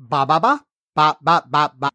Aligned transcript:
Ba 0.00 0.24
ba 0.24 0.40
ba 0.40 0.64
ba 0.96 1.12
ba 1.20 1.44
ba 1.44 1.68
ba. 1.76 1.92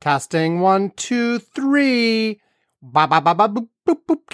Testing 0.00 0.64
one 0.64 0.96
two 0.96 1.38
three. 1.38 2.40
Ba 2.80 3.04
ba 3.04 3.20
ba 3.20 3.36
ba 3.36 3.52
boop 3.52 3.68
boop 3.84 4.00
boop. 4.08 4.24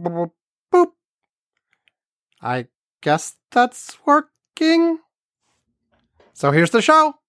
Boop 0.00 0.32
boop. 0.72 0.88
I 2.40 2.72
guess 3.02 3.36
that's 3.52 4.00
working. 4.08 5.04
So 6.32 6.50
here's 6.50 6.70
the 6.70 6.80
show. 6.80 7.20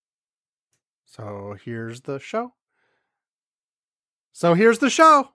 So 1.03 1.57
here's 1.59 2.07
the 2.07 2.17
show. 2.17 2.53
So 4.31 4.53
here's 4.55 4.79
the 4.79 4.89
show. 4.89 5.32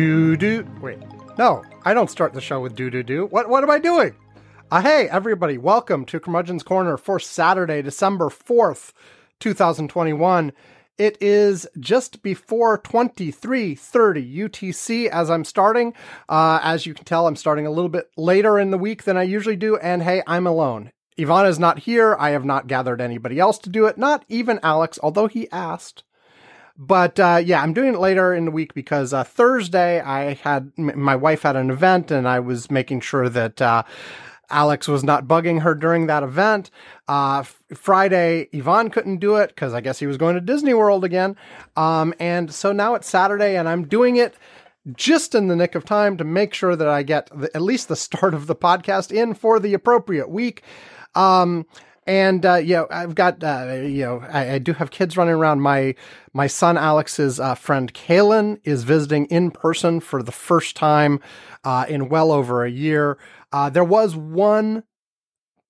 Do 0.00 0.34
do. 0.34 0.66
Wait, 0.80 0.96
no, 1.36 1.62
I 1.84 1.92
don't 1.92 2.08
start 2.08 2.32
the 2.32 2.40
show 2.40 2.58
with 2.58 2.74
do 2.74 2.88
do 2.88 3.02
do. 3.02 3.26
What 3.26 3.50
what 3.50 3.62
am 3.62 3.68
I 3.68 3.78
doing? 3.78 4.16
Uh, 4.70 4.80
hey, 4.80 5.10
everybody, 5.10 5.58
welcome 5.58 6.06
to 6.06 6.18
Curmudgeon's 6.18 6.62
Corner 6.62 6.96
for 6.96 7.20
Saturday, 7.20 7.82
December 7.82 8.30
fourth, 8.30 8.94
two 9.40 9.52
thousand 9.52 9.88
twenty-one. 9.88 10.52
It 10.96 11.18
is 11.20 11.68
just 11.78 12.22
before 12.22 12.78
2330 12.78 14.38
UTC 14.38 15.08
as 15.08 15.28
I'm 15.28 15.44
starting. 15.44 15.92
Uh, 16.30 16.60
as 16.62 16.86
you 16.86 16.94
can 16.94 17.04
tell, 17.04 17.26
I'm 17.26 17.36
starting 17.36 17.66
a 17.66 17.70
little 17.70 17.90
bit 17.90 18.08
later 18.16 18.58
in 18.58 18.70
the 18.70 18.78
week 18.78 19.04
than 19.04 19.18
I 19.18 19.24
usually 19.24 19.56
do. 19.56 19.76
And 19.76 20.02
hey, 20.02 20.22
I'm 20.26 20.46
alone. 20.46 20.92
Ivana 21.18 21.50
is 21.50 21.58
not 21.58 21.80
here. 21.80 22.16
I 22.18 22.30
have 22.30 22.46
not 22.46 22.68
gathered 22.68 23.02
anybody 23.02 23.38
else 23.38 23.58
to 23.58 23.68
do 23.68 23.84
it, 23.84 23.98
not 23.98 24.24
even 24.30 24.60
Alex, 24.62 24.98
although 25.02 25.26
he 25.26 25.50
asked. 25.50 26.04
But 26.82 27.20
uh, 27.20 27.42
yeah, 27.44 27.62
I'm 27.62 27.74
doing 27.74 27.92
it 27.92 28.00
later 28.00 28.32
in 28.32 28.46
the 28.46 28.50
week 28.50 28.72
because 28.72 29.12
uh, 29.12 29.22
Thursday 29.22 30.00
I 30.00 30.32
had 30.32 30.72
m- 30.78 30.98
my 30.98 31.14
wife 31.14 31.42
had 31.42 31.54
an 31.54 31.70
event 31.70 32.10
and 32.10 32.26
I 32.26 32.40
was 32.40 32.70
making 32.70 33.00
sure 33.02 33.28
that 33.28 33.60
uh, 33.60 33.82
Alex 34.48 34.88
was 34.88 35.04
not 35.04 35.26
bugging 35.26 35.60
her 35.60 35.74
during 35.74 36.06
that 36.06 36.22
event. 36.22 36.70
Uh, 37.06 37.40
f- 37.40 37.62
Friday, 37.74 38.48
Ivan 38.54 38.88
couldn't 38.88 39.18
do 39.18 39.36
it 39.36 39.48
because 39.48 39.74
I 39.74 39.82
guess 39.82 39.98
he 39.98 40.06
was 40.06 40.16
going 40.16 40.36
to 40.36 40.40
Disney 40.40 40.72
World 40.72 41.04
again. 41.04 41.36
Um, 41.76 42.14
and 42.18 42.50
so 42.50 42.72
now 42.72 42.94
it's 42.94 43.10
Saturday 43.10 43.58
and 43.58 43.68
I'm 43.68 43.86
doing 43.86 44.16
it 44.16 44.34
just 44.96 45.34
in 45.34 45.48
the 45.48 45.56
nick 45.56 45.74
of 45.74 45.84
time 45.84 46.16
to 46.16 46.24
make 46.24 46.54
sure 46.54 46.76
that 46.76 46.88
I 46.88 47.02
get 47.02 47.28
the, 47.38 47.54
at 47.54 47.60
least 47.60 47.88
the 47.88 47.96
start 48.08 48.32
of 48.32 48.46
the 48.46 48.56
podcast 48.56 49.12
in 49.12 49.34
for 49.34 49.60
the 49.60 49.74
appropriate 49.74 50.30
week. 50.30 50.62
Um, 51.14 51.66
and 52.10 52.44
uh, 52.44 52.56
know, 52.56 52.88
I've 52.90 53.14
got 53.14 53.44
uh, 53.44 53.82
you 53.84 54.02
know, 54.02 54.24
I, 54.28 54.54
I, 54.54 54.58
do 54.58 54.72
have 54.72 54.90
kids 54.90 55.16
running 55.16 55.34
around. 55.34 55.60
My 55.60 55.94
my 56.32 56.48
son 56.48 56.76
Alex's 56.76 57.38
uh, 57.38 57.54
friend 57.54 57.94
Kaylin 57.94 58.58
is 58.64 58.82
visiting 58.82 59.26
in 59.26 59.52
person 59.52 60.00
for 60.00 60.20
the 60.20 60.32
first 60.32 60.74
time 60.74 61.20
uh, 61.62 61.86
in 61.88 62.08
well 62.08 62.32
over 62.32 62.64
a 62.64 62.70
year. 62.70 63.16
Uh, 63.52 63.70
there 63.70 63.84
was 63.84 64.16
one 64.16 64.82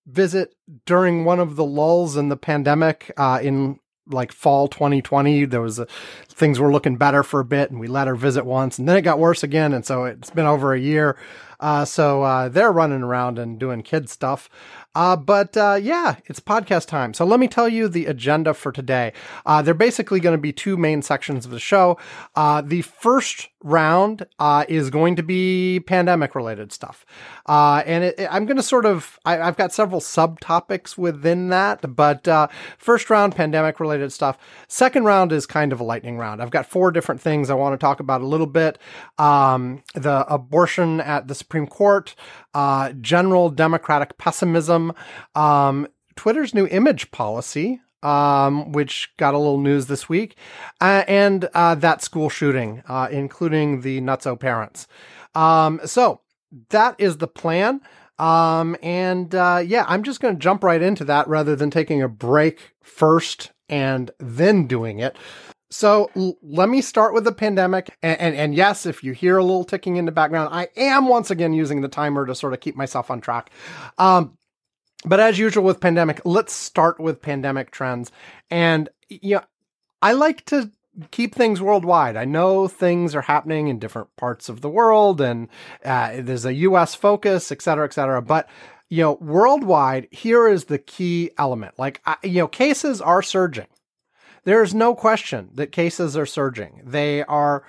visit 0.07 0.55
during 0.87 1.27
one 1.27 1.41
of 1.41 1.57
the 1.57 1.65
lulls 1.65 2.17
in 2.17 2.31
the 2.31 2.39
pandemic 2.39 3.13
uh, 3.19 3.39
in 3.43 3.79
like 4.07 4.33
fall 4.33 4.67
2020 4.67 5.45
there 5.45 5.61
was 5.61 5.79
a, 5.79 5.87
things 6.29 6.59
were 6.59 6.73
looking 6.73 6.97
better 6.97 7.23
for 7.23 7.39
a 7.39 7.45
bit 7.45 7.71
and 7.71 7.79
we 7.79 7.87
let 7.87 8.09
her 8.09 8.17
visit 8.17 8.45
once 8.45 8.79
and 8.79 8.89
then 8.89 8.97
it 8.97 9.03
got 9.03 9.21
worse 9.21 9.43
again 9.45 9.73
and 9.73 9.87
so 9.87 10.05
it's 10.05 10.31
been 10.31 10.47
over 10.47 10.73
a 10.73 10.81
year 10.81 11.17
uh, 11.61 11.85
so 11.85 12.23
uh, 12.23 12.49
they're 12.49 12.73
running 12.73 13.03
around 13.03 13.39
and 13.39 13.61
doing 13.61 13.83
kid 13.83 14.09
stuff 14.09 14.49
uh, 14.95 15.17
but 15.17 15.57
uh, 15.57 15.79
yeah, 15.81 16.17
it's 16.27 16.41
podcast 16.41 16.87
time. 16.87 17.15
So 17.15 17.25
let 17.25 17.39
me 17.39 17.47
tell 17.47 17.69
you 17.69 17.89
the 17.89 18.07
agenda 18.07 18.55
for 18.55 18.73
today. 18.73 19.13
Uh, 19.47 19.63
they're 19.63 19.73
basically 19.73 20.19
going 20.19 20.37
to 20.37 20.41
be 20.41 20.53
two 20.53 20.77
main 20.77 21.01
sections 21.03 21.45
of 21.45 21.53
the 21.53 21.61
show. 21.61 21.97
Uh, 22.35 22.61
the 22.61 22.83
first 22.83 23.49
round 23.63 24.27
uh, 24.39 24.65
is 24.69 24.91
going 24.91 25.15
to 25.15 25.23
be 25.23 25.81
pandemic 25.87 26.35
related 26.35 26.73
stuff. 26.73 27.05
Uh, 27.47 27.83
and 27.87 28.05
it, 28.05 28.19
it, 28.19 28.29
I'm 28.33 28.47
going 28.47 28.57
to 28.57 28.63
sort 28.63 28.87
of, 28.87 29.19
I, 29.25 29.37
have 29.37 29.57
got 29.57 29.73
several 29.73 30.01
subtopics 30.01 30.97
within 30.97 31.51
that, 31.51 31.95
but 31.95 32.27
first 32.79 33.11
round, 33.11 33.37
pandemic 33.37 33.79
related 33.79 34.13
stuff. 34.13 34.39
Second 34.67 35.05
round 35.05 35.31
is 35.31 35.47
kind 35.47 35.73
of 35.73 35.81
a 35.81 35.85
lightning 35.85 36.17
round. 36.17 36.43
I've 36.43 36.51
got 36.51 36.67
four 36.67 36.91
different 36.91 37.21
things 37.21 37.51
I 37.51 37.55
want 37.55 37.75
to 37.75 37.79
talk 37.79 38.01
about 38.01 38.23
a 38.23 38.27
little 38.27 38.47
bit. 38.47 38.79
Um, 39.19 39.83
the 39.95 40.25
abortion 40.33 41.01
at 41.01 41.29
the 41.29 41.35
Supreme 41.35 41.67
Court, 41.67 42.15
general 43.01 43.51
Democratic 43.51 44.17
pessimism 44.17 44.80
um, 45.35 45.87
Twitter's 46.17 46.55
new 46.55 46.67
image 46.67 47.11
policy, 47.11 47.81
um, 48.03 48.73
which 48.73 49.13
got 49.17 49.35
a 49.35 49.39
little 49.39 49.61
news 49.61 49.87
this 49.87 50.09
week, 50.09 50.37
uh, 50.81 51.05
and 51.07 51.49
uh, 51.55 51.75
that 51.77 52.03
school 52.03 52.29
shooting, 52.29 52.83
uh, 52.89 53.09
including 53.11 53.83
the 53.83 54.01
nutso 54.01 54.39
parents. 54.39 54.87
Um, 55.35 55.81
so 55.85 56.21
that 56.71 56.97
is 56.99 57.19
the 57.19 57.29
plan. 57.29 57.81
Um, 58.19 58.77
and 58.83 59.35
uh, 59.35 59.63
yeah, 59.65 59.85
I'm 59.89 60.03
just 60.03 60.21
going 60.21 60.35
to 60.35 60.41
jump 60.41 60.63
right 60.63 60.83
into 60.83 61.05
that 61.07 61.27
rather 61.27 61.57
than 61.57 61.71
taking 61.71 62.03
a 62.03 62.09
break 62.09 62.75
first 62.83 63.53
and 63.69 64.11
then 64.19 64.67
doing 64.67 64.99
it. 64.99 65.17
So 65.71 66.11
l- 66.17 66.37
let 66.43 66.69
me 66.69 66.83
start 66.83 67.15
with 67.15 67.25
the 67.25 67.33
pandemic. 67.33 67.97
And, 68.03 68.21
and, 68.21 68.35
and, 68.35 68.55
yes, 68.55 68.85
if 68.85 69.03
you 69.03 69.13
hear 69.13 69.39
a 69.39 69.45
little 69.45 69.65
ticking 69.65 69.97
in 69.97 70.05
the 70.05 70.13
background, 70.13 70.51
I 70.53 70.69
am 70.77 71.09
once 71.09 71.31
again 71.31 71.55
using 71.55 71.81
the 71.81 71.89
timer 71.89 72.27
to 72.27 72.35
sort 72.35 72.53
of 72.53 72.61
keep 72.61 72.77
myself 72.77 73.11
on 73.11 73.21
track. 73.21 73.51
Um, 73.97 74.37
but 75.05 75.21
as 75.21 75.39
usual 75.39 75.65
with 75.65 75.81
pandemic, 75.81 76.21
let's 76.25 76.53
start 76.53 77.01
with 77.01 77.23
pandemic 77.23 77.71
trends. 77.71 78.13
And, 78.51 78.89
you 79.09 79.37
know, 79.37 79.43
I 80.03 80.13
like 80.13 80.45
to 80.47 80.71
keep 81.11 81.35
things 81.35 81.61
worldwide. 81.61 82.17
I 82.17 82.25
know 82.25 82.69
things 82.69 83.15
are 83.15 83.23
happening 83.23 83.69
in 83.69 83.79
different 83.79 84.15
parts 84.17 84.49
of 84.49 84.61
the 84.61 84.69
world 84.69 85.21
and 85.21 85.49
uh, 85.85 86.17
there's 86.19 86.45
a 86.45 86.55
US 86.55 86.95
focus, 86.95 87.51
et 87.51 87.63
cetera, 87.63 87.87
et 87.87 87.95
cetera. 87.95 88.21
But, 88.21 88.49
you 88.89 89.03
know, 89.03 89.19
worldwide, 89.21 90.09
here 90.11 90.49
is 90.49 90.67
the 90.67 90.79
key 90.79 91.31
element. 91.39 91.79
Like, 91.79 92.03
you 92.23 92.41
know, 92.41 92.49
cases 92.49 93.01
are 93.01 93.23
surging. 93.23 93.69
There's 94.45 94.75
no 94.75 94.95
question 94.95 95.51
that 95.55 95.71
cases 95.73 96.17
are 96.17 96.27
surging. 96.27 96.83
They 96.85 97.23
are 97.25 97.65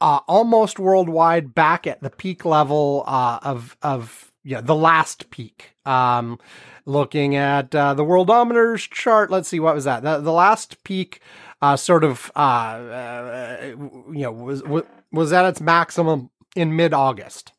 uh, 0.00 0.20
almost 0.26 0.78
worldwide 0.78 1.54
back 1.54 1.86
at 1.86 2.02
the 2.02 2.10
peak 2.10 2.44
level 2.44 3.04
uh, 3.06 3.38
of, 3.42 3.76
of, 3.82 4.25
yeah, 4.46 4.60
the 4.60 4.76
last 4.76 5.28
peak. 5.30 5.72
Um, 5.84 6.38
looking 6.84 7.34
at 7.34 7.74
uh, 7.74 7.94
the 7.94 8.04
worldometers 8.04 8.88
chart, 8.88 9.28
let's 9.28 9.48
see 9.48 9.58
what 9.58 9.74
was 9.74 9.84
that. 9.84 10.04
The, 10.04 10.18
the 10.18 10.32
last 10.32 10.84
peak, 10.84 11.20
uh, 11.60 11.74
sort 11.74 12.04
of, 12.04 12.30
uh, 12.36 12.38
uh 12.38 13.74
you 14.12 14.22
know, 14.22 14.32
was 14.32 14.62
was 15.10 15.32
at 15.32 15.46
its 15.46 15.60
maximum 15.60 16.30
in 16.54 16.76
mid 16.76 16.94
August, 16.94 17.52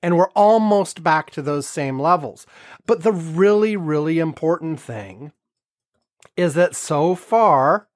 and 0.00 0.16
we're 0.16 0.30
almost 0.30 1.02
back 1.02 1.32
to 1.32 1.42
those 1.42 1.66
same 1.66 1.98
levels. 1.98 2.46
But 2.86 3.02
the 3.02 3.12
really, 3.12 3.76
really 3.76 4.20
important 4.20 4.78
thing 4.78 5.32
is 6.36 6.54
that 6.54 6.76
so 6.76 7.16
far, 7.16 7.88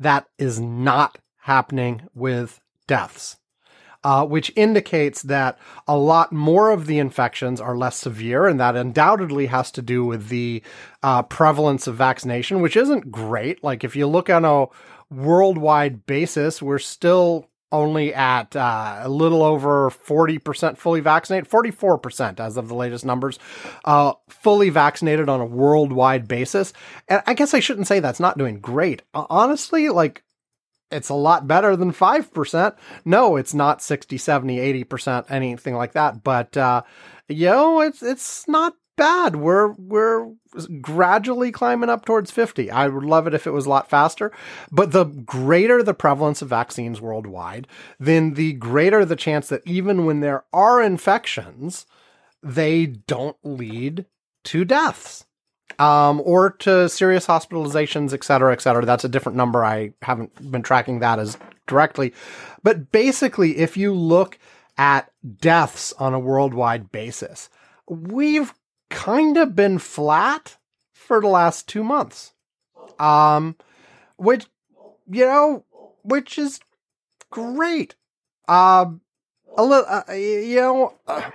that 0.00 0.26
is 0.36 0.58
not 0.58 1.18
happening 1.42 2.08
with 2.12 2.60
deaths 2.88 3.36
uh, 4.04 4.24
which 4.24 4.52
indicates 4.54 5.22
that 5.22 5.58
a 5.88 5.96
lot 5.96 6.32
more 6.32 6.70
of 6.70 6.86
the 6.86 6.98
infections 6.98 7.60
are 7.60 7.76
less 7.76 7.96
severe, 7.96 8.46
and 8.46 8.60
that 8.60 8.76
undoubtedly 8.76 9.46
has 9.46 9.70
to 9.72 9.82
do 9.82 10.04
with 10.04 10.28
the 10.28 10.62
uh, 11.02 11.22
prevalence 11.22 11.86
of 11.86 11.96
vaccination, 11.96 12.60
which 12.60 12.76
isn't 12.76 13.10
great. 13.10 13.64
Like 13.64 13.82
if 13.82 13.96
you 13.96 14.06
look 14.06 14.30
on 14.30 14.44
a 14.44 14.66
worldwide 15.10 16.06
basis, 16.06 16.60
we're 16.60 16.78
still 16.78 17.48
only 17.72 18.14
at 18.14 18.54
uh, 18.54 19.00
a 19.02 19.08
little 19.08 19.42
over 19.42 19.90
40% 19.90 20.78
fully 20.78 21.00
vaccinated, 21.00 21.50
44% 21.50 22.38
as 22.38 22.56
of 22.56 22.68
the 22.68 22.74
latest 22.74 23.04
numbers, 23.04 23.38
uh, 23.84 24.12
fully 24.28 24.70
vaccinated 24.70 25.28
on 25.28 25.40
a 25.40 25.46
worldwide 25.46 26.28
basis. 26.28 26.72
And 27.08 27.22
I 27.26 27.34
guess 27.34 27.52
I 27.52 27.60
shouldn't 27.60 27.88
say 27.88 27.98
that's 27.98 28.20
not 28.20 28.38
doing 28.38 28.60
great. 28.60 29.02
Honestly, 29.12 29.88
like 29.88 30.22
it's 30.94 31.08
a 31.08 31.14
lot 31.14 31.46
better 31.46 31.76
than 31.76 31.92
5%. 31.92 32.76
No, 33.04 33.36
it's 33.36 33.54
not 33.54 33.82
60, 33.82 34.16
70, 34.16 34.84
80%, 34.84 35.30
anything 35.30 35.74
like 35.74 35.92
that. 35.92 36.22
But, 36.22 36.56
uh, 36.56 36.82
you 37.28 37.46
know, 37.46 37.80
it's, 37.80 38.02
it's 38.02 38.46
not 38.48 38.74
bad. 38.96 39.36
We're, 39.36 39.72
we're 39.72 40.32
gradually 40.80 41.50
climbing 41.50 41.90
up 41.90 42.04
towards 42.04 42.30
50. 42.30 42.70
I 42.70 42.88
would 42.88 43.04
love 43.04 43.26
it 43.26 43.34
if 43.34 43.46
it 43.46 43.50
was 43.52 43.66
a 43.66 43.70
lot 43.70 43.90
faster. 43.90 44.32
But 44.70 44.92
the 44.92 45.04
greater 45.04 45.82
the 45.82 45.94
prevalence 45.94 46.42
of 46.42 46.48
vaccines 46.48 47.00
worldwide, 47.00 47.66
then 47.98 48.34
the 48.34 48.52
greater 48.52 49.04
the 49.04 49.16
chance 49.16 49.48
that 49.48 49.62
even 49.66 50.06
when 50.06 50.20
there 50.20 50.44
are 50.52 50.80
infections, 50.80 51.86
they 52.42 52.86
don't 52.86 53.36
lead 53.42 54.06
to 54.44 54.64
deaths. 54.64 55.24
Um, 55.78 56.20
or 56.24 56.50
to 56.50 56.88
serious 56.88 57.26
hospitalizations, 57.26 58.12
et 58.12 58.24
cetera, 58.24 58.52
et 58.52 58.60
cetera. 58.60 58.84
That's 58.84 59.04
a 59.04 59.08
different 59.08 59.36
number. 59.36 59.64
I 59.64 59.92
haven't 60.02 60.50
been 60.50 60.62
tracking 60.62 61.00
that 61.00 61.18
as 61.18 61.38
directly. 61.66 62.12
But 62.62 62.92
basically, 62.92 63.58
if 63.58 63.76
you 63.76 63.94
look 63.94 64.38
at 64.76 65.10
deaths 65.40 65.92
on 65.98 66.14
a 66.14 66.18
worldwide 66.18 66.90
basis, 66.90 67.48
we've 67.88 68.52
kind 68.90 69.36
of 69.36 69.54
been 69.54 69.78
flat 69.78 70.56
for 70.92 71.20
the 71.20 71.28
last 71.28 71.68
two 71.68 71.84
months. 71.84 72.32
Um, 72.98 73.56
which, 74.16 74.46
you 75.10 75.26
know, 75.26 75.64
which 76.02 76.38
is 76.38 76.60
great. 77.30 77.96
Um, 78.46 79.00
a 79.56 79.64
little, 79.64 79.86
uh, 79.88 80.12
you 80.12 80.60
know, 80.60 80.94
uh, 81.06 81.30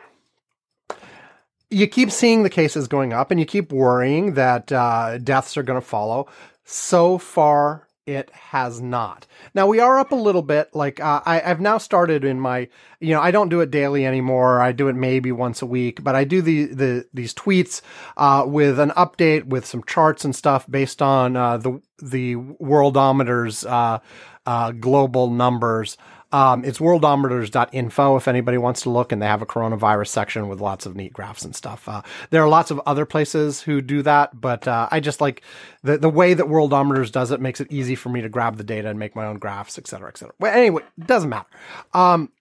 you 1.70 1.88
keep 1.88 2.12
seeing 2.12 2.44
the 2.44 2.50
cases 2.50 2.88
going 2.88 3.14
up 3.14 3.32
and 3.32 3.40
you 3.40 3.46
keep 3.46 3.72
worrying 3.72 4.34
that 4.34 4.72
uh, 4.72 5.18
deaths 5.20 5.58
are 5.58 5.64
going 5.64 5.80
to 5.80 5.86
follow. 5.86 6.28
So 6.64 7.18
far, 7.18 7.88
it 8.10 8.32
has 8.32 8.82
not. 8.82 9.28
Now 9.54 9.68
we 9.68 9.80
are 9.80 10.00
up 10.00 10.12
a 10.12 10.16
little 10.16 10.42
bit. 10.42 10.74
Like 10.74 11.00
uh, 11.00 11.22
I, 11.26 11.40
have 11.40 11.62
now 11.62 11.78
started 11.78 12.24
in 12.24 12.40
my, 12.40 12.68
you 13.00 13.14
know, 13.14 13.22
I 13.22 13.30
don't 13.30 13.50
do 13.50 13.62
it 13.62 13.70
daily 13.70 14.04
anymore. 14.04 14.62
I 14.62 14.72
do 14.72 14.88
it 14.88 14.96
maybe 14.96 15.32
once 15.32 15.62
a 15.62 15.68
week, 15.68 16.04
but 16.04 16.16
I 16.16 16.24
do 16.24 16.42
the 16.42 16.66
the 16.66 17.06
these 17.14 17.36
tweets 17.36 17.82
uh, 18.18 18.46
with 18.48 18.80
an 18.80 18.90
update 18.92 19.46
with 19.46 19.66
some 19.66 19.84
charts 19.84 20.26
and 20.26 20.36
stuff 20.36 20.66
based 20.68 21.04
on 21.04 21.36
uh, 21.36 21.58
the 21.58 21.82
the 22.02 22.36
worldometers 22.36 23.70
uh, 23.70 24.00
uh, 24.46 24.72
global 24.72 25.30
numbers. 25.30 25.96
Um, 26.32 26.64
it's 26.64 26.80
worldometers.info 26.80 28.16
if 28.16 28.28
anybody 28.28 28.58
wants 28.58 28.82
to 28.82 28.90
look, 28.90 29.12
and 29.12 29.22
they 29.22 29.26
have 29.26 29.42
a 29.42 29.48
coronavirus 29.48 30.10
section 30.10 30.48
with 30.48 30.62
lots 30.62 30.86
of 30.86 30.96
neat 30.96 31.14
graphs 31.14 31.44
and 31.44 31.56
stuff. 31.56 31.90
Uh, 31.90 32.02
there 32.30 32.44
are 32.44 32.50
lots 32.50 32.70
of 32.70 32.80
other 32.86 33.06
places 33.06 33.62
who 33.62 33.82
do 33.82 34.02
that, 34.04 34.40
but 34.40 34.68
uh, 34.68 34.88
I 34.92 35.00
just 35.00 35.22
like 35.22 35.42
the 35.84 35.98
the 35.98 36.10
way 36.10 36.34
that 36.34 36.46
Worldometers 36.46 37.12
does 37.12 37.32
it 37.32 37.42
makes 37.42 37.60
it 37.60 37.72
easy 37.72 37.96
for 37.96 38.10
me 38.10 38.22
to 38.22 38.30
grab 38.30 38.58
the 38.58 38.64
data 38.64 38.90
and 38.90 39.00
make 39.00 39.16
my 39.16 39.26
own 39.26 39.40
graphs, 39.40 39.78
et 39.78 39.88
cetera, 39.88 40.10
et 40.10 40.18
cetera. 40.18 40.36
Well, 40.40 40.56
anyway, 40.56 40.84
it 40.98 41.08
doesn't 41.08 41.30
matter. 41.30 41.50
Um, 41.94 42.32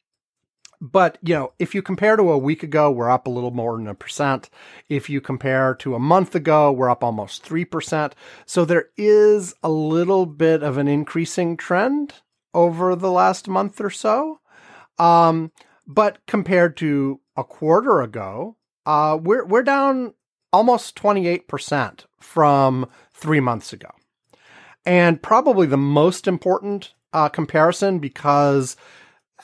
but 0.80 1.18
you 1.22 1.34
know, 1.34 1.52
if 1.58 1.74
you 1.74 1.82
compare 1.82 2.16
to 2.16 2.30
a 2.30 2.38
week 2.38 2.62
ago, 2.62 2.90
we're 2.90 3.10
up 3.10 3.26
a 3.26 3.30
little 3.30 3.50
more 3.50 3.76
than 3.76 3.88
a 3.88 3.94
percent. 3.94 4.50
If 4.88 5.08
you 5.10 5.20
compare 5.20 5.74
to 5.76 5.94
a 5.94 5.98
month 5.98 6.34
ago, 6.34 6.70
we're 6.70 6.90
up 6.90 7.02
almost 7.02 7.42
three 7.42 7.64
percent. 7.64 8.14
So 8.44 8.64
there 8.64 8.90
is 8.96 9.54
a 9.62 9.70
little 9.70 10.26
bit 10.26 10.62
of 10.62 10.76
an 10.76 10.88
increasing 10.88 11.56
trend 11.56 12.14
over 12.54 12.94
the 12.96 13.10
last 13.10 13.48
month 13.48 13.80
or 13.80 13.90
so. 13.90 14.40
Um, 14.98 15.52
but 15.86 16.18
compared 16.26 16.76
to 16.78 17.20
a 17.36 17.44
quarter 17.44 18.00
ago, 18.00 18.56
uh, 18.86 19.18
we're 19.20 19.44
we're 19.44 19.62
down 19.62 20.14
almost 20.52 20.96
28% 20.96 22.06
from 22.20 22.88
three 23.12 23.40
months 23.40 23.72
ago. 23.72 23.90
And 24.86 25.22
probably 25.22 25.66
the 25.66 25.76
most 25.76 26.26
important 26.26 26.94
uh, 27.12 27.28
comparison 27.28 27.98
because, 27.98 28.76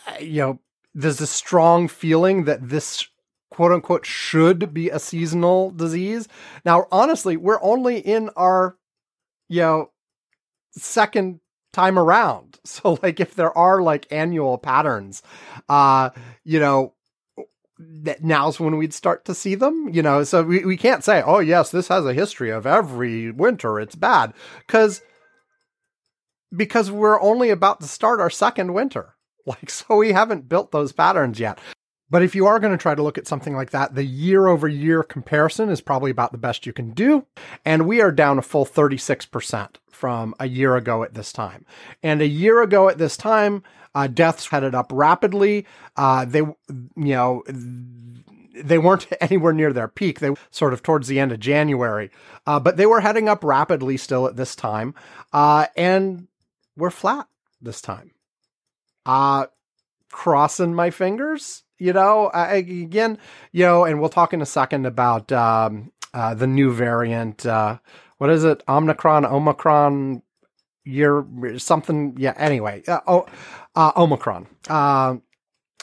uh, 0.06 0.16
you 0.20 0.40
know, 0.40 0.60
there's 0.94 1.20
a 1.20 1.26
strong 1.26 1.88
feeling 1.88 2.44
that 2.44 2.68
this 2.68 3.06
quote 3.50 3.72
unquote 3.72 4.06
should 4.06 4.72
be 4.72 4.90
a 4.90 4.98
seasonal 4.98 5.70
disease. 5.70 6.28
Now, 6.64 6.86
honestly, 6.90 7.36
we're 7.36 7.62
only 7.62 7.98
in 7.98 8.30
our, 8.36 8.76
you 9.48 9.60
know, 9.60 9.90
second 10.72 11.40
time 11.74 11.98
around. 11.98 12.52
So 12.66 12.98
like 13.02 13.20
if 13.20 13.34
there 13.34 13.56
are 13.58 13.82
like 13.82 14.10
annual 14.10 14.56
patterns, 14.56 15.22
uh, 15.68 16.08
you 16.44 16.58
know, 16.58 16.94
that 17.78 18.24
now's 18.24 18.58
when 18.58 18.78
we'd 18.78 18.94
start 18.94 19.26
to 19.26 19.34
see 19.34 19.54
them, 19.54 19.90
you 19.92 20.00
know. 20.00 20.24
So 20.24 20.42
we, 20.42 20.64
we 20.64 20.78
can't 20.78 21.04
say, 21.04 21.20
oh 21.20 21.40
yes, 21.40 21.70
this 21.70 21.88
has 21.88 22.06
a 22.06 22.14
history 22.14 22.48
of 22.48 22.66
every 22.66 23.30
winter 23.30 23.78
it's 23.78 23.96
bad. 23.96 24.32
Cause 24.66 25.02
because 26.56 26.90
we're 26.90 27.20
only 27.20 27.50
about 27.50 27.82
to 27.82 27.86
start 27.86 28.18
our 28.18 28.30
second 28.30 28.72
winter. 28.72 29.10
Like 29.46 29.68
so 29.68 29.96
we 29.96 30.12
haven't 30.12 30.48
built 30.48 30.72
those 30.72 30.92
patterns 30.92 31.38
yet. 31.38 31.58
But 32.14 32.22
if 32.22 32.36
you 32.36 32.46
are 32.46 32.60
going 32.60 32.70
to 32.70 32.80
try 32.80 32.94
to 32.94 33.02
look 33.02 33.18
at 33.18 33.26
something 33.26 33.56
like 33.56 33.70
that, 33.70 33.96
the 33.96 34.04
year 34.04 34.46
over 34.46 34.68
year 34.68 35.02
comparison 35.02 35.68
is 35.68 35.80
probably 35.80 36.12
about 36.12 36.30
the 36.30 36.38
best 36.38 36.64
you 36.64 36.72
can 36.72 36.92
do. 36.92 37.26
And 37.64 37.88
we 37.88 38.00
are 38.00 38.12
down 38.12 38.38
a 38.38 38.42
full 38.42 38.64
36% 38.64 39.70
from 39.90 40.32
a 40.38 40.46
year 40.46 40.76
ago 40.76 41.02
at 41.02 41.14
this 41.14 41.32
time. 41.32 41.66
And 42.04 42.22
a 42.22 42.28
year 42.28 42.62
ago 42.62 42.88
at 42.88 42.98
this 42.98 43.16
time, 43.16 43.64
uh, 43.96 44.06
deaths 44.06 44.46
headed 44.46 44.76
up 44.76 44.92
rapidly. 44.94 45.66
Uh, 45.96 46.24
they, 46.24 46.38
you 46.38 46.54
know, 46.94 47.42
they 47.48 48.78
weren't 48.78 49.08
anywhere 49.20 49.52
near 49.52 49.72
their 49.72 49.88
peak. 49.88 50.20
They 50.20 50.36
sort 50.52 50.72
of 50.72 50.84
towards 50.84 51.08
the 51.08 51.18
end 51.18 51.32
of 51.32 51.40
January, 51.40 52.12
uh, 52.46 52.60
but 52.60 52.76
they 52.76 52.86
were 52.86 53.00
heading 53.00 53.28
up 53.28 53.42
rapidly 53.42 53.96
still 53.96 54.28
at 54.28 54.36
this 54.36 54.54
time. 54.54 54.94
Uh, 55.32 55.66
and 55.76 56.28
we're 56.76 56.90
flat 56.90 57.26
this 57.60 57.80
time. 57.80 58.12
Uh, 59.04 59.46
crossing 60.14 60.74
my 60.74 60.90
fingers 60.90 61.64
you 61.78 61.92
know, 61.92 62.30
I, 62.32 62.54
again, 62.54 63.18
you 63.52 63.64
know, 63.64 63.84
and 63.84 64.00
we'll 64.00 64.08
talk 64.08 64.32
in 64.32 64.40
a 64.40 64.46
second 64.46 64.86
about 64.86 65.32
um, 65.32 65.92
uh, 66.12 66.34
the 66.34 66.46
new 66.46 66.72
variant. 66.72 67.44
Uh, 67.44 67.78
what 68.18 68.30
is 68.30 68.44
it? 68.44 68.62
Omicron, 68.68 69.26
Omicron, 69.26 70.22
year 70.84 71.26
something. 71.58 72.16
Yeah. 72.18 72.34
Anyway, 72.36 72.84
uh, 72.86 73.00
oh, 73.06 73.26
uh, 73.74 73.92
Omicron. 73.96 74.46
Uh, 74.68 75.16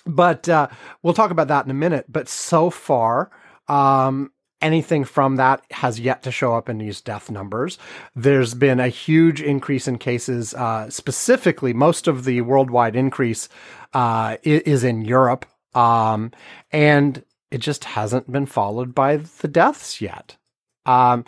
but 0.06 0.48
uh, 0.50 0.70
we'll 1.04 1.14
talk 1.14 1.32
about 1.32 1.50
that 1.50 1.66
in 1.66 1.72
a 1.72 1.76
minute. 1.76 2.06
But 2.10 2.30
so 2.30 2.70
far, 2.70 3.30
um, 3.68 4.32
anything 4.62 5.04
from 5.04 5.36
that 5.36 5.64
has 5.72 6.00
yet 6.00 6.24
to 6.24 6.32
show 6.32 6.56
up 6.56 6.70
in 6.70 6.78
these 6.78 7.02
death 7.02 7.30
numbers. 7.30 7.78
There's 8.16 8.54
been 8.54 8.80
a 8.80 8.88
huge 8.88 9.42
increase 9.42 9.88
in 9.88 9.98
cases. 9.98 10.54
Uh, 10.54 10.90
specifically, 10.90 11.74
most 11.74 12.08
of 12.08 12.24
the 12.24 12.42
worldwide 12.42 12.96
increase 12.96 13.50
uh, 13.94 14.38
is 14.44 14.84
in 14.84 15.02
Europe. 15.02 15.46
Um, 15.74 16.32
and 16.72 17.24
it 17.50 17.60
just 17.60 17.84
hasn't 17.84 18.32
been 18.32 18.46
followed 18.46 18.96
by 18.96 19.18
the 19.18 19.48
deaths 19.48 20.02
yet. 20.02 20.38
Um, 20.86 21.26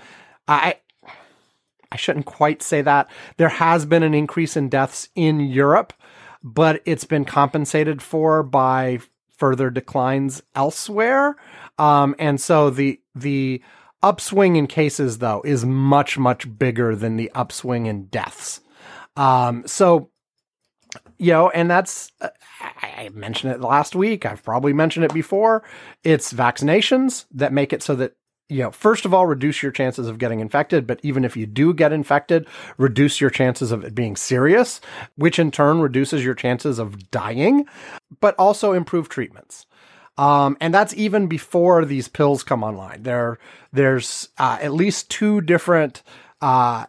I, 0.48 0.77
I 1.92 1.95
shouldn't 1.95 2.25
quite 2.25 2.62
say 2.62 2.81
that. 2.81 3.10
There 3.38 3.50
has 3.50 3.86
been 3.86 4.04
an 4.04 4.13
increase 4.13 4.57
in 4.57 4.69
deaths 4.69 5.10
in 5.15 5.39
Europe, 5.39 5.94
but 6.42 6.81
it's 6.86 7.06
been 7.06 7.25
compensated 7.25 8.01
for 8.01 8.44
by 8.44 9.00
further 9.38 9.69
declines 9.69 10.42
elsewhere. 10.56 11.36
Um, 11.77 12.15
and 12.19 12.39
so 12.39 12.69
the, 12.69 13.00
the 13.15 13.62
upswing 14.01 14.56
in 14.56 14.68
cases 14.68 15.19
though 15.19 15.42
is 15.45 15.65
much, 15.65 16.18
much 16.18 16.57
bigger 16.57 16.95
than 16.95 17.18
the 17.18 17.31
upswing 17.33 17.86
in 17.86 18.06
deaths. 18.06 18.62
Um, 19.15 19.63
so 19.65 20.10
you 21.18 21.31
know, 21.31 21.50
and 21.50 21.69
that's, 21.69 22.12
uh, 22.22 22.29
I 22.62 23.10
mentioned 23.13 23.53
it 23.53 23.62
last 23.62 23.96
week. 23.96 24.25
I've 24.25 24.43
probably 24.43 24.74
mentioned 24.74 25.05
it 25.05 25.13
before. 25.13 25.63
It's 26.03 26.34
vaccinations 26.34 27.25
that 27.32 27.53
make 27.53 27.74
it 27.74 27.84
so 27.84 27.96
that, 27.96 28.13
you 28.50 28.62
know, 28.62 28.72
first 28.72 29.05
of 29.05 29.13
all, 29.13 29.25
reduce 29.25 29.63
your 29.63 29.72
chances 29.72 30.08
of 30.08 30.17
getting 30.17 30.39
infected. 30.39 30.86
But 30.86 31.00
even 31.03 31.25
if 31.25 31.36
you 31.36 31.46
do 31.46 31.74
get 31.74 31.91
infected, 31.91 32.48
reduce 32.77 33.20
your 33.20 33.29
chances 33.29 33.72
of 33.72 33.84
it 33.84 33.96
being 33.96 34.15
serious, 34.15 34.82
which 35.15 35.39
in 35.39 35.51
turn 35.51 35.79
reduces 35.79 36.24
your 36.24 36.36
chances 36.36 36.77
of 36.79 37.10
dying, 37.10 37.65
but 38.20 38.36
also 38.38 38.74
improve 38.74 39.10
treatments. 39.10 39.65
Um, 40.17 40.58
and 40.62 40.74
that's 40.74 40.93
even 40.93 41.27
before 41.27 41.86
these 41.86 42.08
pills 42.08 42.43
come 42.43 42.63
online. 42.63 43.03
There, 43.03 43.39
there's 43.72 44.29
uh, 44.38 44.60
at 44.62 44.74
least 44.74 45.10
two 45.10 45.41
different 45.41 46.03
uh, 46.41 46.86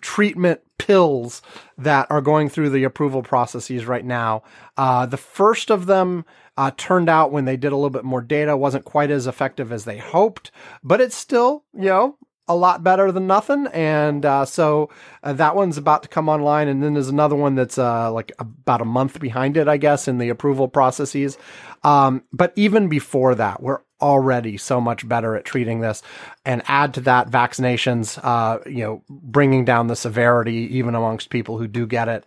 treatment 0.00 0.60
pills 0.78 1.42
that 1.78 2.06
are 2.10 2.20
going 2.20 2.48
through 2.48 2.70
the 2.70 2.84
approval 2.84 3.22
processes 3.22 3.86
right 3.86 4.04
now. 4.04 4.42
Uh, 4.76 5.06
the 5.06 5.16
first 5.16 5.70
of 5.70 5.86
them 5.86 6.24
uh, 6.56 6.70
turned 6.76 7.08
out 7.08 7.32
when 7.32 7.44
they 7.44 7.56
did 7.56 7.72
a 7.72 7.76
little 7.76 7.90
bit 7.90 8.04
more 8.04 8.20
data 8.20 8.56
wasn't 8.56 8.84
quite 8.84 9.10
as 9.10 9.26
effective 9.26 9.72
as 9.72 9.84
they 9.84 9.98
hoped, 9.98 10.50
but 10.82 11.00
it's 11.00 11.16
still, 11.16 11.64
you 11.74 11.86
know, 11.86 12.18
a 12.48 12.54
lot 12.54 12.82
better 12.82 13.10
than 13.10 13.26
nothing. 13.26 13.66
And 13.72 14.24
uh, 14.24 14.44
so 14.44 14.90
uh, 15.22 15.32
that 15.34 15.56
one's 15.56 15.78
about 15.78 16.02
to 16.04 16.08
come 16.08 16.28
online. 16.28 16.68
And 16.68 16.82
then 16.82 16.94
there's 16.94 17.08
another 17.08 17.36
one 17.36 17.54
that's 17.54 17.78
uh, 17.78 18.12
like 18.12 18.32
about 18.38 18.80
a 18.80 18.84
month 18.84 19.20
behind 19.20 19.56
it, 19.56 19.68
I 19.68 19.76
guess, 19.76 20.06
in 20.06 20.18
the 20.18 20.28
approval 20.28 20.68
processes. 20.68 21.38
Um, 21.82 22.22
but 22.32 22.52
even 22.56 22.88
before 22.88 23.34
that, 23.34 23.62
we're 23.62 23.80
already 24.00 24.56
so 24.58 24.80
much 24.80 25.08
better 25.08 25.36
at 25.36 25.44
treating 25.44 25.80
this 25.80 26.02
and 26.44 26.62
add 26.66 26.92
to 26.92 27.00
that 27.00 27.30
vaccinations 27.30 28.22
uh 28.22 28.58
you 28.68 28.84
know 28.84 29.02
bringing 29.08 29.64
down 29.64 29.86
the 29.86 29.96
severity 29.96 30.68
even 30.76 30.94
amongst 30.94 31.30
people 31.30 31.56
who 31.56 31.66
do 31.66 31.86
get 31.86 32.06
it 32.06 32.22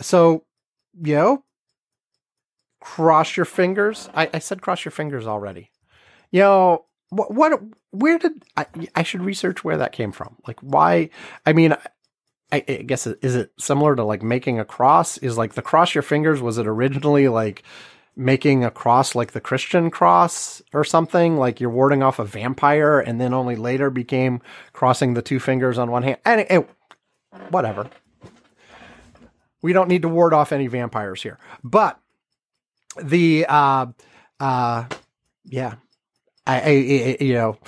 so 0.00 0.44
you 1.02 1.16
know 1.16 1.44
cross 2.80 3.36
your 3.36 3.44
fingers 3.44 4.08
i, 4.14 4.30
I 4.32 4.38
said 4.38 4.62
cross 4.62 4.84
your 4.84 4.92
fingers 4.92 5.26
already 5.26 5.72
you 6.30 6.42
know 6.42 6.84
what, 7.10 7.32
what 7.32 7.60
where 7.90 8.18
did 8.18 8.44
I, 8.56 8.66
I 8.94 9.02
should 9.02 9.22
research 9.22 9.64
where 9.64 9.78
that 9.78 9.92
came 9.92 10.12
from 10.12 10.36
like 10.46 10.60
why 10.60 11.10
i 11.46 11.52
mean 11.52 11.74
I, 12.50 12.64
I 12.66 12.82
guess 12.86 13.06
is 13.06 13.34
it 13.34 13.52
similar 13.58 13.94
to 13.96 14.04
like 14.04 14.22
making 14.22 14.58
a 14.58 14.64
cross 14.64 15.18
is 15.18 15.36
like 15.36 15.54
the 15.54 15.62
cross 15.62 15.94
your 15.94 16.02
fingers 16.02 16.40
was 16.40 16.58
it 16.58 16.66
originally 16.66 17.28
like 17.28 17.62
making 18.18 18.64
a 18.64 18.70
cross 18.70 19.14
like 19.14 19.30
the 19.30 19.40
Christian 19.40 19.90
cross 19.90 20.60
or 20.74 20.84
something, 20.84 21.36
like 21.36 21.60
you're 21.60 21.70
warding 21.70 22.02
off 22.02 22.18
a 22.18 22.24
vampire, 22.24 22.98
and 22.98 23.20
then 23.20 23.32
only 23.32 23.54
later 23.54 23.90
became 23.90 24.42
crossing 24.72 25.14
the 25.14 25.22
two 25.22 25.38
fingers 25.38 25.78
on 25.78 25.90
one 25.90 26.02
hand. 26.02 26.18
And, 26.24 26.40
and 26.50 26.66
whatever. 27.50 27.88
We 29.62 29.72
don't 29.72 29.88
need 29.88 30.02
to 30.02 30.08
ward 30.08 30.34
off 30.34 30.52
any 30.52 30.66
vampires 30.66 31.22
here. 31.22 31.38
But 31.62 31.98
the 33.00 33.46
uh 33.48 33.86
uh 34.40 34.84
yeah. 35.44 35.76
I, 36.48 36.60
I, 36.60 36.70
you 37.20 37.34
know 37.34 37.58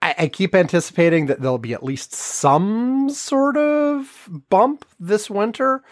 I, 0.00 0.14
I 0.18 0.28
keep 0.28 0.54
anticipating 0.54 1.26
that 1.26 1.40
there'll 1.40 1.58
be 1.58 1.74
at 1.74 1.82
least 1.82 2.14
some 2.14 3.10
sort 3.10 3.56
of 3.56 4.28
bump 4.48 4.86
this 4.98 5.28
winter. 5.28 5.82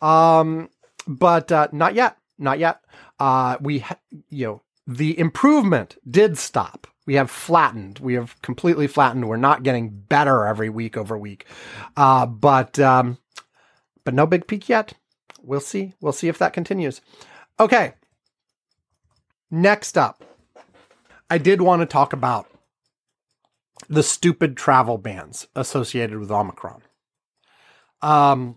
Um 0.00 0.70
but 1.06 1.52
uh, 1.52 1.68
not 1.72 1.94
yet, 1.94 2.16
not 2.38 2.58
yet. 2.58 2.80
Uh, 3.18 3.56
we, 3.60 3.80
ha- 3.80 3.98
you 4.30 4.46
know, 4.46 4.62
the 4.86 5.18
improvement 5.18 5.96
did 6.08 6.38
stop. 6.38 6.86
We 7.06 7.14
have 7.14 7.30
flattened. 7.30 7.98
We 7.98 8.14
have 8.14 8.40
completely 8.42 8.86
flattened. 8.86 9.28
We're 9.28 9.36
not 9.36 9.62
getting 9.62 9.90
better 9.90 10.46
every 10.46 10.70
week 10.70 10.96
over 10.96 11.18
week, 11.18 11.44
uh, 11.96 12.24
but 12.24 12.78
um, 12.78 13.18
but 14.04 14.14
no 14.14 14.26
big 14.26 14.46
peak 14.46 14.68
yet. 14.70 14.94
We'll 15.42 15.60
see. 15.60 15.92
We'll 16.00 16.12
see 16.12 16.28
if 16.28 16.38
that 16.38 16.54
continues. 16.54 17.02
Okay. 17.60 17.92
Next 19.50 19.98
up, 19.98 20.24
I 21.34 21.38
did 21.38 21.60
want 21.60 21.82
to 21.82 21.86
talk 21.86 22.12
about 22.12 22.46
the 23.88 24.04
stupid 24.04 24.56
travel 24.56 24.98
bans 24.98 25.48
associated 25.56 26.16
with 26.20 26.30
Omicron. 26.30 26.80
Um, 28.02 28.56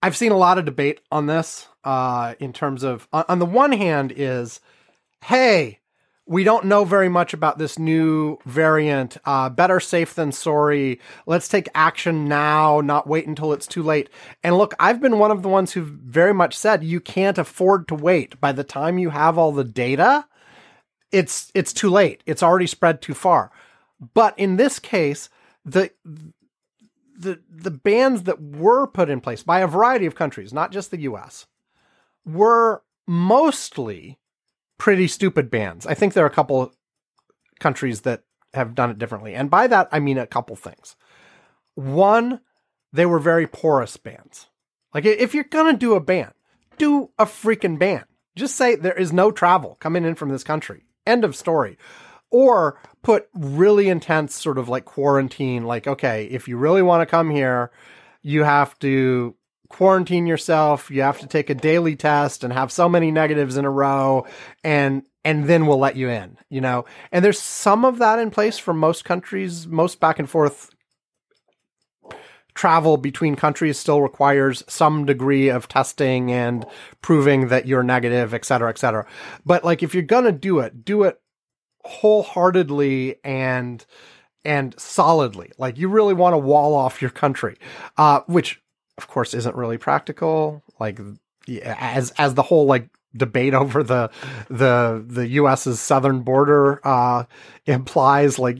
I've 0.00 0.16
seen 0.16 0.30
a 0.30 0.36
lot 0.36 0.58
of 0.58 0.64
debate 0.64 1.00
on 1.10 1.26
this 1.26 1.66
uh, 1.82 2.36
in 2.38 2.52
terms 2.52 2.84
of, 2.84 3.08
on, 3.12 3.40
the 3.40 3.46
one 3.46 3.72
hand, 3.72 4.12
is 4.14 4.60
hey, 5.24 5.80
we 6.24 6.44
don't 6.44 6.66
know 6.66 6.84
very 6.84 7.08
much 7.08 7.34
about 7.34 7.58
this 7.58 7.80
new 7.80 8.38
variant. 8.46 9.16
Uh, 9.24 9.48
better 9.48 9.80
safe 9.80 10.14
than 10.14 10.30
sorry. 10.30 11.00
Let's 11.26 11.48
take 11.48 11.68
action 11.74 12.28
now, 12.28 12.80
not 12.80 13.08
wait 13.08 13.26
until 13.26 13.52
it's 13.52 13.66
too 13.66 13.82
late. 13.82 14.08
And 14.44 14.56
look, 14.56 14.72
I've 14.78 15.00
been 15.00 15.18
one 15.18 15.32
of 15.32 15.42
the 15.42 15.48
ones 15.48 15.72
who've 15.72 15.88
very 15.88 16.32
much 16.32 16.56
said 16.56 16.84
you 16.84 17.00
can't 17.00 17.38
afford 17.38 17.88
to 17.88 17.96
wait. 17.96 18.40
By 18.40 18.52
the 18.52 18.62
time 18.62 18.98
you 18.98 19.10
have 19.10 19.36
all 19.36 19.50
the 19.50 19.64
data, 19.64 20.26
it's 21.12 21.52
it's 21.54 21.72
too 21.72 21.90
late. 21.90 22.22
It's 22.26 22.42
already 22.42 22.66
spread 22.66 23.00
too 23.02 23.14
far. 23.14 23.50
But 24.14 24.36
in 24.38 24.56
this 24.56 24.78
case, 24.78 25.28
the 25.64 25.90
the 27.16 27.40
the 27.48 27.70
bans 27.70 28.24
that 28.24 28.40
were 28.42 28.86
put 28.86 29.10
in 29.10 29.20
place 29.20 29.42
by 29.42 29.60
a 29.60 29.66
variety 29.66 30.06
of 30.06 30.14
countries, 30.14 30.52
not 30.52 30.72
just 30.72 30.90
the 30.90 31.02
US, 31.02 31.46
were 32.24 32.82
mostly 33.06 34.18
pretty 34.78 35.06
stupid 35.06 35.50
bans. 35.50 35.86
I 35.86 35.94
think 35.94 36.14
there 36.14 36.24
are 36.24 36.28
a 36.28 36.30
couple 36.30 36.72
countries 37.60 38.00
that 38.00 38.24
have 38.54 38.74
done 38.74 38.90
it 38.90 38.98
differently. 38.98 39.34
And 39.34 39.50
by 39.50 39.66
that 39.68 39.88
I 39.92 40.00
mean 40.00 40.18
a 40.18 40.26
couple 40.26 40.56
things. 40.56 40.96
One, 41.74 42.40
they 42.92 43.06
were 43.06 43.18
very 43.18 43.46
porous 43.46 43.96
bans. 43.96 44.48
Like 44.92 45.04
if 45.04 45.34
you're 45.34 45.44
going 45.44 45.72
to 45.72 45.78
do 45.78 45.94
a 45.94 46.00
ban, 46.00 46.32
do 46.76 47.10
a 47.18 47.24
freaking 47.24 47.78
ban. 47.78 48.04
Just 48.34 48.56
say 48.56 48.74
there 48.74 48.98
is 48.98 49.12
no 49.12 49.30
travel 49.30 49.76
coming 49.78 50.04
in 50.04 50.14
from 50.14 50.30
this 50.30 50.44
country. 50.44 50.84
End 51.06 51.24
of 51.24 51.36
story. 51.36 51.78
Or 52.30 52.78
put 53.02 53.28
really 53.34 53.88
intense 53.88 54.34
sort 54.34 54.58
of 54.58 54.68
like 54.68 54.84
quarantine 54.84 55.64
like 55.64 55.86
okay 55.86 56.24
if 56.30 56.48
you 56.48 56.56
really 56.56 56.82
want 56.82 57.00
to 57.00 57.06
come 57.06 57.30
here 57.30 57.70
you 58.22 58.44
have 58.44 58.78
to 58.78 59.34
quarantine 59.68 60.26
yourself 60.26 60.90
you 60.90 61.02
have 61.02 61.18
to 61.18 61.26
take 61.26 61.50
a 61.50 61.54
daily 61.54 61.96
test 61.96 62.44
and 62.44 62.52
have 62.52 62.70
so 62.70 62.88
many 62.88 63.10
negatives 63.10 63.56
in 63.56 63.64
a 63.64 63.70
row 63.70 64.24
and 64.62 65.02
and 65.24 65.46
then 65.46 65.66
we'll 65.66 65.78
let 65.78 65.96
you 65.96 66.08
in 66.08 66.36
you 66.48 66.60
know? 66.60 66.84
And 67.10 67.24
there's 67.24 67.38
some 67.38 67.84
of 67.84 67.98
that 67.98 68.18
in 68.18 68.30
place 68.30 68.58
for 68.58 68.72
most 68.72 69.04
countries 69.04 69.66
most 69.66 69.98
back 69.98 70.18
and 70.18 70.28
forth 70.30 70.70
travel 72.54 72.96
between 72.96 73.34
countries 73.34 73.78
still 73.78 74.02
requires 74.02 74.62
some 74.68 75.04
degree 75.04 75.48
of 75.48 75.68
testing 75.68 76.30
and 76.30 76.66
proving 77.00 77.48
that 77.48 77.66
you're 77.66 77.82
negative 77.82 78.34
et 78.34 78.44
cetera 78.44 78.68
et 78.68 78.78
cetera 78.78 79.06
but 79.46 79.64
like 79.64 79.82
if 79.82 79.94
you're 79.94 80.02
gonna 80.02 80.32
do 80.32 80.58
it 80.58 80.84
do 80.84 81.02
it 81.02 81.20
wholeheartedly 81.84 83.16
and 83.24 83.84
and 84.44 84.78
solidly. 84.78 85.52
Like 85.58 85.78
you 85.78 85.88
really 85.88 86.14
want 86.14 86.34
to 86.34 86.38
wall 86.38 86.74
off 86.74 87.00
your 87.00 87.10
country, 87.10 87.56
uh, 87.96 88.20
which 88.26 88.60
of 88.98 89.08
course 89.08 89.34
isn't 89.34 89.56
really 89.56 89.78
practical. 89.78 90.62
Like 90.80 91.00
as 91.64 92.10
as 92.12 92.34
the 92.34 92.42
whole 92.42 92.66
like 92.66 92.88
debate 93.16 93.54
over 93.54 93.82
the 93.82 94.10
the 94.48 95.04
the 95.06 95.28
U.S.'s 95.28 95.80
southern 95.80 96.22
border 96.22 96.80
uh, 96.86 97.24
implies, 97.66 98.38
like 98.38 98.58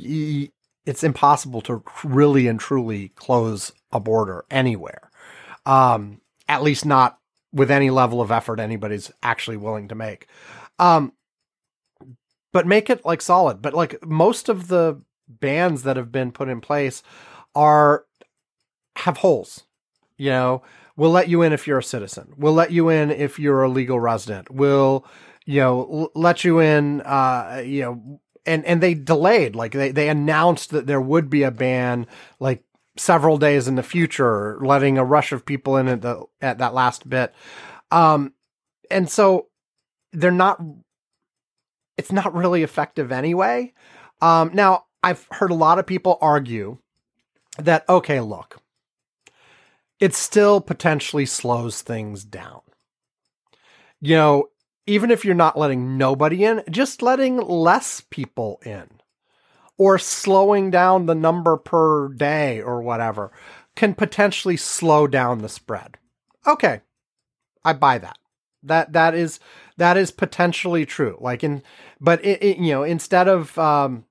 it's 0.87 1.05
impossible 1.05 1.61
to 1.63 1.83
really 2.05 2.49
and 2.49 2.59
truly 2.59 3.09
close 3.11 3.73
a 3.91 4.01
border 4.01 4.45
anywhere. 4.51 5.11
Um, 5.65 6.21
at 6.49 6.63
least 6.63 6.85
not 6.85 7.19
with 7.53 7.71
any 7.71 7.91
level 7.91 8.21
of 8.21 8.31
effort 8.31 8.59
anybody's 8.59 9.13
actually 9.23 9.57
willing 9.57 9.89
to 9.89 9.95
make. 9.95 10.27
Um, 10.79 11.13
but 12.53 12.67
make 12.67 12.91
it 12.91 13.05
like 13.05 13.23
solid. 13.23 13.63
But 13.63 13.75
like 13.75 14.05
most 14.05 14.49
of 14.49 14.69
the 14.69 15.03
bans 15.29 15.83
that 15.85 15.97
have 15.97 16.11
been 16.11 16.33
put 16.33 16.49
in 16.49 16.61
place 16.61 17.03
are 17.55 18.05
have 18.97 19.19
holes. 19.19 19.65
You 20.17 20.31
know, 20.31 20.63
we'll 20.97 21.11
let 21.11 21.29
you 21.29 21.43
in 21.43 21.53
if 21.53 21.67
you're 21.67 21.79
a 21.79 21.83
citizen. 21.83 22.35
We'll 22.37 22.53
let 22.53 22.71
you 22.71 22.89
in 22.89 23.11
if 23.11 23.39
you're 23.39 23.63
a 23.63 23.69
legal 23.69 23.99
resident. 23.99 24.51
We'll, 24.51 25.07
you 25.47 25.61
know, 25.61 26.11
let 26.15 26.45
you 26.45 26.61
in. 26.61 27.01
Uh, 27.03 27.63
you 27.65 27.83
know, 27.83 28.21
and 28.47 28.65
and 28.65 28.83
they 28.83 28.95
delayed. 28.95 29.55
Like 29.55 29.73
they 29.73 29.91
they 29.93 30.09
announced 30.09 30.71
that 30.71 30.87
there 30.87 31.01
would 31.01 31.31
be 31.31 31.43
a 31.43 31.51
ban. 31.51 32.07
Like 32.41 32.65
several 32.97 33.39
days 33.39 33.69
in 33.69 33.75
the 33.75 33.83
future, 33.83 34.59
letting 34.61 34.99
a 34.99 35.05
rush 35.05 35.33
of 35.33 35.47
people 35.47 35.77
in 35.77 35.89
at 35.89 36.03
the 36.03 36.25
at 36.41 36.59
that 36.59 36.75
last 36.75 37.09
bit. 37.09 37.35
Um, 37.91 38.35
and 38.91 39.09
so 39.09 39.49
they're 40.13 40.31
not 40.31 40.61
it's 41.97 42.13
not 42.13 42.35
really 42.35 42.63
effective 42.63 43.13
anyway. 43.13 43.73
Um, 44.21 44.51
now, 44.55 44.85
I've 45.03 45.27
heard 45.31 45.51
a 45.51 45.55
lot 45.55 45.79
of 45.79 45.87
people 45.87 46.19
argue 46.21 46.79
that, 47.59 47.89
okay, 47.89 48.21
look, 48.21 48.61
it 50.01 50.15
still 50.15 50.61
potentially 50.61 51.27
slows 51.27 51.83
things 51.83 52.25
down. 52.25 52.61
You 54.01 54.17
know, 54.17 54.49
even 54.87 55.11
if 55.11 55.25
you're 55.25 55.35
not 55.35 55.59
letting 55.59 55.97
nobody 55.97 56.45
in, 56.45 56.63
just 56.71 57.03
letting 57.03 57.37
less 57.37 58.03
people 58.11 58.61
in 58.65 58.89
or 59.79 59.99
slowing 59.99 60.71
down 60.71 61.07
the 61.07 61.15
number 61.15 61.57
per 61.57 62.09
day 62.09 62.61
or 62.61 62.83
whatever 62.83 63.33
can 63.75 63.95
potentially 63.95 64.57
slow 64.57 65.07
down 65.07 65.39
the 65.39 65.49
spread. 65.49 65.99
Okay, 66.47 66.81
I 67.65 67.73
buy 67.73 67.99
that. 67.99 68.19
That 68.65 68.93
that 68.93 69.15
is 69.15 69.41
that 69.77 69.97
is 69.97 70.11
potentially 70.11 70.87
true. 70.87 71.17
Like 71.21 71.43
in, 71.43 71.63
but 72.01 72.25
it, 72.25 72.43
it, 72.43 72.59
you 72.59 72.73
know, 72.73 72.83
instead 72.83 73.29
of 73.29 73.57
um, 73.59 74.05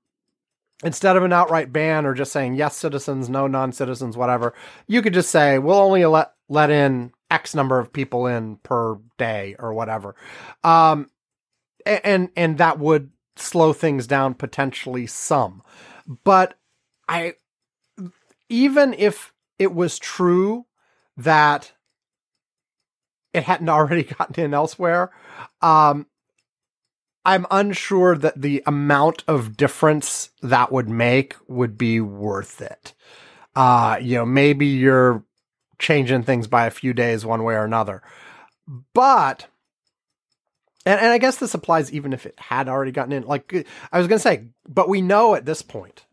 instead 0.84 1.16
of 1.16 1.22
an 1.22 1.32
outright 1.32 1.72
ban 1.72 2.04
or 2.04 2.14
just 2.14 2.32
saying 2.32 2.54
yes 2.54 2.76
citizens, 2.76 3.28
no 3.28 3.46
non 3.46 3.72
citizens, 3.72 4.16
whatever, 4.16 4.54
you 4.86 5.00
could 5.00 5.14
just 5.14 5.30
say 5.30 5.58
we'll 5.58 5.78
only 5.78 6.04
let 6.04 6.32
let 6.48 6.70
in 6.70 7.12
X 7.32 7.54
number 7.54 7.78
of 7.78 7.92
people 7.92 8.26
in 8.26 8.56
per 8.56 8.98
day 9.18 9.56
or 9.58 9.72
whatever, 9.72 10.14
um, 10.62 11.10
and 11.86 12.30
and 12.36 12.58
that 12.58 12.78
would 12.78 13.10
slow 13.36 13.72
things 13.72 14.06
down 14.06 14.34
potentially 14.34 15.06
some. 15.06 15.62
But 16.24 16.54
I, 17.08 17.34
even 18.48 18.94
if 18.98 19.32
it 19.58 19.74
was 19.74 19.98
true 19.98 20.66
that 21.16 21.72
it 23.32 23.44
hadn't 23.44 23.68
already 23.68 24.04
gotten 24.04 24.44
in 24.44 24.54
elsewhere. 24.54 25.10
Um, 25.60 26.06
I'm 27.24 27.46
unsure 27.50 28.16
that 28.16 28.40
the 28.40 28.62
amount 28.66 29.22
of 29.28 29.56
difference 29.56 30.30
that 30.42 30.72
would 30.72 30.88
make 30.88 31.36
would 31.46 31.78
be 31.78 32.00
worth 32.00 32.60
it. 32.60 32.94
Uh, 33.54 33.98
you 34.00 34.16
know, 34.16 34.26
maybe 34.26 34.66
you're 34.66 35.24
changing 35.82 36.22
things 36.22 36.46
by 36.46 36.64
a 36.66 36.70
few 36.70 36.94
days 36.94 37.26
one 37.26 37.42
way 37.42 37.54
or 37.54 37.64
another. 37.64 38.02
But 38.94 39.48
and, 40.86 41.00
and 41.00 41.10
I 41.10 41.18
guess 41.18 41.36
this 41.36 41.54
applies 41.54 41.92
even 41.92 42.12
if 42.12 42.24
it 42.24 42.38
had 42.38 42.68
already 42.68 42.92
gotten 42.92 43.12
in. 43.12 43.24
Like 43.24 43.66
I 43.92 43.98
was 43.98 44.06
gonna 44.06 44.18
say, 44.18 44.46
but 44.66 44.88
we 44.88 45.02
know 45.02 45.34
at 45.34 45.44
this 45.44 45.60
point, 45.60 46.06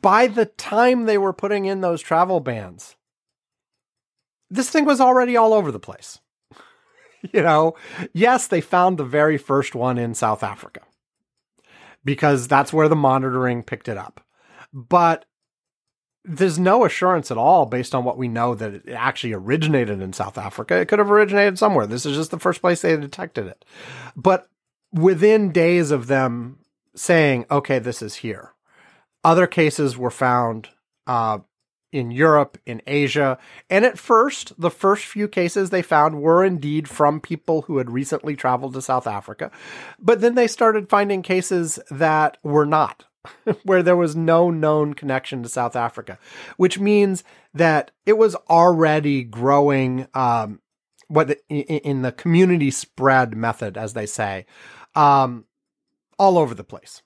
by 0.00 0.28
the 0.28 0.46
time 0.46 1.04
they 1.04 1.18
were 1.18 1.32
putting 1.32 1.66
in 1.66 1.80
those 1.80 2.00
travel 2.00 2.40
bans, 2.40 2.96
this 4.48 4.70
thing 4.70 4.84
was 4.84 5.00
already 5.00 5.36
all 5.36 5.52
over 5.52 5.70
the 5.70 5.80
place. 5.80 6.20
you 7.32 7.42
know, 7.42 7.74
yes, 8.12 8.46
they 8.46 8.60
found 8.60 8.96
the 8.96 9.04
very 9.04 9.36
first 9.36 9.74
one 9.74 9.98
in 9.98 10.14
South 10.14 10.42
Africa 10.42 10.80
because 12.04 12.46
that's 12.46 12.72
where 12.72 12.88
the 12.88 12.96
monitoring 12.96 13.64
picked 13.64 13.88
it 13.88 13.98
up. 13.98 14.20
But 14.72 15.24
there's 16.26 16.58
no 16.58 16.84
assurance 16.84 17.30
at 17.30 17.38
all 17.38 17.66
based 17.66 17.94
on 17.94 18.04
what 18.04 18.18
we 18.18 18.26
know 18.26 18.54
that 18.54 18.74
it 18.74 18.88
actually 18.90 19.32
originated 19.32 20.02
in 20.02 20.12
South 20.12 20.36
Africa. 20.36 20.76
It 20.76 20.86
could 20.88 20.98
have 20.98 21.10
originated 21.10 21.58
somewhere. 21.58 21.86
This 21.86 22.04
is 22.04 22.16
just 22.16 22.32
the 22.32 22.38
first 22.38 22.60
place 22.60 22.82
they 22.82 22.96
detected 22.96 23.46
it. 23.46 23.64
But 24.16 24.48
within 24.92 25.52
days 25.52 25.90
of 25.90 26.08
them 26.08 26.58
saying, 26.96 27.46
okay, 27.50 27.78
this 27.78 28.02
is 28.02 28.16
here, 28.16 28.52
other 29.22 29.46
cases 29.46 29.96
were 29.96 30.10
found 30.10 30.68
uh, 31.06 31.38
in 31.92 32.10
Europe, 32.10 32.58
in 32.66 32.82
Asia. 32.86 33.38
And 33.70 33.84
at 33.84 33.98
first, 33.98 34.52
the 34.60 34.70
first 34.70 35.04
few 35.04 35.28
cases 35.28 35.70
they 35.70 35.82
found 35.82 36.20
were 36.20 36.44
indeed 36.44 36.88
from 36.88 37.20
people 37.20 37.62
who 37.62 37.78
had 37.78 37.90
recently 37.90 38.34
traveled 38.34 38.74
to 38.74 38.82
South 38.82 39.06
Africa. 39.06 39.52
But 39.98 40.20
then 40.20 40.34
they 40.34 40.48
started 40.48 40.90
finding 40.90 41.22
cases 41.22 41.78
that 41.90 42.38
were 42.42 42.66
not 42.66 43.04
where 43.64 43.82
there 43.82 43.96
was 43.96 44.16
no 44.16 44.50
known 44.50 44.94
connection 44.94 45.42
to 45.42 45.48
South 45.48 45.76
Africa, 45.76 46.18
which 46.56 46.78
means 46.78 47.24
that 47.54 47.90
it 48.04 48.18
was 48.18 48.34
already 48.48 49.22
growing. 49.22 50.06
Um, 50.14 50.60
what 51.08 51.28
the, 51.28 51.48
in 51.48 52.02
the 52.02 52.10
community 52.10 52.70
spread 52.70 53.36
method, 53.36 53.76
as 53.76 53.92
they 53.92 54.06
say, 54.06 54.44
um, 54.96 55.44
all 56.18 56.36
over 56.36 56.54
the 56.54 56.64
place 56.64 57.02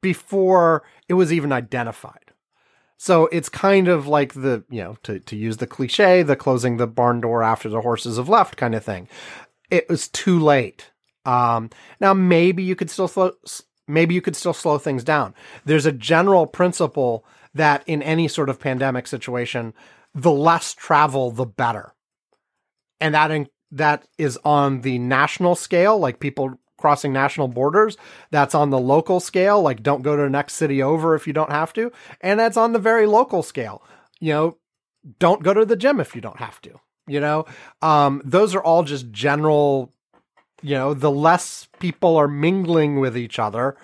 before 0.00 0.82
it 1.08 1.14
was 1.14 1.32
even 1.32 1.52
identified. 1.52 2.32
So 2.98 3.26
it's 3.26 3.48
kind 3.48 3.88
of 3.88 4.06
like 4.06 4.34
the, 4.34 4.64
you 4.70 4.82
know, 4.82 4.96
to, 5.04 5.18
to 5.20 5.36
use 5.36 5.56
the 5.56 5.66
cliche, 5.66 6.22
the 6.22 6.36
closing 6.36 6.76
the 6.76 6.86
barn 6.86 7.20
door 7.20 7.42
after 7.42 7.68
the 7.68 7.80
horses 7.80 8.16
have 8.16 8.28
left 8.28 8.56
kind 8.56 8.74
of 8.74 8.84
thing. 8.84 9.08
It 9.70 9.88
was 9.88 10.08
too 10.08 10.38
late. 10.38 10.90
Um, 11.24 11.70
now 12.00 12.14
maybe 12.14 12.62
you 12.62 12.76
could 12.76 12.90
still 12.90 13.08
maybe 13.92 14.14
you 14.14 14.20
could 14.20 14.36
still 14.36 14.52
slow 14.52 14.78
things 14.78 15.04
down. 15.04 15.34
There's 15.64 15.86
a 15.86 15.92
general 15.92 16.46
principle 16.46 17.24
that 17.54 17.82
in 17.86 18.02
any 18.02 18.28
sort 18.28 18.48
of 18.48 18.58
pandemic 18.58 19.06
situation, 19.06 19.74
the 20.14 20.30
less 20.30 20.74
travel, 20.74 21.30
the 21.30 21.46
better. 21.46 21.94
And 23.00 23.14
that 23.14 23.30
in, 23.30 23.48
that 23.72 24.06
is 24.18 24.38
on 24.44 24.80
the 24.80 24.98
national 24.98 25.54
scale, 25.54 25.98
like 25.98 26.20
people 26.20 26.58
crossing 26.78 27.12
national 27.12 27.48
borders. 27.48 27.96
That's 28.30 28.54
on 28.54 28.70
the 28.70 28.78
local 28.78 29.20
scale, 29.20 29.60
like 29.62 29.82
don't 29.82 30.02
go 30.02 30.16
to 30.16 30.22
the 30.22 30.30
next 30.30 30.54
city 30.54 30.82
over 30.82 31.14
if 31.14 31.26
you 31.26 31.32
don't 31.32 31.52
have 31.52 31.72
to. 31.74 31.92
And 32.20 32.40
that's 32.40 32.56
on 32.56 32.72
the 32.72 32.78
very 32.78 33.06
local 33.06 33.42
scale. 33.42 33.82
You 34.20 34.32
know, 34.32 34.56
don't 35.18 35.42
go 35.42 35.54
to 35.54 35.64
the 35.64 35.76
gym 35.76 36.00
if 36.00 36.14
you 36.14 36.20
don't 36.20 36.38
have 36.38 36.60
to. 36.62 36.80
You 37.06 37.20
know, 37.20 37.46
um, 37.82 38.22
those 38.24 38.54
are 38.54 38.62
all 38.62 38.84
just 38.84 39.10
general 39.10 39.92
you 40.62 40.74
know, 40.74 40.94
the 40.94 41.10
less 41.10 41.68
people 41.80 42.16
are 42.16 42.28
mingling 42.28 43.00
with 43.00 43.16
each 43.16 43.38
other, 43.38 43.76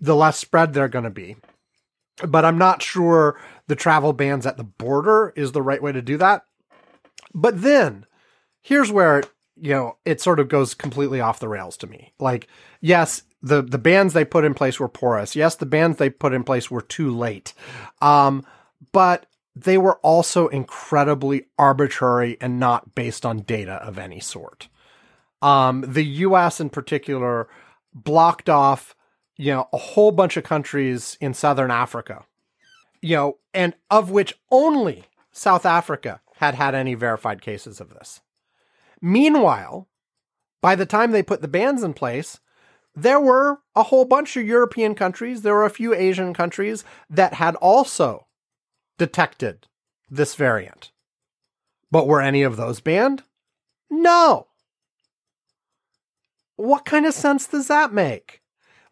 the 0.00 0.16
less 0.16 0.38
spread 0.38 0.72
they're 0.72 0.88
going 0.88 1.04
to 1.04 1.10
be. 1.10 1.36
But 2.26 2.44
I'm 2.44 2.58
not 2.58 2.82
sure 2.82 3.40
the 3.68 3.76
travel 3.76 4.12
bans 4.12 4.44
at 4.44 4.56
the 4.56 4.64
border 4.64 5.32
is 5.36 5.52
the 5.52 5.62
right 5.62 5.82
way 5.82 5.92
to 5.92 6.02
do 6.02 6.16
that. 6.16 6.42
But 7.32 7.62
then 7.62 8.06
here's 8.60 8.90
where, 8.90 9.22
you 9.56 9.70
know, 9.70 9.96
it 10.04 10.20
sort 10.20 10.40
of 10.40 10.48
goes 10.48 10.74
completely 10.74 11.20
off 11.20 11.38
the 11.38 11.48
rails 11.48 11.76
to 11.78 11.86
me. 11.86 12.12
Like, 12.18 12.48
yes, 12.80 13.22
the, 13.40 13.62
the 13.62 13.78
bans 13.78 14.12
they 14.12 14.24
put 14.24 14.44
in 14.44 14.54
place 14.54 14.80
were 14.80 14.88
porous. 14.88 15.36
Yes, 15.36 15.54
the 15.54 15.66
bans 15.66 15.98
they 15.98 16.10
put 16.10 16.32
in 16.32 16.42
place 16.42 16.70
were 16.70 16.82
too 16.82 17.16
late. 17.16 17.54
Um, 18.02 18.44
but 18.90 19.26
they 19.54 19.78
were 19.78 19.96
also 19.98 20.48
incredibly 20.48 21.46
arbitrary 21.56 22.36
and 22.40 22.58
not 22.58 22.96
based 22.96 23.24
on 23.24 23.40
data 23.40 23.74
of 23.74 23.98
any 23.98 24.18
sort 24.18 24.68
um, 25.42 25.84
the 25.86 26.04
U.S. 26.04 26.60
in 26.60 26.70
particular 26.70 27.48
blocked 27.94 28.48
off, 28.48 28.94
you 29.36 29.52
know, 29.52 29.68
a 29.72 29.78
whole 29.78 30.10
bunch 30.10 30.36
of 30.36 30.44
countries 30.44 31.16
in 31.20 31.34
Southern 31.34 31.70
Africa, 31.70 32.24
you 33.00 33.16
know, 33.16 33.38
and 33.54 33.74
of 33.90 34.10
which 34.10 34.34
only 34.50 35.04
South 35.32 35.64
Africa 35.64 36.20
had 36.36 36.54
had 36.54 36.74
any 36.74 36.94
verified 36.94 37.40
cases 37.40 37.80
of 37.80 37.90
this. 37.90 38.20
Meanwhile, 39.00 39.88
by 40.60 40.74
the 40.74 40.86
time 40.86 41.12
they 41.12 41.22
put 41.22 41.40
the 41.40 41.48
bans 41.48 41.82
in 41.82 41.94
place, 41.94 42.40
there 42.96 43.20
were 43.20 43.60
a 43.76 43.84
whole 43.84 44.04
bunch 44.04 44.36
of 44.36 44.44
European 44.44 44.96
countries, 44.96 45.42
there 45.42 45.54
were 45.54 45.64
a 45.64 45.70
few 45.70 45.94
Asian 45.94 46.34
countries 46.34 46.84
that 47.08 47.34
had 47.34 47.54
also 47.56 48.26
detected 48.98 49.68
this 50.10 50.34
variant. 50.34 50.90
But 51.92 52.08
were 52.08 52.20
any 52.20 52.42
of 52.42 52.56
those 52.56 52.80
banned? 52.80 53.22
No 53.88 54.47
what 56.58 56.84
kind 56.84 57.06
of 57.06 57.14
sense 57.14 57.46
does 57.46 57.68
that 57.68 57.92
make? 57.92 58.42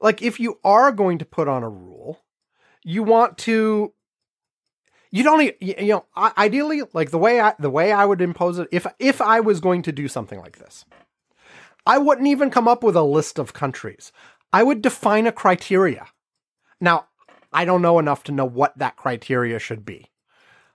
Like, 0.01 0.23
if 0.23 0.39
you 0.41 0.59
are 0.65 0.93
going 0.93 1.19
to 1.19 1.25
put 1.25 1.49
on 1.49 1.63
a 1.63 1.69
rule, 1.69 2.23
you 2.85 3.03
want 3.03 3.37
to 3.39 3.93
you 5.11 5.23
don't 5.23 5.53
you 5.61 5.75
know 5.87 6.05
ideally 6.17 6.83
like 6.93 7.11
the 7.11 7.19
way 7.19 7.41
I 7.41 7.55
the 7.59 7.71
way 7.71 7.93
I 7.93 8.05
would 8.05 8.21
impose 8.21 8.59
it 8.59 8.69
if 8.71 8.87
if 8.99 9.21
I 9.21 9.41
was 9.41 9.61
going 9.61 9.83
to 9.83 9.93
do 9.93 10.09
something 10.09 10.39
like 10.39 10.59
this 10.59 10.85
I 11.87 11.99
wouldn't 11.99 12.29
even 12.29 12.51
come 12.51 12.69
up 12.69 12.83
with 12.83 12.97
a 12.97 13.03
list 13.03 13.39
of 13.39 13.53
countries. 13.53 14.11
I 14.53 14.65
would 14.65 14.83
define 14.83 15.29
a 15.29 15.33
criteria. 15.33 16.07
Now 16.81 17.07
I 17.53 17.65
don't 17.65 17.83
know 17.83 17.99
enough 17.99 18.25
to 18.25 18.33
know 18.33 18.45
what 18.45 18.77
that 18.79 18.97
criteria 18.97 19.59
should 19.59 19.85
be. 19.85 20.07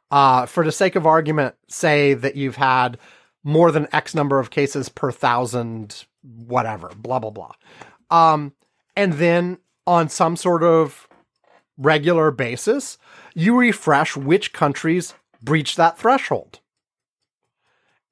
Uh, 0.09 0.45
for 0.45 0.65
the 0.65 0.71
sake 0.71 0.95
of 0.95 1.05
argument 1.05 1.55
say 1.67 2.13
that 2.13 2.35
you've 2.35 2.57
had 2.57 2.97
more 3.43 3.71
than 3.71 3.87
x 3.93 4.13
number 4.13 4.39
of 4.39 4.49
cases 4.49 4.89
per 4.89 5.11
thousand 5.11 6.05
whatever, 6.23 6.91
blah, 6.95 7.19
blah, 7.19 7.29
blah. 7.29 7.53
Um, 8.09 8.53
and 8.95 9.13
then 9.13 9.59
on 9.87 10.09
some 10.09 10.35
sort 10.35 10.63
of 10.63 11.07
regular 11.77 12.31
basis, 12.31 12.97
you 13.33 13.57
refresh 13.57 14.15
which 14.15 14.53
countries 14.53 15.13
breach 15.41 15.75
that 15.75 15.97
threshold. 15.97 16.59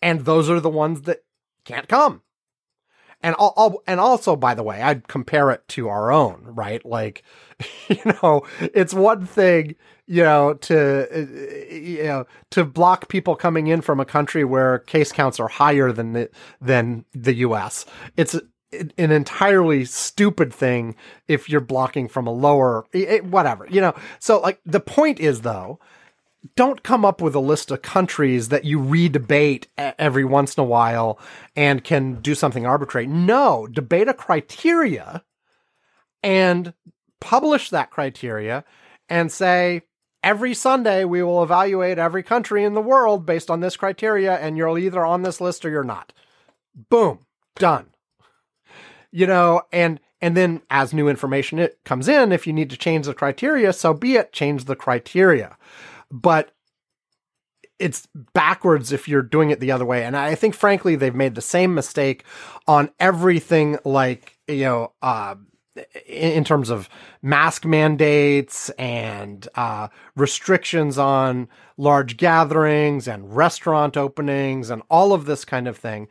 And 0.02 0.26
those 0.26 0.50
are 0.50 0.60
the 0.60 0.69
ones 0.69 1.04
that 1.04 1.24
can't 1.65 1.88
come. 1.88 2.22
And 3.21 3.36
I'll, 3.38 3.82
and 3.86 3.99
also, 3.99 4.36
by 4.36 4.53
the 4.53 4.63
way, 4.63 4.82
I'd 4.82 5.08
compare 5.08 5.51
it 5.51 5.67
to 5.69 5.89
our 5.89 6.12
own, 6.12 6.41
right? 6.43 6.84
Like, 6.86 7.23
you 7.89 8.01
know, 8.05 8.43
it's 8.60 8.93
one 8.93 9.25
thing, 9.25 9.75
you 10.08 10.23
know, 10.23 10.53
to, 10.53 11.67
you 11.69 12.03
know, 12.03 12.25
to 12.51 12.63
block 12.63 13.10
people 13.10 13.36
coming 13.36 13.67
in 13.67 13.82
from 13.82 13.99
a 13.99 14.05
country 14.05 14.45
where 14.45 14.79
case 14.79 15.12
counts 15.12 15.39
are 15.39 15.49
higher 15.49 15.91
than 15.91 16.13
the, 16.13 16.29
than 16.62 17.03
the 17.13 17.34
U.S. 17.36 17.86
It's 18.15 18.36
an 18.71 19.12
entirely 19.12 19.84
stupid 19.84 20.53
thing 20.53 20.95
if 21.27 21.49
you're 21.49 21.60
blocking 21.60 22.08
from 22.08 22.25
a 22.25 22.32
lower, 22.32 22.86
it, 22.93 23.25
whatever, 23.25 23.67
you 23.69 23.82
know. 23.82 23.95
So, 24.19 24.39
like, 24.39 24.62
the 24.65 24.79
point 24.79 25.19
is 25.19 25.41
though 25.41 25.79
don't 26.56 26.84
come 26.84 27.04
up 27.04 27.21
with 27.21 27.36
a 27.36 27.39
list 27.39 27.69
of 27.71 27.82
countries 27.82 28.49
that 28.49 28.65
you 28.65 28.80
redebate 28.80 29.65
every 29.78 30.23
once 30.23 30.56
in 30.56 30.62
a 30.62 30.65
while 30.65 31.19
and 31.56 31.84
can 31.84 32.15
do 32.15 32.34
something 32.34 32.65
arbitrary. 32.65 33.08
No, 33.08 33.67
debate 33.67 34.08
a 34.08 34.13
criteria 34.13 35.23
and 36.23 36.73
publish 37.19 37.69
that 37.69 37.89
criteria 37.89 38.63
and 39.10 39.32
say, 39.32 39.82
every 40.23 40.54
Sunday 40.54 41.04
we 41.04 41.21
will 41.23 41.43
evaluate 41.43 41.97
every 41.97 42.23
country 42.23 42.63
in 42.63 42.73
the 42.73 42.82
world 42.82 43.25
based 43.25 43.49
on 43.49 43.60
this 43.60 43.75
criteria, 43.75 44.36
and 44.36 44.58
you're 44.58 44.78
either 44.78 45.06
on 45.06 45.23
this 45.23 45.41
list 45.41 45.65
or 45.65 45.69
you're 45.69 45.84
not. 45.84 46.13
Boom, 46.89 47.25
done. 47.56 47.88
You 49.12 49.28
know, 49.28 49.63
and 49.71 49.99
and 50.21 50.36
then 50.36 50.62
as 50.69 50.93
new 50.93 51.08
information 51.08 51.60
it 51.60 51.80
comes 51.86 52.08
in, 52.08 52.32
if 52.32 52.45
you 52.45 52.54
need 52.54 52.69
to 52.69 52.78
change 52.78 53.06
the 53.06 53.13
criteria, 53.13 53.71
so 53.73 53.93
be 53.93 54.15
it, 54.15 54.34
change 54.34 54.65
the 54.65 54.75
criteria 54.75 55.58
but 56.12 56.52
it's 57.80 58.08
backwards 58.34 58.91
if 58.91 59.08
you're 59.08 59.22
doing 59.22 59.52
it 59.52 59.60
the 59.60 59.72
other 59.72 59.86
way. 59.86 60.04
And 60.04 60.15
I 60.17 60.36
think, 60.36 60.54
frankly, 60.54 60.95
they've 60.95 61.15
made 61.15 61.36
the 61.36 61.41
same 61.41 61.74
mistake 61.74 62.26
on 62.67 62.91
everything 63.00 63.80
like, 63.86 64.38
you 64.48 64.65
know, 64.65 64.93
uh, 65.02 65.36
in 66.06 66.43
terms 66.43 66.69
of 66.69 66.89
mask 67.22 67.65
mandates 67.65 68.69
and 68.72 69.48
uh, 69.56 69.88
restrictions 70.15 70.98
on 70.98 71.48
large 71.78 72.17
gatherings 72.17 73.08
and 73.08 73.36
restaurant 73.36 73.95
openings 73.95 74.69
and 74.69 74.82
all 74.89 75.13
of 75.13 75.26
this 75.26 75.45
kind 75.45 75.67
of 75.67 75.78
thing. 75.78 76.08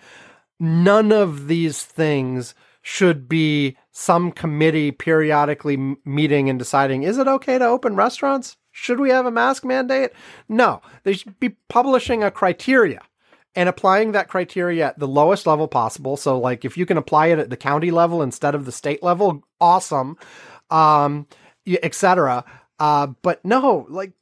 None 0.59 1.13
of 1.13 1.49
these 1.49 1.83
things 1.83 2.55
should 2.81 3.29
be 3.29 3.77
some 3.91 4.33
committee 4.33 4.91
periodically 4.91 5.77
meeting 6.05 6.49
and 6.49 6.59
deciding 6.59 7.03
is 7.03 7.19
it 7.19 7.29
okay 7.29 7.59
to 7.59 7.65
open 7.65 7.95
restaurants? 7.95 8.57
Should 8.81 9.01
we 9.01 9.11
have 9.11 9.27
a 9.27 9.31
mask 9.33 9.65
mandate? 9.65 10.13
No. 10.49 10.81
They 11.03 11.15
should 11.15 11.39
be 11.41 11.57
publishing 11.69 12.23
a 12.23 12.31
criteria 12.31 13.03
and 13.57 13.69
applying 13.69 14.13
that 14.13 14.29
criteria 14.29 14.87
at 14.87 14.99
the 15.01 15.09
lowest 15.09 15.49
level 15.49 15.67
possible. 15.67 16.17
So, 16.17 16.39
like, 16.39 16.65
if 16.65 16.79
you 16.79 16.87
can 16.87 16.97
apply 16.97 17.27
it 17.27 17.41
at 17.41 17.51
the 17.51 17.57
county 17.57 17.91
level 17.91 18.23
instead 18.23 18.55
of 18.55 18.67
the 18.67 18.73
state 18.73 19.03
level, 19.03 19.43
awesome, 19.61 20.17
um, 20.71 21.27
etc. 21.67 22.45
Uh, 22.79 23.09
but 23.23 23.45
no, 23.45 23.85
like, 23.89 24.13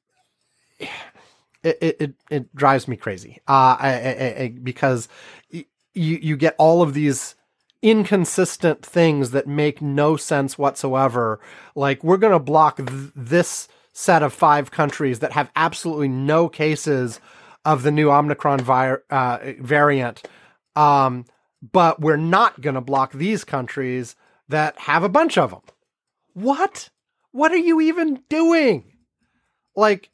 it, 1.63 1.97
it 2.01 2.15
it 2.31 2.57
drives 2.57 2.89
me 2.89 2.97
crazy. 2.97 3.43
Uh, 3.47 3.77
I, 3.79 3.91
I, 3.91 4.43
I, 4.43 4.55
because 4.63 5.07
you 5.53 5.65
you 5.93 6.37
get 6.39 6.57
all 6.57 6.81
of 6.81 6.95
these 6.95 7.35
inconsistent 7.83 8.85
things 8.85 9.33
that 9.33 9.47
make 9.47 9.83
no 9.83 10.17
sense 10.17 10.57
whatsoever. 10.57 11.41
Like, 11.75 12.03
we're 12.03 12.17
to 12.33 12.39
block 12.39 12.79
th- 12.79 13.13
this 13.15 13.69
set 13.99 14.23
of 14.23 14.31
five 14.31 14.71
countries 14.71 15.21
that 15.21 15.33
have 15.33 15.51
absolutely 15.57 16.07
no 16.07 16.51
cases 16.51 17.19
of 17.65 17.83
the 17.83 17.91
new 17.91 18.11
Omicron 18.11 18.61
vi- 18.61 18.99
uh, 19.09 19.39
variant. 19.59 20.23
Um, 20.77 21.25
but 21.73 21.99
we're 21.99 22.19
not 22.19 22.61
going 22.61 22.75
to 22.75 22.83
block 22.83 23.15
these 23.15 23.43
countries 23.43 24.15
that 24.49 24.79
have 24.81 25.03
a 25.03 25.09
bunch 25.09 25.39
of 25.39 25.51
them. 25.51 25.63
What? 26.35 26.91
What 27.33 27.53
are 27.53 27.57
you 27.57 27.81
even 27.81 28.23
doing? 28.29 28.85
Like, 29.75 30.11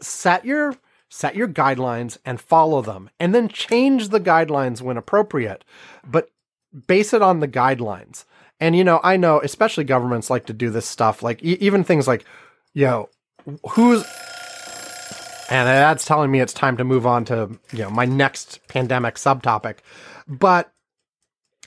set 0.00 0.44
your 0.44 0.76
set 1.08 1.34
your 1.34 1.48
guidelines 1.48 2.18
and 2.24 2.40
follow 2.40 2.82
them, 2.82 3.10
and 3.18 3.34
then 3.34 3.48
change 3.48 4.10
the 4.10 4.20
guidelines 4.20 4.80
when 4.80 4.96
appropriate. 4.96 5.64
But 6.06 6.30
base 6.86 7.12
it 7.12 7.20
on 7.20 7.40
the 7.40 7.48
guidelines. 7.48 8.24
And 8.60 8.76
you 8.76 8.84
know, 8.84 9.00
I 9.02 9.16
know, 9.16 9.40
especially 9.40 9.82
governments 9.82 10.30
like 10.30 10.46
to 10.46 10.52
do 10.52 10.70
this 10.70 10.86
stuff. 10.86 11.20
Like 11.20 11.42
e- 11.42 11.58
even 11.60 11.82
things 11.82 12.06
like, 12.06 12.24
you 12.74 12.86
know, 12.86 13.08
who's 13.70 14.04
and 15.50 15.68
that's 15.68 16.06
telling 16.06 16.30
me 16.30 16.40
it's 16.40 16.54
time 16.54 16.78
to 16.78 16.84
move 16.84 17.06
on 17.06 17.24
to 17.26 17.58
you 17.72 17.80
know 17.80 17.90
my 17.90 18.04
next 18.04 18.66
pandemic 18.68 19.16
subtopic. 19.16 19.78
But 20.26 20.72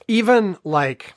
even 0.07 0.57
like 0.63 1.13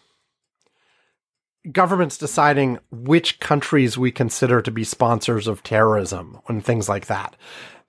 governments 1.72 2.18
deciding 2.18 2.78
which 2.90 3.40
countries 3.40 3.98
we 3.98 4.10
consider 4.10 4.62
to 4.62 4.70
be 4.70 4.84
sponsors 4.84 5.46
of 5.46 5.62
terrorism 5.62 6.40
and 6.48 6.64
things 6.64 6.88
like 6.88 7.06
that 7.06 7.36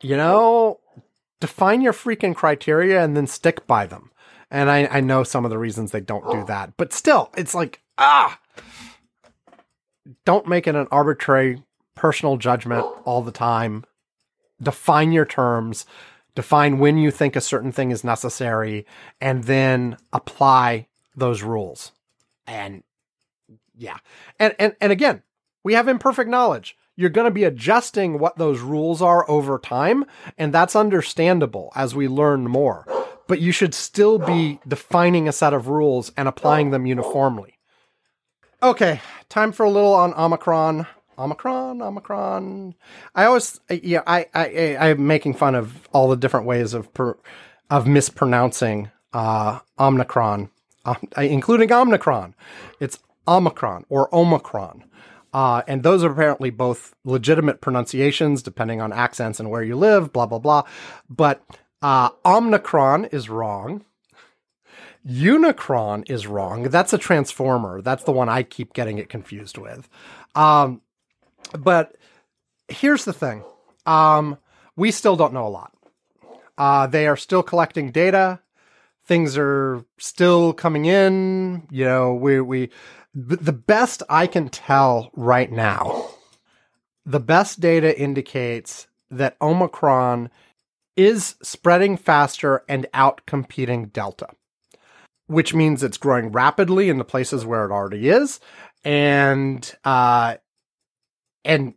you 0.02 0.18
know 0.18 0.80
define 1.40 1.82
your 1.82 1.94
freaking 1.94 2.36
criteria 2.36 3.02
and 3.02 3.16
then 3.16 3.26
stick 3.26 3.66
by 3.66 3.86
them. 3.86 4.12
And 4.52 4.70
I, 4.70 4.88
I 4.88 5.00
know 5.00 5.24
some 5.24 5.46
of 5.46 5.52
the 5.52 5.58
reasons 5.58 5.92
they 5.92 6.02
don't 6.02 6.30
do 6.30 6.44
that 6.46 6.76
but 6.78 6.94
still 6.94 7.32
it's 7.38 7.54
like 7.54 7.82
ah 7.98 8.40
don't 10.26 10.48
make 10.48 10.68
it 10.68 10.76
an 10.76 10.88
arbitrary 10.92 11.64
personal 12.00 12.38
judgment 12.38 12.86
all 13.04 13.22
the 13.22 13.32
time 13.32 13.84
define 14.62 15.12
your 15.12 15.26
terms, 15.26 15.86
define 16.36 16.80
when 16.80 16.98
you 16.98 17.12
think 17.12 17.36
a 17.36 17.42
certain 17.42 17.72
thing 17.72 17.92
is 17.92 18.04
necessary, 18.04 18.86
and 19.22 19.46
then 19.46 19.98
apply 20.14 20.88
those 21.16 21.44
rules. 21.44 21.92
And 22.48 22.84
yeah. 23.78 23.98
And 24.40 24.56
and 24.60 24.76
and 24.82 24.92
again, 24.92 25.24
we 25.64 25.74
have 25.74 25.88
imperfect 25.88 26.30
knowledge. 26.30 26.76
You're 26.96 27.10
going 27.10 27.26
to 27.26 27.32
be 27.32 27.46
adjusting 27.46 28.20
what 28.20 28.38
those 28.38 28.60
rules 28.60 29.02
are 29.02 29.30
over 29.30 29.58
time, 29.58 30.06
and 30.38 30.54
that's 30.54 30.76
understandable 30.76 31.72
as 31.76 31.96
we 31.96 32.10
learn 32.10 32.44
more. 32.46 32.86
But 33.28 33.40
you 33.40 33.52
should 33.52 33.74
still 33.74 34.18
be 34.18 34.60
defining 34.68 35.28
a 35.28 35.32
set 35.32 35.54
of 35.54 35.68
rules 35.68 36.12
and 36.18 36.28
applying 36.28 36.72
them 36.72 36.86
uniformly. 36.86 37.60
Okay, 38.62 39.00
time 39.30 39.54
for 39.54 39.64
a 39.64 39.70
little 39.70 39.94
on 39.94 40.14
Omicron. 40.16 40.88
Omicron, 41.20 41.82
Omicron. 41.82 42.76
I 43.14 43.26
always, 43.26 43.60
yeah, 43.70 44.02
I, 44.08 44.28
I, 44.34 44.46
I, 44.80 44.88
am 44.90 45.06
making 45.06 45.34
fun 45.34 45.54
of 45.54 45.88
all 45.92 46.08
the 46.10 46.16
different 46.16 46.46
ways 46.46 46.74
of 46.74 46.94
per, 46.94 47.18
of 47.70 47.86
mispronouncing 47.88 48.90
uh, 49.14 49.60
Omicron, 49.78 50.50
um, 50.86 50.98
including 51.18 51.72
Omicron. 51.72 52.36
It's 52.80 53.00
Omicron 53.28 53.86
or 53.90 54.14
Omicron. 54.16 54.86
Uh, 55.34 55.62
and 55.68 55.84
those 55.84 56.04
are 56.04 56.12
apparently 56.12 56.50
both 56.50 56.96
legitimate 57.04 57.62
pronunciations 57.62 58.42
depending 58.42 58.82
on 58.82 58.92
accents 58.92 59.40
and 59.40 59.50
where 59.50 59.62
you 59.62 59.76
live, 59.76 60.12
blah, 60.12 60.26
blah, 60.26 60.40
blah. 60.40 60.64
But 61.10 61.44
uh, 61.82 62.10
Omicron 62.26 63.06
is 63.06 63.30
wrong. 63.30 63.86
Unicron 65.08 66.10
is 66.10 66.28
wrong. 66.28 66.64
That's 66.64 66.94
a 66.94 66.98
transformer. 66.98 67.82
That's 67.82 68.04
the 68.04 68.12
one 68.12 68.28
I 68.28 68.44
keep 68.44 68.74
getting 68.74 68.98
it 68.98 69.10
confused 69.10 69.58
with. 69.58 69.88
Um, 70.36 70.82
but 71.58 71.96
here's 72.68 73.06
the 73.06 73.14
thing 73.14 73.44
um, 73.86 74.38
we 74.76 74.92
still 74.92 75.16
don't 75.16 75.34
know 75.34 75.48
a 75.48 75.50
lot. 75.50 75.74
Uh, 76.58 76.88
they 76.88 77.08
are 77.08 77.18
still 77.18 77.44
collecting 77.44 77.92
data. 77.92 78.40
Things 79.06 79.38
are 79.38 79.84
still 79.98 80.54
coming 80.54 80.86
in. 80.86 81.68
You 81.72 81.86
know, 81.86 82.14
we, 82.14 82.42
we, 82.42 82.70
the 83.16 83.54
best 83.54 84.04
I 84.10 84.28
can 84.28 84.50
tell 84.50 85.10
right 85.16 85.52
now, 85.52 86.10
the 87.06 87.20
best 87.20 87.60
data 87.60 87.98
indicates 88.00 88.88
that 89.10 89.38
Omicron 89.42 90.30
is 90.96 91.36
spreading 91.42 91.98
faster 91.98 92.64
and 92.68 92.86
outcompeting 92.94 93.92
Delta, 93.92 94.28
which 95.28 95.54
means 95.54 95.82
it's 95.82 95.98
growing 95.98 96.32
rapidly 96.32 96.90
in 96.90 96.98
the 96.98 97.06
places 97.06 97.46
where 97.46 97.66
it 97.66 97.72
already 97.72 98.10
is. 98.10 98.40
And 98.84 99.76
uh, 99.86 100.36
and 101.44 101.74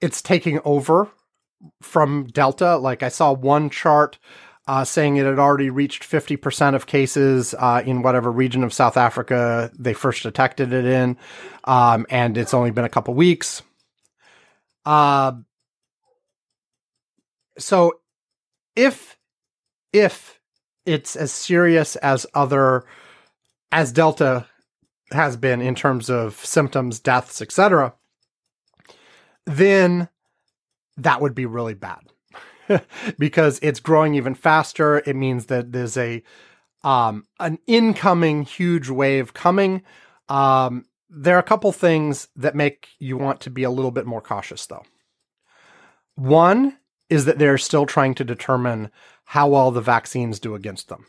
it's 0.00 0.22
taking 0.22 0.60
over 0.64 1.08
from 1.82 2.24
Delta. 2.24 2.76
Like 2.76 3.02
I 3.02 3.08
saw 3.08 3.32
one 3.32 3.70
chart 3.70 4.18
uh, 4.66 4.84
saying 4.84 5.16
it 5.16 5.26
had 5.26 5.38
already 5.38 5.70
reached 5.70 6.02
50% 6.02 6.74
of 6.74 6.86
cases 6.86 7.54
uh, 7.58 7.82
in 7.84 8.02
whatever 8.02 8.30
region 8.30 8.64
of 8.64 8.72
South 8.72 8.96
Africa 8.96 9.70
they 9.78 9.92
first 9.92 10.22
detected 10.22 10.72
it 10.72 10.86
in. 10.86 11.18
Um, 11.64 12.06
and 12.08 12.36
it's 12.38 12.54
only 12.54 12.70
been 12.70 12.84
a 12.84 12.90
couple 12.90 13.14
weeks. 13.14 13.62
Uh, 14.86 15.32
so 17.58 18.00
if, 18.74 19.18
if 19.92 20.40
it's 20.86 21.14
as 21.14 21.32
serious 21.32 21.96
as 21.96 22.26
other, 22.34 22.84
as 23.70 23.92
Delta 23.92 24.46
has 25.12 25.36
been 25.36 25.60
in 25.60 25.74
terms 25.74 26.08
of 26.08 26.34
symptoms, 26.36 27.00
deaths, 27.00 27.42
etc., 27.42 27.94
then 29.46 30.08
that 30.96 31.20
would 31.20 31.34
be 31.34 31.46
really 31.46 31.74
bad 31.74 32.00
because 33.18 33.58
it's 33.62 33.80
growing 33.80 34.14
even 34.14 34.34
faster. 34.34 34.98
It 35.06 35.16
means 35.16 35.46
that 35.46 35.72
there's 35.72 35.96
a 35.96 36.22
um, 36.82 37.26
an 37.40 37.58
incoming 37.66 38.42
huge 38.42 38.90
wave 38.90 39.32
coming. 39.32 39.82
Um, 40.28 40.84
there 41.08 41.36
are 41.36 41.40
a 41.40 41.44
couple 41.44 41.72
things 41.72 42.28
that 42.36 42.54
make 42.54 42.88
you 42.98 43.16
want 43.16 43.40
to 43.42 43.50
be 43.50 43.62
a 43.62 43.70
little 43.70 43.90
bit 43.90 44.06
more 44.06 44.20
cautious, 44.20 44.66
though. 44.66 44.84
One 46.14 46.76
is 47.08 47.24
that 47.24 47.38
they're 47.38 47.58
still 47.58 47.86
trying 47.86 48.14
to 48.16 48.24
determine 48.24 48.90
how 49.24 49.48
well 49.48 49.70
the 49.70 49.80
vaccines 49.80 50.38
do 50.38 50.54
against 50.54 50.88
them. 50.88 51.06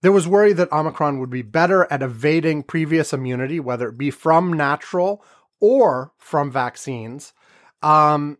There 0.00 0.12
was 0.12 0.26
worry 0.26 0.52
that 0.54 0.72
Omicron 0.72 1.20
would 1.20 1.30
be 1.30 1.42
better 1.42 1.86
at 1.90 2.02
evading 2.02 2.64
previous 2.64 3.12
immunity, 3.12 3.60
whether 3.60 3.88
it 3.88 3.98
be 3.98 4.10
from 4.10 4.52
natural 4.52 5.24
or 5.60 6.12
from 6.18 6.50
vaccines, 6.50 7.32
um, 7.82 8.38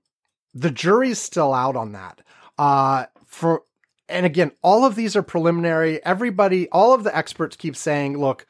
the 0.54 0.70
jury's 0.70 1.18
still 1.18 1.52
out 1.52 1.76
on 1.76 1.92
that. 1.92 2.20
Uh, 2.58 3.06
for 3.26 3.62
and 4.08 4.26
again, 4.26 4.52
all 4.62 4.84
of 4.84 4.94
these 4.94 5.16
are 5.16 5.22
preliminary. 5.22 6.04
Everybody, 6.04 6.68
all 6.68 6.92
of 6.92 7.02
the 7.02 7.16
experts 7.16 7.56
keep 7.56 7.74
saying, 7.74 8.18
look, 8.18 8.46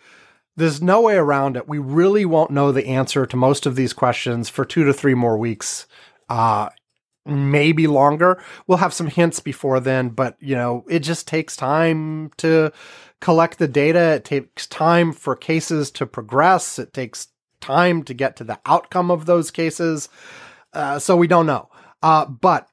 there's 0.57 0.83
no 0.83 1.01
way 1.01 1.15
around 1.15 1.57
it. 1.57 1.69
We 1.69 1.79
really 1.79 2.25
won't 2.25 2.51
know 2.51 2.73
the 2.73 2.87
answer 2.87 3.27
to 3.27 3.37
most 3.37 3.65
of 3.65 3.77
these 3.77 3.93
questions 3.93 4.49
for 4.49 4.65
two 4.65 4.85
to 4.85 4.93
three 4.93 5.15
more 5.15 5.39
weeks. 5.39 5.87
Uh, 6.29 6.71
maybe 7.25 7.87
longer. 7.87 8.43
We'll 8.67 8.79
have 8.79 8.93
some 8.93 9.07
hints 9.07 9.41
before 9.41 9.81
then, 9.81 10.09
but 10.11 10.37
you 10.41 10.57
know, 10.57 10.85
it 10.89 11.01
just 11.01 11.29
takes 11.29 11.57
time 11.57 12.31
to 12.39 12.73
collect 13.21 13.59
the 13.59 13.69
data. 13.69 14.15
It 14.15 14.25
takes 14.25 14.67
time 14.67 15.13
for 15.13 15.37
cases 15.37 15.91
to 15.93 16.07
progress. 16.07 16.79
It 16.79 16.93
takes 16.93 17.29
time 17.61 18.03
to 18.03 18.15
get 18.15 18.37
to 18.37 18.45
the 18.45 18.59
outcome 18.67 19.11
of 19.11 19.27
those 19.27 19.51
cases. 19.51 20.09
Uh, 20.73 20.99
so 20.99 21.17
we 21.17 21.27
don't 21.27 21.47
know. 21.47 21.69
Uh, 22.03 22.27
but 22.27 22.69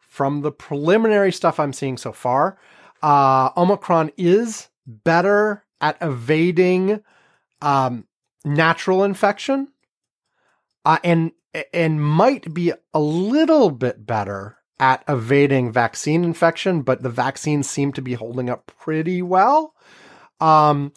from 0.00 0.40
the 0.40 0.52
preliminary 0.52 1.32
stuff 1.32 1.60
I'm 1.60 1.72
seeing 1.72 1.96
so 1.96 2.12
far, 2.12 2.58
uh, 3.02 3.50
Omicron 3.56 4.12
is 4.16 4.68
better 4.86 5.64
at 5.80 5.98
evading 6.00 7.02
um, 7.60 8.06
natural 8.44 9.04
infection, 9.04 9.68
uh, 10.84 10.98
and 11.04 11.32
and 11.72 12.02
might 12.02 12.52
be 12.52 12.72
a 12.92 13.00
little 13.00 13.70
bit 13.70 14.06
better 14.06 14.58
at 14.78 15.02
evading 15.08 15.72
vaccine 15.72 16.24
infection. 16.24 16.82
But 16.82 17.02
the 17.02 17.10
vaccines 17.10 17.68
seem 17.68 17.92
to 17.92 18.02
be 18.02 18.14
holding 18.14 18.50
up 18.50 18.72
pretty 18.78 19.22
well. 19.22 19.74
Um, 20.40 20.92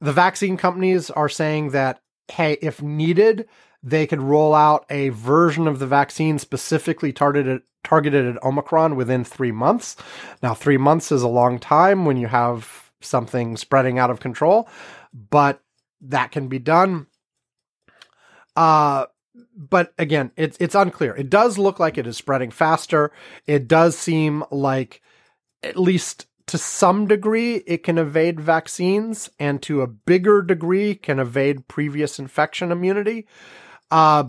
the 0.00 0.12
vaccine 0.12 0.56
companies 0.56 1.10
are 1.10 1.28
saying 1.28 1.70
that 1.70 2.00
hey, 2.30 2.58
if 2.60 2.82
needed, 2.82 3.48
they 3.82 4.06
could 4.06 4.20
roll 4.20 4.54
out 4.54 4.84
a 4.90 5.10
version 5.10 5.68
of 5.68 5.78
the 5.78 5.86
vaccine 5.86 6.38
specifically 6.38 7.12
targeted 7.12 7.62
targeted 7.84 8.26
at 8.26 8.42
Omicron 8.42 8.96
within 8.96 9.24
three 9.24 9.52
months. 9.52 9.96
Now, 10.42 10.52
three 10.52 10.76
months 10.76 11.12
is 11.12 11.22
a 11.22 11.28
long 11.28 11.58
time 11.58 12.04
when 12.04 12.16
you 12.16 12.26
have 12.26 12.90
something 13.00 13.56
spreading 13.56 13.98
out 13.98 14.10
of 14.10 14.20
control, 14.20 14.68
but 15.12 15.62
that 16.00 16.32
can 16.32 16.48
be 16.48 16.58
done. 16.58 17.06
Uh, 18.56 19.06
but 19.56 19.92
again, 19.98 20.32
it's 20.36 20.56
it's 20.60 20.74
unclear. 20.74 21.14
It 21.14 21.30
does 21.30 21.58
look 21.58 21.78
like 21.78 21.98
it 21.98 22.06
is 22.06 22.16
spreading 22.16 22.50
faster. 22.50 23.12
It 23.46 23.68
does 23.68 23.96
seem 23.96 24.44
like, 24.50 25.00
at 25.62 25.76
least 25.76 26.26
to 26.46 26.58
some 26.58 27.06
degree, 27.06 27.56
it 27.66 27.84
can 27.84 27.98
evade 27.98 28.40
vaccines, 28.40 29.30
and 29.38 29.62
to 29.62 29.82
a 29.82 29.86
bigger 29.86 30.42
degree, 30.42 30.94
can 30.94 31.18
evade 31.18 31.68
previous 31.68 32.18
infection 32.18 32.72
immunity. 32.72 33.26
Uh, 33.90 34.24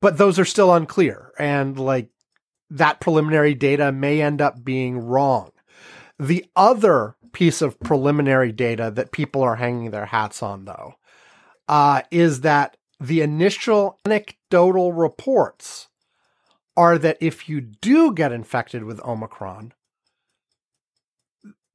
but 0.00 0.18
those 0.18 0.38
are 0.38 0.44
still 0.44 0.72
unclear. 0.74 1.32
And 1.38 1.78
like 1.78 2.10
that 2.70 3.00
preliminary 3.00 3.54
data 3.54 3.92
may 3.92 4.20
end 4.20 4.40
up 4.40 4.64
being 4.64 4.98
wrong. 4.98 5.50
The 6.18 6.44
other 6.56 7.16
piece 7.32 7.62
of 7.62 7.78
preliminary 7.80 8.52
data 8.52 8.90
that 8.94 9.12
people 9.12 9.42
are 9.42 9.56
hanging 9.56 9.90
their 9.90 10.06
hats 10.06 10.42
on, 10.42 10.64
though, 10.64 10.94
uh, 11.68 12.02
is 12.10 12.40
that 12.40 12.76
the 13.00 13.20
initial 13.22 13.98
anecdotal 14.04 14.92
reports 14.92 15.88
are 16.76 16.98
that 16.98 17.18
if 17.20 17.48
you 17.48 17.60
do 17.60 18.12
get 18.12 18.32
infected 18.32 18.84
with 18.84 19.00
Omicron, 19.04 19.72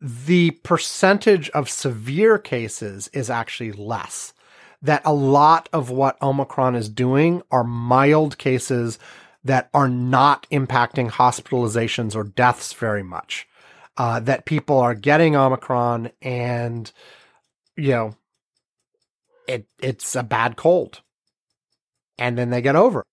the 0.02 0.52
percentage 0.52 1.50
of 1.52 1.70
severe 1.70 2.38
cases 2.38 3.10
is 3.14 3.30
actually 3.30 3.72
less. 3.72 4.34
That 4.84 5.02
a 5.06 5.14
lot 5.14 5.70
of 5.74 5.90
what 5.90 6.22
Omicron 6.22 6.76
is 6.76 6.90
doing 6.90 7.42
are 7.50 7.64
mild 7.64 8.38
cases 8.38 9.00
that 9.44 9.70
are 9.74 9.90
not 9.90 10.48
impacting 10.52 11.10
hospitalizations 11.10 12.16
or 12.16 12.24
deaths 12.24 12.74
very 12.74 13.04
much. 13.04 13.48
Uh, 13.96 14.20
that 14.20 14.46
people 14.46 14.80
are 14.80 14.96
getting 14.96 15.36
Omicron 15.36 16.12
and, 16.22 16.92
you 17.76 17.90
know, 17.90 18.16
it 19.48 19.68
it's 19.80 20.16
a 20.16 20.24
bad 20.24 20.56
cold. 20.56 21.02
And 22.18 22.38
then 22.38 22.50
they 22.50 22.62
get 22.62 22.76
over. 22.76 23.04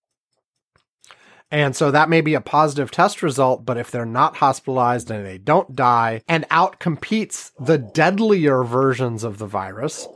And 1.50 1.74
so 1.74 1.90
that 1.90 2.08
may 2.08 2.20
be 2.20 2.34
a 2.34 2.40
positive 2.40 2.90
test 2.90 3.22
result, 3.22 3.64
but 3.64 3.76
if 3.76 3.90
they're 3.90 4.06
not 4.06 4.36
hospitalized 4.36 5.10
and 5.10 5.26
they 5.26 5.38
don't 5.38 5.74
die 5.74 6.22
and 6.28 6.48
outcompetes 6.48 7.50
the 7.58 7.76
deadlier 7.76 8.62
versions 8.62 9.24
of 9.24 9.38
the 9.38 9.46
virus, 9.46 10.06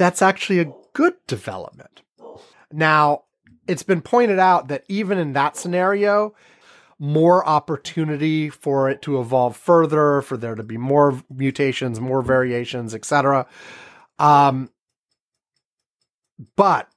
that's 0.00 0.22
actually 0.22 0.60
a 0.60 0.72
good 0.94 1.12
development. 1.26 2.00
Now, 2.72 3.24
it's 3.68 3.82
been 3.82 4.00
pointed 4.00 4.38
out 4.38 4.68
that 4.68 4.82
even 4.88 5.18
in 5.18 5.34
that 5.34 5.58
scenario, 5.58 6.34
more 6.98 7.46
opportunity 7.46 8.48
for 8.48 8.88
it 8.88 9.02
to 9.02 9.20
evolve 9.20 9.58
further, 9.58 10.22
for 10.22 10.38
there 10.38 10.54
to 10.54 10.62
be 10.62 10.78
more 10.78 11.22
mutations, 11.28 12.00
more 12.00 12.22
variations, 12.22 12.94
etc. 12.94 13.46
Um, 14.18 14.70
but 16.56 16.88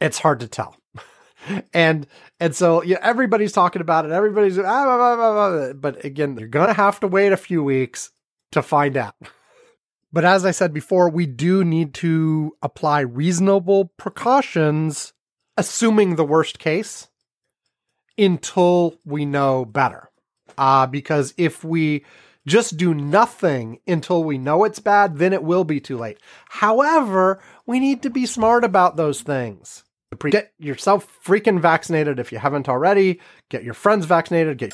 it's 0.00 0.18
hard 0.18 0.40
to 0.40 0.48
tell. 0.48 0.78
and 1.74 2.06
and 2.40 2.56
so 2.56 2.82
yeah, 2.82 3.00
everybody's 3.02 3.52
talking 3.52 3.82
about 3.82 4.06
it. 4.06 4.12
Everybody's 4.12 4.58
ah, 4.58 4.62
blah, 4.62 5.16
blah, 5.16 5.32
blah, 5.32 5.72
but 5.74 6.06
again, 6.06 6.38
you're 6.38 6.48
gonna 6.48 6.72
have 6.72 7.00
to 7.00 7.06
wait 7.06 7.32
a 7.32 7.36
few 7.36 7.62
weeks 7.62 8.12
to 8.52 8.62
find 8.62 8.96
out. 8.96 9.14
But 10.12 10.24
as 10.24 10.44
I 10.44 10.50
said 10.50 10.72
before, 10.72 11.08
we 11.08 11.26
do 11.26 11.64
need 11.64 11.94
to 11.94 12.56
apply 12.62 13.00
reasonable 13.00 13.86
precautions, 13.96 15.12
assuming 15.56 16.16
the 16.16 16.24
worst 16.24 16.58
case, 16.58 17.08
until 18.18 18.96
we 19.04 19.24
know 19.24 19.64
better. 19.64 20.10
Uh, 20.58 20.86
because 20.86 21.32
if 21.36 21.62
we 21.62 22.04
just 22.46 22.76
do 22.76 22.92
nothing 22.92 23.78
until 23.86 24.24
we 24.24 24.36
know 24.36 24.64
it's 24.64 24.80
bad, 24.80 25.18
then 25.18 25.32
it 25.32 25.44
will 25.44 25.64
be 25.64 25.80
too 25.80 25.96
late. 25.96 26.18
However, 26.48 27.40
we 27.66 27.78
need 27.78 28.02
to 28.02 28.10
be 28.10 28.26
smart 28.26 28.64
about 28.64 28.96
those 28.96 29.22
things. 29.22 29.84
Get 30.30 30.52
yourself 30.58 31.06
freaking 31.24 31.60
vaccinated 31.60 32.18
if 32.18 32.32
you 32.32 32.38
haven't 32.38 32.68
already. 32.68 33.20
Get 33.48 33.62
your 33.62 33.74
friends 33.74 34.06
vaccinated. 34.06 34.58
Get. 34.58 34.72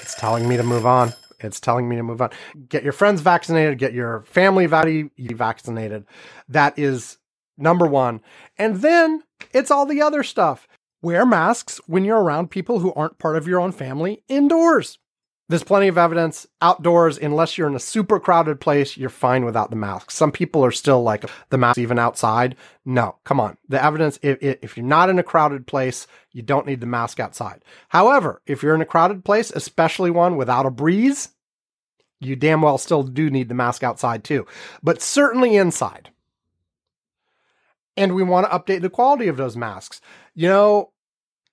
It's 0.00 0.14
telling 0.14 0.48
me 0.48 0.56
to 0.56 0.62
move 0.62 0.86
on. 0.86 1.12
It's 1.40 1.58
telling 1.58 1.88
me 1.88 1.96
to 1.96 2.02
move 2.02 2.22
on. 2.22 2.30
Get 2.68 2.84
your 2.84 2.92
friends 2.92 3.20
vaccinated. 3.20 3.78
Get 3.78 3.92
your 3.92 4.22
family 4.22 4.66
vaccinated. 4.66 6.06
That 6.48 6.78
is 6.78 7.18
number 7.58 7.86
one. 7.86 8.20
And 8.56 8.76
then 8.76 9.24
it's 9.52 9.70
all 9.72 9.86
the 9.86 10.00
other 10.02 10.22
stuff. 10.22 10.68
Wear 11.02 11.26
masks 11.26 11.80
when 11.86 12.04
you're 12.04 12.22
around 12.22 12.50
people 12.50 12.78
who 12.78 12.92
aren't 12.92 13.18
part 13.18 13.36
of 13.36 13.48
your 13.48 13.58
own 13.58 13.72
family 13.72 14.22
indoors. 14.28 14.99
There's 15.50 15.64
plenty 15.64 15.88
of 15.88 15.98
evidence 15.98 16.46
outdoors, 16.62 17.18
unless 17.18 17.58
you're 17.58 17.66
in 17.66 17.74
a 17.74 17.80
super 17.80 18.20
crowded 18.20 18.60
place, 18.60 18.96
you're 18.96 19.10
fine 19.10 19.44
without 19.44 19.70
the 19.70 19.76
mask. 19.76 20.12
Some 20.12 20.30
people 20.30 20.64
are 20.64 20.70
still 20.70 21.02
like 21.02 21.24
the 21.48 21.58
mask 21.58 21.76
even 21.76 21.98
outside. 21.98 22.54
No, 22.84 23.16
come 23.24 23.40
on. 23.40 23.56
The 23.68 23.84
evidence, 23.84 24.16
if, 24.22 24.38
if 24.40 24.76
you're 24.76 24.86
not 24.86 25.10
in 25.10 25.18
a 25.18 25.24
crowded 25.24 25.66
place, 25.66 26.06
you 26.30 26.42
don't 26.42 26.66
need 26.66 26.80
the 26.80 26.86
mask 26.86 27.18
outside. 27.18 27.64
However, 27.88 28.40
if 28.46 28.62
you're 28.62 28.76
in 28.76 28.80
a 28.80 28.86
crowded 28.86 29.24
place, 29.24 29.50
especially 29.50 30.12
one 30.12 30.36
without 30.36 30.66
a 30.66 30.70
breeze, 30.70 31.30
you 32.20 32.36
damn 32.36 32.62
well 32.62 32.78
still 32.78 33.02
do 33.02 33.28
need 33.28 33.48
the 33.48 33.54
mask 33.56 33.82
outside 33.82 34.22
too, 34.22 34.46
but 34.84 35.02
certainly 35.02 35.56
inside. 35.56 36.10
And 37.96 38.14
we 38.14 38.22
want 38.22 38.48
to 38.48 38.56
update 38.56 38.82
the 38.82 38.88
quality 38.88 39.26
of 39.26 39.36
those 39.36 39.56
masks. 39.56 40.00
You 40.32 40.48
know, 40.48 40.92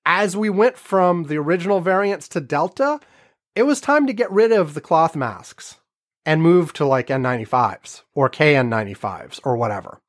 as 0.06 0.38
we 0.38 0.52
went 0.52 0.78
from 0.78 1.24
the 1.24 1.38
original 1.38 1.82
variants 1.82 2.28
to 2.28 2.40
Delta, 2.42 3.00
it 3.58 3.66
was 3.66 3.82
time 3.82 4.06
to 4.06 4.14
get 4.14 4.32
rid 4.32 4.52
of 4.52 4.76
the 4.76 4.82
cloth 4.82 5.16
masks 5.16 5.80
and 6.28 6.44
move 6.44 6.74
to 6.74 6.86
like 6.86 7.08
N95s 7.08 8.04
or 8.14 8.30
KN95s 8.30 9.40
or 9.44 9.58
whatever 9.58 10.00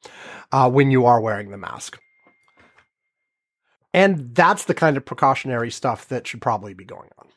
uh, 0.53 0.71
when 0.71 0.91
you 0.91 1.07
are 1.07 1.19
wearing 1.19 1.51
the 1.51 1.57
mask. 1.57 1.99
And 3.95 4.35
that's 4.35 4.67
the 4.67 4.75
kind 4.75 4.99
of 4.99 5.07
precautionary 5.07 5.71
stuff 5.71 6.09
that 6.09 6.27
should 6.27 6.43
probably 6.43 6.75
be 6.75 6.85
going 6.85 7.09
on. 7.17 7.29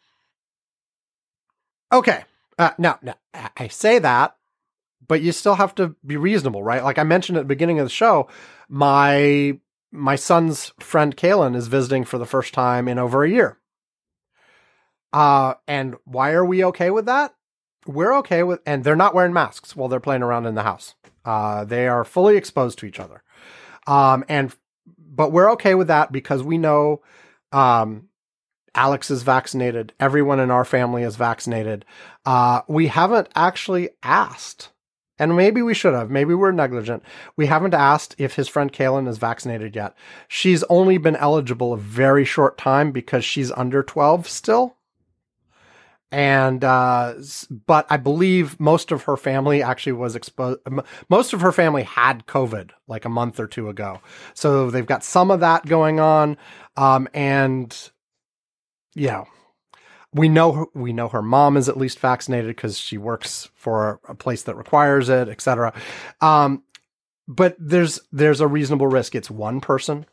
Okay. 1.93 2.25
Uh, 2.59 2.71
now, 2.77 2.99
now, 3.01 3.15
I 3.55 3.69
say 3.69 3.97
that, 3.99 4.35
but 5.07 5.21
you 5.21 5.31
still 5.31 5.55
have 5.55 5.73
to 5.75 5.95
be 6.05 6.17
reasonable, 6.17 6.61
right? 6.61 6.83
Like 6.83 6.99
I 6.99 7.03
mentioned 7.03 7.37
at 7.37 7.41
the 7.41 7.55
beginning 7.55 7.79
of 7.79 7.85
the 7.85 7.89
show, 7.89 8.27
my 8.67 9.57
my 9.93 10.17
son's 10.17 10.73
friend 10.81 11.15
Kalen 11.15 11.55
is 11.55 11.67
visiting 11.67 12.03
for 12.03 12.17
the 12.17 12.25
first 12.25 12.53
time 12.53 12.89
in 12.89 12.99
over 12.99 13.23
a 13.23 13.29
year. 13.29 13.60
Uh, 15.13 15.55
and 15.67 15.95
why 16.05 16.31
are 16.31 16.45
we 16.45 16.63
okay 16.65 16.89
with 16.89 17.05
that? 17.05 17.33
We're 17.85 18.15
okay 18.19 18.43
with, 18.43 18.59
and 18.65 18.83
they're 18.83 18.95
not 18.95 19.15
wearing 19.15 19.33
masks 19.33 19.75
while 19.75 19.89
they're 19.89 19.99
playing 19.99 20.23
around 20.23 20.45
in 20.45 20.55
the 20.55 20.63
house. 20.63 20.95
Uh, 21.25 21.65
they 21.65 21.87
are 21.87 22.03
fully 22.03 22.37
exposed 22.37 22.79
to 22.79 22.85
each 22.85 22.99
other. 22.99 23.23
Um, 23.87 24.23
and, 24.29 24.55
but 24.97 25.31
we're 25.31 25.51
okay 25.53 25.75
with 25.75 25.87
that 25.87 26.11
because 26.11 26.43
we 26.43 26.57
know, 26.57 27.01
um, 27.51 28.07
Alex 28.73 29.11
is 29.11 29.23
vaccinated. 29.23 29.93
Everyone 29.99 30.39
in 30.39 30.51
our 30.51 30.63
family 30.63 31.03
is 31.03 31.15
vaccinated. 31.15 31.85
Uh, 32.25 32.61
we 32.67 32.87
haven't 32.87 33.27
actually 33.35 33.89
asked, 34.01 34.69
and 35.19 35.35
maybe 35.35 35.61
we 35.61 35.73
should 35.73 35.93
have. 35.93 36.09
Maybe 36.09 36.33
we're 36.33 36.51
negligent. 36.51 37.03
We 37.35 37.47
haven't 37.47 37.73
asked 37.73 38.15
if 38.17 38.35
his 38.35 38.47
friend 38.47 38.71
Kaylin 38.71 39.09
is 39.09 39.17
vaccinated 39.17 39.75
yet. 39.75 39.95
She's 40.29 40.63
only 40.63 40.97
been 40.97 41.17
eligible 41.17 41.73
a 41.73 41.77
very 41.77 42.23
short 42.23 42.57
time 42.57 42.91
because 42.91 43.25
she's 43.25 43.51
under 43.51 43.83
12 43.83 44.29
still 44.29 44.77
and 46.11 46.63
uh, 46.63 47.13
but 47.65 47.87
I 47.89 47.97
believe 47.97 48.59
most 48.59 48.91
of 48.91 49.03
her 49.03 49.15
family 49.15 49.63
actually 49.63 49.93
was 49.93 50.15
exposed. 50.15 50.59
Most 51.09 51.33
of 51.33 51.41
her 51.41 51.51
family 51.51 51.83
had 51.83 52.25
COVID 52.27 52.71
like 52.87 53.05
a 53.05 53.09
month 53.09 53.39
or 53.39 53.47
two 53.47 53.69
ago, 53.69 54.01
so 54.33 54.69
they've 54.69 54.85
got 54.85 55.03
some 55.03 55.31
of 55.31 55.39
that 55.39 55.65
going 55.65 55.99
on. 55.99 56.37
Um, 56.75 57.07
and 57.13 57.91
yeah, 58.93 59.23
we 60.13 60.27
know 60.27 60.51
her, 60.51 60.65
we 60.73 60.91
know 60.91 61.07
her 61.07 61.21
mom 61.21 61.55
is 61.55 61.69
at 61.69 61.77
least 61.77 61.99
vaccinated 61.99 62.55
because 62.55 62.77
she 62.77 62.97
works 62.97 63.49
for 63.55 64.01
a 64.07 64.15
place 64.15 64.43
that 64.43 64.57
requires 64.57 65.07
it, 65.07 65.29
etc. 65.29 65.73
Um, 66.19 66.63
but 67.25 67.55
there's 67.57 68.01
there's 68.11 68.41
a 68.41 68.47
reasonable 68.47 68.87
risk. 68.87 69.15
It's 69.15 69.31
one 69.31 69.61
person. 69.61 70.05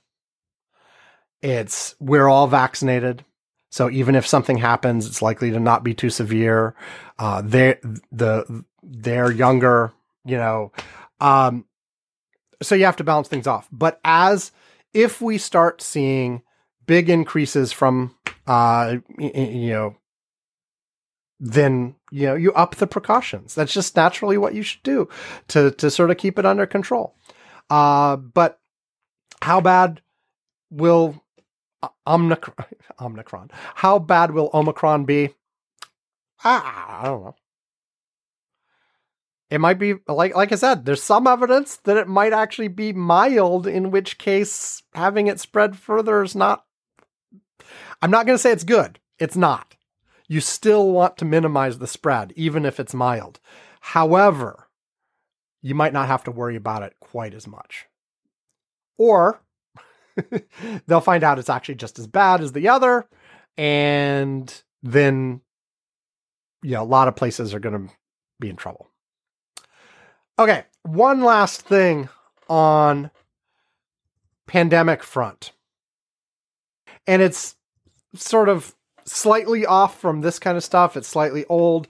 It's 1.43 1.97
we're 1.99 2.29
all 2.29 2.47
vaccinated 2.47 3.25
so 3.71 3.91
even 3.91 4.15
if 4.15 4.27
something 4.27 4.57
happens, 4.57 5.07
it's 5.07 5.23
likely 5.23 5.51
to 5.51 5.61
not 5.61 5.85
be 5.85 5.95
too 5.95 6.11
severe. 6.11 6.75
Uh, 7.19 7.43
they 7.43 7.79
the 8.11 8.65
they're 8.83 9.31
younger, 9.31 9.93
you 10.25 10.37
know. 10.37 10.73
Um, 11.21 11.67
so 12.63 12.75
you 12.75 12.87
have 12.87 12.97
to 12.97 13.05
balance 13.05 13.29
things 13.29 13.47
off. 13.47 13.69
But 13.71 14.01
as 14.05 14.53
if 14.95 15.21
we 15.21 15.39
start 15.39 15.83
seeing 15.83 16.43
big 16.87 17.11
increases 17.11 17.73
from, 17.73 18.15
uh, 18.47 18.97
you 19.19 19.71
know, 19.71 19.97
then 21.41 21.95
you 22.11 22.27
know 22.27 22.35
you 22.35 22.53
up 22.55 22.77
the 22.77 22.87
precautions. 22.87 23.55
That's 23.55 23.73
just 23.73 23.95
naturally 23.95 24.39
what 24.39 24.55
you 24.55 24.63
should 24.63 24.83
do 24.83 25.09
to 25.49 25.71
to 25.73 25.91
sort 25.91 26.11
of 26.11 26.17
keep 26.17 26.39
it 26.39 26.47
under 26.47 26.67
control. 26.67 27.15
Uh, 27.69 28.17
but 28.17 28.59
how 29.43 29.61
bad 29.61 30.01
will 30.71 31.23
Omicron, 32.07 32.67
Omicron. 33.01 33.51
How 33.77 33.99
bad 33.99 34.33
will 34.33 34.51
Omicron 34.53 35.05
be? 35.05 35.35
Ah, 36.45 37.01
I 37.01 37.05
don't 37.07 37.25
know. 37.25 37.37
It 39.51 39.61
might 39.61 39.79
be 39.79 39.95
like 40.07 40.37
like 40.37 40.53
I 40.53 40.57
said, 40.57 40.85
there's 40.85 41.03
some 41.03 41.27
evidence 41.27 41.77
that 41.77 41.97
it 41.97 42.07
might 42.07 42.35
actually 42.35 42.69
be 42.69 42.93
mild, 42.93 43.67
in 43.67 43.91
which 43.91 44.19
case 44.19 44.83
having 44.95 45.27
it 45.27 45.41
spread 45.41 45.77
further 45.77 46.23
is 46.23 46.35
not 46.35 46.65
I'm 48.03 48.11
not 48.11 48.27
gonna 48.27 48.39
say 48.39 48.53
it's 48.53 48.65
good. 48.65 48.99
It's 49.19 49.37
not. 49.37 49.75
You 50.29 50.41
still 50.41 50.93
want 50.93 51.17
to 51.19 51.25
minimize 51.25 51.79
the 51.79 51.87
spread, 51.87 52.33
even 52.37 52.67
if 52.67 52.79
it's 52.79 52.95
mild. 52.95 53.41
However, 53.81 54.69
you 55.63 55.75
might 55.75 55.95
not 55.95 56.09
have 56.09 56.25
to 56.25 56.31
worry 56.31 56.55
about 56.57 56.83
it 56.83 56.95
quite 57.01 57.35
as 57.35 57.47
much. 57.47 57.87
Or 58.99 59.41
they'll 60.87 61.01
find 61.01 61.25
out 61.25 61.39
it's 61.39 61.51
actually 61.51 61.77
just 61.77 61.99
as 61.99 62.07
bad 62.07 62.41
as 62.41 62.53
the 62.53 62.69
other. 62.69 63.09
And 63.57 64.63
then, 64.83 65.41
yeah, 66.63 66.81
a 66.81 66.83
lot 66.83 67.09
of 67.09 67.17
places 67.17 67.55
are 67.55 67.61
going 67.61 67.89
to 67.89 67.95
be 68.41 68.49
in 68.49 68.57
trouble. 68.57 68.89
Okay, 70.39 70.65
one 70.83 71.23
last 71.23 71.63
thing 71.63 72.09
on 72.49 73.11
pandemic 74.47 75.03
front. 75.03 75.53
And 77.07 77.23
it's 77.23 77.57
sort 78.15 78.49
of 78.49 78.75
slightly 79.05 79.67
off 79.67 80.01
from 80.01 80.21
this 80.21 80.39
kind 80.39 80.57
of 80.57 80.65
stuff. 80.65 80.97
It's 80.97 81.09
slightly 81.09 81.45
old, 81.47 81.89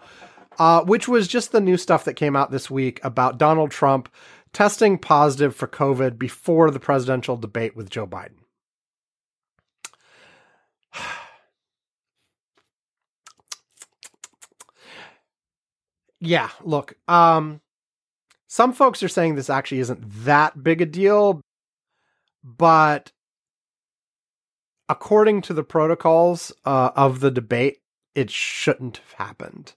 uh, 0.58 0.82
which 0.84 1.08
was 1.08 1.28
just 1.28 1.52
the 1.52 1.60
new 1.60 1.76
stuff 1.76 2.04
that 2.04 2.14
came 2.14 2.36
out 2.36 2.50
this 2.50 2.70
week 2.70 3.00
about 3.02 3.38
Donald 3.38 3.70
Trump 3.70 4.08
testing 4.52 4.98
positive 4.98 5.54
for 5.54 5.66
COVID 5.66 6.18
before 6.18 6.70
the 6.70 6.80
presidential 6.80 7.36
debate 7.36 7.76
with 7.76 7.90
Joe 7.90 8.06
Biden. 8.06 8.38
yeah, 16.20 16.50
look, 16.62 16.94
um, 17.08 17.60
some 18.48 18.72
folks 18.72 19.02
are 19.02 19.08
saying 19.08 19.34
this 19.34 19.50
actually 19.50 19.80
isn't 19.80 20.00
that 20.24 20.62
big 20.62 20.80
a 20.80 20.86
deal, 20.86 21.42
but 22.42 23.12
according 24.88 25.42
to 25.42 25.52
the 25.52 25.62
protocols 25.62 26.52
uh, 26.64 26.90
of 26.96 27.20
the 27.20 27.30
debate, 27.30 27.80
it 28.14 28.30
shouldn't 28.30 28.96
have 28.98 29.12
happened. 29.12 29.74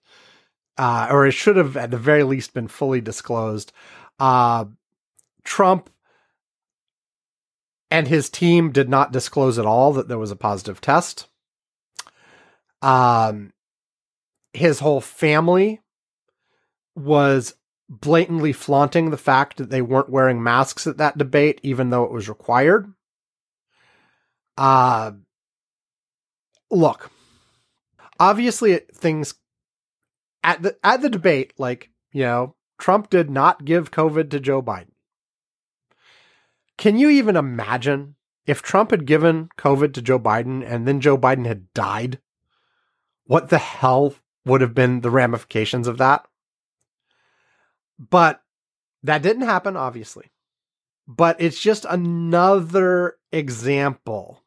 Uh, 0.77 1.07
or 1.11 1.27
it 1.27 1.31
should 1.31 1.57
have, 1.57 1.75
at 1.75 1.91
the 1.91 1.97
very 1.97 2.23
least, 2.23 2.53
been 2.53 2.67
fully 2.67 3.01
disclosed. 3.01 3.71
Uh, 4.21 4.65
Trump 5.43 5.89
and 7.89 8.07
his 8.07 8.29
team 8.29 8.71
did 8.71 8.87
not 8.87 9.11
disclose 9.11 9.57
at 9.57 9.65
all 9.65 9.93
that 9.93 10.07
there 10.07 10.19
was 10.19 10.29
a 10.29 10.35
positive 10.35 10.79
test. 10.79 11.27
Um, 12.83 13.51
his 14.53 14.79
whole 14.79 15.01
family 15.01 15.81
was 16.95 17.55
blatantly 17.89 18.53
flaunting 18.53 19.09
the 19.09 19.17
fact 19.17 19.57
that 19.57 19.71
they 19.71 19.81
weren't 19.81 20.11
wearing 20.11 20.43
masks 20.43 20.85
at 20.85 20.97
that 20.97 21.17
debate, 21.17 21.59
even 21.63 21.89
though 21.89 22.03
it 22.03 22.11
was 22.11 22.29
required. 22.29 22.93
Uh, 24.55 25.13
look, 26.69 27.09
obviously 28.19 28.81
things 28.93 29.33
at 30.43 30.61
the 30.61 30.77
at 30.83 31.01
the 31.01 31.09
debate, 31.09 31.53
like 31.57 31.89
you 32.13 32.21
know, 32.21 32.55
Trump 32.81 33.11
did 33.11 33.29
not 33.29 33.63
give 33.63 33.91
COVID 33.91 34.31
to 34.31 34.39
Joe 34.39 34.59
Biden. 34.59 34.93
Can 36.79 36.97
you 36.97 37.11
even 37.11 37.35
imagine 37.35 38.15
if 38.47 38.63
Trump 38.63 38.89
had 38.89 39.05
given 39.05 39.49
COVID 39.55 39.93
to 39.93 40.01
Joe 40.01 40.17
Biden 40.17 40.65
and 40.65 40.87
then 40.87 40.99
Joe 40.99 41.15
Biden 41.15 41.45
had 41.45 41.71
died? 41.75 42.19
What 43.25 43.49
the 43.49 43.59
hell 43.59 44.15
would 44.45 44.61
have 44.61 44.73
been 44.73 45.01
the 45.01 45.11
ramifications 45.11 45.87
of 45.87 45.99
that? 45.99 46.25
But 47.99 48.41
that 49.03 49.21
didn't 49.21 49.43
happen, 49.43 49.77
obviously. 49.77 50.31
But 51.07 51.39
it's 51.39 51.61
just 51.61 51.85
another 51.87 53.17
example 53.31 54.41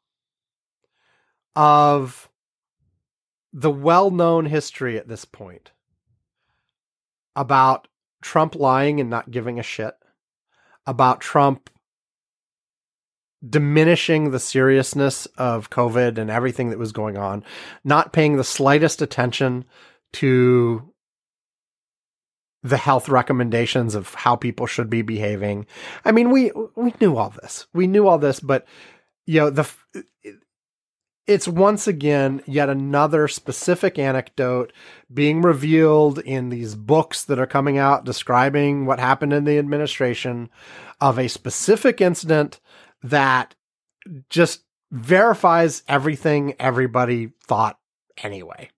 of 1.55 2.29
the 3.53 3.71
well 3.71 4.11
known 4.11 4.47
history 4.47 4.99
at 4.99 5.07
this 5.07 5.25
point 5.25 5.71
about 7.37 7.87
Trump 8.25 8.55
lying 8.57 9.01
and 9.01 9.11
not 9.11 9.31
giving 9.31 9.59
a 9.61 9.63
shit, 9.63 9.95
about 10.87 11.21
Trump 11.21 11.69
diminishing 13.47 14.31
the 14.31 14.41
seriousness 14.41 15.27
of 15.37 15.69
COVID 15.69 16.17
and 16.17 16.31
everything 16.31 16.71
that 16.71 16.79
was 16.79 16.93
going 16.93 17.19
on, 17.19 17.45
not 17.85 18.15
paying 18.15 18.37
the 18.37 18.43
slightest 18.43 19.03
attention 19.03 19.67
to 20.15 20.91
the 22.63 22.79
health 22.79 23.11
recommendations 23.11 23.95
of 23.95 24.15
how 24.15 24.35
people 24.37 24.67
should 24.67 24.89
be 24.89 25.03
behaving. 25.03 25.67
I 26.07 26.13
mean, 26.13 26.31
we 26.31 26.51
we 26.77 26.95
knew 27.03 27.19
all 27.19 27.29
this. 27.29 27.67
We 27.75 27.87
knew 27.87 28.09
all 28.09 28.17
this, 28.17 28.41
but 28.41 28.67
you 29.27 29.41
know, 29.41 29.51
the 29.51 29.71
it's 31.27 31.49
once 31.49 31.87
again 31.87 32.43
yet 32.47 32.69
another 32.69 33.29
specific 33.29 33.99
anecdote 33.99 34.73
being 35.13 35.43
revealed 35.43 36.19
in 36.19 36.51
these 36.51 36.75
books 36.75 37.25
that 37.25 37.39
are 37.39 37.47
coming 37.47 37.79
out 37.79 38.05
describing 38.05 38.87
what 38.87 39.01
happened 39.01 39.33
in 39.33 39.45
the 39.45 39.59
administration 39.59 40.51
of 41.01 41.19
a 41.19 41.29
specific 41.29 42.01
incident 42.01 42.61
that 43.03 43.55
just 44.29 44.65
verifies 44.91 45.83
everything 45.89 46.55
everybody 46.59 47.33
thought 47.47 47.79
anyway. 48.23 48.71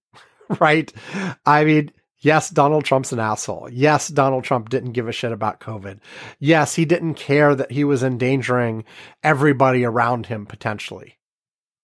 right? 0.61 0.92
I 1.44 1.64
mean, 1.64 1.90
yes, 2.20 2.50
Donald 2.50 2.85
Trump's 2.85 3.12
an 3.12 3.18
asshole. 3.18 3.68
Yes, 3.70 4.09
Donald 4.09 4.44
Trump 4.44 4.68
didn't 4.68 4.92
give 4.92 5.09
a 5.09 5.12
shit 5.12 5.32
about 5.32 5.61
COVID. 5.61 5.98
Yes, 6.38 6.74
he 6.74 6.85
didn't 6.85 7.14
care 7.14 7.54
that 7.54 7.72
he 7.72 7.85
was 7.85 8.02
endangering 8.02 8.85
everybody 9.22 9.85
around 9.85 10.26
him 10.26 10.46
potentially. 10.46 11.15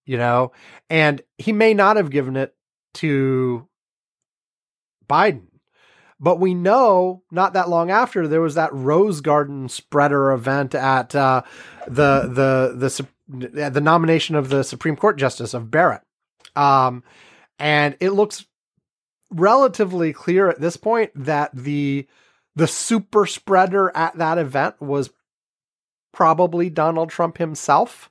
You 0.05 0.19
know, 0.19 0.53
and 0.91 1.23
he 1.39 1.53
may 1.53 1.75
not 1.75 1.97
have 1.97 2.11
given 2.11 2.37
it 2.37 2.55
to 2.95 3.69
Biden. 5.09 5.47
But 6.19 6.39
we 6.39 6.55
know 6.55 7.25
not 7.33 7.55
that 7.55 7.69
long 7.69 7.91
after 7.91 8.29
there 8.29 8.41
was 8.41 8.55
that 8.55 8.73
Rose 8.73 9.21
Garden 9.21 9.69
spreader 9.69 10.31
event 10.31 10.73
at 10.75 11.15
uh, 11.17 11.43
the 11.87 12.29
the 12.29 13.07
the 13.29 13.71
the 13.71 13.81
nomination 13.81 14.37
of 14.37 14.49
the 14.49 14.63
Supreme 14.63 14.95
Court 14.95 15.19
Justice 15.19 15.53
of 15.53 15.71
Barrett, 15.71 16.03
um, 16.55 17.03
and 17.59 17.97
it 17.99 18.11
looks 18.11 18.47
relatively 19.33 20.13
clear 20.13 20.49
at 20.49 20.61
this 20.61 20.77
point 20.77 21.11
that 21.17 21.51
the 21.55 22.07
the 22.55 22.69
super 22.69 23.27
spreader 23.27 23.91
at 23.97 24.17
that 24.19 24.39
event 24.39 24.81
was 24.81 25.11
probably 26.13 26.71
Donald 26.71 27.11
Trump 27.11 27.39
himself 27.39 28.11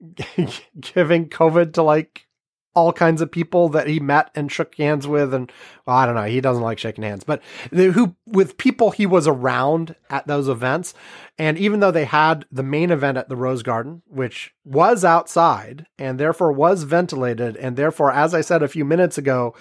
giving 0.80 1.28
COVID 1.28 1.74
to 1.74 1.82
like 1.82 2.26
all 2.74 2.92
kinds 2.92 3.20
of 3.20 3.30
people 3.30 3.68
that 3.68 3.86
he 3.86 4.00
met 4.00 4.30
and 4.34 4.50
shook 4.50 4.74
hands 4.74 5.06
with 5.06 5.32
and 5.32 5.50
well, 5.86 5.96
I 5.96 6.06
don't 6.06 6.14
know, 6.14 6.24
he 6.24 6.40
doesn't 6.40 6.62
like 6.62 6.78
shaking 6.78 7.04
hands, 7.04 7.24
but 7.24 7.42
who 7.70 8.16
with 8.26 8.58
people 8.58 8.90
he 8.90 9.06
was 9.06 9.28
around 9.28 9.94
at 10.10 10.26
those 10.26 10.48
events. 10.48 10.94
And 11.38 11.56
even 11.56 11.80
though 11.80 11.90
they 11.90 12.04
had 12.04 12.44
the 12.50 12.62
main 12.62 12.90
event 12.90 13.18
at 13.18 13.28
the 13.28 13.36
Rose 13.36 13.62
Garden, 13.62 14.02
which 14.06 14.52
was 14.64 15.04
outside 15.04 15.86
and 15.98 16.18
therefore 16.18 16.52
was 16.52 16.82
ventilated 16.82 17.56
and 17.56 17.76
therefore 17.76 18.10
as 18.10 18.34
I 18.34 18.40
said 18.40 18.62
a 18.62 18.68
few 18.68 18.84
minutes 18.84 19.18
ago, 19.18 19.54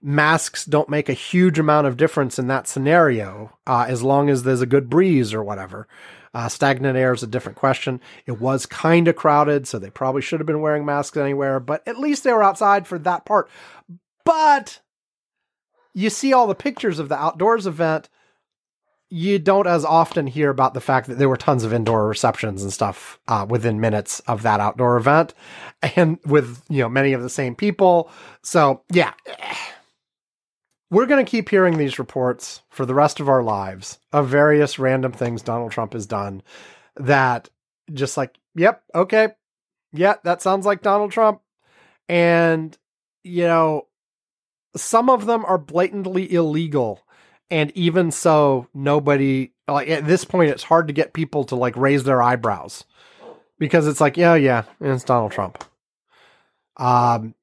masks 0.00 0.64
don't 0.64 0.88
make 0.88 1.08
a 1.08 1.14
huge 1.14 1.58
amount 1.58 1.86
of 1.86 1.96
difference 1.96 2.38
in 2.38 2.46
that 2.48 2.68
scenario 2.68 3.56
uh, 3.66 3.84
as 3.88 4.02
long 4.02 4.30
as 4.30 4.44
there's 4.44 4.62
a 4.62 4.66
good 4.66 4.88
breeze 4.88 5.34
or 5.34 5.42
whatever. 5.42 5.88
Uh, 6.32 6.48
stagnant 6.48 6.96
air 6.96 7.12
is 7.12 7.22
a 7.22 7.26
different 7.26 7.58
question. 7.58 8.00
It 8.26 8.40
was 8.40 8.64
kind 8.64 9.08
of 9.08 9.16
crowded, 9.16 9.66
so 9.66 9.78
they 9.78 9.90
probably 9.90 10.22
should 10.22 10.38
have 10.38 10.46
been 10.46 10.60
wearing 10.60 10.84
masks 10.84 11.16
anywhere, 11.16 11.58
but 11.58 11.86
at 11.88 11.98
least 11.98 12.22
they 12.22 12.32
were 12.32 12.42
outside 12.42 12.86
for 12.86 12.98
that 13.00 13.24
part. 13.24 13.50
But 14.24 14.80
you 15.92 16.08
see 16.10 16.32
all 16.32 16.46
the 16.46 16.54
pictures 16.54 16.98
of 16.98 17.08
the 17.08 17.16
outdoors 17.16 17.66
event. 17.66 18.08
You 19.12 19.40
don't 19.40 19.66
as 19.66 19.84
often 19.84 20.28
hear 20.28 20.50
about 20.50 20.72
the 20.72 20.80
fact 20.80 21.08
that 21.08 21.18
there 21.18 21.28
were 21.28 21.36
tons 21.36 21.64
of 21.64 21.72
indoor 21.72 22.06
receptions 22.06 22.62
and 22.62 22.72
stuff 22.72 23.18
uh, 23.26 23.44
within 23.48 23.80
minutes 23.80 24.20
of 24.20 24.42
that 24.42 24.60
outdoor 24.60 24.96
event, 24.96 25.34
and 25.96 26.18
with 26.24 26.62
you 26.68 26.82
know 26.82 26.88
many 26.88 27.12
of 27.12 27.22
the 27.22 27.28
same 27.28 27.56
people. 27.56 28.08
So 28.42 28.84
yeah, 28.92 29.14
we're 30.90 31.06
going 31.06 31.24
to 31.24 31.30
keep 31.30 31.48
hearing 31.48 31.78
these 31.78 31.98
reports 31.98 32.62
for 32.68 32.84
the 32.84 32.94
rest 32.94 33.20
of 33.20 33.28
our 33.28 33.42
lives 33.42 33.98
of 34.12 34.28
various 34.28 34.78
random 34.78 35.12
things 35.12 35.42
Donald 35.42 35.72
Trump 35.72 35.92
has 35.92 36.06
done 36.06 36.42
that 36.96 37.48
just 37.92 38.16
like, 38.16 38.34
yep, 38.54 38.82
okay, 38.94 39.28
yeah, 39.92 40.14
that 40.24 40.42
sounds 40.42 40.66
like 40.66 40.82
Donald 40.82 41.12
Trump. 41.12 41.40
And, 42.08 42.76
you 43.22 43.44
know, 43.44 43.86
some 44.76 45.08
of 45.08 45.26
them 45.26 45.44
are 45.44 45.58
blatantly 45.58 46.32
illegal. 46.32 47.00
And 47.50 47.72
even 47.76 48.10
so, 48.10 48.68
nobody, 48.74 49.52
like 49.66 49.88
at 49.88 50.06
this 50.06 50.24
point, 50.24 50.50
it's 50.50 50.62
hard 50.62 50.86
to 50.88 50.92
get 50.92 51.12
people 51.12 51.44
to 51.44 51.56
like 51.56 51.76
raise 51.76 52.04
their 52.04 52.22
eyebrows 52.22 52.84
because 53.58 53.86
it's 53.86 54.00
like, 54.00 54.16
yeah, 54.16 54.34
yeah, 54.34 54.64
it's 54.80 55.04
Donald 55.04 55.32
Trump. 55.32 55.64
Um, 56.76 57.34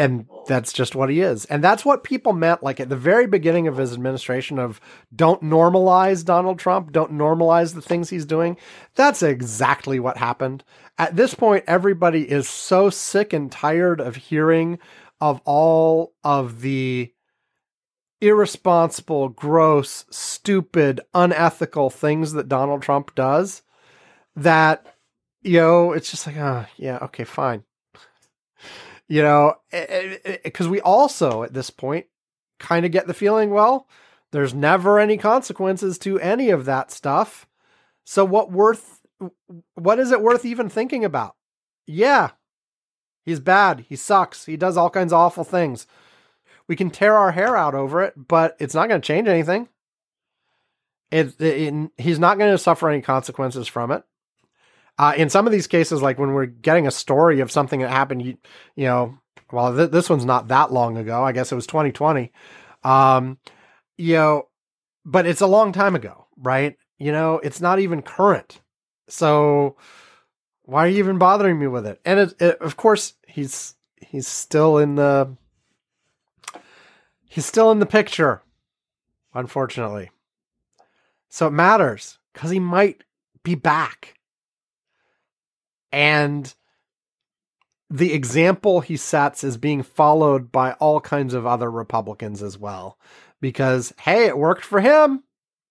and 0.00 0.26
that's 0.46 0.72
just 0.72 0.96
what 0.96 1.10
he 1.10 1.20
is. 1.20 1.44
And 1.44 1.62
that's 1.62 1.84
what 1.84 2.04
people 2.04 2.32
meant 2.32 2.62
like 2.62 2.80
at 2.80 2.88
the 2.88 2.96
very 2.96 3.26
beginning 3.26 3.68
of 3.68 3.76
his 3.76 3.92
administration 3.92 4.58
of 4.58 4.80
don't 5.14 5.42
normalize 5.42 6.24
Donald 6.24 6.58
Trump, 6.58 6.90
don't 6.90 7.12
normalize 7.12 7.74
the 7.74 7.82
things 7.82 8.08
he's 8.08 8.24
doing. 8.24 8.56
That's 8.94 9.22
exactly 9.22 10.00
what 10.00 10.16
happened. 10.16 10.64
At 10.96 11.16
this 11.16 11.34
point 11.34 11.64
everybody 11.66 12.30
is 12.30 12.48
so 12.48 12.88
sick 12.88 13.34
and 13.34 13.52
tired 13.52 14.00
of 14.00 14.16
hearing 14.16 14.78
of 15.20 15.42
all 15.44 16.14
of 16.24 16.62
the 16.62 17.12
irresponsible, 18.22 19.28
gross, 19.28 20.06
stupid, 20.10 21.02
unethical 21.12 21.90
things 21.90 22.32
that 22.32 22.48
Donald 22.48 22.80
Trump 22.80 23.14
does 23.14 23.60
that 24.34 24.86
you 25.42 25.58
know, 25.58 25.92
it's 25.92 26.10
just 26.10 26.26
like, 26.26 26.36
oh, 26.36 26.66
yeah, 26.76 26.98
okay, 27.02 27.24
fine. 27.24 27.64
You 29.10 29.22
know, 29.22 29.54
because 30.44 30.68
we 30.68 30.80
also 30.80 31.42
at 31.42 31.52
this 31.52 31.68
point 31.68 32.06
kind 32.60 32.86
of 32.86 32.92
get 32.92 33.08
the 33.08 33.12
feeling, 33.12 33.50
well, 33.50 33.88
there's 34.30 34.54
never 34.54 35.00
any 35.00 35.16
consequences 35.16 35.98
to 35.98 36.20
any 36.20 36.50
of 36.50 36.64
that 36.66 36.92
stuff. 36.92 37.48
So 38.04 38.24
what 38.24 38.52
worth 38.52 39.00
what 39.74 39.98
is 39.98 40.12
it 40.12 40.22
worth 40.22 40.44
even 40.44 40.68
thinking 40.68 41.04
about? 41.04 41.34
Yeah. 41.88 42.30
He's 43.24 43.40
bad. 43.40 43.84
He 43.88 43.96
sucks. 43.96 44.46
He 44.46 44.56
does 44.56 44.76
all 44.76 44.90
kinds 44.90 45.12
of 45.12 45.18
awful 45.18 45.42
things. 45.42 45.88
We 46.68 46.76
can 46.76 46.88
tear 46.88 47.16
our 47.16 47.32
hair 47.32 47.56
out 47.56 47.74
over 47.74 48.00
it, 48.02 48.14
but 48.16 48.56
it's 48.60 48.74
not 48.74 48.88
going 48.88 49.00
to 49.00 49.06
change 49.06 49.26
anything. 49.26 49.68
It, 51.10 51.34
it, 51.40 51.74
it 51.74 51.90
he's 51.98 52.20
not 52.20 52.38
going 52.38 52.52
to 52.52 52.58
suffer 52.58 52.88
any 52.88 53.02
consequences 53.02 53.66
from 53.66 53.90
it. 53.90 54.04
Uh, 55.00 55.14
in 55.16 55.30
some 55.30 55.46
of 55.46 55.52
these 55.52 55.66
cases, 55.66 56.02
like 56.02 56.18
when 56.18 56.34
we're 56.34 56.44
getting 56.44 56.86
a 56.86 56.90
story 56.90 57.40
of 57.40 57.50
something 57.50 57.80
that 57.80 57.88
happened, 57.88 58.20
you, 58.20 58.36
you 58.76 58.84
know, 58.84 59.18
well, 59.50 59.74
th- 59.74 59.90
this 59.90 60.10
one's 60.10 60.26
not 60.26 60.48
that 60.48 60.74
long 60.74 60.98
ago. 60.98 61.24
I 61.24 61.32
guess 61.32 61.50
it 61.50 61.54
was 61.54 61.66
2020. 61.66 62.30
Um, 62.84 63.38
you 63.96 64.16
know, 64.16 64.48
but 65.06 65.24
it's 65.24 65.40
a 65.40 65.46
long 65.46 65.72
time 65.72 65.94
ago, 65.96 66.26
right? 66.36 66.76
You 66.98 67.12
know, 67.12 67.36
it's 67.38 67.62
not 67.62 67.78
even 67.78 68.02
current. 68.02 68.60
So 69.08 69.78
why 70.64 70.84
are 70.84 70.88
you 70.88 70.98
even 70.98 71.16
bothering 71.16 71.58
me 71.58 71.66
with 71.66 71.86
it? 71.86 71.98
And 72.04 72.20
it, 72.20 72.34
it, 72.38 72.60
of 72.60 72.76
course, 72.76 73.14
he's 73.26 73.76
he's 73.96 74.28
still 74.28 74.76
in 74.76 74.96
the 74.96 75.34
he's 77.24 77.46
still 77.46 77.70
in 77.70 77.78
the 77.78 77.86
picture, 77.86 78.42
unfortunately. 79.32 80.10
So 81.30 81.46
it 81.46 81.52
matters 81.52 82.18
because 82.34 82.50
he 82.50 82.60
might 82.60 83.02
be 83.42 83.54
back. 83.54 84.19
And 85.92 86.52
the 87.88 88.12
example 88.12 88.80
he 88.80 88.96
sets 88.96 89.42
is 89.42 89.56
being 89.56 89.82
followed 89.82 90.52
by 90.52 90.72
all 90.74 91.00
kinds 91.00 91.34
of 91.34 91.46
other 91.46 91.70
Republicans 91.70 92.42
as 92.42 92.56
well. 92.56 92.98
Because, 93.40 93.92
hey, 94.00 94.26
it 94.26 94.38
worked 94.38 94.64
for 94.64 94.80
him. 94.80 95.24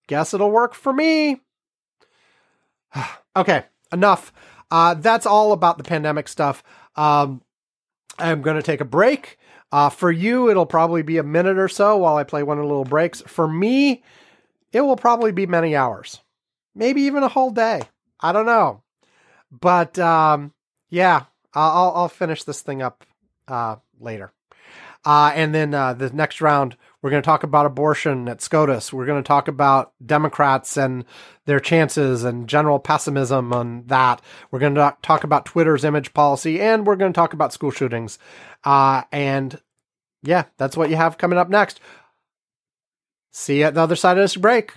Guess 0.08 0.34
it'll 0.34 0.52
work 0.52 0.74
for 0.74 0.92
me. 0.92 1.40
okay, 3.36 3.64
enough. 3.92 4.34
Uh, 4.72 4.96
that's 4.96 5.26
all 5.26 5.52
about 5.52 5.78
the 5.78 5.84
pandemic 5.84 6.28
stuff. 6.28 6.64
Um, 6.96 7.42
I'm 8.18 8.42
going 8.42 8.58
to 8.58 8.64
take 8.64 8.82
a 8.82 8.86
break. 8.86 9.38
Uh, 9.72 9.90
for 9.90 10.12
you, 10.12 10.50
it'll 10.50 10.66
probably 10.66 11.04
be 11.04 11.18
a 11.18 11.24
minute 11.24 11.58
or 11.58 11.68
so 11.68 11.98
while 11.98 12.18
I 12.18 12.24
play 12.24 12.44
one 12.44 12.58
of 12.58 12.64
the 12.64 12.68
little 12.68 12.84
breaks. 12.84 13.22
For 13.22 13.48
me, 13.48 14.04
it 14.72 14.82
will 14.82 14.96
probably 14.96 15.32
be 15.32 15.46
many 15.46 15.76
hours, 15.76 16.22
maybe 16.76 17.04
even 17.04 17.24
a 17.24 17.28
whole 17.28 17.52
day. 17.52 17.84
I 18.20 18.32
don't 18.32 18.46
know. 18.46 18.84
But 19.52 19.98
um, 20.00 20.54
yeah, 20.90 21.24
I'll 21.54 21.92
I'll 21.96 22.10
finish 22.10 22.44
this 22.44 22.62
thing 22.62 22.82
up 22.82 23.06
uh, 23.48 23.78
later. 24.00 24.32
Uh, 25.06 25.32
and 25.34 25.56
then 25.56 25.74
uh, 25.74 25.94
the 25.94 26.10
next 26.10 26.42
round, 26.42 26.76
we're 27.02 27.10
going 27.10 27.22
to 27.22 27.26
talk 27.26 27.44
about 27.44 27.66
abortion 27.66 28.28
at 28.28 28.42
SCOTUS. 28.42 28.92
We're 28.92 29.06
going 29.06 29.24
to 29.24 29.28
talk 29.28 29.48
about 29.48 29.94
Democrats 30.06 30.76
and 30.76 31.06
their 31.46 31.62
chances 31.62 32.26
and 32.26 32.50
general 32.50 32.80
pessimism 32.80 33.54
on 33.54 33.86
that. 33.88 34.22
We're 34.52 34.60
going 34.60 34.76
to 34.76 34.98
talk 35.02 35.24
about 35.24 35.46
Twitter's 35.46 35.86
image 35.86 36.14
policy, 36.14 36.60
and 36.60 36.86
we're 36.86 36.98
going 36.98 37.14
to 37.14 37.18
talk 37.18 37.34
about 37.34 37.54
school 37.54 37.72
shootings. 37.72 38.20
Uh, 38.66 39.04
and 39.12 39.60
yeah, 40.22 40.46
that's 40.58 40.76
what 40.76 40.90
you 40.90 40.98
have 40.98 41.18
coming 41.18 41.40
up 41.40 41.50
next. 41.50 41.80
See 43.32 43.60
you 43.60 43.66
at 43.66 43.76
the 43.76 43.82
other 43.82 43.96
side 43.96 44.18
of 44.18 44.24
this 44.24 44.36
break. 44.36 44.74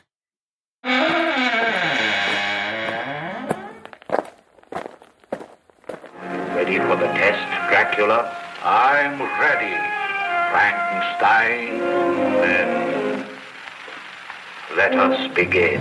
For 6.93 6.99
the 6.99 7.13
test, 7.15 7.71
Dracula? 7.71 8.37
I'm 8.63 9.19
ready, 9.41 9.73
Frankenstein. 10.53 11.79
Then 12.43 13.27
let 14.77 14.93
us 14.95 15.35
begin. 15.35 15.81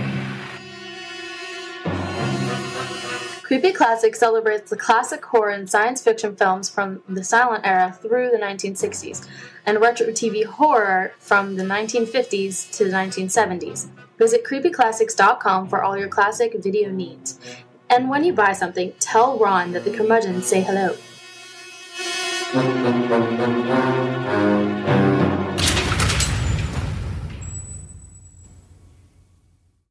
Creepy 3.42 3.72
Classic 3.72 4.16
celebrates 4.16 4.70
the 4.70 4.76
classic 4.76 5.22
horror 5.26 5.50
and 5.50 5.68
science 5.68 6.02
fiction 6.02 6.34
films 6.34 6.70
from 6.70 7.02
the 7.06 7.22
silent 7.22 7.66
era 7.66 7.92
through 7.92 8.30
the 8.30 8.38
1960s, 8.38 9.28
and 9.66 9.82
retro 9.82 10.06
TV 10.06 10.46
horror 10.46 11.12
from 11.18 11.56
the 11.56 11.64
1950s 11.64 12.74
to 12.74 12.84
the 12.84 12.90
1970s. 12.90 13.90
Visit 14.16 14.44
creepyclassics.com 14.44 15.68
for 15.68 15.82
all 15.82 15.98
your 15.98 16.08
classic 16.08 16.54
video 16.58 16.90
needs. 16.90 17.38
And 17.94 18.08
when 18.08 18.24
you 18.24 18.32
buy 18.32 18.54
something, 18.54 18.94
tell 19.00 19.38
Ron 19.38 19.72
that 19.72 19.84
the 19.84 19.94
curmudgeons 19.94 20.46
say 20.46 20.62
hello. 20.62 20.96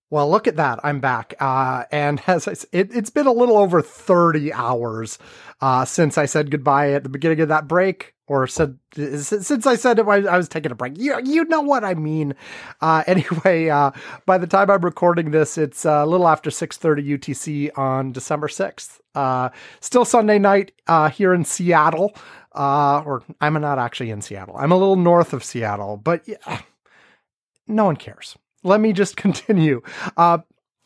Well, 0.09 0.31
look 0.31 0.47
at 0.47 0.55
that. 0.55 0.79
I'm 0.83 0.99
back. 0.99 1.35
Uh, 1.39 1.83
and 1.91 2.19
as 2.27 2.47
I, 2.47 2.55
it, 2.71 2.91
has 2.91 3.11
been 3.11 3.27
a 3.27 3.31
little 3.31 3.59
over 3.59 3.83
30 3.83 4.51
hours 4.51 5.19
uh, 5.61 5.85
since 5.85 6.17
I 6.17 6.25
said 6.25 6.49
goodbye 6.49 6.93
at 6.93 7.03
the 7.03 7.09
beginning 7.09 7.41
of 7.41 7.49
that 7.49 7.67
break, 7.67 8.15
or 8.31 8.47
said 8.47 8.77
since 8.95 9.67
I 9.67 9.75
said 9.75 9.99
it, 9.99 10.07
I 10.07 10.37
was 10.37 10.47
taking 10.47 10.71
a 10.71 10.75
break. 10.75 10.97
You, 10.97 11.19
you 11.23 11.43
know 11.45 11.61
what 11.61 11.83
I 11.83 11.93
mean. 11.93 12.33
Uh, 12.79 13.03
anyway, 13.07 13.69
uh, 13.69 13.91
by 14.25 14.37
the 14.37 14.47
time 14.47 14.69
I'm 14.69 14.81
recording 14.81 15.31
this, 15.31 15.57
it's 15.57 15.85
a 15.85 16.05
little 16.05 16.27
after 16.27 16.49
6:30 16.49 17.17
UTC 17.17 17.77
on 17.77 18.11
December 18.11 18.47
6th. 18.47 18.99
Uh, 19.13 19.49
still 19.81 20.05
Sunday 20.05 20.39
night 20.39 20.71
uh, 20.87 21.09
here 21.09 21.33
in 21.33 21.43
Seattle. 21.43 22.15
or 22.53 23.23
I'm 23.41 23.53
not 23.53 23.79
actually 23.79 24.11
in 24.11 24.21
Seattle. 24.21 24.55
I'm 24.57 24.71
a 24.71 24.77
little 24.77 24.95
north 24.95 25.33
of 25.33 25.43
Seattle, 25.43 25.97
but 25.97 26.27
yeah, 26.27 26.61
no 27.67 27.85
one 27.85 27.97
cares 27.97 28.37
let 28.63 28.81
me 28.81 28.93
just 28.93 29.17
continue. 29.25 29.81
Uh, 30.17 30.39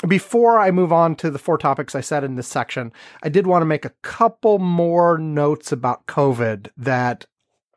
before 0.07 0.59
I 0.59 0.71
move 0.71 0.91
on 0.91 1.15
to 1.17 1.31
the 1.31 1.39
four 1.39 1.57
topics 1.57 1.95
I 1.95 2.01
said 2.01 2.23
in 2.23 2.35
this 2.35 2.47
section, 2.47 2.91
I 3.23 3.29
did 3.29 3.47
want 3.47 3.61
to 3.61 3.65
make 3.65 3.85
a 3.85 3.93
couple 4.01 4.59
more 4.59 5.17
notes 5.17 5.71
about 5.71 6.05
COVID 6.05 6.69
that 6.77 7.25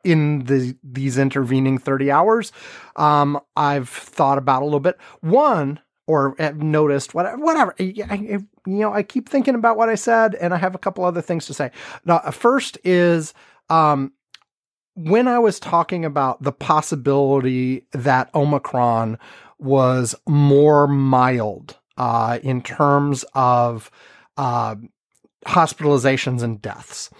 in 0.03 0.45
the 0.45 0.77
these 0.83 1.17
intervening 1.17 1.77
30 1.77 2.11
hours 2.11 2.51
um, 2.95 3.39
I've 3.55 3.89
thought 3.89 4.37
about 4.37 4.61
a 4.61 4.65
little 4.65 4.79
bit. 4.79 4.97
One, 5.21 5.79
or 6.05 6.35
noticed 6.55 7.13
whatever, 7.13 7.37
whatever. 7.37 7.75
I, 7.79 7.93
I, 8.09 8.15
you 8.15 8.47
know, 8.65 8.91
I 8.91 9.03
keep 9.03 9.29
thinking 9.29 9.55
about 9.55 9.77
what 9.77 9.89
I 9.89 9.95
said, 9.95 10.35
and 10.35 10.53
I 10.53 10.57
have 10.57 10.75
a 10.75 10.79
couple 10.79 11.05
other 11.05 11.21
things 11.21 11.45
to 11.45 11.53
say. 11.53 11.71
Now, 12.03 12.19
first 12.31 12.77
is 12.83 13.33
um, 13.69 14.13
when 14.95 15.27
I 15.27 15.39
was 15.39 15.59
talking 15.59 16.03
about 16.03 16.41
the 16.41 16.51
possibility 16.51 17.85
that 17.93 18.33
Omicron 18.33 19.19
was 19.59 20.15
more 20.27 20.87
mild 20.87 21.77
uh, 21.97 22.39
in 22.41 22.63
terms 22.63 23.23
of 23.33 23.91
uh, 24.35 24.75
hospitalizations 25.45 26.41
and 26.41 26.61
deaths. 26.61 27.11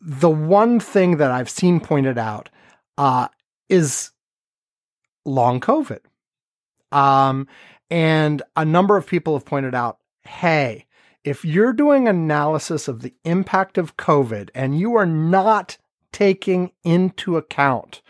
The 0.00 0.30
one 0.30 0.80
thing 0.80 1.16
that 1.16 1.30
I've 1.30 1.50
seen 1.50 1.80
pointed 1.80 2.18
out 2.18 2.48
uh, 2.98 3.28
is 3.68 4.10
long 5.24 5.60
COVID. 5.60 6.00
Um, 6.92 7.48
and 7.90 8.42
a 8.54 8.64
number 8.64 8.96
of 8.96 9.06
people 9.06 9.34
have 9.34 9.44
pointed 9.44 9.74
out 9.74 9.98
hey, 10.24 10.86
if 11.22 11.44
you're 11.44 11.72
doing 11.72 12.08
analysis 12.08 12.88
of 12.88 13.02
the 13.02 13.14
impact 13.24 13.78
of 13.78 13.96
COVID 13.96 14.50
and 14.56 14.78
you 14.78 14.96
are 14.96 15.06
not 15.06 15.78
taking 16.12 16.72
into 16.82 17.36
account 17.36 18.02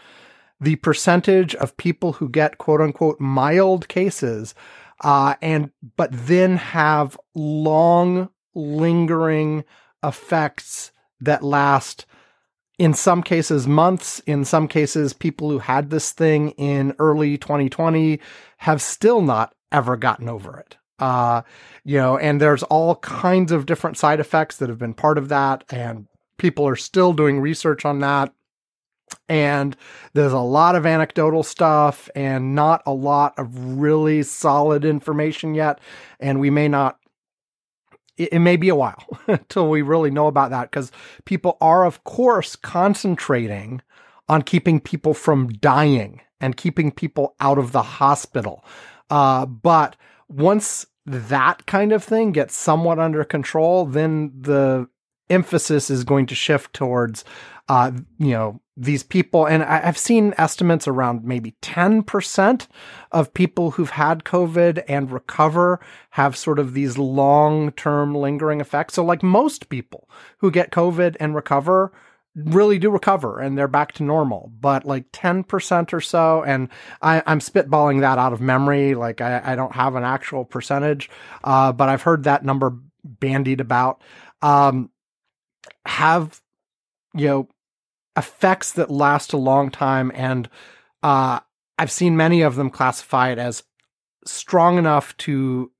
the 0.60 0.76
percentage 0.76 1.54
of 1.56 1.76
people 1.76 2.14
who 2.14 2.28
get 2.28 2.58
quote 2.58 2.80
unquote 2.80 3.20
mild 3.20 3.88
cases 3.88 4.54
uh, 5.02 5.34
and 5.42 5.70
but 5.96 6.10
then 6.12 6.56
have 6.56 7.18
long 7.34 8.30
lingering 8.54 9.64
effects 10.02 10.92
that 11.20 11.42
last 11.42 12.06
in 12.78 12.92
some 12.92 13.22
cases 13.22 13.66
months 13.66 14.20
in 14.20 14.44
some 14.44 14.68
cases 14.68 15.12
people 15.12 15.50
who 15.50 15.58
had 15.58 15.90
this 15.90 16.12
thing 16.12 16.50
in 16.52 16.94
early 16.98 17.38
2020 17.38 18.20
have 18.58 18.82
still 18.82 19.22
not 19.22 19.54
ever 19.72 19.96
gotten 19.96 20.28
over 20.28 20.58
it. 20.58 20.76
Uh, 20.98 21.42
you 21.84 21.96
know 21.96 22.16
and 22.18 22.40
there's 22.40 22.62
all 22.64 22.96
kinds 22.96 23.52
of 23.52 23.66
different 23.66 23.96
side 23.96 24.20
effects 24.20 24.56
that 24.56 24.68
have 24.68 24.78
been 24.78 24.94
part 24.94 25.18
of 25.18 25.28
that 25.28 25.64
and 25.70 26.06
people 26.38 26.66
are 26.66 26.76
still 26.76 27.12
doing 27.12 27.40
research 27.40 27.84
on 27.84 28.00
that. 28.00 28.32
And 29.28 29.76
there's 30.14 30.32
a 30.32 30.38
lot 30.38 30.74
of 30.74 30.84
anecdotal 30.84 31.44
stuff 31.44 32.10
and 32.16 32.54
not 32.56 32.82
a 32.86 32.92
lot 32.92 33.38
of 33.38 33.78
really 33.78 34.22
solid 34.22 34.84
information 34.84 35.54
yet 35.54 35.80
and 36.20 36.40
we 36.40 36.50
may 36.50 36.68
not 36.68 36.98
it, 38.16 38.32
it 38.32 38.38
may 38.38 38.56
be 38.56 38.68
a 38.68 38.74
while 38.74 39.04
until 39.26 39.68
we 39.68 39.82
really 39.82 40.10
know 40.10 40.26
about 40.26 40.50
that 40.50 40.70
because 40.70 40.92
people 41.24 41.56
are 41.60 41.84
of 41.84 42.04
course 42.04 42.56
concentrating 42.56 43.82
on 44.28 44.42
keeping 44.42 44.80
people 44.80 45.14
from 45.14 45.48
dying 45.48 46.20
and 46.40 46.56
keeping 46.56 46.90
people 46.90 47.34
out 47.40 47.58
of 47.58 47.72
the 47.72 47.82
hospital. 47.82 48.64
Uh, 49.08 49.46
but 49.46 49.96
once 50.28 50.86
that 51.06 51.66
kind 51.66 51.92
of 51.92 52.02
thing 52.02 52.32
gets 52.32 52.56
somewhat 52.56 52.98
under 52.98 53.24
control, 53.24 53.86
then 53.86 54.32
the 54.38 54.88
emphasis 55.30 55.90
is 55.90 56.04
going 56.04 56.26
to 56.26 56.34
shift 56.34 56.72
towards, 56.72 57.24
uh, 57.68 57.92
you 58.18 58.32
know, 58.32 58.60
these 58.76 59.02
people. 59.02 59.46
And 59.46 59.62
I, 59.62 59.80
have 59.80 59.96
seen 59.96 60.34
estimates 60.36 60.86
around 60.86 61.24
maybe 61.24 61.54
10% 61.62 62.66
of 63.10 63.34
people 63.34 63.72
who've 63.72 63.90
had 63.90 64.24
COVID 64.24 64.84
and 64.86 65.10
recover 65.10 65.80
have 66.10 66.36
sort 66.36 66.58
of 66.58 66.74
these 66.74 66.98
long 66.98 67.72
term 67.72 68.14
lingering 68.14 68.60
effects. 68.60 68.94
So, 68.94 69.04
like 69.04 69.22
most 69.22 69.68
people 69.68 70.08
who 70.38 70.50
get 70.50 70.70
COVID 70.70 71.16
and 71.18 71.34
recover, 71.34 71.92
really 72.36 72.78
do 72.78 72.90
recover 72.90 73.40
and 73.40 73.56
they're 73.56 73.66
back 73.66 73.92
to 73.92 74.02
normal, 74.02 74.52
but 74.60 74.84
like 74.84 75.10
10% 75.10 75.92
or 75.92 76.00
so. 76.00 76.44
And 76.44 76.68
I, 77.00 77.22
am 77.26 77.40
spitballing 77.40 78.00
that 78.00 78.18
out 78.18 78.34
of 78.34 78.42
memory. 78.42 78.94
Like 78.94 79.22
I, 79.22 79.40
I 79.42 79.56
don't 79.56 79.74
have 79.74 79.94
an 79.94 80.04
actual 80.04 80.44
percentage, 80.44 81.08
uh, 81.44 81.72
but 81.72 81.88
I've 81.88 82.02
heard 82.02 82.24
that 82.24 82.44
number 82.44 82.76
bandied 83.02 83.60
about. 83.62 84.02
Um, 84.42 84.90
have, 85.86 86.42
you 87.14 87.26
know, 87.26 87.48
effects 88.16 88.72
that 88.72 88.90
last 88.90 89.32
a 89.32 89.38
long 89.38 89.70
time. 89.70 90.10
And, 90.14 90.48
uh, 91.02 91.40
I've 91.78 91.90
seen 91.90 92.16
many 92.16 92.40
of 92.42 92.56
them 92.56 92.70
classified 92.70 93.38
as 93.38 93.62
strong 94.24 94.78
enough 94.78 95.16
to 95.18 95.70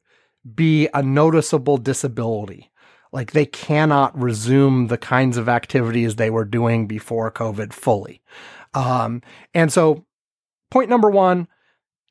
be 0.55 0.89
a 0.95 1.03
noticeable 1.03 1.79
disability. 1.79 2.71
Like 3.13 3.33
they 3.33 3.47
cannot 3.47 4.19
resume 4.21 4.89
the 4.89 4.99
kinds 4.99 5.37
of 5.37 5.49
activities 5.49 6.17
they 6.17 6.31
were 6.31 6.45
doing 6.45 6.87
before 6.87 7.31
COVID 7.31 7.73
fully. 7.73 8.21
Um, 8.75 9.23
and 9.55 9.73
so, 9.73 10.05
point 10.71 10.91
number 10.91 11.09
one, 11.09 11.49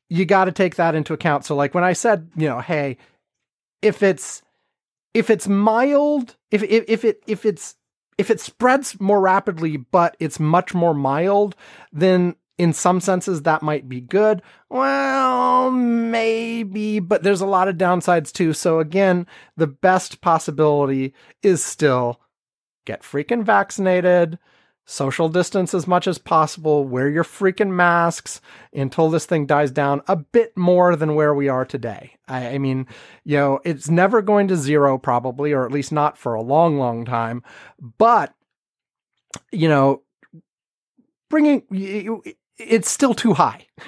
you 0.08 0.24
got 0.24 0.46
to 0.46 0.52
take 0.52 0.76
that 0.76 0.94
into 0.94 1.12
account. 1.12 1.44
So, 1.44 1.54
like 1.54 1.74
when 1.74 1.84
I 1.84 1.92
said, 1.92 2.30
you 2.36 2.48
know, 2.48 2.60
hey, 2.60 2.96
if 3.82 4.02
it's 4.02 4.42
if 5.14 5.30
it's 5.30 5.46
mild, 5.46 6.36
if 6.50 6.62
if, 6.64 6.84
if 6.88 7.04
it 7.04 7.22
if 7.26 7.46
it's 7.46 7.76
if 8.18 8.30
it 8.30 8.40
spreads 8.40 8.98
more 9.00 9.20
rapidly, 9.20 9.76
but 9.76 10.16
it's 10.18 10.40
much 10.40 10.74
more 10.74 10.94
mild, 10.94 11.54
then 11.92 12.34
in 12.58 12.72
some 12.72 13.00
senses 13.00 13.42
that 13.42 13.62
might 13.62 13.88
be 13.88 14.00
good. 14.00 14.40
Well, 14.70 15.70
maybe, 15.70 17.00
but 17.00 17.22
there's 17.22 17.42
a 17.42 17.46
lot 17.46 17.68
of 17.68 17.76
downsides 17.76 18.32
too. 18.32 18.52
So 18.52 18.80
again, 18.80 19.26
the 19.56 19.66
best 19.66 20.20
possibility 20.20 21.12
is 21.42 21.62
still 21.62 22.20
get 22.86 23.02
freaking 23.02 23.44
vaccinated, 23.44 24.38
social 24.86 25.28
distance 25.28 25.74
as 25.74 25.86
much 25.86 26.06
as 26.06 26.16
possible, 26.16 26.84
wear 26.84 27.08
your 27.08 27.24
freaking 27.24 27.70
masks 27.70 28.40
until 28.72 29.10
this 29.10 29.26
thing 29.26 29.44
dies 29.44 29.72
down 29.72 30.00
a 30.06 30.16
bit 30.16 30.56
more 30.56 30.94
than 30.94 31.16
where 31.16 31.34
we 31.34 31.48
are 31.48 31.64
today. 31.64 32.14
I, 32.28 32.50
I 32.50 32.58
mean, 32.58 32.86
you 33.24 33.36
know, 33.36 33.60
it's 33.64 33.90
never 33.90 34.22
going 34.22 34.46
to 34.48 34.56
zero 34.56 34.96
probably, 34.96 35.52
or 35.52 35.66
at 35.66 35.72
least 35.72 35.92
not 35.92 36.16
for 36.16 36.34
a 36.34 36.42
long, 36.42 36.78
long 36.78 37.04
time, 37.04 37.42
but 37.98 38.32
you 39.52 39.68
know, 39.68 40.02
bringing 41.28 41.62
it's 42.58 42.90
still 42.90 43.14
too 43.14 43.34
high. 43.34 43.66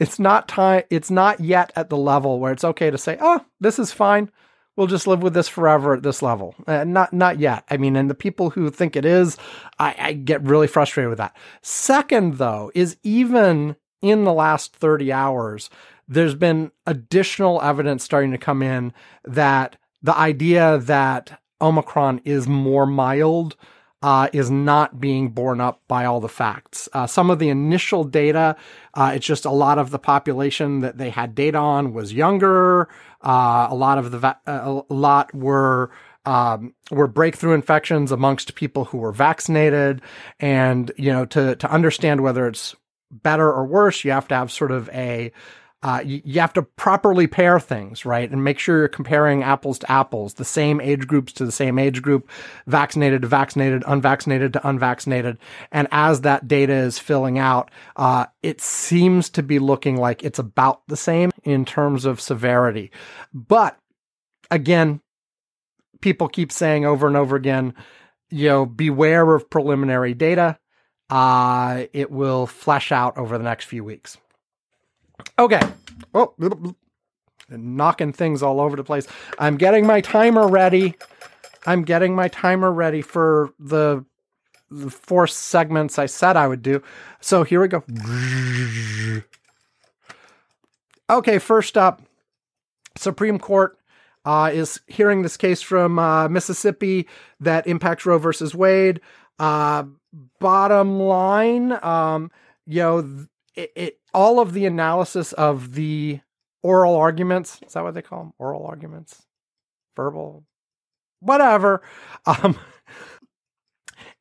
It's 0.00 0.18
not 0.18 0.48
time. 0.48 0.82
It's 0.90 1.12
not 1.12 1.38
yet 1.38 1.72
at 1.76 1.90
the 1.90 1.96
level 1.96 2.40
where 2.40 2.50
it's 2.50 2.64
okay 2.64 2.90
to 2.90 2.98
say, 2.98 3.16
"Oh, 3.20 3.44
this 3.60 3.78
is 3.78 3.92
fine. 3.92 4.28
We'll 4.80 4.86
just 4.86 5.06
live 5.06 5.22
with 5.22 5.34
this 5.34 5.46
forever 5.46 5.92
at 5.92 6.02
this 6.02 6.22
level." 6.22 6.54
Uh, 6.66 6.84
not 6.84 7.12
not 7.12 7.38
yet. 7.38 7.64
I 7.68 7.76
mean, 7.76 7.96
and 7.96 8.08
the 8.08 8.14
people 8.14 8.48
who 8.48 8.70
think 8.70 8.96
it 8.96 9.04
is, 9.04 9.36
I, 9.78 9.94
I 9.98 10.12
get 10.14 10.42
really 10.42 10.66
frustrated 10.66 11.10
with 11.10 11.18
that. 11.18 11.36
Second, 11.60 12.38
though, 12.38 12.72
is 12.74 12.96
even 13.02 13.76
in 14.00 14.24
the 14.24 14.32
last 14.32 14.74
thirty 14.74 15.12
hours, 15.12 15.68
there's 16.08 16.34
been 16.34 16.72
additional 16.86 17.60
evidence 17.60 18.04
starting 18.04 18.30
to 18.30 18.38
come 18.38 18.62
in 18.62 18.94
that 19.22 19.76
the 20.00 20.16
idea 20.16 20.78
that 20.78 21.38
Omicron 21.60 22.22
is 22.24 22.48
more 22.48 22.86
mild 22.86 23.56
uh, 24.02 24.28
is 24.32 24.50
not 24.50 24.98
being 24.98 25.28
borne 25.28 25.60
up 25.60 25.82
by 25.88 26.06
all 26.06 26.20
the 26.20 26.28
facts. 26.28 26.88
Uh, 26.94 27.06
some 27.06 27.28
of 27.28 27.38
the 27.38 27.50
initial 27.50 28.02
data, 28.02 28.56
uh, 28.94 29.12
it's 29.14 29.26
just 29.26 29.44
a 29.44 29.50
lot 29.50 29.78
of 29.78 29.90
the 29.90 29.98
population 29.98 30.80
that 30.80 30.96
they 30.96 31.10
had 31.10 31.34
data 31.34 31.58
on 31.58 31.92
was 31.92 32.14
younger. 32.14 32.88
Uh, 33.22 33.68
a 33.70 33.74
lot 33.74 33.98
of 33.98 34.10
the 34.10 34.18
va- 34.18 34.40
uh, 34.46 34.82
a 34.88 34.94
lot 34.94 35.34
were 35.34 35.90
um, 36.24 36.74
were 36.90 37.06
breakthrough 37.06 37.54
infections 37.54 38.12
amongst 38.12 38.54
people 38.54 38.84
who 38.86 38.98
were 38.98 39.12
vaccinated, 39.12 40.02
and 40.38 40.92
you 40.96 41.12
know 41.12 41.24
to 41.26 41.56
to 41.56 41.70
understand 41.70 42.22
whether 42.22 42.46
it's 42.46 42.74
better 43.10 43.50
or 43.52 43.66
worse, 43.66 44.04
you 44.04 44.10
have 44.12 44.28
to 44.28 44.34
have 44.34 44.52
sort 44.52 44.70
of 44.70 44.88
a 44.90 45.32
uh, 45.82 46.02
you, 46.04 46.20
you, 46.24 46.40
have 46.40 46.52
to 46.52 46.62
properly 46.62 47.26
pair 47.26 47.58
things, 47.58 48.04
right? 48.04 48.30
And 48.30 48.44
make 48.44 48.58
sure 48.58 48.78
you're 48.78 48.88
comparing 48.88 49.42
apples 49.42 49.78
to 49.78 49.90
apples, 49.90 50.34
the 50.34 50.44
same 50.44 50.78
age 50.78 51.06
groups 51.06 51.32
to 51.34 51.46
the 51.46 51.52
same 51.52 51.78
age 51.78 52.02
group, 52.02 52.28
vaccinated 52.66 53.22
to 53.22 53.28
vaccinated, 53.28 53.82
unvaccinated 53.86 54.52
to 54.52 54.68
unvaccinated. 54.68 55.38
And 55.72 55.88
as 55.90 56.20
that 56.20 56.46
data 56.46 56.74
is 56.74 56.98
filling 56.98 57.38
out, 57.38 57.70
uh, 57.96 58.26
it 58.42 58.60
seems 58.60 59.30
to 59.30 59.42
be 59.42 59.58
looking 59.58 59.96
like 59.96 60.22
it's 60.22 60.38
about 60.38 60.86
the 60.86 60.98
same 60.98 61.30
in 61.44 61.64
terms 61.64 62.04
of 62.04 62.20
severity. 62.20 62.90
But 63.32 63.78
again, 64.50 65.00
people 66.02 66.28
keep 66.28 66.52
saying 66.52 66.84
over 66.84 67.06
and 67.06 67.16
over 67.16 67.36
again, 67.36 67.74
you 68.28 68.48
know, 68.48 68.66
beware 68.66 69.34
of 69.34 69.48
preliminary 69.48 70.12
data. 70.12 70.58
Uh, 71.08 71.84
it 71.94 72.10
will 72.10 72.46
flesh 72.46 72.92
out 72.92 73.16
over 73.16 73.38
the 73.38 73.44
next 73.44 73.64
few 73.64 73.82
weeks. 73.82 74.18
Okay. 75.38 75.60
Oh, 76.14 76.34
knocking 77.48 78.12
things 78.12 78.42
all 78.42 78.60
over 78.60 78.76
the 78.76 78.84
place. 78.84 79.06
I'm 79.38 79.56
getting 79.56 79.86
my 79.86 80.00
timer 80.00 80.48
ready. 80.48 80.94
I'm 81.66 81.82
getting 81.82 82.14
my 82.14 82.28
timer 82.28 82.72
ready 82.72 83.02
for 83.02 83.50
the, 83.58 84.04
the 84.70 84.90
four 84.90 85.26
segments 85.26 85.98
I 85.98 86.06
said 86.06 86.36
I 86.36 86.46
would 86.48 86.62
do. 86.62 86.82
So 87.20 87.42
here 87.42 87.60
we 87.60 87.68
go. 87.68 87.84
Okay, 91.08 91.38
first 91.38 91.76
up, 91.76 92.02
Supreme 92.96 93.38
Court 93.38 93.78
uh, 94.24 94.50
is 94.52 94.80
hearing 94.86 95.22
this 95.22 95.36
case 95.36 95.60
from 95.60 95.98
uh, 95.98 96.28
Mississippi 96.28 97.08
that 97.40 97.66
impacts 97.66 98.06
Roe 98.06 98.18
versus 98.18 98.54
Wade. 98.54 99.00
Uh, 99.38 99.84
bottom 100.38 101.00
line, 101.00 101.72
um, 101.82 102.30
you 102.66 102.80
know, 102.80 103.26
it, 103.54 103.72
it 103.74 103.99
all 104.14 104.40
of 104.40 104.52
the 104.52 104.66
analysis 104.66 105.32
of 105.34 105.74
the 105.74 106.20
oral 106.62 106.96
arguments 106.96 107.60
is 107.66 107.72
that 107.72 107.82
what 107.82 107.94
they 107.94 108.02
call 108.02 108.24
them 108.24 108.32
oral 108.38 108.66
arguments 108.66 109.22
verbal 109.96 110.44
whatever 111.20 111.82
um 112.26 112.58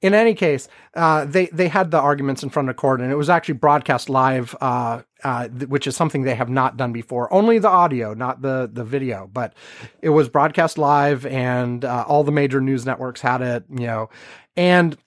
in 0.02 0.14
any 0.14 0.34
case, 0.34 0.68
uh, 0.96 1.26
they 1.26 1.48
they 1.48 1.68
had 1.68 1.92
the 1.92 2.00
arguments 2.00 2.42
in 2.42 2.50
front 2.50 2.70
of 2.70 2.76
court, 2.78 3.02
and 3.02 3.12
it 3.12 3.16
was 3.16 3.30
actually 3.30 3.56
broadcast 3.56 4.10
live, 4.10 4.56
uh, 4.62 5.02
uh, 5.24 5.48
th- 5.50 5.68
which 5.70 5.88
is 5.88 5.96
something 5.96 6.22
they 6.24 6.36
have 6.36 6.50
not 6.50 6.78
done 6.78 6.94
before. 6.94 7.32
Only 7.34 7.60
the 7.60 7.68
audio, 7.68 8.14
not 8.14 8.42
the 8.42 8.70
the 8.72 8.86
video, 8.86 9.30
but 9.32 9.54
it 10.02 10.10
was 10.10 10.30
broadcast 10.30 10.78
live, 10.78 11.26
and 11.26 11.84
uh, 11.84 12.06
all 12.08 12.24
the 12.24 12.32
major 12.32 12.62
news 12.62 12.86
networks 12.86 13.20
had 13.22 13.42
it. 13.42 13.66
You 13.70 13.88
know, 13.88 14.10
and 14.56 14.98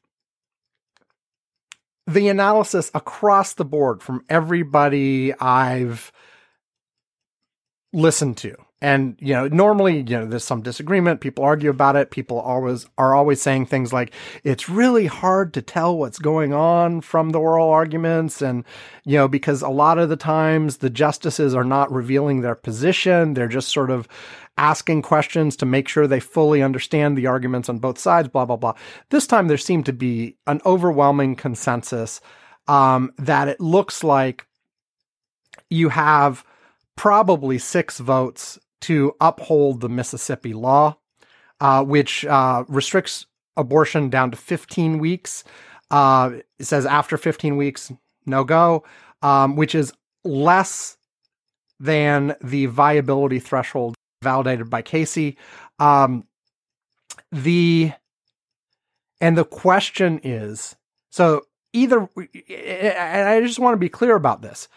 the 2.06 2.28
analysis 2.28 2.90
across 2.94 3.54
the 3.54 3.64
board 3.64 4.02
from 4.02 4.24
everybody 4.28 5.32
I've 5.34 6.12
listened 7.92 8.36
to. 8.38 8.56
And 8.80 9.16
you 9.20 9.32
know, 9.32 9.46
normally, 9.46 9.98
you 9.98 10.18
know, 10.18 10.26
there's 10.26 10.42
some 10.42 10.60
disagreement, 10.60 11.20
people 11.20 11.44
argue 11.44 11.70
about 11.70 11.94
it, 11.94 12.10
people 12.10 12.40
always 12.40 12.84
are 12.98 13.14
always 13.14 13.40
saying 13.40 13.66
things 13.66 13.92
like 13.92 14.12
it's 14.42 14.68
really 14.68 15.06
hard 15.06 15.54
to 15.54 15.62
tell 15.62 15.96
what's 15.96 16.18
going 16.18 16.52
on 16.52 17.00
from 17.00 17.30
the 17.30 17.38
oral 17.38 17.70
arguments 17.70 18.42
and 18.42 18.64
you 19.04 19.16
know, 19.16 19.28
because 19.28 19.62
a 19.62 19.68
lot 19.68 19.98
of 19.98 20.08
the 20.08 20.16
times 20.16 20.78
the 20.78 20.90
justices 20.90 21.54
are 21.54 21.62
not 21.62 21.92
revealing 21.92 22.40
their 22.40 22.56
position, 22.56 23.34
they're 23.34 23.46
just 23.46 23.68
sort 23.68 23.90
of 23.90 24.08
asking 24.58 25.02
questions 25.02 25.56
to 25.56 25.66
make 25.66 25.88
sure 25.88 26.06
they 26.06 26.20
fully 26.20 26.62
understand 26.62 27.16
the 27.16 27.26
arguments 27.26 27.68
on 27.68 27.78
both 27.78 27.98
sides, 27.98 28.28
blah, 28.28 28.44
blah, 28.44 28.56
blah. 28.56 28.74
This 29.10 29.26
time 29.26 29.48
there 29.48 29.56
seemed 29.56 29.86
to 29.86 29.92
be 29.92 30.36
an 30.46 30.60
overwhelming 30.66 31.36
consensus 31.36 32.20
um, 32.68 33.12
that 33.18 33.48
it 33.48 33.60
looks 33.60 34.04
like 34.04 34.46
you 35.70 35.88
have 35.88 36.44
probably 36.96 37.58
six 37.58 37.98
votes 37.98 38.58
to 38.82 39.14
uphold 39.20 39.80
the 39.80 39.88
Mississippi 39.88 40.52
law, 40.52 40.96
uh, 41.60 41.82
which 41.84 42.24
uh, 42.26 42.64
restricts 42.68 43.26
abortion 43.56 44.10
down 44.10 44.30
to 44.30 44.36
15 44.36 44.98
weeks. 44.98 45.44
Uh, 45.90 46.32
it 46.58 46.64
says 46.64 46.86
after 46.86 47.16
15 47.16 47.56
weeks, 47.56 47.92
no 48.26 48.44
go, 48.44 48.84
um, 49.22 49.56
which 49.56 49.74
is 49.74 49.92
less 50.24 50.96
than 51.80 52.34
the 52.42 52.66
viability 52.66 53.40
threshold 53.40 53.94
validated 54.22 54.70
by 54.70 54.82
Casey. 54.82 55.36
Um, 55.78 56.26
the 57.30 57.92
and 59.20 59.36
the 59.36 59.44
question 59.44 60.20
is 60.22 60.76
so 61.10 61.42
either 61.72 62.08
and 62.48 63.28
I 63.28 63.40
just 63.40 63.58
want 63.58 63.74
to 63.74 63.78
be 63.78 63.88
clear 63.88 64.14
about 64.14 64.42
this. 64.42 64.68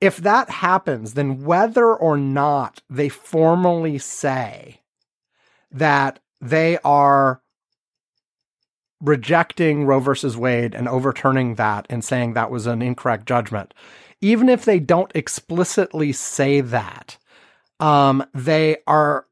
if 0.00 0.18
that 0.18 0.48
happens, 0.48 1.14
then 1.14 1.44
whether 1.44 1.92
or 1.92 2.16
not 2.16 2.82
they 2.88 3.08
formally 3.08 3.98
say 3.98 4.80
that 5.70 6.20
they 6.40 6.78
are 6.84 7.42
rejecting 9.00 9.84
Roe 9.84 10.00
versus 10.00 10.36
Wade 10.36 10.74
and 10.74 10.88
overturning 10.88 11.56
that 11.56 11.86
and 11.90 12.04
saying 12.04 12.34
that 12.34 12.50
was 12.50 12.66
an 12.66 12.82
incorrect 12.82 13.26
judgment, 13.26 13.74
even 14.20 14.48
if 14.48 14.64
they 14.64 14.78
don't 14.80 15.12
explicitly 15.14 16.12
say 16.12 16.60
that, 16.60 17.18
um, 17.80 18.24
they 18.34 18.78
are 18.86 19.26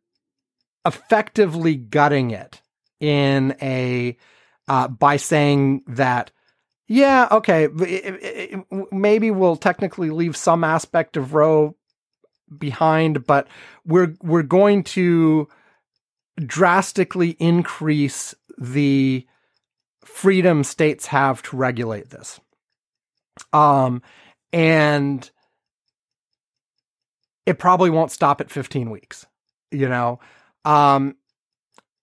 effectively 0.85 1.75
gutting 1.77 2.31
it 2.31 2.61
in 3.01 3.57
a 3.61 4.17
uh, 4.69 4.89
by 4.89 5.17
saying 5.17 5.83
that 5.87 6.31
yeah 6.89 7.29
okay 7.31 7.65
it, 7.65 7.81
it, 7.81 8.63
it, 8.71 8.93
maybe 8.93 9.31
we'll 9.31 9.57
technically 9.57 10.11
leave 10.11 10.37
some 10.37 10.63
aspect 10.65 11.17
of 11.17 11.35
roe 11.35 11.77
behind 12.57 13.27
but 13.27 13.49
we're 13.85 14.15
we're 14.23 14.43
going 14.43 14.83
to 14.85 15.49
drastically 16.45 17.31
increase 17.39 18.35
the 18.59 19.27
freedom 20.05 20.65
states 20.65 21.07
have 21.07 21.43
to 21.43 21.57
regulate 21.57 22.11
this. 22.11 22.41
Um 23.53 24.03
and 24.53 25.29
it 27.47 27.59
probably 27.59 27.91
won't 27.91 28.11
stop 28.11 28.41
at 28.41 28.51
15 28.51 28.91
weeks 28.91 29.27
you 29.71 29.89
know 29.89 30.21
um, 30.67 31.15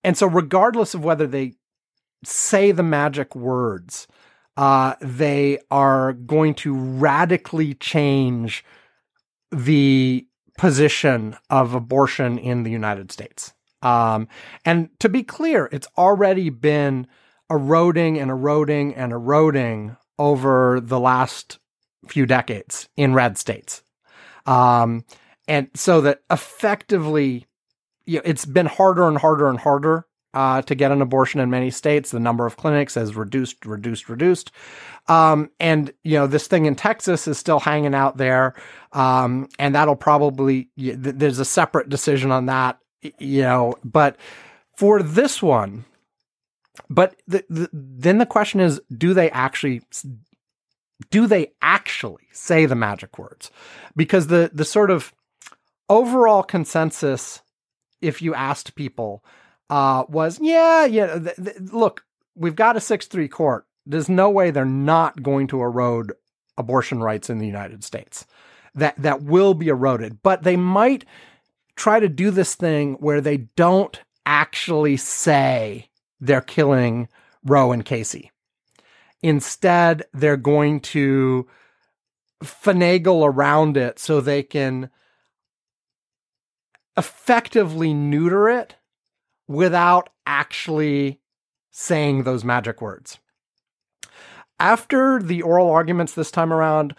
and 0.03 0.17
so, 0.17 0.25
regardless 0.27 0.93
of 0.93 1.03
whether 1.03 1.27
they 1.27 1.53
say 2.23 2.71
the 2.71 2.83
magic 2.83 3.35
words, 3.35 4.07
uh, 4.55 4.95
they 5.01 5.59
are 5.69 6.13
going 6.13 6.55
to 6.55 6.73
radically 6.75 7.73
change 7.75 8.63
the 9.51 10.25
position 10.57 11.35
of 11.49 11.73
abortion 11.73 12.37
in 12.37 12.63
the 12.63 12.71
United 12.71 13.11
States. 13.11 13.53
Um, 13.81 14.27
and 14.63 14.89
to 14.99 15.09
be 15.09 15.23
clear, 15.23 15.67
it's 15.71 15.87
already 15.97 16.49
been 16.49 17.07
eroding 17.49 18.17
and 18.17 18.31
eroding 18.31 18.95
and 18.95 19.11
eroding 19.11 19.97
over 20.17 20.79
the 20.79 20.99
last 20.99 21.59
few 22.07 22.25
decades 22.25 22.87
in 22.95 23.13
red 23.13 23.37
states. 23.37 23.83
Um, 24.45 25.03
and 25.47 25.69
so 25.73 26.01
that 26.01 26.21
effectively 26.31 27.47
you 28.05 28.17
know, 28.17 28.23
it's 28.25 28.45
been 28.45 28.65
harder 28.65 29.07
and 29.07 29.17
harder 29.17 29.47
and 29.47 29.59
harder 29.59 30.05
uh, 30.33 30.61
to 30.63 30.75
get 30.75 30.91
an 30.91 31.01
abortion 31.01 31.39
in 31.39 31.49
many 31.49 31.69
states. 31.69 32.11
The 32.11 32.19
number 32.19 32.45
of 32.45 32.57
clinics 32.57 32.95
has 32.95 33.15
reduced, 33.15 33.65
reduced, 33.65 34.09
reduced. 34.09 34.51
Um, 35.07 35.49
and, 35.59 35.93
you 36.03 36.17
know, 36.17 36.27
this 36.27 36.47
thing 36.47 36.65
in 36.65 36.75
Texas 36.75 37.27
is 37.27 37.37
still 37.37 37.59
hanging 37.59 37.93
out 37.93 38.17
there. 38.17 38.55
Um, 38.93 39.47
and 39.59 39.75
that'll 39.75 39.95
probably, 39.95 40.69
there's 40.75 41.39
a 41.39 41.45
separate 41.45 41.89
decision 41.89 42.31
on 42.31 42.47
that, 42.47 42.79
you 43.19 43.43
know, 43.43 43.75
but 43.83 44.17
for 44.75 45.03
this 45.03 45.41
one, 45.41 45.85
but 46.89 47.15
the, 47.27 47.45
the, 47.49 47.69
then 47.71 48.17
the 48.17 48.25
question 48.25 48.59
is, 48.59 48.81
do 48.97 49.13
they 49.13 49.29
actually, 49.29 49.81
do 51.11 51.27
they 51.27 51.51
actually 51.61 52.27
say 52.31 52.65
the 52.65 52.75
magic 52.75 53.19
words? 53.19 53.51
Because 53.95 54.27
the, 54.27 54.49
the 54.53 54.65
sort 54.65 54.89
of 54.89 55.13
overall 55.89 56.43
consensus 56.43 57.41
if 58.01 58.21
you 58.21 58.33
asked 58.33 58.75
people, 58.75 59.23
uh, 59.69 60.03
was 60.09 60.39
yeah, 60.41 60.85
yeah. 60.85 61.19
Th- 61.19 61.35
th- 61.35 61.57
look, 61.71 62.03
we've 62.35 62.55
got 62.55 62.75
a 62.75 62.81
six 62.81 63.07
three 63.07 63.27
court. 63.27 63.65
There's 63.85 64.09
no 64.09 64.29
way 64.29 64.51
they're 64.51 64.65
not 64.65 65.23
going 65.23 65.47
to 65.47 65.61
erode 65.61 66.13
abortion 66.57 67.01
rights 67.01 67.29
in 67.29 67.39
the 67.39 67.47
United 67.47 67.83
States. 67.83 68.25
That 68.75 69.01
that 69.01 69.23
will 69.23 69.53
be 69.53 69.69
eroded, 69.69 70.21
but 70.21 70.43
they 70.43 70.57
might 70.57 71.05
try 71.75 71.99
to 71.99 72.09
do 72.09 72.29
this 72.29 72.55
thing 72.55 72.95
where 72.95 73.21
they 73.21 73.37
don't 73.55 73.99
actually 74.25 74.97
say 74.97 75.89
they're 76.19 76.41
killing 76.41 77.07
Roe 77.43 77.71
and 77.71 77.83
Casey. 77.83 78.31
Instead, 79.21 80.03
they're 80.13 80.37
going 80.37 80.81
to 80.81 81.47
finagle 82.43 83.25
around 83.25 83.77
it 83.77 83.99
so 83.99 84.19
they 84.19 84.43
can 84.43 84.89
effectively 86.97 87.93
neuter 87.93 88.49
it 88.49 88.75
without 89.47 90.09
actually 90.25 91.19
saying 91.71 92.23
those 92.23 92.43
magic 92.43 92.81
words. 92.81 93.19
After 94.59 95.21
the 95.21 95.41
oral 95.41 95.69
arguments 95.69 96.13
this 96.13 96.31
time 96.31 96.53
around, 96.53 96.95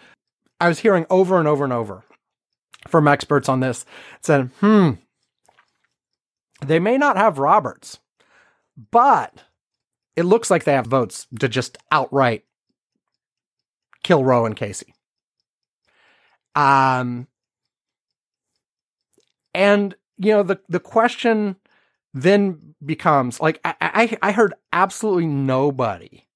I 0.59 0.67
was 0.67 0.79
hearing 0.79 1.05
over 1.09 1.39
and 1.39 1.47
over 1.47 1.63
and 1.63 1.73
over 1.73 2.03
from 2.87 3.07
experts 3.07 3.49
on 3.49 3.59
this 3.59 3.85
said, 4.21 4.51
hmm, 4.59 4.91
they 6.65 6.79
may 6.79 6.97
not 6.97 7.17
have 7.17 7.39
Roberts, 7.39 7.99
but 8.91 9.43
it 10.15 10.23
looks 10.23 10.49
like 10.49 10.63
they 10.63 10.73
have 10.73 10.87
votes 10.87 11.27
to 11.39 11.49
just 11.49 11.77
outright 11.91 12.43
kill 14.03 14.23
Roe 14.23 14.45
and 14.45 14.55
Casey. 14.55 14.93
Um, 16.55 17.27
and 19.55 19.95
you 20.17 20.31
know 20.31 20.43
the 20.43 20.59
the 20.69 20.79
question 20.79 21.55
then 22.13 22.75
becomes 22.85 23.39
like 23.39 23.59
I, 23.63 23.75
I, 23.81 24.17
I 24.21 24.31
heard 24.31 24.53
absolutely 24.71 25.25
nobody 25.27 26.27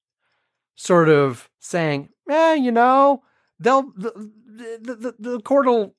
sort 0.75 1.09
of 1.09 1.49
saying, 1.59 2.09
"Yeah, 2.27 2.53
you 2.53 2.71
know, 2.71 3.23
they'll 3.59 3.91
the, 3.95 4.11
the, 4.81 4.95
the, 4.95 5.15
the 5.19 5.41
court 5.41 5.67
will 5.67 5.95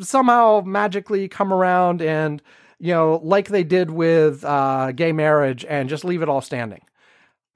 somehow 0.00 0.62
magically 0.64 1.28
come 1.28 1.52
around 1.52 2.02
and 2.02 2.40
you 2.78 2.92
know 2.92 3.20
like 3.22 3.48
they 3.48 3.64
did 3.64 3.90
with 3.90 4.44
uh, 4.44 4.92
gay 4.92 5.12
marriage 5.12 5.64
and 5.68 5.88
just 5.88 6.04
leave 6.04 6.22
it 6.22 6.28
all 6.28 6.40
standing." 6.40 6.82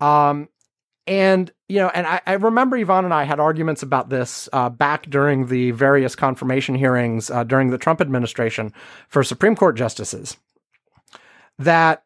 Um, 0.01 0.49
and, 1.07 1.51
you 1.69 1.79
know, 1.79 1.89
and 1.89 2.07
I, 2.07 2.21
I, 2.27 2.33
remember 2.35 2.79
Ivan 2.79 3.05
and 3.05 3.13
I 3.13 3.25
had 3.25 3.39
arguments 3.39 3.83
about 3.83 4.09
this 4.09 4.49
uh, 4.55 4.71
back 4.71 5.09
during 5.11 5.47
the 5.47 5.71
various 5.73 6.17
confirmation 6.17 6.75
hearings 6.75 7.31
uh, 7.31 7.45
during 7.45 7.69
the 7.69 7.79
Trump 7.79 8.01
administration 8.01 8.73
for 9.09 9.23
Supreme 9.23 9.55
Court 9.55 9.77
justices. 9.77 10.39
That 11.59 12.05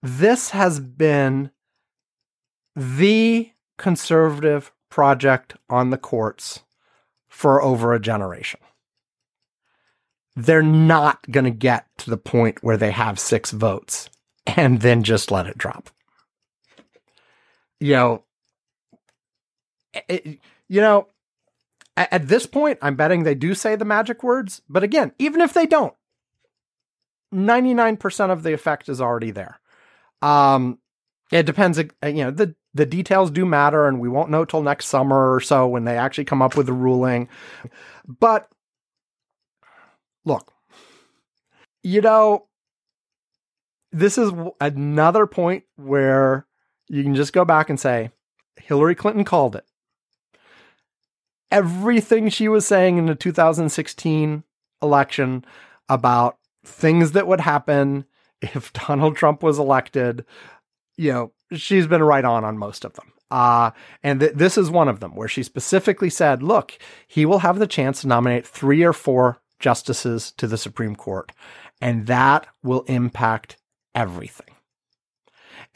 this 0.00 0.50
has 0.50 0.78
been 0.78 1.50
the 2.76 3.50
conservative 3.78 4.72
project 4.90 5.56
on 5.68 5.90
the 5.90 5.98
courts 5.98 6.60
for 7.28 7.60
over 7.60 7.92
a 7.92 8.00
generation. 8.00 8.60
They're 10.36 10.62
not 10.62 11.28
going 11.28 11.44
to 11.44 11.50
get 11.50 11.86
to 11.98 12.10
the 12.10 12.16
point 12.16 12.62
where 12.62 12.76
they 12.76 12.92
have 12.92 13.18
six 13.18 13.50
votes 13.50 14.08
and 14.46 14.82
then 14.82 15.02
just 15.02 15.32
let 15.32 15.48
it 15.48 15.58
drop 15.58 15.90
you 17.80 17.92
know, 17.92 18.24
it, 20.08 20.38
you 20.68 20.80
know, 20.80 21.08
at, 21.96 22.12
at 22.12 22.28
this 22.28 22.46
point, 22.46 22.78
I'm 22.82 22.96
betting 22.96 23.22
they 23.22 23.34
do 23.34 23.54
say 23.54 23.76
the 23.76 23.84
magic 23.84 24.22
words. 24.22 24.62
But 24.68 24.82
again, 24.82 25.12
even 25.18 25.40
if 25.40 25.52
they 25.52 25.66
don't, 25.66 25.94
99% 27.34 28.30
of 28.30 28.42
the 28.42 28.52
effect 28.52 28.88
is 28.88 29.00
already 29.00 29.30
there. 29.30 29.60
Um, 30.22 30.78
it 31.30 31.44
depends, 31.44 31.78
uh, 31.78 31.84
you 32.04 32.24
know, 32.24 32.30
the, 32.30 32.54
the 32.74 32.86
details 32.86 33.30
do 33.30 33.44
matter 33.44 33.86
and 33.86 34.00
we 34.00 34.08
won't 34.08 34.30
know 34.30 34.44
till 34.44 34.62
next 34.62 34.86
summer 34.86 35.34
or 35.34 35.40
so 35.40 35.66
when 35.66 35.84
they 35.84 35.98
actually 35.98 36.24
come 36.24 36.42
up 36.42 36.56
with 36.56 36.66
the 36.66 36.72
ruling. 36.72 37.28
But 38.06 38.48
look, 40.24 40.52
you 41.82 42.00
know, 42.00 42.46
this 43.92 44.18
is 44.18 44.32
another 44.60 45.26
point 45.26 45.64
where 45.76 46.46
you 46.88 47.02
can 47.02 47.14
just 47.14 47.32
go 47.32 47.44
back 47.44 47.70
and 47.70 47.78
say, 47.78 48.10
Hillary 48.56 48.94
Clinton 48.94 49.24
called 49.24 49.56
it. 49.56 49.64
Everything 51.50 52.28
she 52.28 52.48
was 52.48 52.66
saying 52.66 52.98
in 52.98 53.06
the 53.06 53.14
2016 53.14 54.42
election 54.82 55.44
about 55.88 56.38
things 56.64 57.12
that 57.12 57.26
would 57.26 57.40
happen 57.40 58.04
if 58.42 58.72
Donald 58.72 59.16
Trump 59.16 59.42
was 59.42 59.58
elected, 59.58 60.24
you 60.96 61.12
know, 61.12 61.32
she's 61.52 61.86
been 61.86 62.02
right 62.02 62.24
on 62.24 62.44
on 62.44 62.58
most 62.58 62.84
of 62.84 62.94
them. 62.94 63.12
Uh, 63.30 63.70
and 64.02 64.20
th- 64.20 64.32
this 64.34 64.56
is 64.56 64.70
one 64.70 64.88
of 64.88 65.00
them 65.00 65.14
where 65.14 65.28
she 65.28 65.42
specifically 65.42 66.08
said, 66.08 66.42
look, 66.42 66.78
he 67.06 67.26
will 67.26 67.40
have 67.40 67.58
the 67.58 67.66
chance 67.66 68.00
to 68.00 68.08
nominate 68.08 68.46
three 68.46 68.82
or 68.82 68.92
four 68.92 69.38
justices 69.58 70.32
to 70.32 70.46
the 70.46 70.56
Supreme 70.56 70.96
Court, 70.96 71.32
and 71.80 72.06
that 72.06 72.46
will 72.62 72.82
impact 72.82 73.56
everything. 73.94 74.54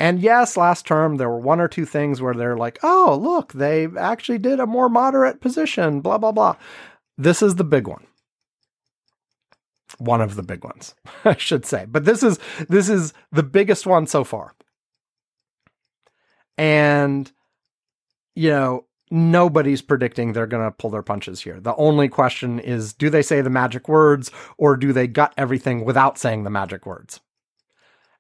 And 0.03 0.19
yes, 0.19 0.57
last 0.57 0.85
term 0.85 1.17
there 1.17 1.29
were 1.29 1.39
one 1.39 1.61
or 1.61 1.69
two 1.69 1.85
things 1.87 2.21
where 2.21 2.35
they're 2.35 2.57
like, 2.57 2.81
oh, 2.83 3.17
look, 3.23 3.53
they 3.53 3.87
actually 3.97 4.39
did 4.39 4.59
a 4.59 4.67
more 4.67 4.89
moderate 4.89 5.41
position, 5.41 6.01
blah, 6.01 6.19
blah, 6.19 6.33
blah. 6.33 6.57
This 7.17 7.41
is 7.41 7.55
the 7.55 7.63
big 7.63 7.87
one. 7.87 8.05
One 9.99 10.21
of 10.21 10.35
the 10.35 10.43
big 10.43 10.65
ones, 10.65 10.97
I 11.25 11.37
should 11.37 11.65
say. 11.65 11.87
But 11.89 12.05
this 12.05 12.25
is 12.25 12.41
this 12.69 12.89
is 12.89 13.15
the 13.31 13.45
biggest 13.45 13.87
one 13.87 14.09
so 14.09 14.25
far. 14.25 14.57
And 16.59 17.31
you 18.35 18.51
know, 18.51 18.87
nobody's 19.13 19.83
predicting 19.83 20.33
they're 20.33 20.49
going 20.49 20.65
to 20.65 20.77
pull 20.77 20.91
their 20.91 21.03
punches 21.03 21.43
here. 21.43 21.61
The 21.61 21.77
only 21.77 22.09
question 22.09 22.59
is 22.59 22.93
do 22.93 23.09
they 23.09 23.23
say 23.23 23.41
the 23.41 23.51
magic 23.51 23.89
words 23.89 24.33
or 24.59 24.77
do 24.77 24.93
they 24.93 25.07
gut 25.07 25.33
everything 25.39 25.85
without 25.85 26.19
saying 26.19 26.43
the 26.43 26.51
magic 26.51 26.87
words? 26.87 27.21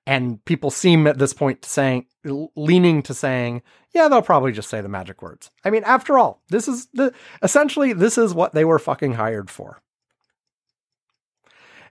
And 0.07 0.45
people 0.45 0.71
seem 0.71 1.07
at 1.07 1.19
this 1.19 1.33
point 1.33 1.65
saying, 1.65 2.07
leaning 2.25 3.03
to 3.03 3.15
saying, 3.15 3.63
yeah, 3.95 4.09
they'll 4.09 4.23
probably 4.23 4.53
just 4.53 4.69
say 4.69 4.81
the 4.81 4.89
magic 4.89 5.23
words. 5.23 5.51
I 5.65 5.71
mean, 5.71 5.85
after 5.85 6.19
all, 6.19 6.43
this 6.49 6.67
is 6.67 6.87
the 6.93 7.13
essentially 7.43 7.93
this 7.93 8.19
is 8.19 8.35
what 8.35 8.53
they 8.53 8.65
were 8.65 8.79
fucking 8.79 9.15
hired 9.15 9.51
for. 9.51 9.81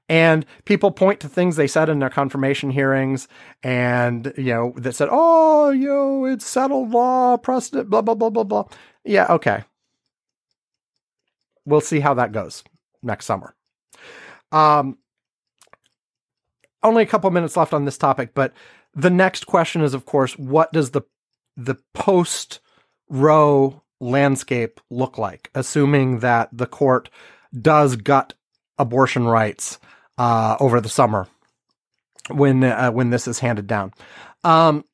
And 0.09 0.45
people 0.65 0.91
point 0.91 1.21
to 1.21 1.29
things 1.29 1.55
they 1.55 1.67
said 1.67 1.87
in 1.87 1.99
their 1.99 2.09
confirmation 2.09 2.69
hearings 2.71 3.29
and, 3.63 4.33
you 4.35 4.53
know, 4.53 4.73
that 4.75 4.93
said, 4.93 5.07
oh, 5.09 5.69
you 5.69 5.87
know, 5.87 6.25
it's 6.25 6.45
settled 6.45 6.89
law, 6.89 7.37
precedent, 7.37 7.89
blah, 7.89 8.01
blah, 8.01 8.15
blah, 8.15 8.29
blah, 8.29 8.43
blah. 8.43 8.65
Yeah, 9.05 9.27
okay. 9.29 9.63
We'll 11.65 11.79
see 11.79 12.01
how 12.01 12.13
that 12.15 12.33
goes 12.33 12.61
next 13.01 13.25
summer. 13.25 13.55
Um, 14.51 14.97
only 16.83 17.03
a 17.03 17.07
couple 17.07 17.29
minutes 17.31 17.57
left 17.57 17.73
on 17.73 17.85
this 17.85 17.97
topic, 17.97 18.33
but 18.33 18.53
the 18.95 19.09
next 19.09 19.47
question 19.47 19.81
is, 19.81 19.93
of 19.93 20.05
course, 20.05 20.37
what 20.37 20.71
does 20.73 20.91
the 20.91 21.01
the 21.57 21.75
post 21.93 22.59
Roe 23.09 23.81
landscape 23.99 24.79
look 24.89 25.17
like, 25.17 25.51
assuming 25.53 26.19
that 26.19 26.49
the 26.51 26.65
court 26.65 27.09
does 27.59 27.95
gut 27.95 28.33
abortion 28.77 29.27
rights 29.27 29.79
uh, 30.17 30.57
over 30.59 30.81
the 30.81 30.89
summer 30.89 31.27
when 32.29 32.63
uh, 32.63 32.91
when 32.91 33.09
this 33.09 33.27
is 33.27 33.39
handed 33.39 33.67
down. 33.67 33.93
Um, 34.43 34.85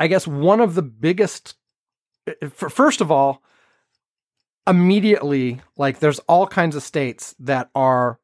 I 0.00 0.08
guess 0.08 0.26
one 0.26 0.60
of 0.60 0.74
the 0.74 0.82
biggest, 0.82 1.54
first 2.50 3.00
of 3.00 3.10
all, 3.10 3.42
immediately, 4.66 5.60
like 5.76 6.00
there's 6.00 6.18
all 6.20 6.46
kinds 6.46 6.74
of 6.74 6.82
states 6.82 7.34
that 7.38 7.70
are 7.74 8.18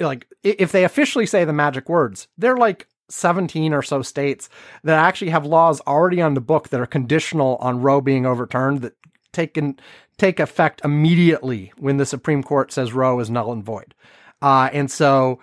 like 0.00 0.26
if 0.42 0.72
they 0.72 0.84
officially 0.84 1.26
say 1.26 1.44
the 1.44 1.52
magic 1.52 1.88
words, 1.88 2.28
they're 2.36 2.56
like 2.56 2.88
17 3.10 3.72
or 3.72 3.82
so 3.82 4.02
states 4.02 4.48
that 4.82 4.98
actually 4.98 5.30
have 5.30 5.46
laws 5.46 5.80
already 5.82 6.20
on 6.20 6.34
the 6.34 6.40
book 6.40 6.70
that 6.70 6.80
are 6.80 6.86
conditional 6.86 7.56
on 7.56 7.80
Roe 7.80 8.00
being 8.00 8.26
overturned 8.26 8.82
that 8.82 8.94
take 9.32 9.56
in, 9.56 9.78
take 10.18 10.40
effect 10.40 10.80
immediately 10.84 11.72
when 11.78 11.96
the 11.96 12.06
Supreme 12.06 12.42
Court 12.42 12.72
says 12.72 12.92
Roe 12.92 13.20
is 13.20 13.30
null 13.30 13.52
and 13.52 13.64
void. 13.64 13.94
Uh, 14.40 14.68
and 14.72 14.90
so, 14.90 15.40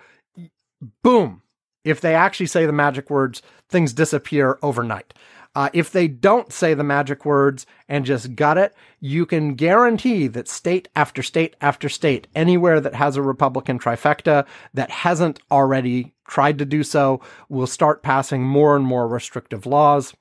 boom, 1.02 1.42
if 1.84 2.00
they 2.00 2.14
actually 2.14 2.46
say 2.46 2.66
the 2.66 2.72
magic 2.72 3.10
words, 3.10 3.42
things 3.68 3.92
disappear 3.92 4.58
overnight. 4.62 5.14
Uh, 5.54 5.68
if 5.74 5.90
they 5.90 6.08
don't 6.08 6.50
say 6.52 6.72
the 6.72 6.82
magic 6.82 7.26
words 7.26 7.66
and 7.86 8.06
just 8.06 8.34
gut 8.34 8.56
it, 8.56 8.74
you 9.00 9.26
can 9.26 9.54
guarantee 9.54 10.26
that 10.26 10.48
state 10.48 10.88
after 10.96 11.22
state 11.22 11.54
after 11.60 11.90
state, 11.90 12.26
anywhere 12.34 12.80
that 12.80 12.94
has 12.94 13.16
a 13.16 13.22
Republican 13.22 13.78
trifecta 13.78 14.46
that 14.72 14.90
hasn't 14.90 15.40
already 15.50 16.14
tried 16.26 16.58
to 16.58 16.64
do 16.64 16.82
so, 16.82 17.20
will 17.50 17.66
start 17.66 18.02
passing 18.02 18.42
more 18.42 18.76
and 18.76 18.84
more 18.86 19.06
restrictive 19.06 19.66
laws. 19.66 20.14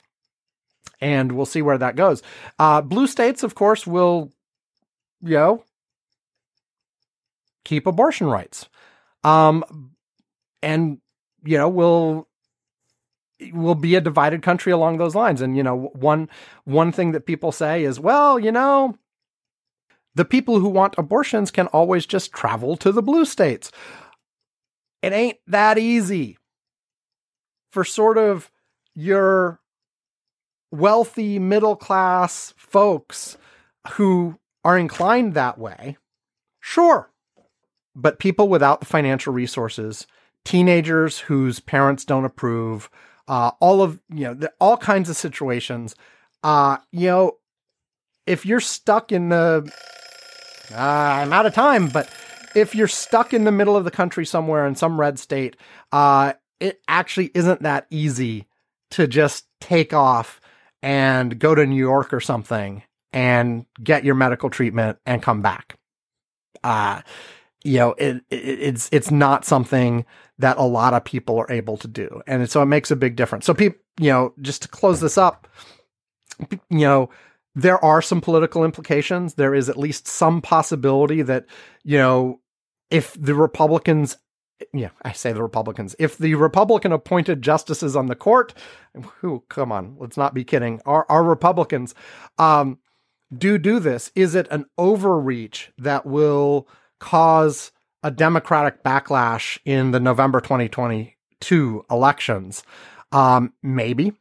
And 1.00 1.32
we'll 1.32 1.46
see 1.46 1.62
where 1.62 1.78
that 1.78 1.96
goes. 1.96 2.22
Uh, 2.60 2.82
blue 2.82 3.08
states, 3.08 3.42
of 3.42 3.56
course, 3.56 3.88
will, 3.88 4.34
you 5.22 5.36
know, 5.36 5.64
keep 7.64 7.88
abortion 7.88 8.28
rights. 8.28 8.68
Um, 9.24 9.94
and, 10.62 11.00
you 11.44 11.58
know, 11.58 11.70
will 11.70 12.28
will 13.54 13.76
be 13.76 13.96
a 13.96 14.02
divided 14.02 14.42
country 14.42 14.72
along 14.72 14.98
those 14.98 15.16
lines. 15.16 15.42
And 15.42 15.58
you 15.58 15.64
know, 15.64 15.92
one 15.94 16.30
one 16.66 16.92
thing 16.92 17.12
that 17.12 17.26
people 17.26 17.52
say 17.52 17.84
is, 17.84 18.00
well, 18.00 18.40
you 18.40 18.52
know, 18.52 18.96
the 20.16 20.26
people 20.26 20.60
who 20.60 20.70
want 20.70 20.96
abortions 20.98 21.52
can 21.52 21.68
always 21.68 22.06
just 22.06 22.32
travel 22.32 22.76
to 22.78 22.92
the 22.92 23.02
blue 23.02 23.26
states. 23.26 23.72
It 25.02 25.14
ain't 25.14 25.38
that 25.48 25.78
easy 25.78 26.38
for 27.72 27.84
sort 27.84 28.18
of 28.18 28.52
your 28.94 29.60
wealthy 30.72 31.40
middle 31.40 31.76
class 31.76 32.54
folks 32.58 33.38
who 33.94 34.38
are 34.64 34.78
inclined 34.78 35.34
that 35.34 35.58
way. 35.58 35.98
Sure. 36.60 37.10
But 37.96 38.20
people 38.20 38.48
without 38.48 38.80
the 38.80 38.86
financial 38.86 39.34
resources, 39.34 40.06
teenagers 40.46 41.20
whose 41.20 41.60
parents 41.60 42.06
don't 42.06 42.26
approve, 42.26 42.90
uh, 43.28 43.52
all 43.60 43.82
of 43.82 44.00
you 44.14 44.26
know 44.26 44.34
the, 44.34 44.52
all 44.60 44.78
kinds 44.78 45.10
of 45.10 45.16
situations. 45.16 45.96
Uh, 46.44 46.78
you 46.92 47.08
know, 47.08 47.38
if 48.26 48.46
you're 48.46 48.60
stuck 48.60 49.12
in 49.12 49.30
the, 49.30 49.72
uh, 50.72 50.76
I'm 50.76 51.34
out 51.34 51.46
of 51.46 51.54
time, 51.54 51.88
but 51.88 52.10
if 52.56 52.74
you're 52.74 52.88
stuck 52.88 53.34
in 53.34 53.44
the 53.44 53.52
middle 53.52 53.78
of 53.78 53.86
the 53.86 53.92
country 53.92 54.26
somewhere 54.26 54.66
in 54.66 54.76
some 54.76 55.00
red 55.00 55.20
state, 55.20 55.56
uh, 55.92 56.34
it 56.60 56.82
actually 56.88 57.32
isn't 57.34 57.62
that 57.64 57.88
easy 57.90 58.48
to 58.92 59.08
just 59.08 59.46
take 59.60 59.94
off 59.94 60.42
and 60.82 61.40
go 61.40 61.56
to 61.56 61.66
New 61.66 61.76
York 61.76 62.14
or 62.14 62.20
something 62.20 62.84
and 63.14 63.66
get 63.84 64.04
your 64.04 64.16
medical 64.16 64.50
treatment 64.50 64.98
and 65.06 65.22
come 65.22 65.42
back. 65.42 65.78
Uh, 66.64 67.02
you 67.64 67.78
know, 67.78 67.92
it, 67.98 68.18
it, 68.30 68.36
it's 68.36 68.90
it's 68.92 69.12
not 69.12 69.46
something 69.46 70.06
that 70.40 70.58
a 70.58 70.64
lot 70.64 70.94
of 70.94 71.04
people 71.04 71.38
are 71.38 71.52
able 71.52 71.78
to 71.78 71.88
do, 71.88 72.22
and 72.28 72.50
so 72.50 72.62
it 72.62 72.68
makes 72.68 72.92
a 72.92 72.96
big 72.96 73.16
difference. 73.16 73.46
So, 73.46 73.54
people, 73.54 73.80
you 74.00 74.10
know, 74.10 74.34
just 74.42 74.64
to 74.64 74.68
close 74.68 75.00
this 75.00 75.18
up, 75.18 75.48
you 76.50 76.80
know, 76.80 77.10
there 77.54 77.84
are 77.84 78.02
some 78.02 78.22
political 78.22 78.64
implications. 78.64 79.36
There 79.36 79.54
is 79.54 79.70
at 79.70 79.78
least 79.78 80.08
some 80.08 80.42
possibility 80.42 81.22
that 81.22 81.46
you 81.84 81.98
know, 81.98 82.40
if 82.90 83.16
the 83.20 83.36
Republicans 83.36 84.18
yeah, 84.74 84.90
I 85.02 85.12
say 85.12 85.32
the 85.32 85.42
Republicans. 85.42 85.96
If 86.00 86.18
the 86.18 86.36
Republican 86.36 86.92
appointed 86.92 87.42
justices 87.42 87.96
on 87.96 88.08
the 88.08 88.16
court, 88.16 88.54
who 89.20 89.44
come 89.50 89.72
on, 89.72 89.96
let's 90.00 90.18
not 90.18 90.34
be 90.34 90.44
kidding, 90.44 90.82
are 90.86 91.06
are 91.10 91.24
Republicans, 91.24 91.96
um, 92.38 92.80
do 93.36 93.58
do 93.58 93.80
this, 93.80 94.12
is 94.16 94.36
it 94.36 94.48
an 94.52 94.66
overreach 94.78 95.72
that 95.78 96.06
will 96.06 96.68
cause 97.02 97.74
a 98.04 98.10
Democratic 98.10 98.84
backlash 98.84 99.60
in 99.66 99.92
the 99.92 100.00
November 100.00 100.40
2022 100.40 101.86
elections? 101.92 102.64
Um, 103.12 103.54
maybe. 103.62 104.14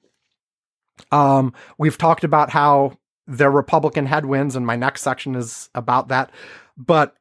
Um, 1.13 1.53
we've 1.79 1.97
talked 1.97 2.25
about 2.25 2.51
how 2.51 2.99
they're 3.29 3.51
Republican 3.51 4.07
headwinds, 4.07 4.57
and 4.57 4.67
my 4.67 4.75
next 4.75 5.03
section 5.03 5.37
is 5.37 5.71
about 5.75 6.09
that. 6.09 6.33
But 6.77 7.15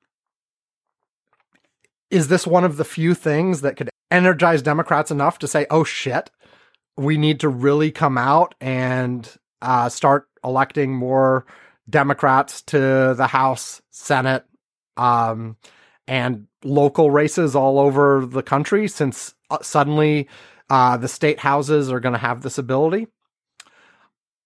is 2.09 2.27
this 2.27 2.47
one 2.47 2.63
of 2.63 2.77
the 2.77 2.85
few 2.85 3.13
things 3.13 3.61
that 3.61 3.77
could 3.77 3.89
energize 4.09 4.63
Democrats 4.63 5.11
enough 5.11 5.37
to 5.39 5.47
say, 5.47 5.67
oh 5.69 5.83
shit, 5.83 6.31
we 6.97 7.17
need 7.17 7.41
to 7.41 7.49
really 7.49 7.91
come 7.91 8.17
out 8.17 8.55
and 8.59 9.37
uh, 9.61 9.89
start 9.89 10.27
electing 10.43 10.93
more 10.93 11.45
Democrats 11.89 12.61
to 12.63 13.13
the 13.15 13.27
House, 13.27 13.81
Senate, 13.91 14.45
um, 14.97 15.57
and 16.07 16.47
local 16.63 17.11
races 17.11 17.55
all 17.55 17.79
over 17.79 18.25
the 18.25 18.43
country 18.43 18.87
since 18.87 19.35
uh, 19.49 19.59
suddenly 19.61 20.27
uh, 20.69 20.97
the 20.97 21.07
state 21.07 21.39
houses 21.39 21.91
are 21.91 21.99
going 21.99 22.13
to 22.13 22.19
have 22.19 22.41
this 22.41 22.57
ability. 22.57 23.07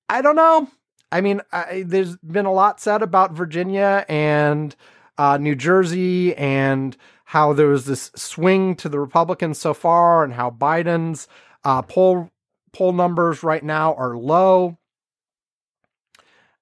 I 0.10 0.22
don't 0.22 0.36
know. 0.36 0.68
I 1.12 1.22
mean, 1.22 1.42
I, 1.52 1.84
there's 1.86 2.18
been 2.18 2.46
a 2.46 2.54
lot 2.54 2.80
said 2.80 3.02
about 3.02 3.34
Virginia 3.34 4.06
and 4.10 4.76
uh, 5.18 5.38
New 5.38 5.56
Jersey 5.56 6.36
and 6.36 6.98
how 7.26 7.54
there 7.54 7.68
was 7.68 7.86
this 7.86 8.12
swing 8.16 8.76
to 8.76 8.90
the 8.90 9.00
Republicans 9.00 9.58
so 9.58 9.74
far 9.74 10.24
and 10.24 10.34
how 10.34 10.50
Biden's 10.50 11.28
uh, 11.64 11.82
poll 11.82 12.30
poll 12.74 12.92
numbers 12.92 13.44
right 13.44 13.64
now 13.64 13.94
are 13.94 14.18
low. 14.18 14.78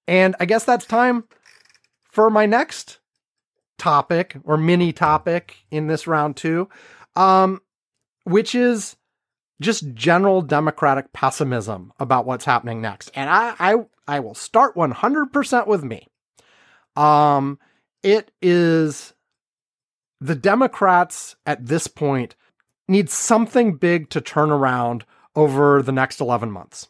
And 0.07 0.35
I 0.39 0.45
guess 0.45 0.65
that's 0.65 0.85
time 0.85 1.25
for 2.03 2.29
my 2.29 2.45
next 2.45 2.99
topic 3.81 4.37
or 4.43 4.57
mini 4.57 4.93
topic 4.93 5.57
in 5.71 5.87
this 5.87 6.05
round 6.05 6.37
two, 6.37 6.69
um, 7.15 7.59
which 8.25 8.53
is 8.53 8.95
just 9.59 9.93
general 9.95 10.43
Democratic 10.43 11.11
pessimism 11.13 11.91
about 11.99 12.27
what's 12.27 12.45
happening 12.45 12.79
next. 12.79 13.09
And 13.15 13.27
I, 13.27 13.55
I, 13.59 13.75
I 14.07 14.19
will 14.19 14.35
start 14.35 14.75
100% 14.75 15.65
with 15.65 15.83
me. 15.83 16.07
Um, 16.95 17.57
it 18.03 18.29
is 18.39 19.13
the 20.19 20.35
Democrats 20.35 21.35
at 21.47 21.65
this 21.65 21.87
point 21.87 22.35
need 22.87 23.09
something 23.09 23.77
big 23.77 24.11
to 24.11 24.21
turn 24.21 24.51
around 24.51 25.05
over 25.35 25.81
the 25.81 25.91
next 25.91 26.21
11 26.21 26.51
months. 26.51 26.87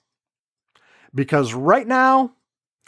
Because 1.15 1.53
right 1.53 1.87
now, 1.87 2.33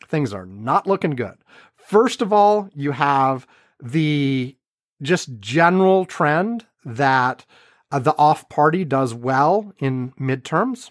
things 0.10 0.34
are 0.34 0.46
not 0.46 0.88
looking 0.88 1.12
good. 1.12 1.38
First 1.76 2.22
of 2.22 2.34
all, 2.34 2.70
you 2.74 2.92
have 2.92 3.48
the 3.84 4.58
just 5.02 5.40
general 5.40 6.06
trend 6.06 6.66
that 6.86 7.46
uh, 7.92 8.00
the 8.00 8.18
off 8.18 8.48
party 8.50 8.86
does 8.86 9.14
well 9.14 9.74
in 9.78 10.14
midterms. 10.14 10.90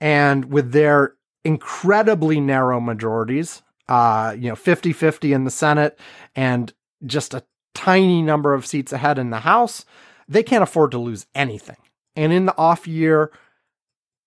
And 0.00 0.46
with 0.46 0.72
their 0.72 1.14
incredibly 1.44 2.40
narrow 2.40 2.80
majorities, 2.80 3.62
uh, 3.88 4.36
you 4.38 4.48
know, 4.48 4.56
50 4.56 4.92
50 4.92 5.32
in 5.32 5.44
the 5.44 5.50
Senate 5.50 5.98
and 6.36 6.72
just 7.06 7.34
a 7.34 7.44
tiny 7.74 8.22
number 8.22 8.54
of 8.54 8.66
seats 8.66 8.92
ahead 8.92 9.18
in 9.18 9.30
the 9.30 9.40
House, 9.40 9.84
they 10.28 10.42
can't 10.42 10.62
afford 10.62 10.90
to 10.92 10.98
lose 10.98 11.26
anything. 11.34 11.76
And 12.14 12.32
in 12.32 12.46
the 12.46 12.56
off 12.56 12.86
year, 12.86 13.32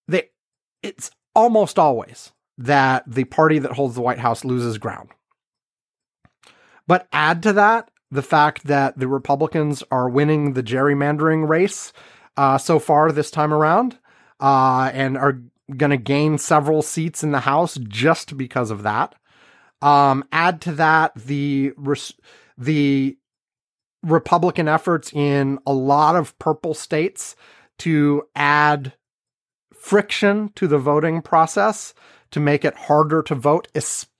they 0.08 0.30
it's 0.82 1.12
almost 1.36 1.80
always 1.80 2.32
that 2.58 3.04
the 3.08 3.24
party 3.26 3.60
that 3.60 3.72
holds 3.72 3.96
the 3.96 4.02
White 4.02 4.20
House 4.20 4.44
loses 4.44 4.78
ground. 4.78 5.10
But 6.88 7.08
add 7.12 7.44
to 7.44 7.54
that 7.54 7.90
the 8.12 8.22
fact 8.22 8.66
that 8.66 8.98
the 8.98 9.08
Republicans 9.08 9.84
are 9.90 10.10
winning 10.10 10.54
the 10.54 10.64
gerrymandering 10.64 11.48
race 11.48 11.94
uh, 12.38 12.58
so 12.58 12.80
far 12.80 13.12
this 13.12 13.32
time 13.32 13.54
around 13.54 13.98
uh, 14.40 14.92
and 14.94 15.18
are 15.18 15.42
going 15.76 15.90
to 15.92 15.98
gain 15.98 16.38
several 16.38 16.82
seats 16.82 17.24
in 17.24 17.32
the 17.32 17.42
House 17.42 17.78
just 17.88 18.38
because 18.38 18.70
of 18.70 18.84
that. 18.84 19.16
Um, 19.82 20.24
add 20.32 20.62
to 20.62 20.72
that 20.74 21.14
the 21.16 21.74
the 22.58 23.18
Republican 24.04 24.68
efforts 24.68 25.12
in 25.14 25.60
a 25.66 25.74
lot 25.74 26.16
of 26.16 26.38
purple 26.40 26.74
states 26.74 27.36
to 27.80 28.24
add 28.36 28.94
friction 29.74 30.50
to 30.56 30.68
the 30.68 30.78
voting 30.78 31.22
process 31.22 31.94
to 32.32 32.40
make 32.40 32.64
it 32.64 32.76
harder 32.76 33.22
to 33.24 33.36
vote, 33.36 33.68
especially 33.76 34.13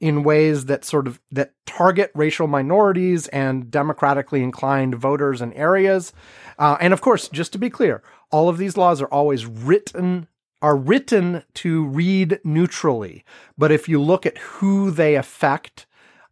in 0.00 0.24
ways 0.24 0.66
that 0.66 0.84
sort 0.84 1.06
of 1.06 1.20
that 1.30 1.52
target 1.66 2.10
racial 2.14 2.46
minorities 2.46 3.28
and 3.28 3.70
democratically 3.70 4.42
inclined 4.42 4.94
voters 4.94 5.40
and 5.40 5.54
areas. 5.54 6.12
Uh, 6.58 6.76
and 6.80 6.92
of 6.92 7.00
course, 7.00 7.28
just 7.28 7.52
to 7.52 7.58
be 7.58 7.70
clear, 7.70 8.02
all 8.30 8.48
of 8.48 8.58
these 8.58 8.76
laws 8.76 9.00
are 9.00 9.06
always 9.06 9.46
written 9.46 10.28
are 10.62 10.76
written 10.76 11.42
to 11.54 11.84
read 11.86 12.40
neutrally. 12.42 13.24
But 13.58 13.70
if 13.70 13.88
you 13.88 14.00
look 14.00 14.24
at 14.26 14.38
who 14.38 14.90
they 14.90 15.14
affect, 15.14 15.86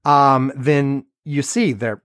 um, 0.04 0.50
then 0.56 1.04
you 1.24 1.42
see 1.42 1.72
they're 1.72 2.02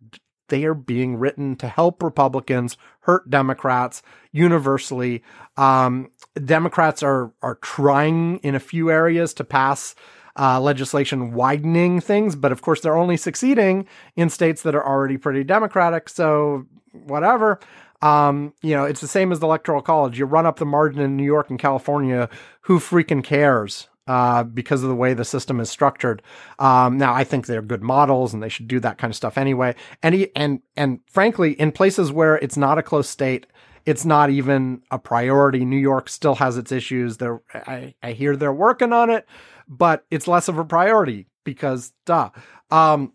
they 0.49 0.65
are 0.65 0.74
being 0.74 1.15
written 1.17 1.55
to 1.57 1.67
help 1.67 2.01
Republicans 2.03 2.76
hurt 3.01 3.30
Democrats 3.30 4.01
universally. 4.32 5.24
Um, 5.57 6.09
Democrats 6.43 7.01
are 7.03 7.34
are 7.41 7.55
trying 7.55 8.38
in 8.39 8.55
a 8.55 8.59
few 8.59 8.91
areas 8.91 9.34
to 9.36 9.43
pass 9.43 9.95
uh, 10.40 10.60
legislation 10.60 11.34
widening 11.34 12.00
things, 12.00 12.36
but 12.36 12.52
of 12.52 12.62
course 12.62 12.82
they're 12.82 12.98
only 12.98 13.18
succeeding 13.18 13.86
in 14.16 14.30
states 14.30 14.64
that 14.64 14.74
are 14.74 14.86
already 14.86 15.18
pretty 15.18 15.44
Democratic. 15.44 16.10
So 16.10 16.66
whatever. 16.94 17.60
Um, 18.02 18.54
you 18.62 18.76
know, 18.76 18.86
it's 18.86 19.02
the 19.02 19.08
same 19.10 19.34
as 19.34 19.40
the 19.40 19.46
electoral 19.46 19.82
college. 19.82 20.18
You 20.18 20.26
run 20.26 20.46
up 20.46 20.58
the 20.58 20.66
margin 20.66 21.02
in 21.02 21.18
New 21.18 21.26
York 21.26 21.50
and 21.50 21.60
California. 21.60 22.30
Who 22.62 22.80
freaking 22.80 23.24
cares? 23.24 23.90
Uh, 24.08 24.44
because 24.44 24.82
of 24.82 24.90
the 24.90 24.96
way 24.96 25.14
the 25.14 25.24
system 25.24 25.60
is 25.60 25.70
structured. 25.70 26.24
Um, 26.58 26.98
now, 26.98 27.14
I 27.14 27.24
think 27.24 27.46
they're 27.46 27.62
good 27.62 27.84
models, 27.84 28.34
and 28.34 28.42
they 28.42 28.50
should 28.50 28.68
do 28.68 28.80
that 28.80 28.98
kind 28.98 29.12
of 29.12 29.16
stuff 29.16 29.38
anyway. 29.38 29.76
And 30.02 30.16
he, 30.16 30.36
and 30.36 30.62
and 30.76 31.02
frankly, 31.06 31.52
in 31.52 31.72
places 31.72 32.12
where 32.12 32.38
it's 32.38 32.58
not 32.58 32.80
a 32.80 32.82
close 32.82 33.08
state, 33.08 33.46
it's 33.86 34.06
not 34.06 34.32
even 34.32 34.82
a 34.90 34.98
priority. 34.98 35.64
New 35.64 35.78
York 35.78 36.10
still 36.10 36.36
has 36.36 36.58
its 36.58 36.72
issues. 36.72 37.18
They're, 37.18 37.42
I, 37.54 37.94
I 38.02 38.14
hear 38.14 38.36
they're 38.36 38.52
working 38.52 38.94
on 38.94 39.12
it, 39.12 39.28
but 39.70 40.05
it's 40.09 40.28
less 40.28 40.47
of 40.47 40.57
a 40.57 40.65
priority 40.65 41.28
because, 41.45 41.93
duh. 42.05 42.32
Um, 42.72 43.13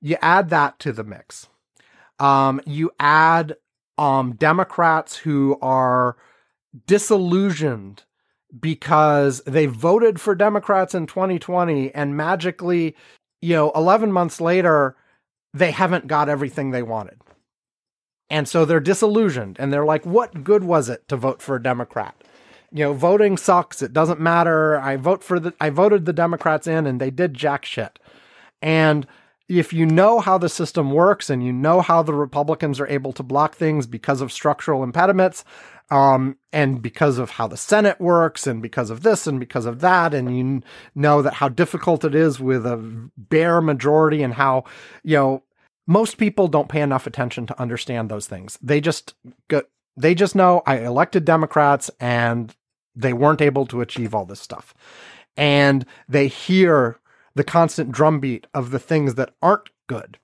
you 0.00 0.16
add 0.22 0.50
that 0.50 0.78
to 0.80 0.92
the 0.92 1.04
mix. 1.04 1.48
Um, 2.18 2.60
you 2.66 2.90
add 2.98 3.56
um, 3.98 4.34
Democrats 4.34 5.16
who 5.16 5.58
are 5.60 6.16
disillusioned 6.86 8.04
because 8.58 9.42
they 9.46 9.66
voted 9.66 10.20
for 10.20 10.34
Democrats 10.34 10.94
in 10.94 11.06
2020 11.06 11.94
and 11.94 12.16
magically, 12.16 12.96
you 13.42 13.54
know, 13.54 13.70
11 13.74 14.10
months 14.10 14.40
later, 14.40 14.96
they 15.52 15.70
haven't 15.70 16.06
got 16.06 16.28
everything 16.28 16.70
they 16.70 16.82
wanted. 16.82 17.20
And 18.30 18.48
so 18.48 18.64
they're 18.64 18.80
disillusioned 18.80 19.56
and 19.58 19.72
they're 19.72 19.84
like, 19.84 20.04
what 20.04 20.44
good 20.44 20.64
was 20.64 20.88
it 20.88 21.08
to 21.08 21.16
vote 21.16 21.42
for 21.42 21.56
a 21.56 21.62
Democrat? 21.62 22.14
You 22.72 22.84
know, 22.84 22.92
voting 22.92 23.36
sucks. 23.36 23.82
It 23.82 23.92
doesn't 23.92 24.20
matter. 24.20 24.78
I 24.78 24.96
vote 24.96 25.22
for 25.24 25.40
the, 25.40 25.54
I 25.60 25.70
voted 25.70 26.04
the 26.04 26.12
Democrats 26.12 26.66
in 26.66 26.86
and 26.86 27.00
they 27.00 27.10
did 27.10 27.34
jack 27.34 27.64
shit. 27.64 27.98
And 28.60 29.06
if 29.48 29.72
you 29.72 29.86
know 29.86 30.20
how 30.20 30.36
the 30.36 30.48
system 30.48 30.90
works 30.90 31.30
and 31.30 31.42
you 31.42 31.52
know 31.52 31.80
how 31.80 32.02
the 32.02 32.12
Republicans 32.12 32.78
are 32.78 32.88
able 32.88 33.12
to 33.14 33.22
block 33.22 33.54
things 33.54 33.86
because 33.86 34.20
of 34.20 34.30
structural 34.30 34.82
impediments, 34.82 35.44
um, 35.90 36.36
and 36.52 36.82
because 36.82 37.18
of 37.18 37.30
how 37.30 37.46
the 37.46 37.56
Senate 37.56 37.98
works, 37.98 38.46
and 38.46 38.60
because 38.60 38.90
of 38.90 39.02
this, 39.02 39.26
and 39.26 39.40
because 39.40 39.64
of 39.64 39.80
that, 39.80 40.12
and 40.12 40.36
you 40.36 40.62
know 40.94 41.22
that 41.22 41.34
how 41.34 41.48
difficult 41.48 42.04
it 42.04 42.14
is 42.14 42.38
with 42.38 42.66
a 42.66 42.76
bare 43.16 43.62
majority, 43.62 44.22
and 44.22 44.34
how 44.34 44.64
you 45.02 45.16
know 45.16 45.42
most 45.86 46.18
people 46.18 46.46
don't 46.46 46.68
pay 46.68 46.82
enough 46.82 47.06
attention 47.06 47.46
to 47.46 47.58
understand 47.58 48.10
those 48.10 48.26
things. 48.26 48.58
They 48.62 48.80
just 48.82 49.14
go, 49.48 49.62
they 49.98 50.14
just 50.14 50.34
know 50.34 50.62
I 50.66 50.78
elected 50.78 51.24
Democrats, 51.24 51.90
and 52.00 52.54
they 52.94 53.12
weren't 53.12 53.42
able 53.42 53.66
to 53.66 53.80
achieve 53.80 54.14
all 54.14 54.24
this 54.24 54.40
stuff, 54.40 54.74
and 55.36 55.84
they 56.08 56.28
hear 56.28 56.98
the 57.34 57.44
constant 57.44 57.92
drumbeat 57.92 58.46
of 58.52 58.70
the 58.70 58.78
things 58.78 59.14
that 59.14 59.34
aren't 59.40 59.70
good. 59.86 60.18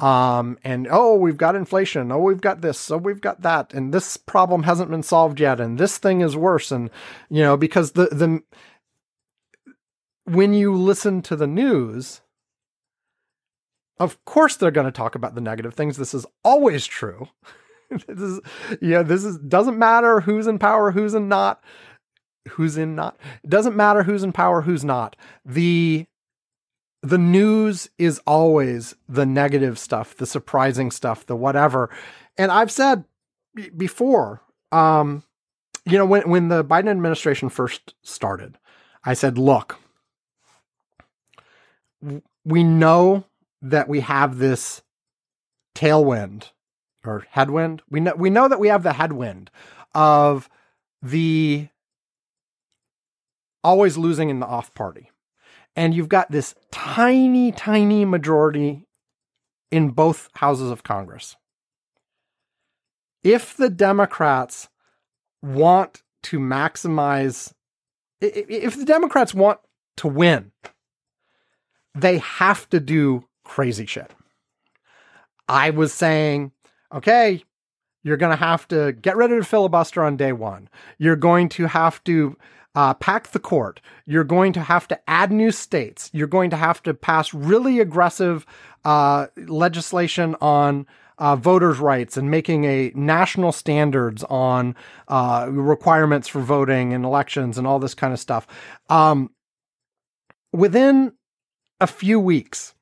Um, 0.00 0.58
and 0.64 0.88
oh, 0.90 1.14
we've 1.14 1.36
got 1.36 1.54
inflation. 1.56 2.10
Oh, 2.10 2.18
we've 2.18 2.40
got 2.40 2.60
this. 2.60 2.90
Oh, 2.90 2.98
we've 2.98 3.20
got 3.20 3.42
that. 3.42 3.72
And 3.72 3.94
this 3.94 4.16
problem 4.16 4.64
hasn't 4.64 4.90
been 4.90 5.02
solved 5.02 5.40
yet. 5.40 5.60
And 5.60 5.78
this 5.78 5.98
thing 5.98 6.20
is 6.20 6.36
worse. 6.36 6.72
And, 6.72 6.90
you 7.30 7.42
know, 7.42 7.56
because 7.56 7.92
the, 7.92 8.06
the, 8.06 8.42
when 10.24 10.52
you 10.52 10.74
listen 10.74 11.22
to 11.22 11.36
the 11.36 11.46
news, 11.46 12.22
of 13.98 14.22
course 14.24 14.56
they're 14.56 14.72
going 14.72 14.86
to 14.86 14.92
talk 14.92 15.14
about 15.14 15.36
the 15.36 15.40
negative 15.40 15.74
things. 15.74 15.96
This 15.96 16.12
is 16.12 16.26
always 16.42 16.86
true. 16.86 17.28
this 18.08 18.20
is, 18.20 18.40
yeah, 18.80 19.02
this 19.02 19.24
is, 19.24 19.38
doesn't 19.38 19.78
matter 19.78 20.20
who's 20.20 20.46
in 20.46 20.58
power, 20.58 20.90
who's 20.90 21.14
in 21.14 21.28
not, 21.28 21.62
who's 22.50 22.76
in 22.76 22.94
not. 22.94 23.18
It 23.42 23.50
doesn't 23.50 23.76
matter 23.76 24.02
who's 24.02 24.22
in 24.22 24.32
power, 24.32 24.62
who's 24.62 24.84
not. 24.84 25.16
The, 25.44 26.06
the 27.02 27.18
news 27.18 27.90
is 27.98 28.20
always 28.26 28.94
the 29.08 29.26
negative 29.26 29.78
stuff, 29.78 30.16
the 30.16 30.26
surprising 30.26 30.90
stuff, 30.90 31.26
the 31.26 31.36
whatever. 31.36 31.90
And 32.38 32.50
I've 32.50 32.70
said 32.70 33.04
b- 33.54 33.70
before, 33.70 34.40
um, 34.72 35.22
you 35.84 35.98
know, 35.98 36.06
when 36.06 36.28
when 36.28 36.48
the 36.48 36.64
Biden 36.64 36.88
administration 36.88 37.50
first 37.50 37.94
started, 38.02 38.58
I 39.04 39.12
said, 39.12 39.36
look, 39.36 39.78
we 42.44 42.64
know 42.64 43.24
that 43.60 43.88
we 43.88 44.00
have 44.00 44.38
this 44.38 44.82
tailwind 45.74 46.50
or 47.04 47.24
headwind. 47.30 47.82
We 47.90 48.00
know 48.00 48.14
we 48.16 48.30
know 48.30 48.48
that 48.48 48.60
we 48.60 48.68
have 48.68 48.82
the 48.82 48.94
headwind 48.94 49.50
of 49.94 50.48
the 51.02 51.68
always 53.62 53.96
losing 53.96 54.30
in 54.30 54.40
the 54.40 54.46
off 54.46 54.74
party 54.74 55.10
and 55.76 55.94
you've 55.94 56.08
got 56.08 56.30
this 56.30 56.54
tiny, 56.70 57.52
tiny 57.52 58.04
majority 58.04 58.86
in 59.70 59.90
both 59.90 60.28
houses 60.34 60.70
of 60.70 60.82
Congress. 60.82 61.36
If 63.22 63.56
the 63.56 63.70
Democrats 63.70 64.68
want 65.42 66.02
to 66.24 66.38
maximize, 66.38 67.52
if 68.20 68.76
the 68.76 68.84
Democrats 68.84 69.34
want 69.34 69.58
to 69.96 70.08
win, 70.08 70.52
they 71.94 72.18
have 72.18 72.68
to 72.70 72.80
do 72.80 73.24
crazy 73.44 73.86
shit. 73.86 74.12
I 75.48 75.70
was 75.70 75.92
saying, 75.92 76.52
okay, 76.94 77.42
you're 78.02 78.16
going 78.16 78.30
to 78.30 78.44
have 78.44 78.68
to 78.68 78.92
get 78.92 79.16
rid 79.16 79.32
of 79.32 79.38
the 79.38 79.44
filibuster 79.44 80.04
on 80.04 80.16
day 80.16 80.32
one. 80.32 80.68
You're 80.98 81.16
going 81.16 81.48
to 81.50 81.66
have 81.66 82.02
to 82.04 82.36
uh, 82.74 82.94
pack 82.94 83.28
the 83.28 83.38
court. 83.38 83.80
You're 84.04 84.24
going 84.24 84.52
to 84.54 84.60
have 84.60 84.86
to 84.88 85.00
add 85.08 85.32
new 85.32 85.50
states. 85.50 86.10
You're 86.12 86.26
going 86.26 86.50
to 86.50 86.56
have 86.56 86.82
to 86.84 86.94
pass 86.94 87.32
really 87.32 87.80
aggressive 87.80 88.44
uh, 88.84 89.28
legislation 89.36 90.36
on 90.40 90.86
uh, 91.18 91.36
voters' 91.36 91.78
rights 91.78 92.16
and 92.16 92.30
making 92.30 92.64
a 92.64 92.90
national 92.94 93.52
standards 93.52 94.24
on 94.24 94.74
uh, 95.08 95.46
requirements 95.50 96.26
for 96.26 96.40
voting 96.40 96.92
and 96.92 97.04
elections 97.04 97.56
and 97.56 97.66
all 97.66 97.78
this 97.78 97.94
kind 97.94 98.12
of 98.12 98.18
stuff. 98.18 98.46
Um, 98.88 99.30
within 100.52 101.12
a 101.80 101.86
few 101.86 102.18
weeks, 102.18 102.73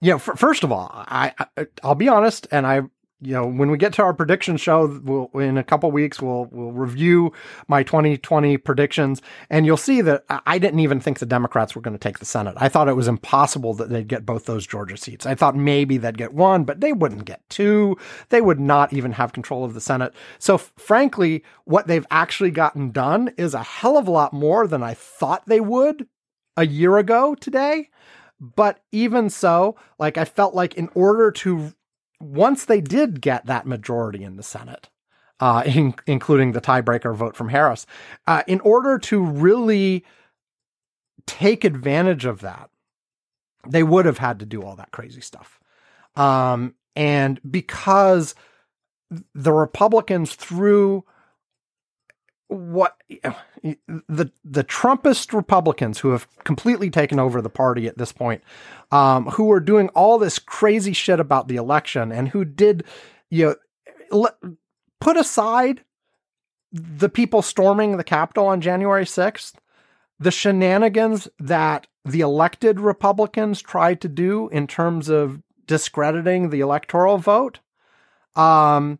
you 0.00 0.10
know, 0.10 0.16
f- 0.16 0.38
first 0.38 0.64
of 0.64 0.72
all, 0.72 0.90
I, 0.92 1.32
I 1.56 1.66
will 1.82 1.94
be 1.94 2.08
honest, 2.08 2.46
and 2.50 2.66
I 2.66 2.82
you 3.24 3.32
know, 3.32 3.46
when 3.46 3.70
we 3.70 3.78
get 3.78 3.94
to 3.94 4.02
our 4.02 4.12
prediction 4.12 4.56
show 4.56 5.00
we'll, 5.02 5.30
in 5.40 5.56
a 5.56 5.64
couple 5.64 5.90
weeks, 5.90 6.20
we'll 6.20 6.46
we'll 6.50 6.72
review 6.72 7.32
my 7.68 7.82
2020 7.82 8.58
predictions, 8.58 9.22
and 9.48 9.64
you'll 9.64 9.76
see 9.76 10.02
that 10.02 10.24
I 10.28 10.58
didn't 10.58 10.80
even 10.80 11.00
think 11.00 11.18
the 11.18 11.26
Democrats 11.26 11.74
were 11.74 11.80
going 11.80 11.96
to 11.96 11.98
take 11.98 12.18
the 12.18 12.26
Senate. 12.26 12.54
I 12.58 12.68
thought 12.68 12.88
it 12.88 12.96
was 12.96 13.08
impossible 13.08 13.72
that 13.74 13.88
they'd 13.88 14.08
get 14.08 14.26
both 14.26 14.44
those 14.44 14.66
Georgia 14.66 14.96
seats. 14.96 15.24
I 15.24 15.34
thought 15.34 15.56
maybe 15.56 15.96
they'd 15.96 16.18
get 16.18 16.34
one, 16.34 16.64
but 16.64 16.80
they 16.80 16.92
wouldn't 16.92 17.24
get 17.24 17.48
two. 17.48 17.96
They 18.28 18.40
would 18.40 18.60
not 18.60 18.92
even 18.92 19.12
have 19.12 19.32
control 19.32 19.64
of 19.64 19.74
the 19.74 19.80
Senate. 19.80 20.12
So, 20.38 20.56
f- 20.56 20.72
frankly, 20.76 21.44
what 21.64 21.86
they've 21.86 22.06
actually 22.10 22.50
gotten 22.50 22.90
done 22.90 23.32
is 23.38 23.54
a 23.54 23.62
hell 23.62 23.96
of 23.96 24.06
a 24.06 24.12
lot 24.12 24.32
more 24.34 24.66
than 24.66 24.82
I 24.82 24.94
thought 24.94 25.46
they 25.46 25.60
would 25.60 26.06
a 26.56 26.66
year 26.66 26.98
ago 26.98 27.34
today. 27.34 27.88
But 28.54 28.80
even 28.92 29.30
so, 29.30 29.76
like 29.98 30.18
I 30.18 30.26
felt 30.26 30.54
like 30.54 30.74
in 30.74 30.90
order 30.94 31.30
to 31.30 31.72
once 32.20 32.66
they 32.66 32.80
did 32.80 33.20
get 33.20 33.46
that 33.46 33.66
majority 33.66 34.22
in 34.22 34.36
the 34.36 34.42
Senate, 34.42 34.90
uh, 35.40 35.62
in, 35.66 35.94
including 36.06 36.52
the 36.52 36.60
tiebreaker 36.60 37.14
vote 37.14 37.36
from 37.36 37.48
Harris, 37.48 37.86
uh, 38.26 38.42
in 38.46 38.60
order 38.60 38.98
to 38.98 39.24
really 39.24 40.04
take 41.26 41.64
advantage 41.64 42.26
of 42.26 42.40
that, 42.40 42.68
they 43.66 43.82
would 43.82 44.04
have 44.04 44.18
had 44.18 44.38
to 44.40 44.46
do 44.46 44.62
all 44.62 44.76
that 44.76 44.90
crazy 44.90 45.22
stuff. 45.22 45.58
Um, 46.14 46.74
and 46.94 47.40
because 47.50 48.34
the 49.34 49.52
Republicans 49.52 50.34
threw 50.34 51.04
what 52.54 52.96
the 53.08 54.30
the 54.44 54.64
Trumpist 54.64 55.32
Republicans 55.32 55.98
who 55.98 56.10
have 56.10 56.26
completely 56.44 56.90
taken 56.90 57.18
over 57.18 57.42
the 57.42 57.50
party 57.50 57.86
at 57.86 57.98
this 57.98 58.12
point, 58.12 58.42
um, 58.90 59.26
who 59.26 59.50
are 59.52 59.60
doing 59.60 59.88
all 59.90 60.18
this 60.18 60.38
crazy 60.38 60.92
shit 60.92 61.20
about 61.20 61.48
the 61.48 61.56
election 61.56 62.12
and 62.12 62.28
who 62.28 62.44
did, 62.44 62.84
you 63.30 63.56
know, 64.10 64.28
put 65.00 65.16
aside 65.16 65.82
the 66.72 67.08
people 67.08 67.42
storming 67.42 67.96
the 67.96 68.04
Capitol 68.04 68.46
on 68.46 68.60
January 68.60 69.06
sixth, 69.06 69.60
the 70.18 70.30
shenanigans 70.30 71.28
that 71.38 71.86
the 72.04 72.20
elected 72.20 72.80
Republicans 72.80 73.62
tried 73.62 74.00
to 74.00 74.08
do 74.08 74.48
in 74.48 74.66
terms 74.66 75.08
of 75.08 75.40
discrediting 75.66 76.50
the 76.50 76.60
electoral 76.60 77.18
vote, 77.18 77.60
um, 78.36 78.98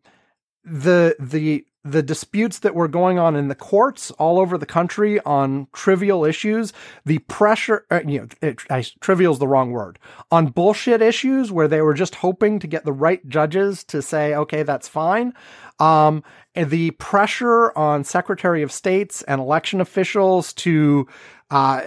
the 0.65 1.17
the 1.19 1.67
the 1.85 2.03
disputes 2.03 2.61
that 2.61 2.75
were 2.75 2.89
going 2.89 3.19
on 3.19 3.37
in 3.37 3.49
the 3.49 3.55
courts 3.55 4.11
all 4.13 4.39
over 4.39 4.57
the 4.57 4.65
country 4.65 5.21
on 5.21 5.69
trivial 5.75 6.25
issues, 6.25 6.73
the 7.05 7.19
pressure, 7.21 7.85
uh, 7.91 8.01
you 8.07 8.21
know, 8.21 8.29
it, 8.41 8.59
I, 8.71 8.85
trivial 9.01 9.35
is 9.35 9.39
the 9.39 9.47
wrong 9.47 9.71
word, 9.71 9.99
on 10.31 10.47
bullshit 10.47 11.03
issues 11.03 11.53
where 11.53 11.69
they 11.69 11.83
were 11.83 11.93
just 11.93 12.17
hoping 12.17 12.59
to 12.61 12.67
get 12.67 12.87
the 12.87 12.93
right 12.93 13.27
judges 13.29 13.85
to 13.85 14.01
say, 14.01 14.35
okay, 14.35 14.63
that's 14.63 14.89
fine. 14.89 15.35
Um, 15.79 16.25
the 16.55 16.93
pressure 16.93 17.77
on 17.77 18.03
Secretary 18.05 18.63
of 18.63 18.73
States 18.73 19.23
and 19.23 19.41
election 19.41 19.81
officials 19.81 20.53
to 20.55 21.07
uh, 21.51 21.83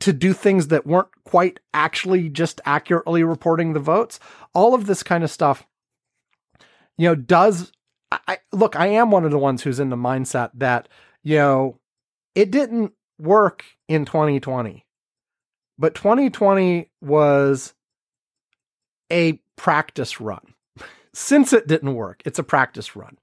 to 0.00 0.12
do 0.12 0.32
things 0.32 0.68
that 0.68 0.86
weren't 0.86 1.08
quite 1.24 1.58
actually 1.72 2.28
just 2.28 2.60
accurately 2.66 3.24
reporting 3.24 3.72
the 3.72 3.80
votes, 3.80 4.20
all 4.52 4.74
of 4.74 4.86
this 4.86 5.02
kind 5.02 5.24
of 5.24 5.30
stuff, 5.30 5.66
you 6.98 7.08
know, 7.08 7.14
does 7.14 7.72
I 8.26 8.38
look, 8.52 8.76
I 8.76 8.88
am 8.88 9.10
one 9.10 9.24
of 9.24 9.30
the 9.30 9.38
ones 9.38 9.62
who's 9.62 9.80
in 9.80 9.90
the 9.90 9.96
mindset 9.96 10.50
that, 10.54 10.88
you 11.22 11.36
know, 11.36 11.78
it 12.34 12.50
didn't 12.50 12.92
work 13.18 13.64
in 13.88 14.04
2020. 14.04 14.84
But 15.78 15.94
2020 15.94 16.90
was 17.00 17.74
a 19.10 19.40
practice 19.56 20.20
run. 20.20 20.54
Since 21.14 21.52
it 21.52 21.66
didn't 21.66 21.94
work, 21.94 22.22
it's 22.24 22.38
a 22.38 22.44
practice 22.44 22.96
run. 22.96 23.18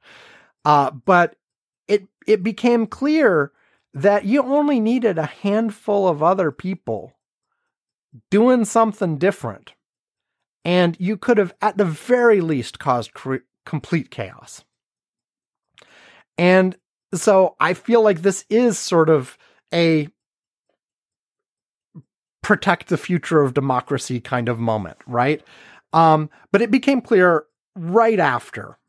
Uh, 0.63 0.91
but 0.91 1.35
it 1.87 2.07
it 2.27 2.43
became 2.43 2.87
clear 2.87 3.51
that 3.93 4.25
you 4.25 4.43
only 4.43 4.79
needed 4.79 5.17
a 5.17 5.25
handful 5.25 6.07
of 6.07 6.23
other 6.23 6.51
people 6.51 7.13
doing 8.29 8.65
something 8.65 9.17
different, 9.17 9.73
and 10.63 10.95
you 10.99 11.17
could 11.17 11.37
have, 11.37 11.53
at 11.61 11.77
the 11.77 11.85
very 11.85 12.41
least, 12.41 12.79
caused 12.79 13.13
cre- 13.13 13.37
complete 13.65 14.11
chaos. 14.11 14.63
And 16.41 16.75
so 17.13 17.55
I 17.59 17.75
feel 17.75 18.01
like 18.01 18.23
this 18.23 18.45
is 18.49 18.79
sort 18.79 19.09
of 19.09 19.37
a 19.71 20.07
protect 22.41 22.87
the 22.87 22.97
future 22.97 23.41
of 23.41 23.53
democracy 23.53 24.19
kind 24.19 24.49
of 24.49 24.57
moment, 24.57 24.97
right? 25.05 25.43
Um, 25.93 26.31
but 26.51 26.63
it 26.63 26.71
became 26.71 26.99
clear 26.99 27.43
right 27.75 28.19
after 28.19 28.79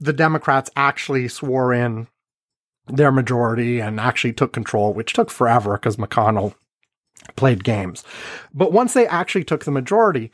the 0.00 0.12
Democrats 0.12 0.68
actually 0.74 1.28
swore 1.28 1.72
in 1.72 2.08
their 2.88 3.12
majority 3.12 3.78
and 3.78 4.00
actually 4.00 4.32
took 4.32 4.52
control, 4.52 4.92
which 4.92 5.12
took 5.12 5.30
forever 5.30 5.74
because 5.74 5.94
McConnell 5.94 6.56
played 7.36 7.62
games. 7.62 8.02
But 8.52 8.72
once 8.72 8.94
they 8.94 9.06
actually 9.06 9.44
took 9.44 9.64
the 9.64 9.70
majority, 9.70 10.32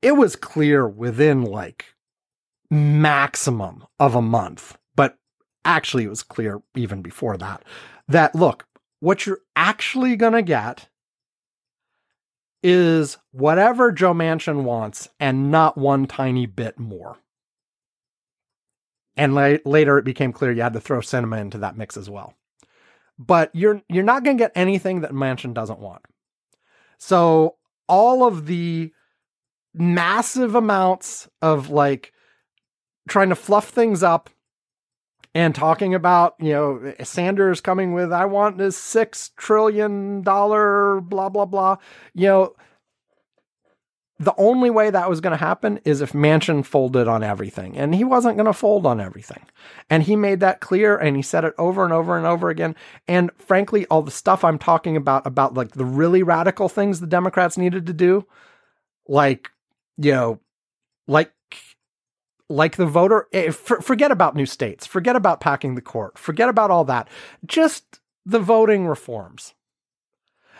it 0.00 0.12
was 0.12 0.36
clear 0.36 0.86
within 0.86 1.42
like 1.42 1.86
maximum 2.70 3.84
of 3.98 4.14
a 4.14 4.22
month 4.22 4.78
actually 5.64 6.04
it 6.04 6.10
was 6.10 6.22
clear 6.22 6.60
even 6.74 7.02
before 7.02 7.36
that 7.36 7.62
that 8.08 8.34
look, 8.34 8.66
what 9.00 9.26
you're 9.26 9.40
actually 9.56 10.16
going 10.16 10.32
to 10.32 10.42
get 10.42 10.88
is 12.62 13.18
whatever 13.32 13.90
Joe 13.90 14.14
Manchin 14.14 14.62
wants 14.62 15.08
and 15.18 15.50
not 15.50 15.76
one 15.76 16.06
tiny 16.06 16.46
bit 16.46 16.78
more. 16.78 17.16
And 19.16 19.34
la- 19.34 19.56
later 19.64 19.98
it 19.98 20.04
became 20.04 20.32
clear 20.32 20.52
you 20.52 20.62
had 20.62 20.72
to 20.74 20.80
throw 20.80 21.00
Sinema 21.00 21.40
into 21.40 21.58
that 21.58 21.76
mix 21.76 21.96
as 21.96 22.08
well. 22.08 22.34
But 23.18 23.50
you're 23.52 23.82
you're 23.88 24.04
not 24.04 24.24
going 24.24 24.38
to 24.38 24.42
get 24.44 24.52
anything 24.54 25.00
that 25.02 25.12
Manchin 25.12 25.52
doesn't 25.52 25.80
want. 25.80 26.02
So 26.98 27.56
all 27.88 28.24
of 28.24 28.46
the 28.46 28.92
massive 29.74 30.54
amounts 30.54 31.28
of 31.42 31.68
like 31.68 32.12
trying 33.08 33.28
to 33.28 33.34
fluff 33.34 33.68
things 33.68 34.02
up 34.02 34.30
and 35.34 35.54
talking 35.54 35.94
about, 35.94 36.34
you 36.38 36.52
know, 36.52 36.94
Sanders 37.02 37.60
coming 37.60 37.92
with, 37.94 38.12
I 38.12 38.26
want 38.26 38.58
this 38.58 38.76
six 38.76 39.30
trillion 39.36 40.22
dollar 40.22 41.00
blah, 41.00 41.28
blah, 41.28 41.46
blah. 41.46 41.76
You 42.14 42.28
know, 42.28 42.56
the 44.18 44.34
only 44.36 44.70
way 44.70 44.90
that 44.90 45.08
was 45.08 45.20
going 45.20 45.32
to 45.32 45.44
happen 45.44 45.80
is 45.84 46.00
if 46.00 46.12
Manchin 46.12 46.64
folded 46.64 47.08
on 47.08 47.24
everything. 47.24 47.76
And 47.76 47.94
he 47.94 48.04
wasn't 48.04 48.36
going 48.36 48.46
to 48.46 48.52
fold 48.52 48.86
on 48.86 49.00
everything. 49.00 49.42
And 49.90 50.02
he 50.02 50.14
made 50.14 50.40
that 50.40 50.60
clear 50.60 50.96
and 50.96 51.16
he 51.16 51.22
said 51.22 51.44
it 51.44 51.54
over 51.58 51.82
and 51.82 51.92
over 51.92 52.16
and 52.16 52.26
over 52.26 52.48
again. 52.48 52.76
And 53.08 53.30
frankly, 53.38 53.86
all 53.86 54.02
the 54.02 54.10
stuff 54.10 54.44
I'm 54.44 54.58
talking 54.58 54.96
about, 54.96 55.26
about 55.26 55.54
like 55.54 55.72
the 55.72 55.84
really 55.84 56.22
radical 56.22 56.68
things 56.68 57.00
the 57.00 57.06
Democrats 57.06 57.56
needed 57.56 57.86
to 57.86 57.92
do, 57.92 58.26
like, 59.08 59.50
you 59.96 60.12
know, 60.12 60.40
like 61.08 61.32
like 62.52 62.76
the 62.76 62.86
voter, 62.86 63.26
eh, 63.32 63.50
forget 63.50 64.10
about 64.10 64.36
new 64.36 64.46
states, 64.46 64.86
forget 64.86 65.16
about 65.16 65.40
packing 65.40 65.74
the 65.74 65.80
court, 65.80 66.18
forget 66.18 66.48
about 66.48 66.70
all 66.70 66.84
that. 66.84 67.08
Just 67.46 68.00
the 68.24 68.38
voting 68.38 68.86
reforms. 68.86 69.54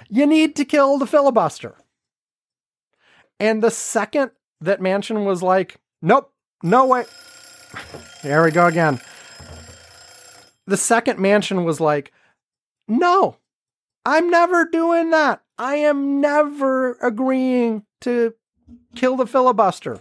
You 0.08 0.26
need 0.26 0.56
to 0.56 0.64
kill 0.64 0.98
the 0.98 1.06
filibuster. 1.06 1.76
And 3.38 3.62
the 3.62 3.70
second 3.70 4.32
that 4.60 4.80
Manchin 4.80 5.24
was 5.24 5.42
like, 5.42 5.76
nope, 6.00 6.32
no 6.62 6.86
way. 6.86 7.04
There 8.22 8.44
we 8.44 8.52
go 8.52 8.66
again. 8.66 9.00
The 10.68 10.76
second 10.76 11.18
Manchin 11.18 11.64
was 11.64 11.80
like, 11.80 12.12
no, 12.86 13.38
I'm 14.06 14.30
never 14.30 14.64
doing 14.64 15.10
that. 15.10 15.42
I 15.58 15.76
am 15.76 16.20
never 16.20 16.92
agreeing 17.02 17.84
to 18.02 18.34
kill 18.94 19.16
the 19.16 19.26
filibuster. 19.26 20.00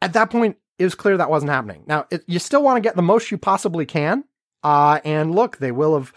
At 0.00 0.12
that 0.12 0.30
point, 0.30 0.56
it 0.78 0.84
was 0.84 0.94
clear 0.94 1.16
that 1.16 1.30
wasn't 1.30 1.50
happening. 1.50 1.82
Now, 1.86 2.06
it, 2.10 2.22
you 2.26 2.38
still 2.38 2.62
want 2.62 2.76
to 2.76 2.86
get 2.86 2.96
the 2.96 3.02
most 3.02 3.30
you 3.30 3.38
possibly 3.38 3.86
can. 3.86 4.24
Uh, 4.62 5.00
and 5.04 5.34
look, 5.34 5.58
they 5.58 5.72
will 5.72 5.94
have 5.94 6.12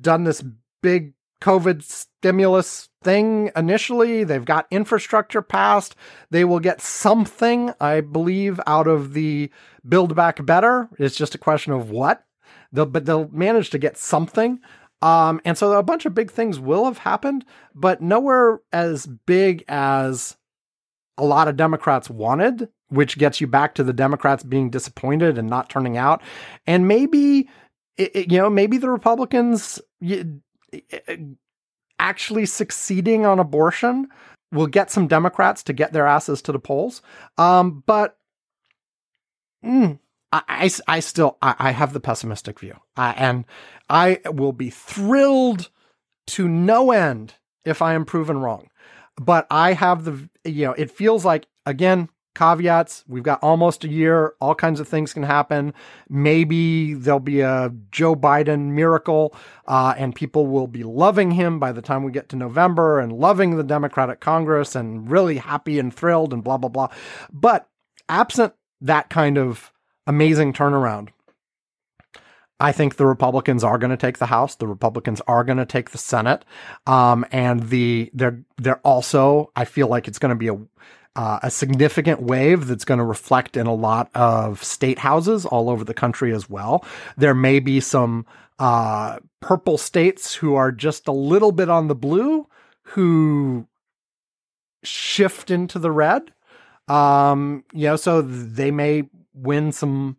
done 0.00 0.24
this 0.24 0.42
big 0.82 1.14
COVID 1.42 1.82
stimulus 1.82 2.88
thing 3.02 3.50
initially. 3.56 4.24
They've 4.24 4.44
got 4.44 4.66
infrastructure 4.70 5.42
passed. 5.42 5.94
They 6.30 6.44
will 6.44 6.60
get 6.60 6.80
something, 6.80 7.72
I 7.80 8.00
believe, 8.00 8.60
out 8.66 8.86
of 8.86 9.12
the 9.12 9.50
Build 9.86 10.14
Back 10.14 10.44
Better. 10.44 10.88
It's 10.98 11.16
just 11.16 11.34
a 11.34 11.38
question 11.38 11.72
of 11.72 11.90
what. 11.90 12.24
They'll, 12.72 12.86
but 12.86 13.04
they'll 13.04 13.28
manage 13.28 13.70
to 13.70 13.78
get 13.78 13.96
something. 13.96 14.60
Um, 15.02 15.40
and 15.44 15.58
so 15.58 15.72
a 15.72 15.82
bunch 15.82 16.06
of 16.06 16.14
big 16.14 16.30
things 16.30 16.58
will 16.58 16.86
have 16.86 16.98
happened, 16.98 17.44
but 17.74 18.00
nowhere 18.00 18.60
as 18.72 19.06
big 19.06 19.62
as 19.68 20.36
a 21.18 21.24
lot 21.24 21.48
of 21.48 21.56
Democrats 21.56 22.08
wanted 22.08 22.68
which 22.88 23.18
gets 23.18 23.40
you 23.40 23.46
back 23.46 23.74
to 23.74 23.84
the 23.84 23.92
Democrats 23.92 24.42
being 24.42 24.70
disappointed 24.70 25.38
and 25.38 25.48
not 25.48 25.68
turning 25.68 25.96
out. 25.96 26.22
And 26.66 26.86
maybe, 26.86 27.48
it, 27.96 28.30
you 28.30 28.38
know, 28.38 28.50
maybe 28.50 28.78
the 28.78 28.90
Republicans 28.90 29.80
actually 31.98 32.46
succeeding 32.46 33.26
on 33.26 33.38
abortion 33.38 34.08
will 34.52 34.66
get 34.66 34.90
some 34.90 35.06
Democrats 35.06 35.62
to 35.64 35.72
get 35.72 35.92
their 35.92 36.06
asses 36.06 36.42
to 36.42 36.52
the 36.52 36.58
polls. 36.58 37.02
Um, 37.38 37.82
but 37.86 38.16
mm, 39.64 39.98
I, 40.32 40.42
I, 40.48 40.70
I, 40.88 41.00
still 41.00 41.38
I, 41.42 41.54
I, 41.58 41.70
have 41.72 41.92
the 41.92 42.00
pessimistic 42.00 42.60
view, 42.60 42.76
and 42.96 43.44
I 43.88 44.20
will 44.26 44.52
be 44.52 44.70
thrilled 44.70 45.70
to 46.28 46.48
no 46.48 46.92
end 46.92 47.34
if 47.64 47.82
I 47.82 47.94
am 47.94 48.04
proven 48.04 48.38
wrong. 48.38 48.68
But 49.16 49.46
I 49.50 49.72
have 49.72 50.04
the 50.04 50.28
you 50.44 50.66
know 50.66 50.72
it 50.72 50.90
feels 50.90 51.24
like 51.24 51.46
again 51.64 52.10
caveats. 52.36 53.04
We've 53.08 53.22
got 53.22 53.42
almost 53.42 53.82
a 53.82 53.88
year. 53.88 54.34
All 54.40 54.54
kinds 54.54 54.78
of 54.78 54.86
things 54.86 55.12
can 55.12 55.22
happen. 55.22 55.74
Maybe 56.08 56.94
there'll 56.94 57.18
be 57.18 57.40
a 57.40 57.72
Joe 57.90 58.14
Biden 58.14 58.72
miracle, 58.72 59.34
uh, 59.66 59.94
and 59.96 60.14
people 60.14 60.46
will 60.46 60.66
be 60.66 60.84
loving 60.84 61.32
him 61.32 61.58
by 61.58 61.72
the 61.72 61.82
time 61.82 62.04
we 62.04 62.12
get 62.12 62.28
to 62.28 62.36
November 62.36 63.00
and 63.00 63.12
loving 63.12 63.56
the 63.56 63.64
Democratic 63.64 64.20
Congress 64.20 64.76
and 64.76 65.10
really 65.10 65.38
happy 65.38 65.78
and 65.78 65.92
thrilled 65.92 66.32
and 66.32 66.44
blah, 66.44 66.58
blah, 66.58 66.70
blah. 66.70 66.88
But 67.32 67.68
absent 68.08 68.54
that 68.80 69.08
kind 69.08 69.38
of 69.38 69.72
amazing 70.06 70.52
turnaround, 70.52 71.08
I 72.58 72.72
think 72.72 72.96
the 72.96 73.06
Republicans 73.06 73.62
are 73.64 73.78
going 73.78 73.90
to 73.90 73.96
take 73.96 74.18
the 74.18 74.26
House. 74.26 74.54
The 74.54 74.66
Republicans 74.66 75.20
are 75.26 75.44
going 75.44 75.58
to 75.58 75.66
take 75.66 75.90
the 75.90 75.98
Senate, 75.98 76.44
um, 76.86 77.26
and 77.30 77.68
the 77.68 78.10
they're 78.14 78.42
they're 78.56 78.80
also. 78.80 79.52
I 79.54 79.66
feel 79.66 79.88
like 79.88 80.08
it's 80.08 80.18
going 80.18 80.30
to 80.30 80.36
be 80.36 80.48
a 80.48 80.58
uh, 81.16 81.40
a 81.42 81.50
significant 81.50 82.20
wave 82.20 82.66
that's 82.66 82.84
going 82.84 82.98
to 82.98 83.04
reflect 83.04 83.56
in 83.56 83.66
a 83.66 83.74
lot 83.74 84.10
of 84.14 84.62
state 84.62 84.98
houses 84.98 85.46
all 85.46 85.70
over 85.70 85.82
the 85.82 85.94
country 85.94 86.32
as 86.32 86.48
well. 86.48 86.84
There 87.16 87.34
may 87.34 87.58
be 87.58 87.80
some 87.80 88.26
uh, 88.58 89.18
purple 89.40 89.78
states 89.78 90.34
who 90.34 90.54
are 90.54 90.70
just 90.70 91.08
a 91.08 91.12
little 91.12 91.52
bit 91.52 91.70
on 91.70 91.88
the 91.88 91.94
blue 91.94 92.46
who 92.82 93.66
shift 94.84 95.50
into 95.50 95.78
the 95.78 95.90
red. 95.90 96.32
Um, 96.86 97.64
you 97.72 97.86
know, 97.86 97.96
so 97.96 98.20
they 98.20 98.70
may 98.70 99.08
win 99.34 99.72
some 99.72 100.18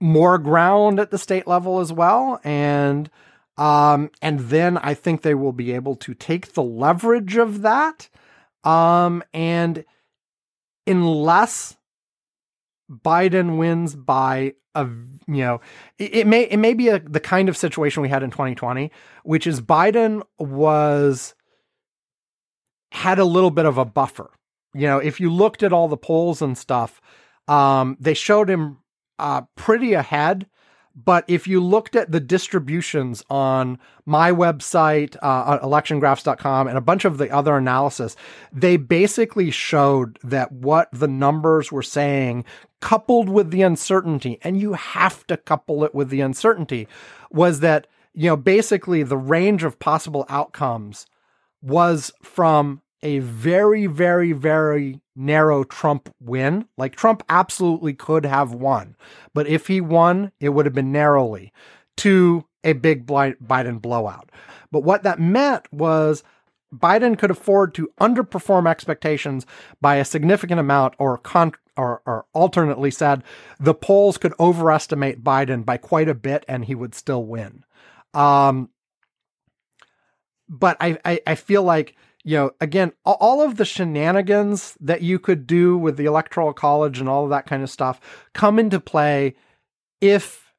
more 0.00 0.38
ground 0.38 1.00
at 1.00 1.10
the 1.10 1.18
state 1.18 1.48
level 1.48 1.80
as 1.80 1.92
well. 1.92 2.40
And 2.44 3.10
um, 3.58 4.10
and 4.22 4.40
then 4.40 4.78
I 4.78 4.94
think 4.94 5.22
they 5.22 5.34
will 5.34 5.52
be 5.52 5.72
able 5.72 5.96
to 5.96 6.14
take 6.14 6.52
the 6.52 6.62
leverage 6.62 7.36
of 7.36 7.62
that 7.62 8.08
um, 8.64 9.22
and 9.32 9.84
unless 10.86 11.76
Biden 12.90 13.58
wins 13.58 13.94
by 13.96 14.54
a 14.74 14.86
you 15.26 15.42
know 15.42 15.60
it, 15.98 16.14
it 16.14 16.26
may 16.26 16.42
it 16.42 16.58
may 16.58 16.74
be 16.74 16.88
a, 16.88 16.98
the 16.98 17.20
kind 17.20 17.48
of 17.48 17.56
situation 17.56 18.02
we 18.02 18.08
had 18.08 18.22
in 18.22 18.30
2020 18.30 18.90
which 19.24 19.46
is 19.46 19.60
Biden 19.60 20.22
was 20.38 21.34
had 22.92 23.18
a 23.18 23.24
little 23.24 23.50
bit 23.50 23.66
of 23.66 23.78
a 23.78 23.84
buffer. 23.84 24.30
You 24.74 24.86
know 24.86 24.98
if 24.98 25.20
you 25.20 25.32
looked 25.32 25.62
at 25.62 25.72
all 25.72 25.88
the 25.88 25.96
polls 25.96 26.40
and 26.42 26.56
stuff 26.56 27.00
um, 27.48 27.96
they 27.98 28.14
showed 28.14 28.48
him 28.48 28.78
uh, 29.18 29.42
pretty 29.56 29.94
ahead 29.94 30.46
but 30.96 31.24
if 31.28 31.46
you 31.46 31.62
looked 31.62 31.94
at 31.94 32.10
the 32.10 32.20
distributions 32.20 33.22
on 33.28 33.78
my 34.06 34.32
website, 34.32 35.14
uh, 35.20 35.58
electiongraphs.com, 35.58 36.66
and 36.66 36.78
a 36.78 36.80
bunch 36.82 37.04
of 37.04 37.18
the 37.18 37.30
other 37.30 37.56
analysis, 37.56 38.16
they 38.50 38.78
basically 38.78 39.50
showed 39.50 40.18
that 40.24 40.52
what 40.52 40.88
the 40.92 41.08
numbers 41.08 41.70
were 41.70 41.82
saying, 41.82 42.46
coupled 42.80 43.28
with 43.28 43.50
the 43.50 43.60
uncertainty, 43.60 44.38
and 44.40 44.58
you 44.58 44.72
have 44.72 45.26
to 45.26 45.36
couple 45.36 45.84
it 45.84 45.94
with 45.94 46.08
the 46.08 46.22
uncertainty, 46.22 46.88
was 47.30 47.60
that, 47.60 47.86
you 48.14 48.30
know, 48.30 48.36
basically 48.36 49.02
the 49.02 49.18
range 49.18 49.64
of 49.64 49.78
possible 49.78 50.24
outcomes 50.30 51.06
was 51.60 52.10
from 52.22 52.80
a 53.02 53.18
very, 53.20 53.86
very, 53.86 54.32
very 54.32 55.00
narrow 55.14 55.64
Trump 55.64 56.14
win. 56.20 56.66
Like 56.76 56.96
Trump 56.96 57.22
absolutely 57.28 57.94
could 57.94 58.26
have 58.26 58.52
won, 58.52 58.96
but 59.34 59.46
if 59.46 59.66
he 59.66 59.80
won, 59.80 60.32
it 60.40 60.50
would 60.50 60.66
have 60.66 60.74
been 60.74 60.92
narrowly 60.92 61.52
to 61.98 62.44
a 62.64 62.72
big 62.72 63.06
Biden 63.06 63.80
blowout. 63.80 64.30
But 64.70 64.80
what 64.80 65.04
that 65.04 65.20
meant 65.20 65.72
was 65.72 66.22
Biden 66.74 67.18
could 67.18 67.30
afford 67.30 67.74
to 67.74 67.90
underperform 68.00 68.68
expectations 68.68 69.46
by 69.80 69.96
a 69.96 70.04
significant 70.04 70.60
amount, 70.60 70.94
or 70.98 71.18
con- 71.18 71.52
or, 71.76 72.02
or 72.06 72.26
alternately 72.32 72.90
said, 72.90 73.22
the 73.60 73.74
polls 73.74 74.18
could 74.18 74.32
overestimate 74.40 75.22
Biden 75.22 75.64
by 75.64 75.76
quite 75.76 76.08
a 76.08 76.14
bit, 76.14 76.44
and 76.48 76.64
he 76.64 76.74
would 76.74 76.94
still 76.94 77.24
win. 77.24 77.64
Um, 78.14 78.70
but 80.48 80.76
I, 80.80 80.98
I, 81.04 81.20
I 81.26 81.34
feel 81.34 81.62
like 81.62 81.94
you 82.26 82.36
know, 82.36 82.50
again, 82.60 82.92
all 83.04 83.40
of 83.40 83.56
the 83.56 83.64
shenanigans 83.64 84.76
that 84.80 85.00
you 85.00 85.16
could 85.20 85.46
do 85.46 85.78
with 85.78 85.96
the 85.96 86.06
electoral 86.06 86.52
college 86.52 86.98
and 86.98 87.08
all 87.08 87.22
of 87.22 87.30
that 87.30 87.46
kind 87.46 87.62
of 87.62 87.70
stuff 87.70 88.00
come 88.32 88.58
into 88.58 88.80
play 88.80 89.36
if 90.00 90.52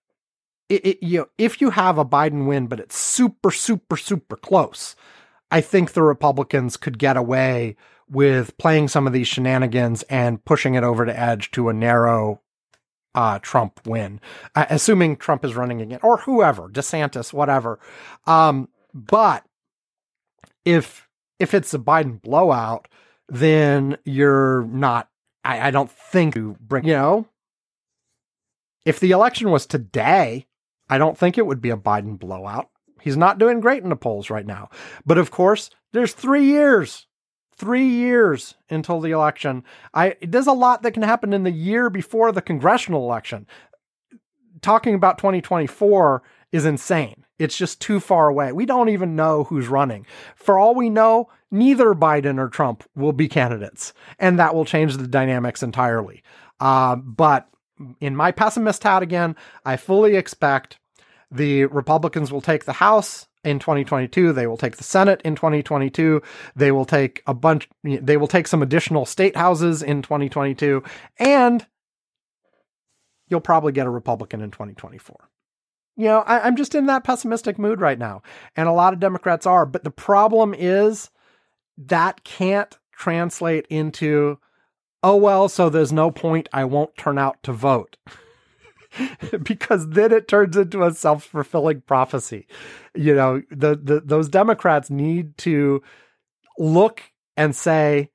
it, 0.69 0.85
it, 0.85 1.03
you 1.05 1.19
know, 1.19 1.27
if 1.37 1.59
you 1.59 1.71
have 1.71 1.97
a 1.97 2.05
Biden 2.05 2.47
win, 2.47 2.67
but 2.67 2.79
it's 2.79 2.97
super, 2.97 3.51
super, 3.51 3.97
super 3.97 4.37
close. 4.37 4.95
I 5.51 5.59
think 5.59 5.91
the 5.91 6.03
Republicans 6.03 6.77
could 6.77 6.97
get 6.97 7.17
away 7.17 7.75
with 8.09 8.57
playing 8.57 8.87
some 8.87 9.05
of 9.05 9.11
these 9.11 9.27
shenanigans 9.27 10.03
and 10.03 10.43
pushing 10.45 10.75
it 10.75 10.85
over 10.85 11.05
to 11.05 11.19
edge 11.19 11.51
to 11.51 11.67
a 11.67 11.73
narrow 11.73 12.39
uh, 13.13 13.39
Trump 13.39 13.81
win, 13.85 14.21
uh, 14.55 14.67
assuming 14.69 15.17
Trump 15.17 15.43
is 15.43 15.57
running 15.57 15.81
again 15.81 15.99
or 16.01 16.19
whoever, 16.19 16.69
DeSantis, 16.69 17.33
whatever. 17.33 17.77
Um, 18.25 18.69
but 18.93 19.43
if 20.63 21.06
if 21.39 21.53
it's 21.53 21.73
a 21.73 21.79
Biden 21.79 22.21
blowout, 22.21 22.87
then 23.29 23.97
you're 24.05 24.65
not. 24.65 25.09
I, 25.43 25.67
I 25.67 25.71
don't 25.71 25.91
think 25.91 26.35
you 26.35 26.57
bring. 26.59 26.85
You 26.85 26.93
know, 26.93 27.27
if 28.85 28.99
the 28.99 29.11
election 29.11 29.51
was 29.51 29.65
today, 29.65 30.47
I 30.89 30.97
don't 30.97 31.17
think 31.17 31.37
it 31.37 31.45
would 31.45 31.61
be 31.61 31.69
a 31.69 31.77
Biden 31.77 32.17
blowout. 32.17 32.69
He's 33.01 33.17
not 33.17 33.37
doing 33.37 33.59
great 33.59 33.83
in 33.83 33.89
the 33.89 33.95
polls 33.95 34.29
right 34.29 34.45
now. 34.45 34.69
But 35.05 35.17
of 35.17 35.31
course, 35.31 35.69
there's 35.93 36.13
three 36.13 36.45
years, 36.45 37.07
three 37.55 37.87
years 37.87 38.55
until 38.69 38.99
the 38.99 39.11
election. 39.11 39.63
I 39.93 40.15
there's 40.21 40.47
a 40.47 40.53
lot 40.53 40.83
that 40.83 40.93
can 40.93 41.03
happen 41.03 41.33
in 41.33 41.43
the 41.43 41.51
year 41.51 41.89
before 41.89 42.31
the 42.31 42.41
congressional 42.41 43.03
election. 43.03 43.47
Talking 44.61 44.95
about 44.95 45.17
2024 45.19 46.23
is 46.51 46.65
insane. 46.65 47.25
It's 47.39 47.57
just 47.57 47.79
too 47.81 47.99
far 47.99 48.27
away. 48.27 48.51
We 48.51 48.65
don't 48.65 48.89
even 48.89 49.15
know 49.15 49.43
who's 49.43 49.67
running. 49.67 50.05
For 50.35 50.57
all 50.57 50.73
we 50.73 50.89
know, 50.89 51.29
neither 51.51 51.93
Biden 51.93 52.39
or 52.39 52.49
Trump 52.49 52.83
will 52.95 53.13
be 53.13 53.27
candidates, 53.27 53.93
and 54.19 54.39
that 54.39 54.55
will 54.55 54.65
change 54.65 54.97
the 54.97 55.07
dynamics 55.07 55.61
entirely. 55.61 56.23
Uh, 56.59 56.95
but 56.95 57.47
in 57.99 58.15
my 58.15 58.31
pessimist 58.31 58.83
hat 58.83 59.03
again, 59.03 59.35
I 59.65 59.77
fully 59.77 60.15
expect 60.15 60.79
the 61.29 61.65
Republicans 61.65 62.31
will 62.31 62.41
take 62.41 62.65
the 62.65 62.73
House 62.73 63.27
in 63.43 63.59
2022. 63.59 64.33
They 64.33 64.47
will 64.47 64.57
take 64.57 64.77
the 64.77 64.83
Senate 64.83 65.21
in 65.23 65.35
2022. 65.35 66.21
They 66.55 66.71
will 66.71 66.85
take 66.85 67.21
a 67.27 67.33
bunch, 67.33 67.69
they 67.83 68.17
will 68.17 68.27
take 68.27 68.47
some 68.47 68.63
additional 68.63 69.05
state 69.05 69.35
houses 69.35 69.83
in 69.83 70.01
2022. 70.01 70.83
And 71.17 71.65
you'll 73.27 73.41
probably 73.41 73.73
get 73.73 73.85
a 73.85 73.91
Republican 73.91 74.41
in 74.41 74.51
2024 74.51 75.29
you 75.97 76.05
know, 76.05 76.19
I, 76.19 76.47
am 76.47 76.55
just 76.55 76.75
in 76.75 76.85
that 76.85 77.03
pessimistic 77.03 77.57
mood 77.57 77.81
right 77.81 77.97
now. 77.97 78.21
And 78.55 78.69
a 78.69 78.73
lot 78.73 78.93
of 78.93 78.99
Democrats 78.99 79.47
are. 79.47 79.65
But 79.65 79.83
the 79.83 79.91
problem 79.91 80.53
is 80.53 81.09
that 81.77 82.23
can't 82.23 82.77
translate 82.93 83.65
into, 83.69 84.37
oh, 85.01 85.15
well, 85.15 85.49
so 85.49 85.69
there's 85.69 85.91
no 85.91 86.11
point. 86.11 86.47
I 86.53 86.65
won't 86.65 86.95
turn 86.97 87.17
out 87.17 87.41
to 87.43 87.51
vote. 87.51 87.97
because 89.43 89.89
then 89.89 90.11
it 90.11 90.27
turns 90.27 90.55
into 90.55 90.83
a 90.83 90.93
self 90.93 91.23
fulfilling 91.23 91.81
prophecy. 91.81 92.47
You 92.93 93.15
know, 93.15 93.41
the, 93.49 93.75
the 93.75 94.01
those 94.03 94.29
Democrats 94.29 94.91
need 94.91 95.35
to 95.39 95.81
look 96.59 97.01
and 97.35 97.55
say, 97.55 98.11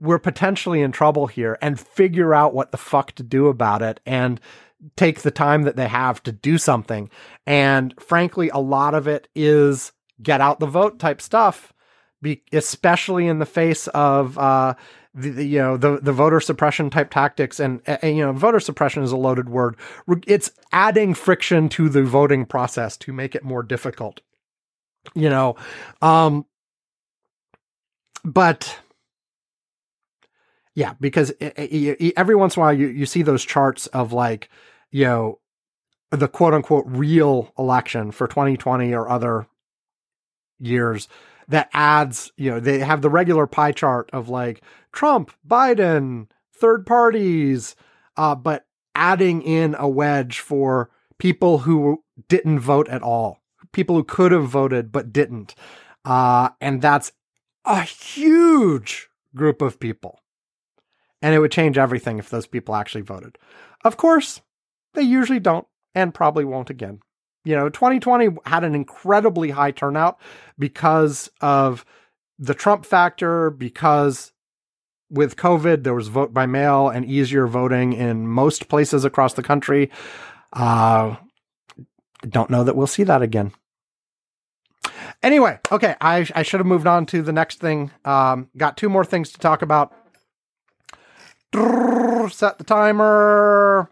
we're 0.00 0.18
potentially 0.18 0.82
in 0.82 0.92
trouble 0.92 1.26
here 1.26 1.58
and 1.62 1.80
figure 1.80 2.34
out 2.34 2.54
what 2.54 2.70
the 2.70 2.76
fuck 2.76 3.12
to 3.12 3.22
do 3.22 3.48
about 3.48 3.80
it 3.80 3.98
and 4.04 4.40
take 4.96 5.22
the 5.22 5.30
time 5.30 5.62
that 5.62 5.76
they 5.76 5.88
have 5.88 6.22
to 6.24 6.32
do 6.32 6.58
something. 6.58 7.10
And 7.46 7.94
frankly, 8.00 8.48
a 8.50 8.58
lot 8.58 8.94
of 8.94 9.06
it 9.06 9.28
is 9.34 9.92
get 10.22 10.40
out 10.40 10.60
the 10.60 10.66
vote 10.66 10.98
type 10.98 11.20
stuff, 11.20 11.72
especially 12.52 13.26
in 13.26 13.38
the 13.38 13.46
face 13.46 13.86
of, 13.88 14.38
uh, 14.38 14.74
the, 15.16 15.30
the, 15.30 15.46
you 15.46 15.60
know 15.60 15.76
the 15.76 16.00
the 16.00 16.12
voter 16.12 16.40
suppression 16.40 16.90
type 16.90 17.08
tactics. 17.08 17.60
And, 17.60 17.80
and, 17.86 18.16
you 18.16 18.26
know 18.26 18.32
voter 18.32 18.58
suppression 18.58 19.04
is 19.04 19.12
a 19.12 19.16
loaded 19.16 19.48
word. 19.48 19.76
It's 20.26 20.50
adding 20.72 21.14
friction 21.14 21.68
to 21.68 21.88
the 21.88 22.02
voting 22.02 22.44
process 22.44 22.96
to 22.96 23.12
make 23.12 23.36
it 23.36 23.44
more 23.44 23.62
difficult 23.62 24.20
you 25.14 25.28
know? 25.28 25.56
Um 26.00 26.46
but 28.24 28.78
yeah 30.74 30.94
because 30.98 31.30
it, 31.40 31.52
it, 31.58 32.14
every 32.16 32.34
once 32.34 32.56
in 32.56 32.60
a 32.60 32.64
while 32.64 32.72
you, 32.72 32.86
you 32.86 33.04
see 33.04 33.22
those 33.22 33.44
charts 33.44 33.86
of 33.88 34.12
like 34.14 34.48
you 34.94 35.04
know, 35.04 35.40
the 36.12 36.28
quote 36.28 36.54
unquote 36.54 36.84
real 36.86 37.52
election 37.58 38.12
for 38.12 38.28
2020 38.28 38.94
or 38.94 39.08
other 39.08 39.48
years. 40.60 41.08
that 41.48 41.68
adds, 41.74 42.32
you 42.36 42.50
know, 42.50 42.60
they 42.60 42.78
have 42.78 43.02
the 43.02 43.10
regular 43.10 43.46
pie 43.46 43.72
chart 43.72 44.08
of 44.12 44.28
like 44.30 44.62
Trump, 44.92 45.32
Biden, 45.46 46.28
third 46.54 46.86
parties, 46.86 47.74
uh, 48.16 48.34
but 48.36 48.66
adding 48.94 49.42
in 49.42 49.74
a 49.78 49.88
wedge 49.88 50.38
for 50.38 50.88
people 51.18 51.58
who 51.58 52.02
didn't 52.28 52.60
vote 52.60 52.88
at 52.88 53.02
all, 53.02 53.42
people 53.72 53.96
who 53.96 54.04
could 54.04 54.30
have 54.30 54.48
voted 54.48 54.92
but 54.92 55.12
didn't. 55.12 55.56
Uh, 56.04 56.50
and 56.60 56.80
that's 56.80 57.12
a 57.64 57.82
huge 57.82 59.08
group 59.34 59.60
of 59.60 59.80
people. 59.80 60.20
And 61.20 61.34
it 61.34 61.40
would 61.40 61.52
change 61.52 61.76
everything 61.76 62.18
if 62.18 62.30
those 62.30 62.46
people 62.46 62.76
actually 62.76 63.02
voted. 63.02 63.36
Of 63.84 63.96
course, 63.98 64.40
they 64.94 65.02
usually 65.02 65.40
don't 65.40 65.66
and 65.94 66.14
probably 66.14 66.44
won't 66.44 66.70
again. 66.70 67.00
You 67.44 67.54
know, 67.56 67.68
2020 67.68 68.38
had 68.46 68.64
an 68.64 68.74
incredibly 68.74 69.50
high 69.50 69.70
turnout 69.70 70.18
because 70.58 71.30
of 71.40 71.84
the 72.38 72.54
Trump 72.54 72.86
factor, 72.86 73.50
because 73.50 74.32
with 75.10 75.36
COVID, 75.36 75.84
there 75.84 75.94
was 75.94 76.08
vote 76.08 76.32
by 76.32 76.46
mail 76.46 76.88
and 76.88 77.04
easier 77.04 77.46
voting 77.46 77.92
in 77.92 78.26
most 78.26 78.68
places 78.68 79.04
across 79.04 79.34
the 79.34 79.42
country. 79.42 79.90
Uh, 80.52 81.16
don't 82.28 82.50
know 82.50 82.64
that 82.64 82.76
we'll 82.76 82.86
see 82.86 83.04
that 83.04 83.22
again. 83.22 83.52
Anyway, 85.22 85.58
okay, 85.70 85.96
I, 86.00 86.26
I 86.34 86.42
should 86.42 86.60
have 86.60 86.66
moved 86.66 86.86
on 86.86 87.06
to 87.06 87.22
the 87.22 87.32
next 87.32 87.60
thing. 87.60 87.90
Um, 88.04 88.48
got 88.56 88.76
two 88.76 88.88
more 88.88 89.04
things 89.04 89.32
to 89.32 89.38
talk 89.38 89.62
about. 89.62 89.92
Set 92.30 92.58
the 92.58 92.64
timer. 92.64 93.90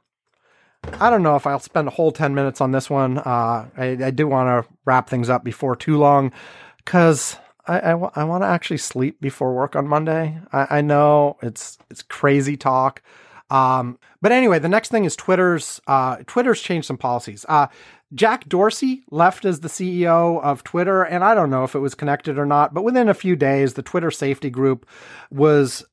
I 0.84 1.10
don't 1.10 1.22
know 1.22 1.36
if 1.36 1.46
I'll 1.46 1.58
spend 1.60 1.88
a 1.88 1.92
whole 1.92 2.12
10 2.12 2.34
minutes 2.34 2.60
on 2.60 2.72
this 2.72 2.90
one. 2.90 3.18
Uh, 3.18 3.68
I, 3.76 3.98
I 4.04 4.10
do 4.10 4.26
want 4.26 4.48
to 4.66 4.72
wrap 4.84 5.08
things 5.08 5.30
up 5.30 5.44
before 5.44 5.76
too 5.76 5.96
long 5.96 6.32
because 6.78 7.36
I, 7.66 7.78
I, 7.78 7.90
w- 7.90 8.10
I 8.14 8.24
want 8.24 8.42
to 8.42 8.48
actually 8.48 8.78
sleep 8.78 9.20
before 9.20 9.54
work 9.54 9.76
on 9.76 9.86
Monday. 9.86 10.38
I, 10.52 10.78
I 10.78 10.80
know 10.80 11.36
it's 11.42 11.78
it's 11.90 12.02
crazy 12.02 12.56
talk. 12.56 13.02
Um, 13.50 13.98
but 14.20 14.32
anyway, 14.32 14.58
the 14.58 14.68
next 14.68 14.90
thing 14.90 15.04
is 15.04 15.14
Twitter's 15.14 15.80
uh, 15.86 16.16
Twitter's 16.26 16.60
changed 16.60 16.86
some 16.86 16.98
policies. 16.98 17.44
Uh, 17.48 17.68
Jack 18.14 18.48
Dorsey 18.48 19.04
left 19.10 19.44
as 19.44 19.60
the 19.60 19.68
CEO 19.68 20.42
of 20.42 20.64
Twitter, 20.64 21.02
and 21.02 21.24
I 21.24 21.34
don't 21.34 21.50
know 21.50 21.64
if 21.64 21.74
it 21.74 21.78
was 21.78 21.94
connected 21.94 22.38
or 22.38 22.44
not, 22.44 22.74
but 22.74 22.82
within 22.84 23.08
a 23.08 23.14
few 23.14 23.36
days, 23.36 23.74
the 23.74 23.82
Twitter 23.82 24.10
safety 24.10 24.50
group 24.50 24.86
was 25.30 25.84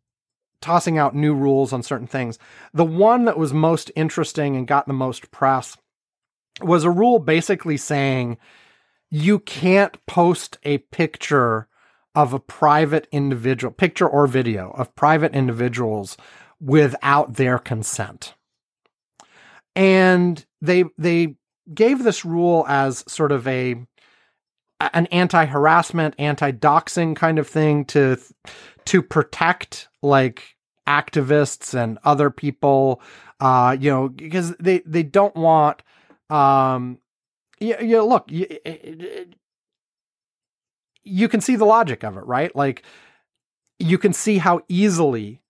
tossing 0.62 0.98
out 0.98 1.16
new 1.16 1.34
rules 1.34 1.74
on 1.74 1.84
certain 1.84 2.08
things. 2.08 2.38
The 2.74 2.86
one 2.86 3.26
that 3.26 3.38
was 3.38 3.54
most 3.54 3.92
interesting 3.96 4.56
and 4.56 4.68
got 4.68 4.88
the 4.88 4.94
most 4.94 5.32
press 5.32 5.78
was 6.62 6.84
a 6.84 6.92
rule 6.92 7.20
basically 7.20 7.78
saying 7.78 8.38
you 9.10 9.40
can't 9.40 10.06
post 10.06 10.58
a 10.64 10.80
picture 10.80 11.68
of 12.16 12.34
a 12.34 12.40
private 12.40 13.08
individual, 13.12 13.72
picture 13.72 14.08
or 14.08 14.28
video 14.28 14.72
of 14.72 14.94
private 14.96 15.34
individuals 15.34 16.18
without 16.60 17.36
their 17.36 17.58
consent. 17.58 18.34
And 19.76 20.46
they 20.62 20.86
they 20.98 21.36
gave 21.74 22.04
this 22.04 22.26
rule 22.26 22.66
as 22.68 23.04
sort 23.08 23.32
of 23.32 23.48
a 23.48 23.76
an 24.94 25.08
anti-harassment, 25.08 26.16
anti-doxing 26.18 27.16
kind 27.16 27.38
of 27.38 27.48
thing 27.48 27.86
to 27.86 28.18
to 28.90 29.04
protect 29.04 29.88
like 30.02 30.56
activists 30.88 31.76
and 31.76 32.00
other 32.04 32.32
people 32.32 33.00
uh 33.40 33.78
you 33.80 33.92
know 33.92 34.10
because 34.10 34.56
they 34.58 34.80
they 34.80 35.04
don't 35.04 35.36
want 35.36 35.84
um 36.32 36.98
yeah, 37.60 37.80
yeah 37.82 38.02
look 38.02 38.26
you, 38.32 38.48
you 41.04 41.30
can 41.30 41.40
see 41.40 41.56
the 41.56 41.66
logic 41.66 42.04
of 42.04 42.18
it 42.18 42.26
right? 42.26 42.56
Like 42.56 42.84
you 43.78 44.00
can 44.00 44.12
see 44.12 44.40
how 44.40 44.62
easily 44.68 45.44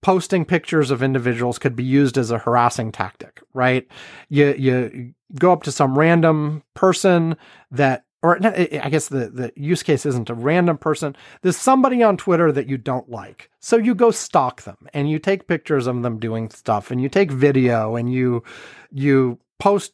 posting 0.00 0.44
pictures 0.44 0.92
of 0.92 1.02
individuals 1.02 1.58
could 1.58 1.74
be 1.74 1.82
used 1.82 2.16
as 2.16 2.30
a 2.30 2.38
harassing 2.38 2.92
tactic 2.92 3.42
right? 3.54 3.88
You 4.28 4.54
you 4.56 5.14
go 5.34 5.52
up 5.52 5.64
to 5.64 5.72
some 5.72 5.98
random 5.98 6.62
person 6.74 7.36
that 7.72 8.04
or 8.22 8.44
I 8.44 8.88
guess 8.90 9.08
the, 9.08 9.28
the 9.28 9.52
use 9.54 9.82
case 9.82 10.04
isn't 10.04 10.30
a 10.30 10.34
random 10.34 10.76
person. 10.76 11.14
There's 11.42 11.56
somebody 11.56 12.02
on 12.02 12.16
Twitter 12.16 12.50
that 12.50 12.68
you 12.68 12.76
don't 12.76 13.08
like. 13.08 13.50
So 13.60 13.76
you 13.76 13.94
go 13.94 14.10
stalk 14.10 14.62
them 14.62 14.88
and 14.92 15.08
you 15.08 15.18
take 15.18 15.46
pictures 15.46 15.86
of 15.86 16.02
them 16.02 16.18
doing 16.18 16.50
stuff 16.50 16.90
and 16.90 17.00
you 17.00 17.08
take 17.08 17.30
video 17.30 17.94
and 17.94 18.12
you, 18.12 18.42
you 18.90 19.38
post 19.60 19.92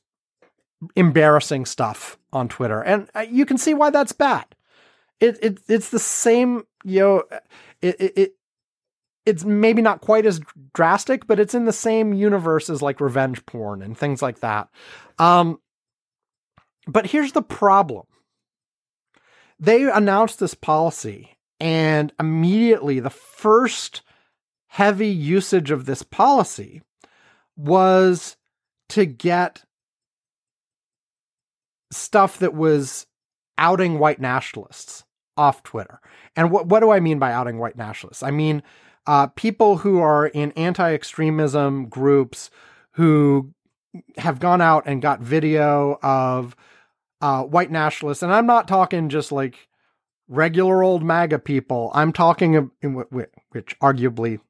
embarrassing 0.96 1.66
stuff 1.66 2.18
on 2.32 2.48
Twitter. 2.48 2.80
And 2.80 3.10
uh, 3.14 3.26
you 3.30 3.44
can 3.44 3.58
see 3.58 3.74
why 3.74 3.90
that's 3.90 4.12
bad. 4.12 4.46
It, 5.20 5.38
it, 5.42 5.58
it's 5.68 5.90
the 5.90 5.98
same, 5.98 6.64
you 6.82 7.00
know, 7.00 7.22
it, 7.82 7.96
it, 8.00 8.12
it 8.16 8.34
it's 9.26 9.44
maybe 9.44 9.80
not 9.80 10.00
quite 10.00 10.26
as 10.26 10.40
drastic, 10.74 11.26
but 11.26 11.40
it's 11.40 11.54
in 11.54 11.64
the 11.64 11.72
same 11.72 12.12
universe 12.12 12.68
as 12.68 12.82
like 12.82 13.00
revenge 13.00 13.44
porn 13.46 13.82
and 13.82 13.96
things 13.96 14.20
like 14.20 14.40
that. 14.40 14.68
Um, 15.18 15.60
but 16.86 17.06
here's 17.06 17.32
the 17.32 17.42
problem. 17.42 18.04
They 19.64 19.90
announced 19.90 20.40
this 20.40 20.54
policy, 20.54 21.38
and 21.58 22.12
immediately 22.20 23.00
the 23.00 23.08
first 23.08 24.02
heavy 24.66 25.08
usage 25.08 25.70
of 25.70 25.86
this 25.86 26.02
policy 26.02 26.82
was 27.56 28.36
to 28.90 29.06
get 29.06 29.64
stuff 31.90 32.38
that 32.40 32.52
was 32.52 33.06
outing 33.56 33.98
white 33.98 34.20
nationalists 34.20 35.04
off 35.36 35.62
Twitter. 35.62 36.00
And 36.36 36.50
what 36.50 36.66
what 36.66 36.80
do 36.80 36.90
I 36.90 37.00
mean 37.00 37.18
by 37.18 37.32
outing 37.32 37.58
white 37.58 37.76
nationalists? 37.76 38.22
I 38.22 38.32
mean 38.32 38.62
uh, 39.06 39.28
people 39.28 39.78
who 39.78 40.00
are 40.00 40.26
in 40.26 40.52
anti-extremism 40.52 41.86
groups 41.86 42.50
who 42.92 43.54
have 44.18 44.40
gone 44.40 44.60
out 44.60 44.82
and 44.86 45.00
got 45.00 45.20
video 45.20 45.98
of 46.02 46.54
uh, 47.20 47.42
white 47.42 47.70
nationalists, 47.70 48.22
and 48.22 48.32
I'm 48.32 48.46
not 48.46 48.68
talking 48.68 49.08
just 49.08 49.32
like 49.32 49.68
regular 50.28 50.82
old 50.82 51.02
MAGA 51.02 51.38
people. 51.40 51.90
I'm 51.94 52.12
talking 52.12 52.70
which 52.80 53.78
arguably 53.80 54.40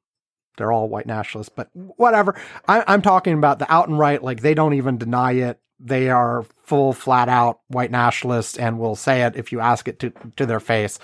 they're 0.57 0.71
all 0.71 0.87
white 0.87 1.05
nationalists, 1.05 1.51
but 1.53 1.69
whatever. 1.73 2.39
I, 2.67 2.93
am 2.93 3.01
talking 3.01 3.33
about 3.33 3.59
the 3.59 3.71
out 3.71 3.87
and 3.87 3.99
right, 3.99 4.21
like 4.21 4.41
they 4.41 4.53
don't 4.53 4.73
even 4.73 4.97
deny 4.97 5.33
it. 5.33 5.59
They 5.79 6.09
are 6.09 6.45
full, 6.63 6.93
flat 6.93 7.27
out 7.27 7.59
white 7.67 7.91
nationalists 7.91 8.57
and 8.57 8.79
will 8.79 8.95
say 8.95 9.23
it 9.23 9.35
if 9.35 9.51
you 9.51 9.59
ask 9.59 9.87
it 9.89 9.99
to, 9.99 10.13
to 10.37 10.45
their 10.45 10.61
face. 10.61 10.99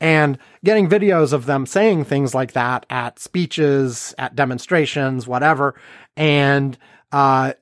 And 0.00 0.38
getting 0.64 0.88
videos 0.88 1.32
of 1.32 1.46
them 1.46 1.64
saying 1.64 2.04
things 2.04 2.34
like 2.34 2.52
that 2.52 2.86
at 2.90 3.20
speeches, 3.20 4.14
at 4.18 4.34
demonstrations, 4.34 5.28
whatever. 5.28 5.76
And, 6.16 6.76
uh, 7.12 7.52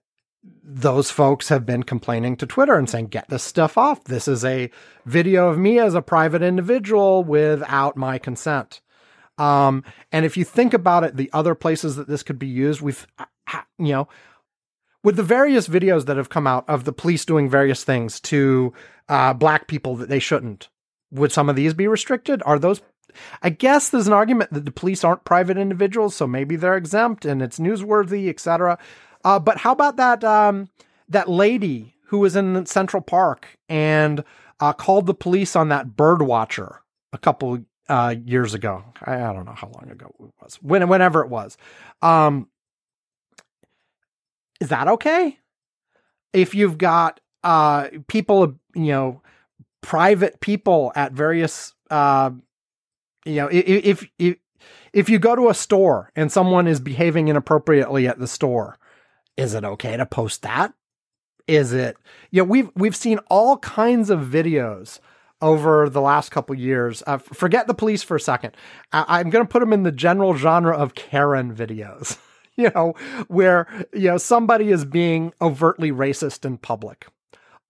those 0.66 1.10
folks 1.10 1.50
have 1.50 1.66
been 1.66 1.82
complaining 1.82 2.36
to 2.36 2.46
Twitter 2.46 2.74
and 2.74 2.88
saying, 2.88 3.08
get 3.08 3.28
this 3.28 3.42
stuff 3.42 3.76
off. 3.76 4.02
This 4.04 4.26
is 4.26 4.44
a 4.44 4.70
video 5.04 5.50
of 5.50 5.58
me 5.58 5.78
as 5.78 5.94
a 5.94 6.00
private 6.00 6.42
individual 6.42 7.22
without 7.22 7.98
my 7.98 8.16
consent. 8.18 8.80
Um, 9.36 9.84
and 10.10 10.24
if 10.24 10.38
you 10.38 10.44
think 10.44 10.72
about 10.72 11.04
it, 11.04 11.16
the 11.16 11.28
other 11.34 11.54
places 11.54 11.96
that 11.96 12.08
this 12.08 12.22
could 12.22 12.38
be 12.38 12.46
used, 12.46 12.80
we've, 12.80 13.06
you 13.78 13.92
know, 13.92 14.08
with 15.02 15.16
the 15.16 15.22
various 15.22 15.68
videos 15.68 16.06
that 16.06 16.16
have 16.16 16.30
come 16.30 16.46
out 16.46 16.66
of 16.66 16.84
the 16.84 16.92
police 16.92 17.26
doing 17.26 17.50
various 17.50 17.84
things 17.84 18.18
to 18.20 18.72
uh, 19.10 19.34
black 19.34 19.66
people 19.68 19.96
that 19.96 20.08
they 20.08 20.18
shouldn't, 20.18 20.70
would 21.10 21.30
some 21.30 21.50
of 21.50 21.56
these 21.56 21.74
be 21.74 21.86
restricted? 21.86 22.42
Are 22.46 22.58
those 22.58 22.80
I 23.42 23.50
guess 23.50 23.90
there's 23.90 24.08
an 24.08 24.12
argument 24.12 24.52
that 24.52 24.64
the 24.64 24.72
police 24.72 25.04
aren't 25.04 25.24
private 25.24 25.56
individuals, 25.56 26.16
so 26.16 26.26
maybe 26.26 26.56
they're 26.56 26.76
exempt 26.76 27.24
and 27.24 27.42
it's 27.42 27.60
newsworthy, 27.60 28.28
etc. 28.28 28.78
Uh, 29.24 29.38
but 29.38 29.58
how 29.58 29.72
about 29.72 29.96
that 29.96 30.22
um, 30.22 30.68
that 31.08 31.28
lady 31.28 31.94
who 32.06 32.18
was 32.18 32.36
in 32.36 32.66
Central 32.66 33.02
Park 33.02 33.56
and 33.68 34.22
uh, 34.60 34.72
called 34.72 35.06
the 35.06 35.14
police 35.14 35.56
on 35.56 35.68
that 35.68 35.96
bird 35.96 36.22
watcher 36.22 36.82
a 37.12 37.18
couple 37.18 37.64
uh, 37.88 38.14
years 38.24 38.54
ago? 38.54 38.84
I, 39.02 39.14
I, 39.14 39.32
don't 39.32 39.46
know 39.46 39.54
how 39.54 39.68
long 39.68 39.90
ago 39.90 40.14
it 40.20 40.30
was. 40.40 40.56
When, 40.56 40.86
whenever 40.88 41.22
it 41.22 41.28
was. 41.28 41.56
Um, 42.02 42.48
is 44.60 44.68
that 44.68 44.88
okay? 44.88 45.38
If 46.32 46.54
you've 46.54 46.78
got 46.78 47.20
uh, 47.42 47.88
people, 48.06 48.54
you 48.74 48.86
know, 48.86 49.22
private 49.80 50.40
people 50.40 50.92
at 50.94 51.12
various, 51.12 51.74
uh, 51.90 52.30
you 53.24 53.34
know, 53.34 53.48
if, 53.48 54.06
if 54.18 54.36
if 54.92 55.08
you 55.08 55.18
go 55.18 55.34
to 55.34 55.48
a 55.48 55.54
store 55.54 56.10
and 56.14 56.30
someone 56.30 56.66
is 56.66 56.80
behaving 56.80 57.28
inappropriately 57.28 58.06
at 58.06 58.18
the 58.18 58.28
store, 58.28 58.78
is 59.36 59.54
it 59.54 59.64
okay 59.64 59.96
to 59.96 60.06
post 60.06 60.42
that? 60.42 60.74
Is 61.46 61.72
it, 61.72 61.96
you 62.30 62.42
know, 62.42 62.48
we've, 62.48 62.70
we've 62.74 62.96
seen 62.96 63.18
all 63.28 63.58
kinds 63.58 64.10
of 64.10 64.20
videos 64.20 64.98
over 65.42 65.90
the 65.90 66.00
last 66.00 66.30
couple 66.30 66.54
years. 66.54 67.02
Uh, 67.06 67.18
forget 67.18 67.66
the 67.66 67.74
police 67.74 68.02
for 68.02 68.16
a 68.16 68.20
second. 68.20 68.56
I, 68.92 69.20
am 69.20 69.30
going 69.30 69.44
to 69.44 69.50
put 69.50 69.60
them 69.60 69.72
in 69.72 69.82
the 69.82 69.92
general 69.92 70.34
genre 70.34 70.76
of 70.76 70.94
Karen 70.94 71.54
videos, 71.54 72.16
you 72.56 72.70
know, 72.74 72.94
where, 73.28 73.66
you 73.92 74.08
know, 74.08 74.16
somebody 74.16 74.70
is 74.70 74.84
being 74.84 75.32
overtly 75.42 75.92
racist 75.92 76.46
in 76.46 76.56
public 76.56 77.06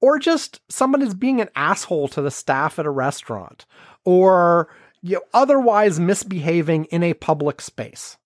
or 0.01 0.19
just 0.19 0.61
somebody's 0.69 1.15
being 1.15 1.41
an 1.41 1.49
asshole 1.57 2.09
to 2.09 2.23
the 2.23 2.31
staff 2.31 2.78
at 2.78 2.86
a 2.86 2.91
restaurant 2.91 3.66
or 4.05 4.69
you 5.03 5.16
know, 5.16 5.23
otherwise 5.32 5.99
misbehaving 5.99 6.85
in 6.86 7.03
a 7.03 7.15
public 7.15 7.61
space. 7.61 8.16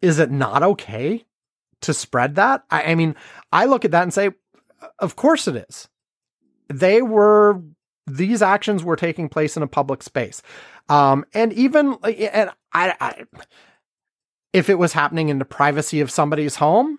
Is 0.00 0.18
it 0.18 0.30
not 0.30 0.62
okay 0.62 1.24
to 1.86 1.94
spread 1.94 2.36
that? 2.36 2.64
I, 2.70 2.92
I 2.92 2.94
mean, 2.94 3.16
I 3.52 3.64
look 3.64 3.84
at 3.84 3.90
that 3.90 4.02
and 4.02 4.14
say, 4.14 4.30
of 4.98 5.16
course 5.16 5.48
it 5.48 5.66
is. 5.68 5.88
They 6.68 7.02
were 7.02 7.62
these 8.06 8.42
actions 8.42 8.84
were 8.84 8.96
taking 8.96 9.28
place 9.28 9.56
in 9.56 9.62
a 9.62 9.66
public 9.66 10.02
space. 10.02 10.42
Um, 10.88 11.24
and 11.34 11.52
even 11.54 11.96
and 12.04 12.50
I, 12.72 12.94
I, 13.00 13.24
if 14.52 14.68
it 14.68 14.78
was 14.78 14.92
happening 14.92 15.28
in 15.28 15.38
the 15.38 15.44
privacy 15.44 16.00
of 16.00 16.10
somebody's 16.10 16.56
home, 16.56 16.98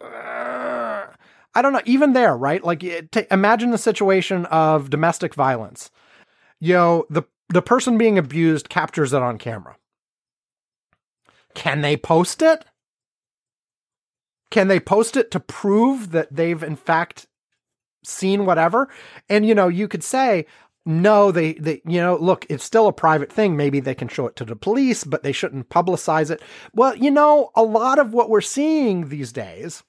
uh, 0.00 1.06
I 1.54 1.62
don't 1.62 1.72
know. 1.72 1.82
Even 1.84 2.12
there, 2.12 2.36
right? 2.36 2.62
Like, 2.62 2.80
t- 2.80 3.26
imagine 3.30 3.70
the 3.70 3.78
situation 3.78 4.46
of 4.46 4.90
domestic 4.90 5.34
violence. 5.34 5.90
You 6.60 6.74
know, 6.74 7.06
the 7.10 7.24
the 7.48 7.62
person 7.62 7.98
being 7.98 8.18
abused 8.18 8.68
captures 8.68 9.12
it 9.12 9.22
on 9.22 9.38
camera. 9.38 9.76
Can 11.54 11.80
they 11.80 11.96
post 11.96 12.42
it? 12.42 12.64
Can 14.50 14.68
they 14.68 14.80
post 14.80 15.16
it 15.16 15.30
to 15.32 15.40
prove 15.40 16.10
that 16.12 16.34
they've 16.34 16.62
in 16.62 16.76
fact 16.76 17.26
seen 18.04 18.46
whatever? 18.46 18.88
And 19.28 19.46
you 19.46 19.54
know, 19.54 19.68
you 19.68 19.88
could 19.88 20.04
say, 20.04 20.46
no, 20.86 21.30
they, 21.30 21.52
they, 21.54 21.82
you 21.84 22.00
know, 22.00 22.16
look, 22.16 22.46
it's 22.48 22.64
still 22.64 22.86
a 22.86 22.92
private 22.94 23.30
thing. 23.30 23.56
Maybe 23.56 23.78
they 23.78 23.94
can 23.94 24.08
show 24.08 24.26
it 24.26 24.36
to 24.36 24.44
the 24.46 24.56
police, 24.56 25.04
but 25.04 25.22
they 25.22 25.32
shouldn't 25.32 25.68
publicize 25.68 26.30
it. 26.30 26.40
Well, 26.72 26.96
you 26.96 27.10
know, 27.10 27.50
a 27.54 27.62
lot 27.62 27.98
of 27.98 28.14
what 28.14 28.30
we're 28.30 28.40
seeing 28.40 29.08
these 29.08 29.30
days 29.30 29.82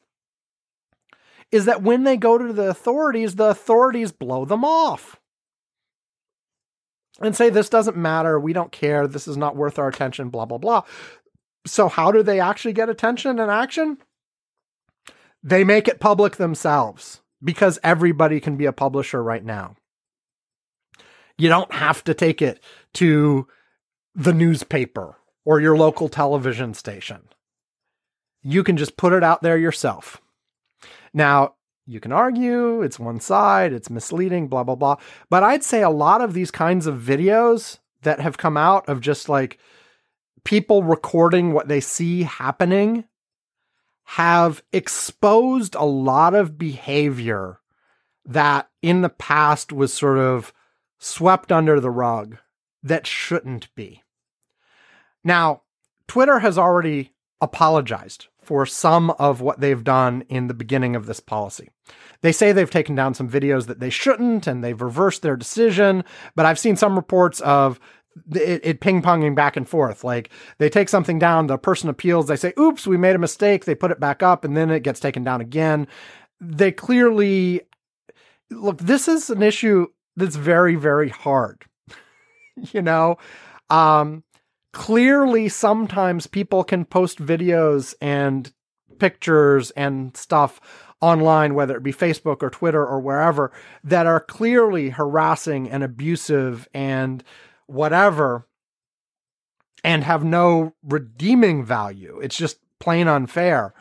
is 1.52 1.66
that 1.66 1.82
when 1.82 2.04
they 2.04 2.18
go 2.18 2.38
to 2.38 2.52
the 2.52 2.70
authorities, 2.70 3.36
the 3.36 3.46
authorities 3.46 4.12
blow 4.12 4.44
them 4.44 4.66
off 4.66 5.20
and 7.22 7.36
say, 7.36 7.50
this 7.50 7.70
doesn't 7.70 7.98
matter. 7.98 8.40
We 8.40 8.54
don't 8.54 8.72
care. 8.72 9.08
This 9.08 9.28
is 9.28 9.38
not 9.38 9.56
worth 9.56 9.80
our 9.80 9.88
attention, 9.88 10.30
blah, 10.30 10.46
blah, 10.46 10.58
blah. 10.58 10.84
So, 11.66 11.88
how 11.88 12.12
do 12.12 12.24
they 12.24 12.40
actually 12.40 12.74
get 12.74 12.90
attention 12.90 13.40
and 13.40 13.52
action? 13.52 13.98
They 15.44 15.64
make 15.64 15.88
it 15.88 16.00
public 16.00 16.36
themselves 16.36 17.22
because 17.44 17.80
everybody 17.84 18.40
can 18.40 18.58
be 18.58 18.66
a 18.66 18.74
publisher 18.74 19.24
right 19.24 19.44
now. 19.44 19.76
You 21.38 21.48
don't 21.48 21.74
have 21.74 22.04
to 22.04 22.14
take 22.14 22.42
it 22.42 22.62
to 22.96 23.48
the 24.14 24.34
newspaper 24.34 25.16
or 25.46 25.62
your 25.62 25.78
local 25.78 26.10
television 26.10 26.74
station. 26.74 27.22
You 28.42 28.64
can 28.64 28.76
just 28.78 28.98
put 28.98 29.14
it 29.14 29.24
out 29.24 29.42
there 29.42 29.58
yourself. 29.58 30.22
Now, 31.14 31.56
you 31.86 32.00
can 32.00 32.12
argue 32.12 32.82
it's 32.82 33.00
one 33.00 33.20
side, 33.20 33.74
it's 33.74 33.90
misleading, 33.90 34.48
blah, 34.48 34.64
blah, 34.64 34.76
blah. 34.76 34.98
But 35.30 35.44
I'd 35.44 35.64
say 35.64 35.82
a 35.82 35.90
lot 35.90 36.22
of 36.22 36.34
these 36.34 36.52
kinds 36.52 36.86
of 36.86 37.00
videos 37.00 37.80
that 38.04 38.20
have 38.20 38.38
come 38.38 38.58
out 38.58 38.88
of 38.88 39.02
just 39.02 39.28
like 39.28 39.58
people 40.44 40.84
recording 40.84 41.54
what 41.54 41.68
they 41.68 41.80
see 41.80 42.24
happening 42.24 43.06
have 44.14 44.64
exposed 44.74 45.76
a 45.76 45.86
lot 45.86 46.34
of 46.34 46.58
behavior 46.58 47.60
that 48.26 48.68
in 48.82 49.02
the 49.02 49.10
past 49.10 49.72
was 49.72 49.94
sort 49.94 50.18
of 50.18 50.52
swept 50.98 51.52
under 51.52 51.80
the 51.80 51.92
rug 51.92 52.36
that 52.82 53.06
shouldn't 53.06 53.74
be. 53.76 54.02
Now, 55.24 55.62
Twitter 56.08 56.40
has 56.40 56.58
already 56.58 57.14
apologized 57.40 58.30
for 58.42 58.66
some 58.66 59.12
of 59.12 59.42
what 59.42 59.60
they've 59.60 59.84
done 59.84 60.24
in 60.28 60.48
the 60.48 60.56
beginning 60.56 60.96
of 60.96 61.06
this 61.06 61.20
policy. 61.20 61.70
They 62.22 62.32
say 62.32 62.52
they've 62.52 62.70
taken 62.70 62.96
down 62.96 63.14
some 63.14 63.30
videos 63.30 63.68
that 63.68 63.80
they 63.80 63.92
shouldn't 63.92 64.48
and 64.48 64.64
they've 64.64 64.82
reversed 64.82 65.22
their 65.22 65.38
decision, 65.38 66.04
but 66.36 66.48
I've 66.48 66.58
seen 66.58 66.76
some 66.76 66.96
reports 66.96 67.42
of 67.42 67.80
it, 68.32 68.62
it 68.64 68.80
ping 68.82 69.02
ponging 69.02 69.36
back 69.36 69.58
and 69.58 69.68
forth. 69.68 70.04
Like 70.04 70.30
they 70.58 70.70
take 70.70 70.90
something 70.90 71.20
down, 71.20 71.48
the 71.48 71.58
person 71.58 71.90
appeals, 71.90 72.28
they 72.28 72.36
say, 72.36 72.54
oops, 72.60 72.88
we 72.88 72.98
made 72.98 73.16
a 73.16 73.20
mistake, 73.20 73.66
they 73.66 73.76
put 73.76 73.92
it 73.92 74.00
back 74.00 74.24
up, 74.24 74.44
and 74.44 74.56
then 74.56 74.70
it 74.70 74.84
gets 74.84 75.00
taken 75.00 75.24
down 75.24 75.42
again. 75.42 75.88
They 76.40 76.72
clearly 76.72 77.62
look, 78.52 78.80
this 78.80 79.08
is 79.08 79.30
an 79.30 79.44
issue 79.44 79.88
that's 80.16 80.36
very, 80.36 80.76
very 80.76 81.10
hard. 81.10 81.66
you 82.72 82.82
know, 82.82 83.18
um, 83.70 84.24
clearly 84.74 85.50
sometimes 85.50 86.28
people 86.28 86.64
can 86.64 86.86
post 86.86 87.20
videos 87.20 87.94
and 88.02 88.52
pictures 89.00 89.72
and 89.72 90.16
stuff 90.16 90.60
online, 91.02 91.54
whether 91.54 91.78
it 91.78 91.84
be 91.84 91.94
Facebook 91.94 92.44
or 92.44 92.50
Twitter 92.50 92.86
or 92.86 93.00
wherever, 93.00 93.52
that 93.84 94.06
are 94.06 94.20
clearly 94.20 94.90
harassing 94.90 95.70
and 95.70 95.84
abusive 95.84 96.68
and 96.74 97.24
whatever, 97.70 98.48
and 99.84 100.04
have 100.04 100.24
no 100.24 100.74
redeeming 100.84 101.64
value. 101.64 102.20
It's 102.22 102.38
just 102.38 102.60
plain 102.80 103.08
unfair. 103.08 103.74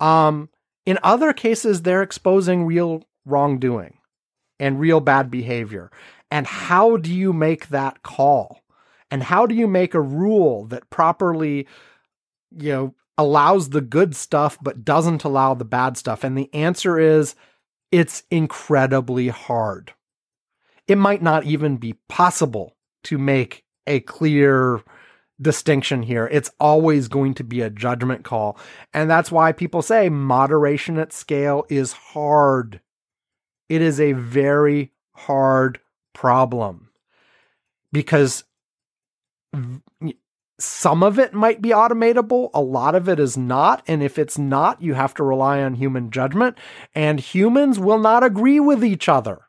Um, 0.00 0.48
in 0.86 0.98
other 1.02 1.32
cases, 1.32 1.82
they're 1.82 2.02
exposing 2.02 2.64
real 2.64 3.04
wrongdoing 3.24 3.98
and 4.58 4.80
real 4.80 5.00
bad 5.00 5.30
behavior. 5.30 5.90
And 6.30 6.46
how 6.46 6.96
do 6.96 7.12
you 7.12 7.32
make 7.32 7.68
that 7.68 8.02
call? 8.02 8.62
And 9.10 9.22
how 9.22 9.46
do 9.46 9.54
you 9.54 9.66
make 9.66 9.94
a 9.94 10.00
rule 10.00 10.64
that 10.66 10.88
properly, 10.88 11.66
you 12.50 12.72
know, 12.72 12.94
allows 13.18 13.70
the 13.70 13.82
good 13.82 14.16
stuff 14.16 14.56
but 14.62 14.84
doesn't 14.84 15.24
allow 15.24 15.54
the 15.54 15.64
bad 15.66 15.96
stuff? 15.98 16.24
And 16.24 16.36
the 16.36 16.52
answer 16.54 16.98
is 16.98 17.34
it's 17.90 18.22
incredibly 18.30 19.28
hard. 19.28 19.92
It 20.88 20.96
might 20.96 21.22
not 21.22 21.44
even 21.44 21.76
be 21.76 21.94
possible 22.08 22.74
to 23.04 23.18
make 23.18 23.64
a 23.86 24.00
clear 24.00 24.82
distinction 25.40 26.02
here. 26.02 26.28
It's 26.30 26.50
always 26.60 27.08
going 27.08 27.34
to 27.34 27.44
be 27.44 27.60
a 27.60 27.70
judgment 27.70 28.24
call. 28.24 28.56
And 28.94 29.10
that's 29.10 29.32
why 29.32 29.52
people 29.52 29.82
say 29.82 30.08
moderation 30.08 30.98
at 30.98 31.12
scale 31.12 31.64
is 31.68 31.92
hard. 31.92 32.80
It 33.68 33.82
is 33.82 34.00
a 34.00 34.12
very 34.12 34.92
hard 35.14 35.80
problem 36.14 36.90
because 37.92 38.44
some 40.58 41.02
of 41.02 41.18
it 41.18 41.34
might 41.34 41.60
be 41.60 41.70
automatable, 41.70 42.50
a 42.54 42.60
lot 42.60 42.94
of 42.94 43.08
it 43.08 43.18
is 43.18 43.36
not. 43.36 43.82
And 43.88 44.02
if 44.02 44.18
it's 44.18 44.38
not, 44.38 44.80
you 44.80 44.94
have 44.94 45.14
to 45.14 45.24
rely 45.24 45.62
on 45.62 45.74
human 45.74 46.10
judgment. 46.10 46.56
And 46.94 47.18
humans 47.18 47.78
will 47.78 47.98
not 47.98 48.22
agree 48.22 48.60
with 48.60 48.84
each 48.84 49.08
other 49.08 49.42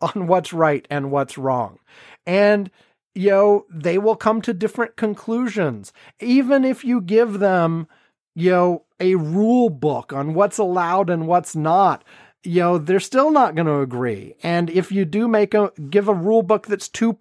on 0.00 0.26
what's 0.26 0.52
right 0.52 0.86
and 0.90 1.10
what's 1.10 1.36
wrong. 1.36 1.78
And 2.24 2.70
you 3.16 3.30
know, 3.30 3.66
they 3.70 3.96
will 3.96 4.14
come 4.14 4.42
to 4.42 4.52
different 4.52 4.96
conclusions. 4.96 5.92
Even 6.20 6.64
if 6.64 6.84
you 6.84 7.00
give 7.00 7.38
them, 7.38 7.88
you 8.34 8.50
know, 8.50 8.84
a 9.00 9.14
rule 9.14 9.70
book 9.70 10.12
on 10.12 10.34
what's 10.34 10.58
allowed 10.58 11.08
and 11.08 11.26
what's 11.26 11.56
not, 11.56 12.04
you 12.42 12.60
know, 12.60 12.76
they're 12.76 13.00
still 13.00 13.30
not 13.30 13.54
going 13.54 13.66
to 13.66 13.80
agree. 13.80 14.34
And 14.42 14.68
if 14.68 14.92
you 14.92 15.06
do 15.06 15.28
make 15.28 15.54
a 15.54 15.72
give 15.88 16.08
a 16.08 16.14
rule 16.14 16.42
book 16.42 16.66
that's 16.66 16.90
too 16.90 17.16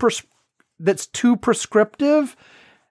that's 0.80 1.08
too 1.08 1.38
prescriptive, 1.38 2.36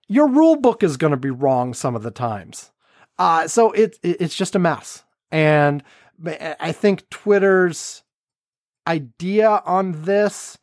your 0.08 0.26
rule 0.26 0.56
book 0.56 0.82
is 0.82 0.96
going 0.96 1.10
to 1.10 1.18
be 1.18 1.30
wrong 1.30 1.74
some 1.74 1.94
of 1.94 2.02
the 2.02 2.10
times. 2.10 2.70
Uh, 3.18 3.46
so 3.46 3.70
it, 3.72 3.98
it 4.02 4.16
it's 4.20 4.34
just 4.34 4.56
a 4.56 4.58
mess. 4.58 5.04
And 5.30 5.82
I 6.58 6.72
think 6.72 7.10
Twitter's 7.10 8.02
idea 8.86 9.60
on 9.66 10.04
this 10.04 10.56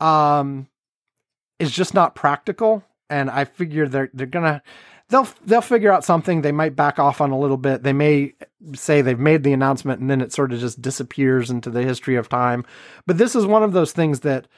um, 0.00 0.66
is 1.58 1.70
just 1.70 1.94
not 1.94 2.14
practical. 2.14 2.84
And 3.10 3.30
I 3.30 3.44
figure 3.44 3.88
they're 3.88 4.10
they're 4.12 4.26
gonna 4.26 4.62
they'll 5.08 5.28
they'll 5.44 5.60
figure 5.60 5.92
out 5.92 6.04
something. 6.04 6.42
They 6.42 6.52
might 6.52 6.76
back 6.76 6.98
off 6.98 7.20
on 7.20 7.30
a 7.30 7.38
little 7.38 7.56
bit. 7.56 7.82
They 7.82 7.92
may 7.92 8.34
say 8.74 9.02
they've 9.02 9.18
made 9.18 9.42
the 9.42 9.52
announcement 9.52 10.00
and 10.00 10.10
then 10.10 10.20
it 10.20 10.32
sort 10.32 10.52
of 10.52 10.60
just 10.60 10.80
disappears 10.80 11.50
into 11.50 11.70
the 11.70 11.82
history 11.82 12.16
of 12.16 12.28
time. 12.28 12.64
But 13.06 13.18
this 13.18 13.36
is 13.36 13.46
one 13.46 13.62
of 13.62 13.72
those 13.72 13.92
things 13.92 14.20
that 14.20 14.48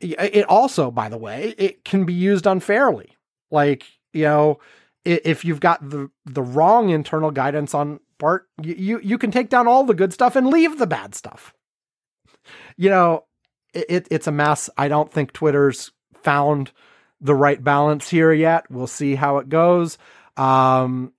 it 0.00 0.46
also, 0.46 0.90
by 0.90 1.10
the 1.10 1.18
way, 1.18 1.54
it 1.58 1.84
can 1.84 2.04
be 2.04 2.14
used 2.14 2.46
unfairly. 2.46 3.16
Like 3.50 3.84
you 4.12 4.24
know, 4.24 4.60
if 5.04 5.44
you've 5.44 5.60
got 5.60 5.88
the 5.88 6.10
the 6.24 6.42
wrong 6.42 6.90
internal 6.90 7.30
guidance 7.30 7.74
on 7.74 8.00
part, 8.18 8.48
you 8.62 9.00
you 9.02 9.18
can 9.18 9.30
take 9.30 9.50
down 9.50 9.68
all 9.68 9.84
the 9.84 9.94
good 9.94 10.12
stuff 10.12 10.36
and 10.36 10.46
leave 10.46 10.78
the 10.78 10.86
bad 10.86 11.14
stuff. 11.14 11.52
You 12.76 12.90
know, 12.90 13.24
it, 13.74 14.08
it's 14.10 14.26
a 14.26 14.32
mess. 14.32 14.70
I 14.76 14.88
don't 14.88 15.12
think 15.12 15.32
Twitter's 15.32 15.92
found 16.22 16.72
the 17.20 17.34
right 17.34 17.62
balance 17.62 18.08
here 18.08 18.32
yet. 18.32 18.70
We'll 18.70 18.86
see 18.86 19.14
how 19.14 19.38
it 19.38 19.48
goes. 19.48 19.98
Um, 20.36 21.12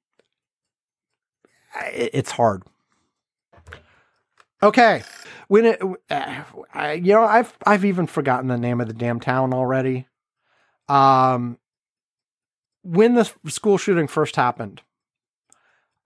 it, 1.94 2.12
it's 2.14 2.32
hard. 2.32 2.64
Okay, 4.64 5.04
when 5.48 5.66
it, 5.66 5.82
uh, 6.10 6.44
I, 6.74 6.94
you 6.94 7.14
know, 7.14 7.24
I've 7.24 7.58
I've 7.66 7.86
even 7.86 8.06
forgotten 8.08 8.48
the 8.48 8.58
name 8.58 8.80
of 8.80 8.88
the 8.88 8.94
damn 8.94 9.20
town 9.20 9.54
already. 9.54 10.08
Um, 10.88 11.58
when 12.84 13.16
the 13.16 13.32
school 13.48 13.78
shooting 13.78 14.08
first 14.08 14.36
happened, 14.36 14.82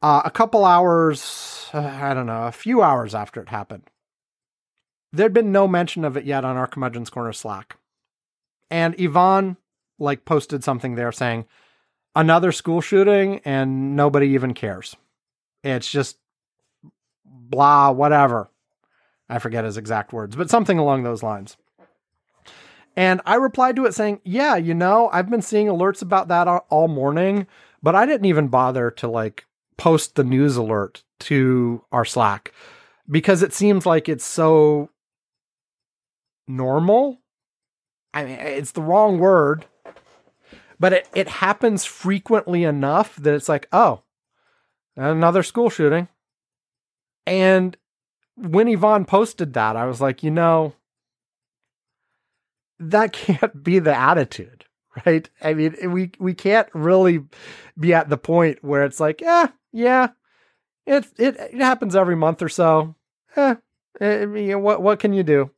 uh, 0.01 0.21
a 0.23 0.31
couple 0.31 0.63
hours, 0.63 1.69
uh, 1.73 1.79
I 1.79 2.13
don't 2.13 2.27
know, 2.27 2.43
a 2.43 2.51
few 2.51 2.81
hours 2.81 3.15
after 3.15 3.41
it 3.41 3.49
happened, 3.49 3.89
there'd 5.11 5.33
been 5.33 5.51
no 5.51 5.67
mention 5.67 6.05
of 6.05 6.15
it 6.15 6.25
yet 6.25 6.45
on 6.45 6.55
our 6.55 6.67
curmudgeon's 6.67 7.09
corner 7.09 7.33
slack 7.33 7.77
and 8.75 8.93
Ivan 8.99 9.55
like 9.99 10.25
posted 10.25 10.61
something 10.61 10.95
there 10.95 11.13
saying 11.13 11.45
another 12.13 12.51
school 12.51 12.81
shooting 12.81 13.39
and 13.45 13.95
nobody 13.95 14.27
even 14.27 14.53
cares 14.53 14.97
it's 15.63 15.89
just 15.89 16.17
blah 17.23 17.91
whatever 17.91 18.49
i 19.29 19.39
forget 19.39 19.63
his 19.63 19.77
exact 19.77 20.11
words 20.11 20.35
but 20.35 20.49
something 20.49 20.77
along 20.77 21.03
those 21.03 21.23
lines 21.23 21.55
and 22.97 23.21
i 23.25 23.35
replied 23.35 23.77
to 23.77 23.85
it 23.85 23.93
saying 23.93 24.19
yeah 24.25 24.57
you 24.57 24.73
know 24.73 25.09
i've 25.13 25.29
been 25.29 25.41
seeing 25.41 25.67
alerts 25.67 26.01
about 26.01 26.27
that 26.27 26.47
all, 26.47 26.87
morning 26.89 27.47
but 27.81 27.95
i 27.95 28.05
didn't 28.05 28.25
even 28.25 28.49
bother 28.49 28.91
to 28.91 29.07
like 29.07 29.45
post 29.77 30.15
the 30.15 30.23
news 30.23 30.57
alert 30.57 31.03
to 31.19 31.81
our 31.93 32.03
slack 32.03 32.51
because 33.09 33.41
it 33.41 33.53
seems 33.53 33.85
like 33.85 34.09
it's 34.09 34.25
so 34.25 34.89
normal. 36.47 37.19
I 38.15 38.23
mean, 38.23 38.39
it's 38.39 38.71
the 38.71 38.81
wrong 38.81 39.19
word, 39.19 39.65
but 40.79 40.93
it, 40.93 41.09
it 41.13 41.27
happens 41.27 41.83
frequently 41.83 42.63
enough 42.63 43.17
that 43.17 43.33
it's 43.33 43.49
like, 43.49 43.67
oh, 43.73 44.03
another 44.95 45.43
school 45.43 45.69
shooting. 45.69 46.07
And 47.27 47.75
when 48.37 48.69
Ivan 48.69 49.03
posted 49.03 49.53
that, 49.53 49.75
I 49.75 49.85
was 49.85 49.99
like, 49.99 50.23
you 50.23 50.31
know, 50.31 50.73
that 52.79 53.11
can't 53.11 53.61
be 53.61 53.79
the 53.79 53.95
attitude, 53.95 54.63
right? 55.05 55.29
I 55.41 55.53
mean, 55.53 55.75
we 55.91 56.11
we 56.17 56.33
can't 56.33 56.69
really 56.73 57.25
be 57.77 57.93
at 57.93 58.07
the 58.07 58.17
point 58.17 58.63
where 58.63 58.85
it's 58.85 59.01
like, 59.01 59.19
yeah, 59.19 59.49
yeah, 59.73 60.09
it 60.85 61.05
it, 61.17 61.35
it 61.37 61.61
happens 61.61 61.97
every 61.97 62.15
month 62.15 62.41
or 62.41 62.49
so. 62.49 62.95
Eh, 63.35 63.55
what 64.55 64.81
what 64.81 64.99
can 64.99 65.11
you 65.11 65.23
do? 65.23 65.51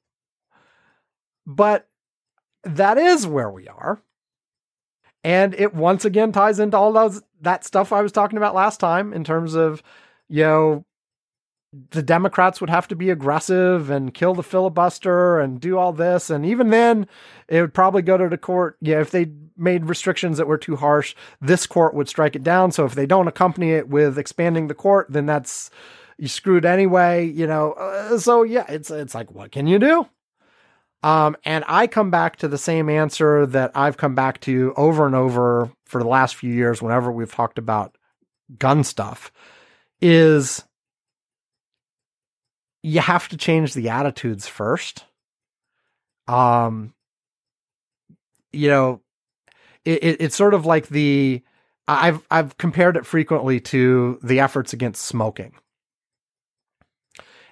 But 1.46 1.88
that 2.64 2.98
is 2.98 3.28
where 3.28 3.50
we 3.50 3.68
are. 3.68 4.02
And 5.24 5.54
it 5.56 5.74
once 5.74 6.06
again 6.06 6.32
ties 6.32 6.60
into 6.60 6.78
all 6.78 6.94
those 6.94 7.22
that 7.42 7.66
stuff 7.66 7.92
I 7.92 8.02
was 8.02 8.12
talking 8.12 8.38
about 8.38 8.56
last 8.56 8.80
time 8.80 9.14
in 9.14 9.24
terms 9.24 9.56
of, 9.56 9.84
you 10.30 10.44
know, 10.44 10.86
the 11.92 12.02
Democrats 12.02 12.62
would 12.62 12.70
have 12.70 12.88
to 12.88 12.96
be 12.96 13.10
aggressive 13.10 13.90
and 13.90 14.14
kill 14.14 14.34
the 14.34 14.44
filibuster 14.44 15.40
and 15.40 15.60
do 15.60 15.78
all 15.78 15.92
this. 15.92 16.30
And 16.30 16.46
even 16.46 16.70
then, 16.70 17.08
it 17.48 17.62
would 17.62 17.74
probably 17.74 18.02
go 18.02 18.18
to 18.18 18.30
the 18.30 18.38
court. 18.38 18.78
Yeah, 18.82 19.02
if 19.02 19.12
they 19.12 19.32
made 19.58 19.86
restrictions 19.86 20.38
that 20.38 20.48
were 20.48 20.58
too 20.58 20.76
harsh, 20.76 21.14
this 21.42 21.68
court 21.68 21.94
would 21.94 22.08
strike 22.08 22.36
it 22.36 22.44
down. 22.44 22.72
So 22.72 22.86
if 22.86 22.96
they 22.96 23.06
don't 23.06 23.28
accompany 23.28 23.72
it 23.72 23.90
with 23.90 24.18
expanding 24.18 24.68
the 24.68 24.74
court, 24.74 25.08
then 25.10 25.26
that's 25.26 25.70
you 26.18 26.28
screwed 26.28 26.66
anyway. 26.66 27.26
You 27.26 27.48
know, 27.48 27.74
uh, 27.74 28.18
so 28.18 28.44
yeah, 28.44 28.66
it's 28.70 28.90
it's 28.90 29.14
like 29.14 29.32
what 29.32 29.52
can 29.52 29.68
you 29.68 29.78
do? 29.78 30.08
Um, 31.04 31.38
and 31.46 31.64
I 31.68 31.88
come 31.88 32.10
back 32.10 32.38
to 32.38 32.48
the 32.48 32.58
same 32.58 32.90
answer 32.90 33.46
that 33.46 33.72
I've 33.76 33.98
come 33.98 34.16
back 34.16 34.42
to 34.42 34.74
over 34.76 35.06
and 35.06 35.16
over 35.16 35.72
for 35.86 36.02
the 36.02 36.08
last 36.10 36.36
few 36.36 36.54
years 36.54 36.82
whenever 36.82 37.12
we've 37.12 37.32
talked 37.32 37.58
about 37.58 37.98
gun 38.58 38.84
stuff 38.84 39.32
is 40.02 40.64
you 42.84 43.00
have 43.00 43.28
to 43.30 43.38
change 43.38 43.74
the 43.74 43.90
attitudes 43.90 44.48
first. 44.48 45.06
Um, 46.28 46.94
you 48.52 48.70
know, 48.70 49.02
it, 49.86 50.04
it, 50.04 50.18
it's 50.22 50.36
sort 50.36 50.54
of 50.54 50.66
like 50.66 50.88
the 50.88 51.44
I've 51.88 52.26
I've 52.30 52.58
compared 52.58 52.98
it 52.98 53.06
frequently 53.06 53.60
to 53.62 54.20
the 54.24 54.40
efforts 54.40 54.74
against 54.74 55.04
smoking. 55.04 55.54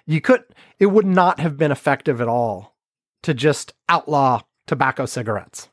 You 0.04 0.20
could 0.20 0.44
it 0.78 0.86
would 0.86 1.06
not 1.06 1.40
have 1.40 1.56
been 1.56 1.72
effective 1.72 2.20
at 2.20 2.28
all 2.28 2.75
to 3.26 3.34
just 3.34 3.74
outlaw 3.88 4.40
tobacco 4.68 5.04
cigarettes. 5.04 5.68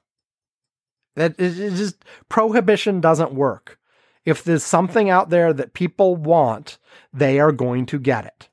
That 1.16 1.38
just 1.38 2.04
prohibition 2.28 3.00
doesn't 3.00 3.32
work. 3.32 3.78
If 4.26 4.44
there's 4.44 4.64
something 4.64 5.12
out 5.12 5.30
there 5.30 5.54
that 5.54 5.76
people 5.76 6.16
want, 6.16 6.80
they 7.14 7.40
are 7.40 7.52
going 7.52 7.86
to 7.86 8.00
get 8.00 8.26
it. 8.26 8.50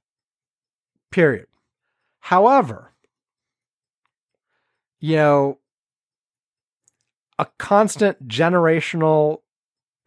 Period. 1.11 1.47
However, 2.19 2.93
you 4.99 5.17
know, 5.17 5.59
a 7.39 7.47
constant 7.59 8.29
generational 8.29 9.39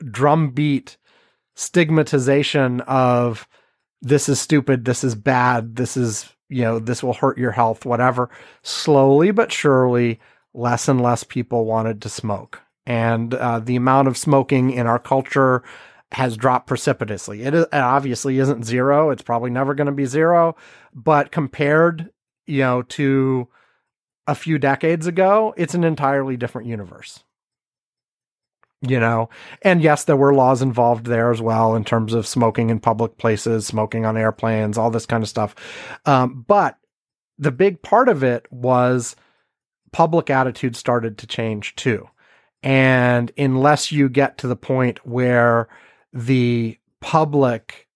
drumbeat 0.05 0.97
stigmatization 1.55 2.81
of 2.81 3.47
this 4.03 4.30
is 4.30 4.39
stupid, 4.39 4.85
this 4.85 5.03
is 5.03 5.15
bad, 5.15 5.77
this 5.77 5.97
is 5.97 6.30
you 6.49 6.61
know, 6.61 6.77
this 6.77 7.01
will 7.01 7.13
hurt 7.13 7.38
your 7.38 7.51
health, 7.51 7.84
whatever. 7.84 8.30
Slowly 8.61 9.31
but 9.31 9.51
surely, 9.51 10.19
less 10.53 10.88
and 10.88 11.01
less 11.01 11.23
people 11.23 11.65
wanted 11.65 12.01
to 12.03 12.09
smoke. 12.09 12.61
And 12.85 13.34
uh, 13.34 13.59
the 13.59 13.75
amount 13.75 14.07
of 14.07 14.17
smoking 14.17 14.69
in 14.69 14.85
our 14.85 14.99
culture 14.99 15.63
has 16.11 16.38
dropped 16.38 16.67
precipitously. 16.67 17.41
It, 17.41 17.55
is, 17.55 17.63
it 17.63 17.73
obviously 17.73 18.38
isn't 18.38 18.65
zero. 18.65 19.09
It's 19.09 19.23
probably 19.23 19.49
never 19.49 19.73
going 19.73 19.88
to 19.88 19.91
be 19.91 20.05
zero. 20.05 20.55
But 20.93 21.31
compared, 21.31 22.11
you 22.45 22.59
know, 22.59 22.84
to 22.84 23.47
a 24.27 24.35
few 24.35 24.59
decades 24.59 25.07
ago, 25.07 25.55
it's 25.57 25.73
an 25.73 25.84
entirely 25.84 26.38
different 26.38 26.67
universe 26.67 27.23
you 28.88 28.99
know? 28.99 29.30
And 29.61 29.81
yes 29.81 30.03
there 30.03 30.18
were 30.18 30.34
laws 30.34 30.61
involved 30.61 31.05
there 31.05 31.31
as 31.31 31.41
well 31.41 31.76
in 31.76 31.84
terms 31.84 32.14
of 32.14 32.27
smoking 32.27 32.69
in 32.69 32.80
public 32.80 33.18
places 33.18 33.65
smoking 33.65 34.05
on 34.05 34.18
airplanes 34.18 34.77
all 34.77 34.91
this 34.91 35.05
kind 35.05 35.23
of 35.23 35.30
stuff. 35.30 35.55
Um, 36.05 36.45
but 36.47 36.77
the 37.38 37.51
big 37.51 37.81
part 37.81 38.10
of 38.10 38.23
it 38.23 38.45
was 38.51 39.15
public 39.91 40.30
attitude 40.30 40.76
started 40.76 41.18
to 41.19 41.27
change 41.27 41.76
too. 41.76 42.07
And 42.61 43.31
unless 43.38 43.91
you 43.91 44.07
get 44.10 44.38
to 44.39 44.47
the 44.47 44.55
point 44.55 45.05
where 45.05 45.68
the 46.14 46.77
public 47.01 47.89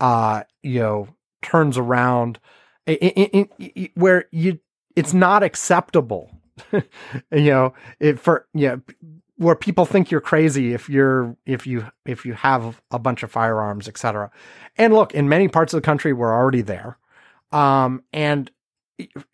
uh 0.00 0.42
you 0.62 0.80
know 0.80 1.08
turns 1.40 1.78
around 1.78 2.38
where 3.94 4.26
you 4.32 4.58
it's 4.96 5.14
not 5.14 5.42
acceptable 5.42 6.30
you 6.72 6.82
know 7.30 7.72
it 8.00 8.18
for 8.20 8.46
you 8.52 8.68
know 8.68 8.80
where 9.40 9.54
people 9.54 9.86
think 9.86 10.10
you're 10.10 10.20
crazy 10.20 10.74
if 10.74 10.90
you're 10.90 11.34
if 11.46 11.66
you 11.66 11.86
if 12.04 12.26
you 12.26 12.34
have 12.34 12.82
a 12.90 12.98
bunch 12.98 13.22
of 13.22 13.30
firearms, 13.30 13.88
etc. 13.88 14.30
And 14.76 14.92
look, 14.92 15.14
in 15.14 15.30
many 15.30 15.48
parts 15.48 15.72
of 15.72 15.78
the 15.78 15.84
country, 15.84 16.12
we're 16.12 16.34
already 16.34 16.60
there. 16.60 16.98
Um, 17.50 18.02
and 18.12 18.50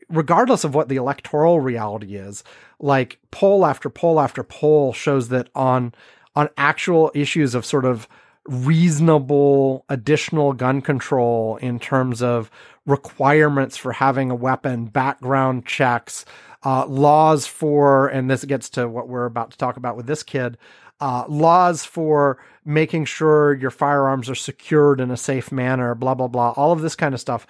regardless 0.09 0.63
of 0.63 0.77
what 0.77 0.89
the 0.89 0.95
electoral 0.95 1.59
reality 1.59 2.15
is, 2.15 2.45
like 2.79 3.19
poll 3.33 3.67
after 3.67 3.91
poll 3.91 4.21
after 4.21 4.45
poll 4.45 4.93
shows 4.93 5.29
that 5.31 5.51
on 5.57 5.93
on 6.37 6.51
actual 6.57 7.11
issues 7.13 7.57
of 7.57 7.67
sort 7.67 7.85
of 7.85 8.07
reasonable 8.47 9.85
additional 9.89 10.53
gun 10.53 10.83
control 10.83 11.57
in 11.57 11.81
terms 11.81 12.23
of 12.23 12.49
requirements 12.87 13.77
for 13.77 13.91
having 13.91 14.31
a 14.31 14.37
weapon, 14.37 14.85
background 14.85 15.67
checks, 15.67 16.25
uh, 16.67 16.85
laws 16.89 17.47
for, 17.47 18.09
and 18.09 18.29
this 18.29 18.45
gets 18.45 18.69
to 18.71 18.89
what 18.89 19.09
we're 19.09 19.25
about 19.25 19.53
to 19.53 19.57
talk 19.57 19.77
about 19.77 19.97
with 19.97 20.07
this 20.09 20.25
kid, 20.25 20.59
uh, 21.01 21.25
laws 21.29 21.85
for 21.85 22.39
making 22.65 23.05
sure 23.05 23.55
your 23.55 23.71
firearms 23.71 24.29
are 24.29 24.35
secured 24.35 25.01
in 25.01 25.13
a 25.13 25.17
safe 25.17 25.53
manner, 25.53 25.95
blah, 25.95 26.15
blah, 26.15 26.27
blah, 26.27 26.51
all 26.57 26.73
of 26.73 26.81
this 26.81 26.97
kind 26.97 27.15
of 27.15 27.21
stuff. 27.21 27.47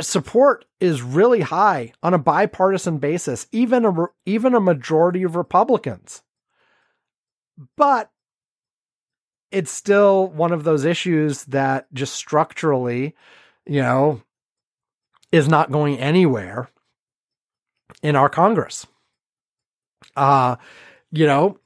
Support 0.00 0.64
is 0.80 1.00
really 1.00 1.42
high 1.42 1.92
on 2.02 2.12
a 2.12 2.18
bipartisan 2.18 2.98
basis, 2.98 3.46
even 3.52 3.84
a, 3.84 4.06
even 4.26 4.56
a 4.56 4.60
majority 4.60 5.22
of 5.22 5.36
Republicans. 5.36 6.22
But 7.76 8.10
it's 9.52 9.70
still 9.70 10.26
one 10.26 10.50
of 10.50 10.64
those 10.64 10.84
issues 10.84 11.44
that 11.44 11.86
just 11.94 12.14
structurally, 12.14 13.14
you 13.64 13.80
know, 13.80 14.22
is 15.30 15.46
not 15.46 15.70
going 15.70 16.00
anywhere 16.00 16.68
in 18.02 18.16
our 18.16 18.28
Congress. 18.28 18.86
Uh, 20.16 20.56
you 21.10 21.26
know, 21.26 21.58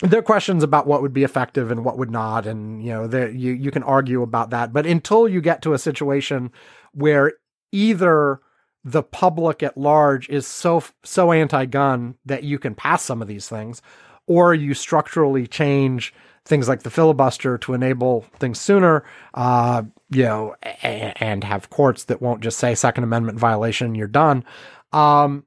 there 0.00 0.20
are 0.20 0.22
questions 0.22 0.62
about 0.62 0.86
what 0.86 1.02
would 1.02 1.12
be 1.12 1.24
effective 1.24 1.70
and 1.70 1.84
what 1.84 1.98
would 1.98 2.10
not, 2.10 2.46
and 2.46 2.82
you 2.82 2.90
know, 2.90 3.06
there 3.06 3.30
you 3.30 3.52
you 3.52 3.70
can 3.70 3.82
argue 3.82 4.22
about 4.22 4.50
that. 4.50 4.72
But 4.72 4.86
until 4.86 5.28
you 5.28 5.40
get 5.40 5.62
to 5.62 5.72
a 5.72 5.78
situation 5.78 6.52
where 6.92 7.32
either 7.72 8.40
the 8.84 9.02
public 9.02 9.62
at 9.62 9.76
large 9.76 10.28
is 10.28 10.46
so 10.46 10.84
so 11.02 11.32
anti-gun 11.32 12.14
that 12.24 12.44
you 12.44 12.58
can 12.58 12.74
pass 12.74 13.02
some 13.02 13.20
of 13.20 13.28
these 13.28 13.48
things, 13.48 13.82
or 14.26 14.54
you 14.54 14.72
structurally 14.72 15.46
change 15.46 16.14
things 16.44 16.68
like 16.68 16.82
the 16.82 16.90
filibuster 16.90 17.58
to 17.58 17.74
enable 17.74 18.24
things 18.38 18.58
sooner, 18.58 19.04
uh, 19.34 19.82
you 20.10 20.22
know, 20.22 20.54
and, 20.82 21.12
and 21.20 21.44
have 21.44 21.68
courts 21.68 22.04
that 22.04 22.22
won't 22.22 22.40
just 22.40 22.58
say 22.58 22.74
Second 22.74 23.04
Amendment 23.04 23.38
violation, 23.38 23.94
you're 23.94 24.06
done 24.06 24.44
um, 24.92 25.44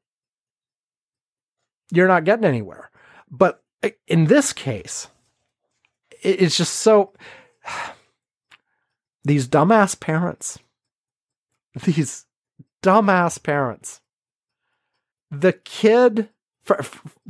you're 1.91 2.07
not 2.07 2.23
getting 2.23 2.45
anywhere. 2.45 2.89
But 3.29 3.63
in 4.07 4.25
this 4.25 4.53
case, 4.53 5.07
it's 6.21 6.57
just 6.57 6.75
so 6.75 7.13
these 9.23 9.47
dumbass 9.47 9.99
parents, 9.99 10.59
these 11.83 12.25
dumbass 12.83 13.41
parents. 13.41 14.01
The 15.29 15.53
kid, 15.53 16.27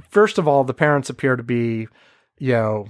first 0.09 0.39
of 0.39 0.47
all, 0.47 0.63
the 0.63 0.73
parents 0.73 1.09
appear 1.11 1.35
to 1.35 1.43
be, 1.43 1.87
you 2.39 2.53
know, 2.53 2.87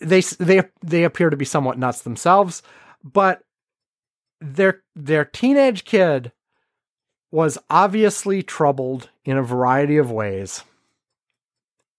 they 0.00 0.20
they 0.20 0.62
they 0.82 1.04
appear 1.04 1.28
to 1.28 1.36
be 1.36 1.44
somewhat 1.44 1.78
nuts 1.78 2.00
themselves, 2.00 2.62
but 3.04 3.42
their 4.40 4.82
their 4.96 5.24
teenage 5.26 5.84
kid 5.84 6.32
was 7.30 7.58
obviously 7.68 8.42
troubled 8.42 9.10
in 9.24 9.36
a 9.36 9.42
variety 9.42 9.96
of 9.96 10.10
ways. 10.10 10.64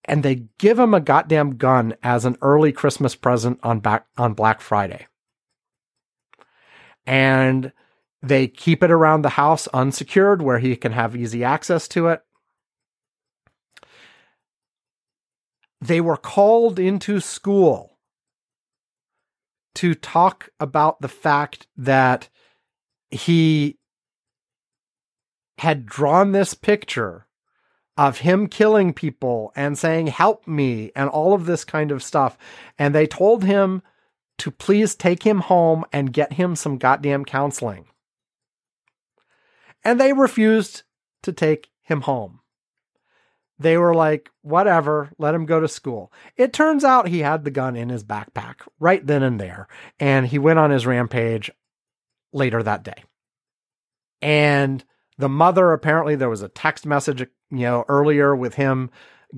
And 0.06 0.24
they 0.24 0.48
give 0.58 0.80
him 0.80 0.94
a 0.94 0.99
goddamn 0.99 1.58
gun 1.58 1.95
as 2.03 2.26
an 2.26 2.38
early 2.41 2.72
Christmas 2.72 3.16
present 3.16 3.60
on 3.64 3.80
back 3.80 4.08
on 4.18 4.34
Black 4.34 4.60
Friday. 4.60 5.08
And 7.06 7.72
they 8.22 8.48
keep 8.48 8.84
it 8.84 8.91
around 8.91 9.22
the 9.22 9.30
house 9.30 9.68
unsecured 9.68 10.41
where 10.41 10.60
he 10.60 10.76
can 10.76 10.91
have 10.91 11.16
easy 11.16 11.44
access 11.44 11.88
to 11.90 12.08
it. 12.08 12.22
They 15.80 16.02
were 16.02 16.18
called 16.18 16.78
into 16.78 17.20
school 17.20 17.98
to 19.76 19.95
talk 19.95 20.49
about 20.60 21.02
the 21.02 21.08
fact 21.08 21.68
that 21.78 22.30
he 23.10 23.78
had 25.61 25.85
drawn 25.85 26.31
this 26.31 26.55
picture 26.55 27.27
of 27.95 28.17
him 28.17 28.47
killing 28.47 28.93
people 28.93 29.53
and 29.55 29.77
saying, 29.77 30.07
Help 30.07 30.47
me, 30.47 30.91
and 30.95 31.07
all 31.07 31.35
of 31.35 31.45
this 31.45 31.63
kind 31.63 31.91
of 31.91 32.01
stuff. 32.01 32.35
And 32.79 32.95
they 32.95 33.05
told 33.05 33.43
him 33.43 33.83
to 34.39 34.49
please 34.49 34.95
take 34.95 35.21
him 35.21 35.41
home 35.41 35.85
and 35.93 36.11
get 36.11 36.33
him 36.33 36.55
some 36.55 36.79
goddamn 36.79 37.25
counseling. 37.25 37.85
And 39.83 40.01
they 40.01 40.13
refused 40.13 40.81
to 41.21 41.31
take 41.31 41.69
him 41.83 42.01
home. 42.01 42.39
They 43.59 43.77
were 43.77 43.93
like, 43.93 44.31
whatever, 44.41 45.11
let 45.19 45.35
him 45.35 45.45
go 45.45 45.59
to 45.59 45.67
school. 45.67 46.11
It 46.38 46.53
turns 46.53 46.83
out 46.83 47.07
he 47.07 47.19
had 47.19 47.43
the 47.43 47.51
gun 47.51 47.75
in 47.75 47.89
his 47.89 48.03
backpack 48.03 48.67
right 48.79 49.05
then 49.05 49.21
and 49.21 49.39
there, 49.39 49.67
and 49.99 50.25
he 50.25 50.39
went 50.39 50.57
on 50.57 50.71
his 50.71 50.88
rampage 50.88 51.51
later 52.33 52.63
that 52.63 52.81
day. 52.81 53.03
And 54.23 54.83
the 55.22 55.30
mother, 55.30 55.72
apparently, 55.72 56.15
there 56.15 56.30
was 56.30 56.41
a 56.41 56.49
text 56.49 56.85
message, 56.85 57.22
you 57.22 57.60
know, 57.60 57.85
earlier 57.88 58.35
with 58.35 58.56
him 58.56 58.89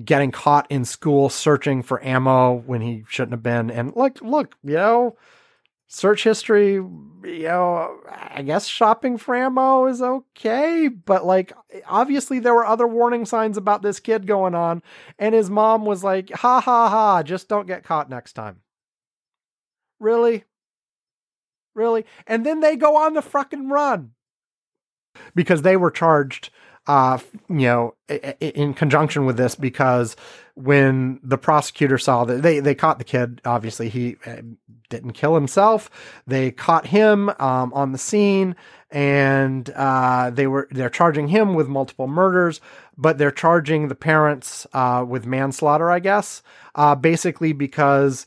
getting 0.04 0.32
caught 0.32 0.66
in 0.70 0.84
school 0.84 1.28
searching 1.28 1.82
for 1.82 2.04
ammo 2.04 2.54
when 2.66 2.80
he 2.80 3.04
shouldn't 3.08 3.32
have 3.32 3.42
been. 3.42 3.70
And 3.70 3.94
like, 3.94 4.20
look, 4.22 4.56
you 4.64 4.74
know, 4.74 5.16
search 5.86 6.24
history, 6.24 6.72
you 6.72 7.20
know, 7.22 8.00
I 8.10 8.42
guess 8.42 8.66
shopping 8.66 9.18
for 9.18 9.36
ammo 9.36 9.86
is 9.86 10.02
okay, 10.02 10.88
but 10.88 11.24
like, 11.24 11.52
obviously 11.86 12.40
there 12.40 12.54
were 12.54 12.66
other 12.66 12.88
warning 12.88 13.24
signs 13.24 13.56
about 13.56 13.82
this 13.82 14.00
kid 14.00 14.26
going 14.26 14.56
on. 14.56 14.82
And 15.18 15.34
his 15.34 15.48
mom 15.48 15.84
was 15.84 16.02
like, 16.02 16.30
ha 16.30 16.60
ha 16.60 16.88
ha, 16.88 17.22
just 17.22 17.48
don't 17.48 17.68
get 17.68 17.84
caught 17.84 18.10
next 18.10 18.32
time. 18.32 18.62
Really? 20.00 20.44
Really? 21.74 22.04
And 22.26 22.44
then 22.44 22.60
they 22.60 22.74
go 22.74 22.96
on 22.96 23.14
the 23.14 23.22
fucking 23.22 23.68
run 23.68 24.13
because 25.34 25.62
they 25.62 25.76
were 25.76 25.90
charged 25.90 26.50
uh, 26.86 27.18
you 27.48 27.66
know, 27.66 27.94
in 28.40 28.74
conjunction 28.74 29.24
with 29.24 29.36
this, 29.36 29.54
because 29.54 30.16
when 30.54 31.18
the 31.22 31.38
prosecutor 31.38 31.98
saw 31.98 32.24
that 32.24 32.42
they, 32.42 32.60
they 32.60 32.74
caught 32.74 32.98
the 32.98 33.04
kid, 33.04 33.40
obviously 33.44 33.88
he 33.88 34.16
uh, 34.26 34.36
didn't 34.90 35.12
kill 35.12 35.34
himself. 35.34 35.90
They 36.26 36.50
caught 36.50 36.86
him 36.86 37.30
um, 37.38 37.72
on 37.72 37.92
the 37.92 37.98
scene, 37.98 38.54
and 38.90 39.68
uh, 39.70 40.30
they 40.30 40.46
were 40.46 40.68
they're 40.70 40.90
charging 40.90 41.28
him 41.28 41.54
with 41.54 41.68
multiple 41.68 42.06
murders, 42.06 42.60
but 42.98 43.16
they're 43.16 43.30
charging 43.30 43.88
the 43.88 43.94
parents 43.94 44.66
uh, 44.74 45.04
with 45.08 45.26
manslaughter, 45.26 45.90
I 45.90 46.00
guess, 46.00 46.42
uh, 46.74 46.94
basically 46.94 47.54
because 47.54 48.26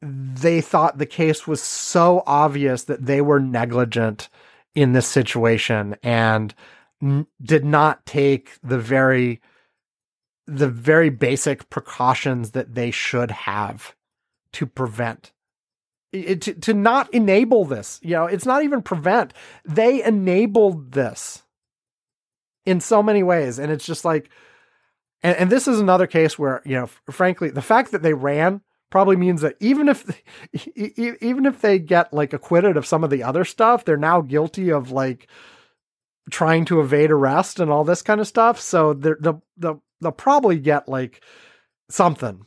they 0.00 0.60
thought 0.60 0.98
the 0.98 1.06
case 1.06 1.48
was 1.48 1.60
so 1.60 2.22
obvious 2.26 2.84
that 2.84 3.04
they 3.04 3.20
were 3.20 3.40
negligent 3.40 4.28
in 4.74 4.92
this 4.92 5.06
situation 5.06 5.96
and 6.02 6.54
n- 7.02 7.26
did 7.42 7.64
not 7.64 8.04
take 8.06 8.58
the 8.62 8.78
very 8.78 9.40
the 10.46 10.68
very 10.68 11.10
basic 11.10 11.68
precautions 11.68 12.52
that 12.52 12.74
they 12.74 12.90
should 12.90 13.30
have 13.30 13.94
to 14.52 14.64
prevent. 14.64 15.32
It, 16.10 16.40
to, 16.42 16.54
to 16.54 16.72
not 16.72 17.12
enable 17.12 17.66
this 17.66 18.00
you 18.02 18.12
know 18.12 18.26
it's 18.26 18.46
not 18.46 18.62
even 18.62 18.82
prevent. 18.82 19.32
They 19.64 20.02
enabled 20.02 20.92
this 20.92 21.42
in 22.64 22.80
so 22.80 23.02
many 23.02 23.22
ways. 23.22 23.58
And 23.58 23.72
it's 23.72 23.86
just 23.86 24.04
like 24.04 24.30
and, 25.22 25.36
and 25.36 25.50
this 25.50 25.66
is 25.66 25.80
another 25.80 26.06
case 26.06 26.38
where 26.38 26.62
you 26.64 26.76
know 26.76 26.88
frankly 27.10 27.50
the 27.50 27.62
fact 27.62 27.92
that 27.92 28.02
they 28.02 28.14
ran 28.14 28.62
probably 28.90 29.16
means 29.16 29.40
that 29.42 29.56
even 29.60 29.88
if 29.88 30.22
even 30.76 31.46
if 31.46 31.60
they 31.60 31.78
get 31.78 32.12
like 32.12 32.32
acquitted 32.32 32.76
of 32.76 32.86
some 32.86 33.04
of 33.04 33.10
the 33.10 33.22
other 33.22 33.44
stuff, 33.44 33.84
they're 33.84 33.96
now 33.96 34.20
guilty 34.20 34.70
of 34.70 34.90
like 34.90 35.28
trying 36.30 36.64
to 36.66 36.80
evade 36.80 37.10
arrest 37.10 37.60
and 37.60 37.70
all 37.70 37.84
this 37.84 38.02
kind 38.02 38.20
of 38.20 38.28
stuff. 38.28 38.60
So 38.60 38.94
they'll 38.94 39.42
they'll 39.56 39.82
they'll 40.00 40.12
probably 40.12 40.58
get 40.58 40.88
like 40.88 41.22
something. 41.90 42.46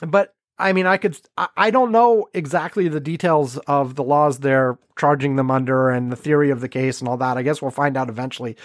But 0.00 0.34
I 0.58 0.72
mean, 0.72 0.86
I 0.86 0.98
could 0.98 1.18
I 1.56 1.70
don't 1.70 1.92
know 1.92 2.28
exactly 2.32 2.88
the 2.88 3.00
details 3.00 3.58
of 3.58 3.96
the 3.96 4.04
laws 4.04 4.38
they're 4.38 4.78
charging 4.96 5.36
them 5.36 5.50
under 5.50 5.90
and 5.90 6.12
the 6.12 6.16
theory 6.16 6.50
of 6.50 6.60
the 6.60 6.68
case 6.68 7.00
and 7.00 7.08
all 7.08 7.16
that. 7.16 7.36
I 7.36 7.42
guess 7.42 7.60
we'll 7.60 7.70
find 7.70 7.96
out 7.96 8.08
eventually. 8.08 8.56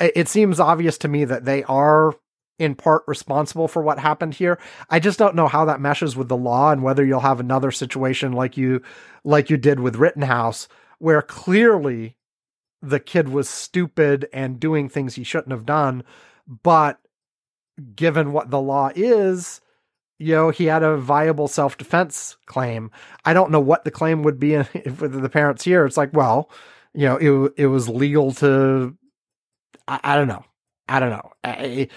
It 0.00 0.28
seems 0.28 0.58
obvious 0.58 0.98
to 0.98 1.08
me 1.08 1.24
that 1.24 1.44
they 1.44 1.62
are 1.64 2.14
in 2.58 2.74
part 2.74 3.02
responsible 3.06 3.68
for 3.68 3.82
what 3.82 3.98
happened 3.98 4.34
here. 4.34 4.58
I 4.88 4.98
just 4.98 5.18
don't 5.18 5.34
know 5.34 5.48
how 5.48 5.64
that 5.66 5.80
meshes 5.80 6.16
with 6.16 6.28
the 6.28 6.36
law 6.36 6.70
and 6.70 6.82
whether 6.82 7.04
you'll 7.04 7.20
have 7.20 7.40
another 7.40 7.70
situation 7.70 8.32
like 8.32 8.56
you 8.56 8.82
like 9.24 9.50
you 9.50 9.56
did 9.56 9.80
with 9.80 9.96
Rittenhouse 9.96 10.68
where 10.98 11.22
clearly 11.22 12.16
the 12.80 13.00
kid 13.00 13.28
was 13.28 13.48
stupid 13.48 14.28
and 14.32 14.60
doing 14.60 14.88
things 14.88 15.14
he 15.14 15.24
shouldn't 15.24 15.52
have 15.52 15.66
done, 15.66 16.02
but 16.62 16.98
given 17.94 18.32
what 18.32 18.50
the 18.50 18.60
law 18.60 18.90
is, 18.94 19.60
you 20.18 20.34
know, 20.34 20.50
he 20.50 20.64
had 20.64 20.82
a 20.82 20.96
viable 20.96 21.48
self-defense 21.48 22.36
claim. 22.46 22.90
I 23.24 23.34
don't 23.34 23.50
know 23.50 23.60
what 23.60 23.84
the 23.84 23.90
claim 23.90 24.22
would 24.22 24.38
be 24.38 24.54
if 24.54 24.98
the 24.98 25.28
parents 25.28 25.64
here. 25.64 25.84
It's 25.84 25.96
like, 25.96 26.12
well, 26.12 26.50
you 26.94 27.06
know, 27.06 27.16
it 27.16 27.52
it 27.58 27.66
was 27.66 27.88
legal 27.88 28.32
to 28.34 28.96
I, 29.88 30.00
I 30.02 30.16
don't 30.16 30.28
know. 30.28 30.44
I 30.88 31.00
don't 31.00 31.10
know. 31.10 31.32
I, 31.44 31.88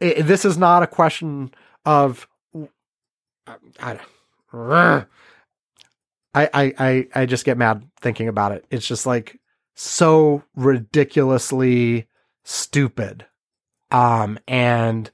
it, 0.00 0.22
this 0.24 0.44
is 0.44 0.58
not 0.58 0.82
a 0.82 0.86
question 0.86 1.52
of 1.84 2.26
I, 6.34 6.50
I, 6.52 6.74
I, 6.78 7.08
I 7.14 7.26
just 7.26 7.44
get 7.44 7.58
mad 7.58 7.88
thinking 8.00 8.28
about 8.28 8.52
it. 8.52 8.64
It's 8.70 8.86
just 8.86 9.06
like 9.06 9.40
so 9.74 10.42
ridiculously 10.56 12.08
stupid. 12.44 13.26
Um, 13.90 14.38
and 14.48 15.10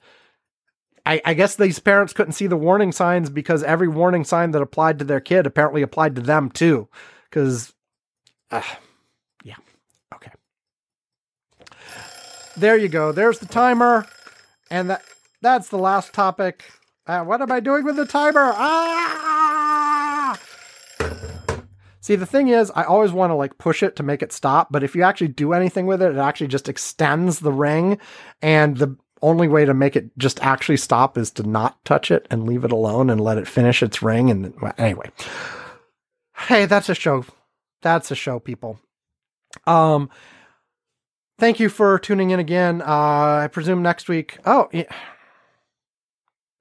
I, 1.05 1.20
I 1.24 1.35
guess 1.35 1.57
these 1.57 1.78
parents 1.78 2.12
couldn't 2.12 2.32
see 2.32 2.47
the 2.47 2.57
warning 2.57 2.93
signs 2.93 3.31
because 3.31 3.62
every 3.62 3.89
warning 3.89 4.24
sign 4.24 4.52
that 4.52 4.62
applied 4.62 4.98
to 4.98 5.05
their 5.05 5.20
kid 5.20 5.47
apparently 5.47 5.82
applied 5.82 6.16
to 6.16 6.23
them 6.23 6.51
too. 6.51 6.89
Because, 7.28 7.74
uh, 8.51 8.62
yeah, 9.44 9.57
okay. 10.15 10.31
There 12.57 12.77
you 12.77 12.89
go. 12.89 13.12
There's 13.12 13.39
the 13.39 13.47
timer. 13.47 14.07
And 14.71 14.91
that 14.91 15.03
that's 15.43 15.69
the 15.69 15.79
last 15.79 16.13
topic. 16.13 16.65
Uh, 17.07 17.25
what 17.25 17.43
am 17.43 17.51
I 17.51 17.61
doing 17.61 17.85
with 17.85 17.97
the 17.97 18.07
timer? 18.07 18.53
Ah! 18.55 20.39
See, 22.03 22.17
the 22.17 22.27
thing 22.27 22.49
is, 22.49 22.73
I 22.75 22.85
always 22.85 23.13
want 23.13 23.31
to 23.31 23.35
like 23.35 23.59
push 23.59 23.83
it 23.83 23.97
to 23.97 24.03
make 24.03 24.23
it 24.23 24.33
stop, 24.33 24.69
but 24.71 24.83
if 24.83 24.95
you 24.95 25.03
actually 25.03 25.29
do 25.29 25.53
anything 25.53 25.87
with 25.87 26.01
it, 26.01 26.13
it 26.13 26.19
actually 26.19 26.47
just 26.49 26.69
extends 26.69 27.41
the 27.41 27.53
ring. 27.53 27.99
And 28.41 28.77
the 28.77 28.97
only 29.23 29.49
way 29.49 29.65
to 29.65 29.75
make 29.75 29.97
it 29.97 30.11
just 30.17 30.41
actually 30.41 30.79
stop 30.79 31.19
is 31.19 31.31
to 31.33 31.43
not 31.43 31.85
touch 31.85 32.11
it 32.11 32.27
and 32.31 32.47
leave 32.47 32.65
it 32.65 32.73
alone 32.73 33.11
and 33.11 33.21
let 33.21 33.39
it 33.39 33.47
finish 33.47 33.83
its 33.83 34.03
ring. 34.03 34.31
And 34.31 34.55
well, 34.61 34.73
anyway, 34.79 35.11
hey, 36.37 36.67
that's 36.67 36.89
a 36.89 36.95
show. 36.95 37.25
That's 37.83 38.11
a 38.11 38.17
show, 38.17 38.39
people. 38.39 38.79
Um, 39.67 40.11
thank 41.41 41.59
you 41.59 41.69
for 41.69 41.99
tuning 41.99 42.31
in 42.31 42.39
again. 42.39 42.83
Uh, 42.83 43.41
I 43.45 43.49
presume 43.51 43.83
next 43.83 44.09
week. 44.09 44.39
Oh, 44.45 44.69
yeah. 44.73 44.85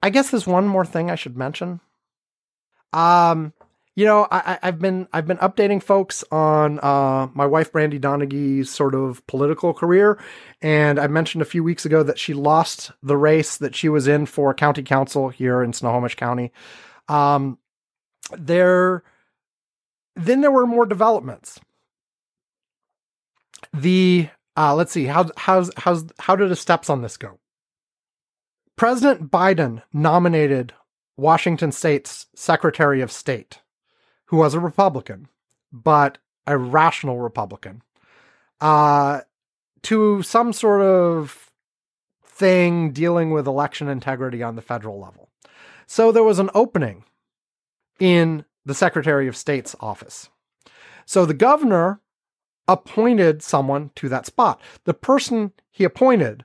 I 0.02 0.10
guess 0.10 0.30
there's 0.30 0.46
one 0.46 0.66
more 0.66 0.86
thing 0.86 1.10
I 1.10 1.14
should 1.14 1.36
mention. 1.36 1.80
Um, 2.92 3.52
you 3.94 4.06
know, 4.06 4.26
I, 4.30 4.58
have 4.62 4.78
been 4.78 5.06
I've 5.12 5.26
been 5.26 5.36
updating 5.36 5.82
folks 5.82 6.24
on 6.32 6.80
uh, 6.80 7.28
my 7.34 7.44
wife 7.44 7.70
Brandy 7.70 8.00
Donaghy's 8.00 8.70
sort 8.70 8.94
of 8.94 9.24
political 9.26 9.74
career, 9.74 10.18
and 10.62 10.98
I 10.98 11.06
mentioned 11.06 11.42
a 11.42 11.46
few 11.46 11.62
weeks 11.62 11.84
ago 11.84 12.02
that 12.02 12.18
she 12.18 12.32
lost 12.32 12.92
the 13.02 13.16
race 13.16 13.58
that 13.58 13.74
she 13.74 13.88
was 13.90 14.08
in 14.08 14.24
for 14.26 14.54
county 14.54 14.82
council 14.82 15.28
here 15.28 15.62
in 15.62 15.72
Snohomish 15.74 16.14
County. 16.14 16.50
Um, 17.08 17.58
there, 18.32 19.02
then 20.16 20.40
there 20.40 20.52
were 20.52 20.66
more 20.66 20.86
developments 20.86 21.60
the 23.72 24.28
uh, 24.60 24.74
let's 24.74 24.92
see 24.92 25.06
how 25.06 25.26
how's 25.38 25.70
how's 25.78 26.04
how 26.18 26.36
do 26.36 26.46
the 26.46 26.54
steps 26.54 26.90
on 26.90 27.00
this 27.00 27.16
go? 27.16 27.38
President 28.76 29.30
Biden 29.30 29.82
nominated 29.90 30.74
Washington 31.16 31.72
State's 31.72 32.26
Secretary 32.34 33.00
of 33.00 33.10
State, 33.10 33.60
who 34.26 34.36
was 34.36 34.52
a 34.52 34.60
Republican, 34.60 35.28
but 35.72 36.18
a 36.46 36.58
rational 36.58 37.20
Republican, 37.20 37.80
uh, 38.60 39.20
to 39.82 40.22
some 40.22 40.52
sort 40.52 40.82
of 40.82 41.50
thing 42.22 42.92
dealing 42.92 43.30
with 43.30 43.46
election 43.46 43.88
integrity 43.88 44.42
on 44.42 44.56
the 44.56 44.62
federal 44.62 45.00
level. 45.00 45.30
So 45.86 46.12
there 46.12 46.22
was 46.22 46.38
an 46.38 46.50
opening 46.54 47.04
in 47.98 48.44
the 48.66 48.74
Secretary 48.74 49.26
of 49.26 49.38
State's 49.38 49.74
office. 49.80 50.28
So 51.06 51.24
the 51.24 51.32
governor 51.32 52.00
appointed 52.68 53.42
someone 53.42 53.90
to 53.96 54.08
that 54.08 54.26
spot. 54.26 54.60
The 54.84 54.94
person 54.94 55.52
he 55.70 55.84
appointed 55.84 56.44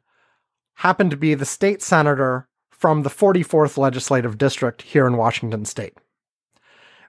happened 0.75 1.11
to 1.11 1.17
be 1.17 1.33
the 1.33 1.45
state 1.45 1.81
senator 1.81 2.47
from 2.69 3.03
the 3.03 3.09
44th 3.09 3.77
legislative 3.77 4.37
district 4.37 4.81
here 4.81 5.07
in 5.07 5.17
Washington 5.17 5.65
state, 5.65 5.97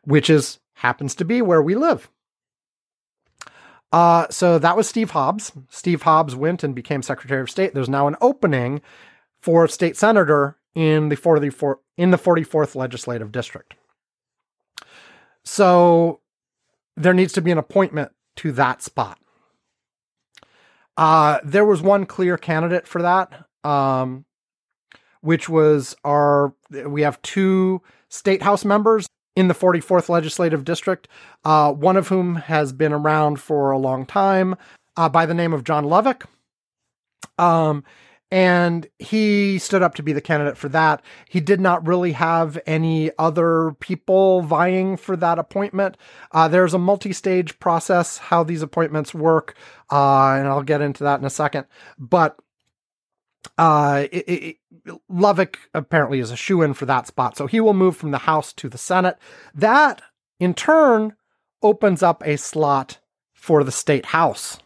which 0.04 0.30
is 0.30 0.58
happens 0.74 1.14
to 1.16 1.24
be 1.24 1.42
where 1.42 1.62
we 1.62 1.74
live. 1.74 2.10
Uh, 3.92 4.26
so 4.30 4.58
that 4.58 4.76
was 4.76 4.88
Steve 4.88 5.10
Hobbs. 5.12 5.52
Steve 5.70 6.02
Hobbs 6.02 6.34
went 6.34 6.62
and 6.62 6.74
became 6.74 7.02
Secretary 7.02 7.40
of 7.40 7.50
State. 7.50 7.72
There's 7.72 7.88
now 7.88 8.06
an 8.06 8.16
opening 8.20 8.82
for 9.40 9.66
state 9.68 9.96
senator 9.96 10.58
in 10.74 11.08
the 11.08 11.16
44 11.16 11.80
in 11.96 12.10
the 12.10 12.18
44th 12.18 12.74
legislative 12.74 13.32
district. 13.32 13.74
So 15.44 16.20
there 16.96 17.14
needs 17.14 17.32
to 17.34 17.42
be 17.42 17.50
an 17.50 17.58
appointment 17.58 18.12
to 18.36 18.52
that 18.52 18.82
spot. 18.82 19.18
Uh, 20.96 21.38
there 21.44 21.64
was 21.64 21.82
one 21.82 22.06
clear 22.06 22.38
candidate 22.38 22.86
for 22.86 23.02
that, 23.02 23.46
um, 23.64 24.24
which 25.20 25.48
was 25.48 25.94
our. 26.04 26.54
We 26.70 27.02
have 27.02 27.20
two 27.22 27.82
state 28.08 28.42
house 28.42 28.64
members 28.64 29.06
in 29.34 29.48
the 29.48 29.54
44th 29.54 30.08
legislative 30.08 30.64
district, 30.64 31.08
uh, 31.44 31.70
one 31.72 31.96
of 31.96 32.08
whom 32.08 32.36
has 32.36 32.72
been 32.72 32.92
around 32.92 33.38
for 33.38 33.70
a 33.70 33.78
long 33.78 34.06
time, 34.06 34.56
uh, 34.96 35.08
by 35.10 35.26
the 35.26 35.34
name 35.34 35.52
of 35.52 35.62
John 35.62 35.84
Lovick. 35.84 36.24
Um, 37.38 37.84
and 38.30 38.88
he 38.98 39.58
stood 39.58 39.82
up 39.82 39.94
to 39.94 40.02
be 40.02 40.12
the 40.12 40.20
candidate 40.20 40.56
for 40.56 40.68
that. 40.70 41.02
He 41.28 41.40
did 41.40 41.60
not 41.60 41.86
really 41.86 42.12
have 42.12 42.58
any 42.66 43.10
other 43.18 43.76
people 43.78 44.42
vying 44.42 44.96
for 44.96 45.16
that 45.16 45.38
appointment. 45.38 45.96
Uh, 46.32 46.48
there's 46.48 46.74
a 46.74 46.78
multi 46.78 47.12
stage 47.12 47.58
process 47.60 48.18
how 48.18 48.42
these 48.42 48.62
appointments 48.62 49.14
work, 49.14 49.56
uh, 49.90 50.32
and 50.32 50.48
I'll 50.48 50.62
get 50.62 50.80
into 50.80 51.04
that 51.04 51.20
in 51.20 51.26
a 51.26 51.30
second. 51.30 51.66
But 51.98 52.36
uh, 53.58 54.06
it, 54.10 54.28
it, 54.28 54.56
Lovick 55.10 55.56
apparently 55.72 56.18
is 56.18 56.32
a 56.32 56.36
shoe 56.36 56.62
in 56.62 56.74
for 56.74 56.86
that 56.86 57.06
spot. 57.06 57.36
So 57.36 57.46
he 57.46 57.60
will 57.60 57.74
move 57.74 57.96
from 57.96 58.10
the 58.10 58.18
House 58.18 58.52
to 58.54 58.68
the 58.68 58.78
Senate. 58.78 59.18
That, 59.54 60.02
in 60.40 60.52
turn, 60.52 61.14
opens 61.62 62.02
up 62.02 62.22
a 62.26 62.36
slot 62.36 62.98
for 63.34 63.62
the 63.62 63.72
state 63.72 64.06
House 64.06 64.58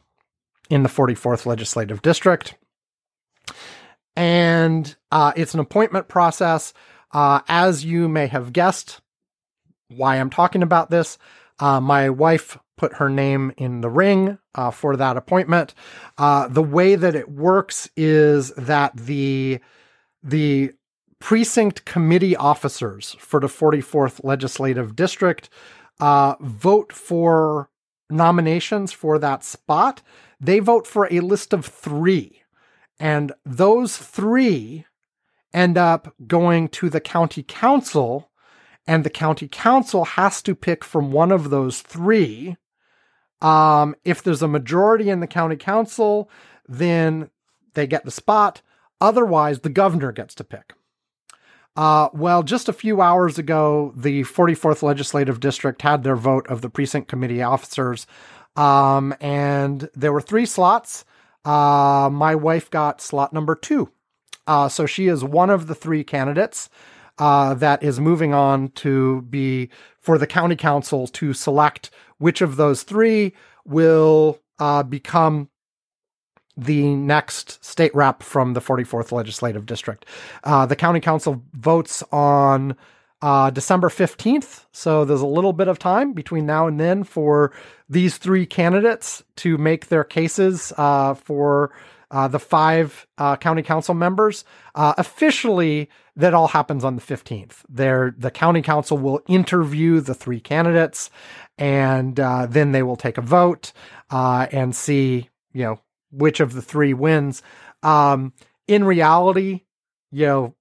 in 0.71 0.83
the 0.83 0.89
44th 0.89 1.45
Legislative 1.45 2.01
District 2.01 2.55
and 4.17 4.95
uh, 5.11 5.33
it's 5.37 5.55
an 5.55 5.61
appointment 5.61 6.09
process. 6.09 6.73
Uh, 7.13 7.41
as 7.49 7.85
you 7.85 8.09
may 8.09 8.27
have 8.27 8.53
guessed, 8.53 9.01
why 9.89 10.17
I'm 10.17 10.31
talking 10.31 10.63
about 10.63 10.91
this, 10.91 11.19
uh, 11.59 11.81
my 11.81 12.11
wife 12.11 12.57
put 12.77 12.95
her 12.95 13.11
name 13.11 13.53
in 13.59 13.83
the 13.83 13.91
ring 13.91 14.39
uh, 14.55 14.71
for 14.71 14.97
that 14.97 15.17
appointment. 15.17 15.75
Uh, 16.17 16.49
the 16.49 16.63
way 16.63 16.95
that 16.95 17.15
it 17.15 17.31
works 17.31 17.91
is 17.97 18.53
that 18.57 18.97
the 18.97 19.61
the 20.23 20.73
precinct 21.19 21.85
committee 21.85 22.35
officers 22.35 23.15
for 23.19 23.41
the 23.41 23.47
44th 23.47 24.25
legislative 24.25 24.97
district 24.97 25.51
uh, 26.01 26.35
vote 26.41 26.93
for 26.93 27.69
nominations 28.09 28.93
for 28.93 29.19
that 29.19 29.45
spot. 29.45 30.03
They 30.41 30.59
vote 30.59 30.87
for 30.87 31.07
a 31.13 31.21
list 31.21 31.53
of 31.53 31.67
three. 31.67 32.40
And 33.01 33.33
those 33.47 33.97
three 33.97 34.85
end 35.55 35.79
up 35.79 36.15
going 36.27 36.69
to 36.69 36.91
the 36.91 37.01
county 37.01 37.43
council, 37.43 38.31
and 38.87 39.03
the 39.03 39.11
county 39.11 39.49
council 39.49 40.05
has 40.05 40.43
to 40.43 40.55
pick 40.55 40.85
from 40.85 41.11
one 41.11 41.33
of 41.33 41.49
those 41.49 41.81
three. 41.81 42.57
Um, 43.41 43.97
if 44.05 44.23
there's 44.23 44.43
a 44.43 44.49
majority 44.49 45.09
in 45.09 45.21
the 45.21 45.27
county 45.27 45.57
council, 45.57 46.31
then 46.69 47.31
they 47.73 47.87
get 47.87 48.05
the 48.05 48.11
spot. 48.11 48.61
Otherwise, 49.01 49.61
the 49.61 49.71
governor 49.71 50.13
gets 50.13 50.35
to 50.35 50.45
pick. 50.45 50.75
Uh, 51.77 52.11
well, 52.13 52.43
just 52.43 52.69
a 52.69 52.75
few 52.75 53.01
hours 53.01 53.39
ago, 53.39 53.95
the 53.97 54.23
44th 54.25 54.83
Legislative 54.83 55.41
District 55.41 55.81
had 55.81 56.03
their 56.03 56.17
vote 56.17 56.47
of 56.49 56.61
the 56.61 56.69
precinct 56.69 57.09
committee 57.09 57.43
officers, 57.43 58.07
um, 58.57 59.15
and 59.21 59.89
there 59.95 60.13
were 60.13 60.21
three 60.21 60.45
slots. 60.45 61.07
Uh, 61.45 62.09
my 62.13 62.35
wife 62.35 62.71
got 62.71 63.01
slot 63.01 63.33
number 63.33 63.55
two. 63.55 63.91
Uh, 64.47 64.69
so 64.69 64.87
she 64.87 65.07
is 65.07 65.23
one 65.23 65.51
of 65.51 65.67
the 65.67 65.75
three 65.75 66.03
candidates 66.05 66.69
uh, 67.19 67.55
that 67.55 67.83
is 67.83 68.01
moving 68.01 68.33
on 68.35 68.69
to 68.71 69.23
be 69.23 69.69
for 70.01 70.19
the 70.19 70.27
county 70.27 70.57
council 70.57 71.07
to 71.07 71.33
select 71.33 71.91
which 72.19 72.41
of 72.41 72.57
those 72.57 72.83
three 72.83 73.35
will 73.65 74.41
uh, 74.59 74.83
become 74.83 75.49
the 76.57 76.95
next 76.95 77.65
state 77.65 77.95
rep 77.95 78.23
from 78.23 78.55
the 78.55 78.61
44th 78.61 79.13
legislative 79.13 79.67
district. 79.67 80.05
Uh, 80.45 80.67
the 80.67 80.77
county 80.77 81.01
council 81.01 81.43
votes 81.53 82.03
on 82.13 82.77
uh, 83.23 83.51
December 83.51 83.89
15th. 83.89 84.67
So 84.73 85.05
there's 85.05 85.21
a 85.21 85.27
little 85.27 85.53
bit 85.53 85.69
of 85.69 85.79
time 85.79 86.13
between 86.13 86.47
now 86.47 86.67
and 86.67 86.81
then 86.81 87.05
for 87.05 87.53
these 87.89 88.17
three 88.17 88.47
candidates 88.47 89.23
to 89.37 89.59
make 89.59 89.89
their 89.89 90.05
cases 90.05 90.73
uh, 90.77 91.15
for 91.15 91.73
uh, 92.11 92.29
the 92.29 92.39
five 92.39 93.07
uh, 93.19 93.37
county 93.37 93.63
council 93.63 93.95
members. 93.95 94.45
Uh, 94.75 94.95
officially, 94.99 95.89
that 96.17 96.35
all 96.35 96.49
happens 96.49 96.85
on 96.85 96.97
the 96.97 97.03
15th. 97.03 97.63
There, 97.69 98.15
the 98.17 98.31
county 98.31 98.63
council 98.63 98.99
will 98.99 99.21
interview 99.29 100.01
the 100.01 100.15
three 100.15 100.41
candidates, 100.41 101.11
and 101.57 102.19
uh, 102.19 102.47
then 102.47 102.73
they 102.73 102.83
will 102.83 102.97
take 102.97 103.17
a 103.17 103.23
vote 103.23 103.73
and 104.11 104.75
see, 104.75 105.29
you 105.53 105.63
know, 105.63 105.81
which 106.11 106.41
of 106.41 106.53
the 106.53 106.63
three 106.63 106.95
wins. 106.95 107.43
Um, 107.83 108.33
in 108.67 108.85
reality, 108.85 109.63
you 110.11 110.27
know, 110.27 110.55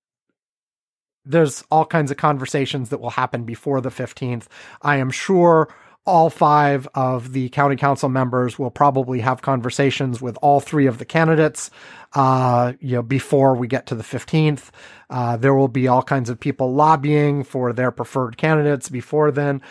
there's 1.26 1.64
all 1.70 1.86
kinds 1.86 2.12
of 2.12 2.18
conversations 2.18 2.90
that 2.90 3.00
will 3.00 3.12
happen 3.12 3.44
before 3.44 3.82
the 3.82 3.90
15th. 3.90 4.48
I 4.82 4.98
am 4.98 5.12
sure 5.12 5.70
all 6.06 6.30
five 6.30 6.88
of 6.96 7.34
the 7.34 7.50
county 7.50 7.76
council 7.76 8.10
members 8.10 8.58
will 8.58 8.72
probably 8.72 9.20
have 9.20 9.42
conversations 9.42 10.22
with 10.22 10.38
all 10.42 10.60
three 10.60 10.88
of 10.88 10.98
the 10.98 11.06
candidates 11.06 11.70
uh, 12.14 12.74
you 12.80 12.96
know 12.96 13.04
before 13.04 13.54
we 13.56 13.68
get 13.68 13.86
to 13.86 13.94
the 13.96 14.04
15th 14.04 14.70
uh, 15.12 15.38
there 15.38 15.54
will 15.54 15.68
be 15.68 15.88
all 15.88 16.02
kinds 16.02 16.30
of 16.30 16.40
people 16.40 16.74
lobbying 16.74 17.44
for 17.44 17.74
their 17.74 17.92
preferred 17.92 18.38
candidates 18.38 18.90
before 18.90 19.30
then 19.30 19.62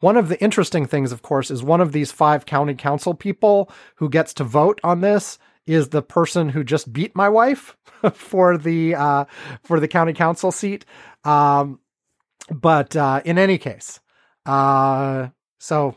one 0.00 0.16
of 0.16 0.28
the 0.28 0.40
interesting 0.40 0.86
things 0.86 1.10
of 1.10 1.22
course 1.22 1.50
is 1.50 1.64
one 1.64 1.80
of 1.80 1.90
these 1.90 2.12
five 2.12 2.46
county 2.46 2.74
council 2.74 3.12
people 3.12 3.68
who 3.96 4.08
gets 4.08 4.32
to 4.34 4.44
vote 4.44 4.80
on 4.84 5.00
this 5.00 5.38
is 5.68 5.88
the 5.88 6.02
person 6.02 6.48
who 6.48 6.64
just 6.64 6.92
beat 6.92 7.14
my 7.14 7.28
wife 7.28 7.76
for 8.14 8.56
the 8.58 8.94
uh, 8.94 9.24
for 9.62 9.80
the 9.80 9.88
county 9.88 10.12
council 10.12 10.50
seat. 10.50 10.84
Um, 11.24 11.80
but 12.50 12.96
uh, 12.96 13.20
in 13.24 13.38
any 13.38 13.58
case, 13.58 14.00
uh, 14.46 15.28
so 15.58 15.96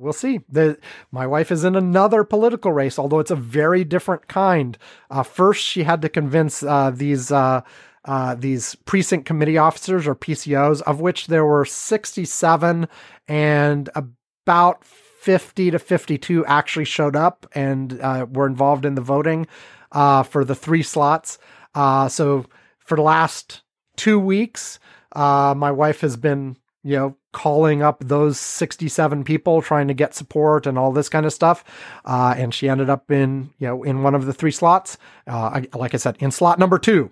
we'll 0.00 0.12
see. 0.12 0.40
The, 0.48 0.78
my 1.12 1.26
wife 1.26 1.52
is 1.52 1.64
in 1.64 1.76
another 1.76 2.24
political 2.24 2.72
race, 2.72 2.98
although 2.98 3.18
it's 3.18 3.30
a 3.30 3.36
very 3.36 3.84
different 3.84 4.26
kind. 4.26 4.76
Uh, 5.10 5.22
first, 5.22 5.62
she 5.62 5.82
had 5.82 6.02
to 6.02 6.08
convince 6.08 6.62
uh, 6.62 6.90
these 6.90 7.30
uh, 7.30 7.60
uh, 8.06 8.34
these 8.34 8.74
precinct 8.86 9.26
committee 9.26 9.58
officers 9.58 10.06
or 10.06 10.14
PCOs, 10.14 10.80
of 10.82 11.00
which 11.00 11.26
there 11.26 11.44
were 11.44 11.66
67, 11.66 12.88
and 13.28 13.90
about 13.94 14.82
50 15.20 15.72
to 15.72 15.78
52 15.78 16.46
actually 16.46 16.86
showed 16.86 17.14
up 17.14 17.46
and 17.54 18.00
uh, 18.00 18.26
were 18.30 18.46
involved 18.46 18.86
in 18.86 18.94
the 18.94 19.02
voting 19.02 19.46
uh, 19.92 20.22
for 20.22 20.46
the 20.46 20.54
three 20.54 20.82
slots. 20.82 21.36
Uh, 21.74 22.08
so 22.08 22.46
for 22.78 22.96
the 22.96 23.02
last 23.02 23.60
two 23.96 24.18
weeks, 24.18 24.78
uh, 25.14 25.52
my 25.54 25.70
wife 25.70 26.00
has 26.00 26.16
been, 26.16 26.56
you 26.82 26.96
know, 26.96 27.16
calling 27.32 27.82
up 27.82 28.02
those 28.02 28.40
67 28.40 29.22
people 29.24 29.60
trying 29.60 29.88
to 29.88 29.94
get 29.94 30.14
support 30.14 30.66
and 30.66 30.78
all 30.78 30.90
this 30.90 31.10
kind 31.10 31.26
of 31.26 31.34
stuff. 31.34 31.64
Uh, 32.06 32.34
and 32.38 32.54
she 32.54 32.70
ended 32.70 32.88
up 32.88 33.10
in, 33.10 33.50
you 33.58 33.66
know, 33.66 33.82
in 33.82 34.02
one 34.02 34.14
of 34.14 34.24
the 34.24 34.32
three 34.32 34.50
slots. 34.50 34.96
Uh, 35.26 35.60
I, 35.60 35.68
like 35.76 35.92
I 35.92 35.98
said, 35.98 36.16
in 36.20 36.30
slot 36.30 36.58
number 36.58 36.78
two, 36.78 37.10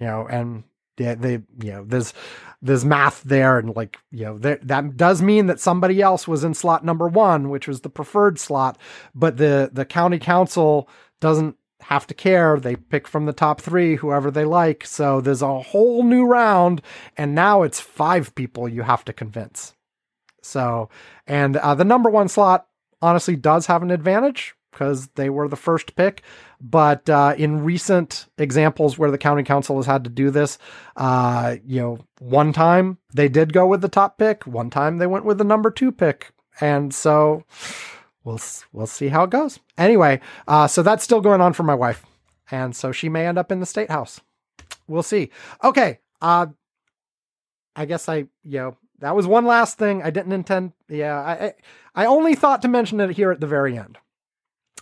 you 0.00 0.06
know, 0.06 0.26
and 0.28 0.64
yeah, 0.98 1.14
they 1.14 1.32
you 1.62 1.72
know 1.72 1.84
there's 1.86 2.12
there's 2.60 2.84
math 2.84 3.22
there 3.22 3.58
and 3.58 3.74
like 3.76 3.98
you 4.10 4.24
know 4.24 4.38
that 4.38 4.96
does 4.96 5.22
mean 5.22 5.46
that 5.46 5.60
somebody 5.60 6.02
else 6.02 6.26
was 6.26 6.44
in 6.44 6.54
slot 6.54 6.84
number 6.84 7.06
one 7.06 7.50
which 7.50 7.68
was 7.68 7.82
the 7.82 7.90
preferred 7.90 8.38
slot 8.38 8.76
but 9.14 9.36
the 9.36 9.70
the 9.72 9.84
county 9.84 10.18
council 10.18 10.88
doesn't 11.20 11.56
have 11.82 12.06
to 12.06 12.14
care 12.14 12.58
they 12.58 12.74
pick 12.74 13.06
from 13.06 13.26
the 13.26 13.32
top 13.32 13.60
three 13.60 13.94
whoever 13.96 14.30
they 14.30 14.44
like 14.44 14.84
so 14.84 15.20
there's 15.20 15.42
a 15.42 15.60
whole 15.60 16.02
new 16.02 16.24
round 16.24 16.82
and 17.16 17.34
now 17.34 17.62
it's 17.62 17.78
five 17.78 18.34
people 18.34 18.68
you 18.68 18.82
have 18.82 19.04
to 19.04 19.12
convince 19.12 19.74
so 20.42 20.88
and 21.28 21.56
uh, 21.58 21.74
the 21.76 21.84
number 21.84 22.10
one 22.10 22.26
slot 22.26 22.66
honestly 23.00 23.36
does 23.36 23.66
have 23.66 23.82
an 23.82 23.92
advantage 23.92 24.56
because 24.78 25.08
they 25.16 25.28
were 25.28 25.48
the 25.48 25.56
first 25.56 25.96
pick. 25.96 26.22
But 26.60 27.08
uh, 27.08 27.34
in 27.38 27.62
recent 27.62 28.26
examples 28.36 28.98
where 28.98 29.10
the 29.10 29.18
county 29.18 29.44
council 29.44 29.76
has 29.76 29.86
had 29.86 30.04
to 30.04 30.10
do 30.10 30.30
this, 30.30 30.58
uh, 30.96 31.56
you 31.64 31.80
know, 31.80 31.98
one 32.18 32.52
time 32.52 32.98
they 33.14 33.28
did 33.28 33.52
go 33.52 33.66
with 33.66 33.80
the 33.80 33.88
top 33.88 34.18
pick, 34.18 34.44
one 34.44 34.68
time 34.68 34.98
they 34.98 35.06
went 35.06 35.24
with 35.24 35.38
the 35.38 35.44
number 35.44 35.70
two 35.70 35.92
pick, 35.92 36.32
and 36.60 36.92
so 36.92 37.44
we'll 38.24 38.40
we'll 38.72 38.86
see 38.88 39.08
how 39.08 39.24
it 39.24 39.30
goes. 39.30 39.60
Anyway, 39.76 40.20
uh, 40.48 40.66
so 40.66 40.82
that's 40.82 41.04
still 41.04 41.20
going 41.20 41.40
on 41.40 41.52
for 41.52 41.62
my 41.62 41.74
wife, 41.74 42.04
and 42.50 42.74
so 42.74 42.90
she 42.90 43.08
may 43.08 43.26
end 43.26 43.38
up 43.38 43.52
in 43.52 43.60
the 43.60 43.66
state 43.66 43.90
house. 43.90 44.20
We'll 44.88 45.04
see. 45.04 45.30
Okay, 45.62 46.00
uh, 46.20 46.46
I 47.76 47.84
guess 47.84 48.08
I 48.08 48.26
you 48.42 48.58
know 48.58 48.76
that 48.98 49.14
was 49.14 49.28
one 49.28 49.46
last 49.46 49.78
thing 49.78 50.02
I 50.02 50.10
didn't 50.10 50.32
intend. 50.32 50.72
Yeah, 50.88 51.18
I 51.20 51.54
I 51.94 52.06
only 52.06 52.34
thought 52.34 52.62
to 52.62 52.68
mention 52.68 53.00
it 53.00 53.10
here 53.10 53.30
at 53.30 53.40
the 53.40 53.46
very 53.46 53.78
end. 53.78 53.98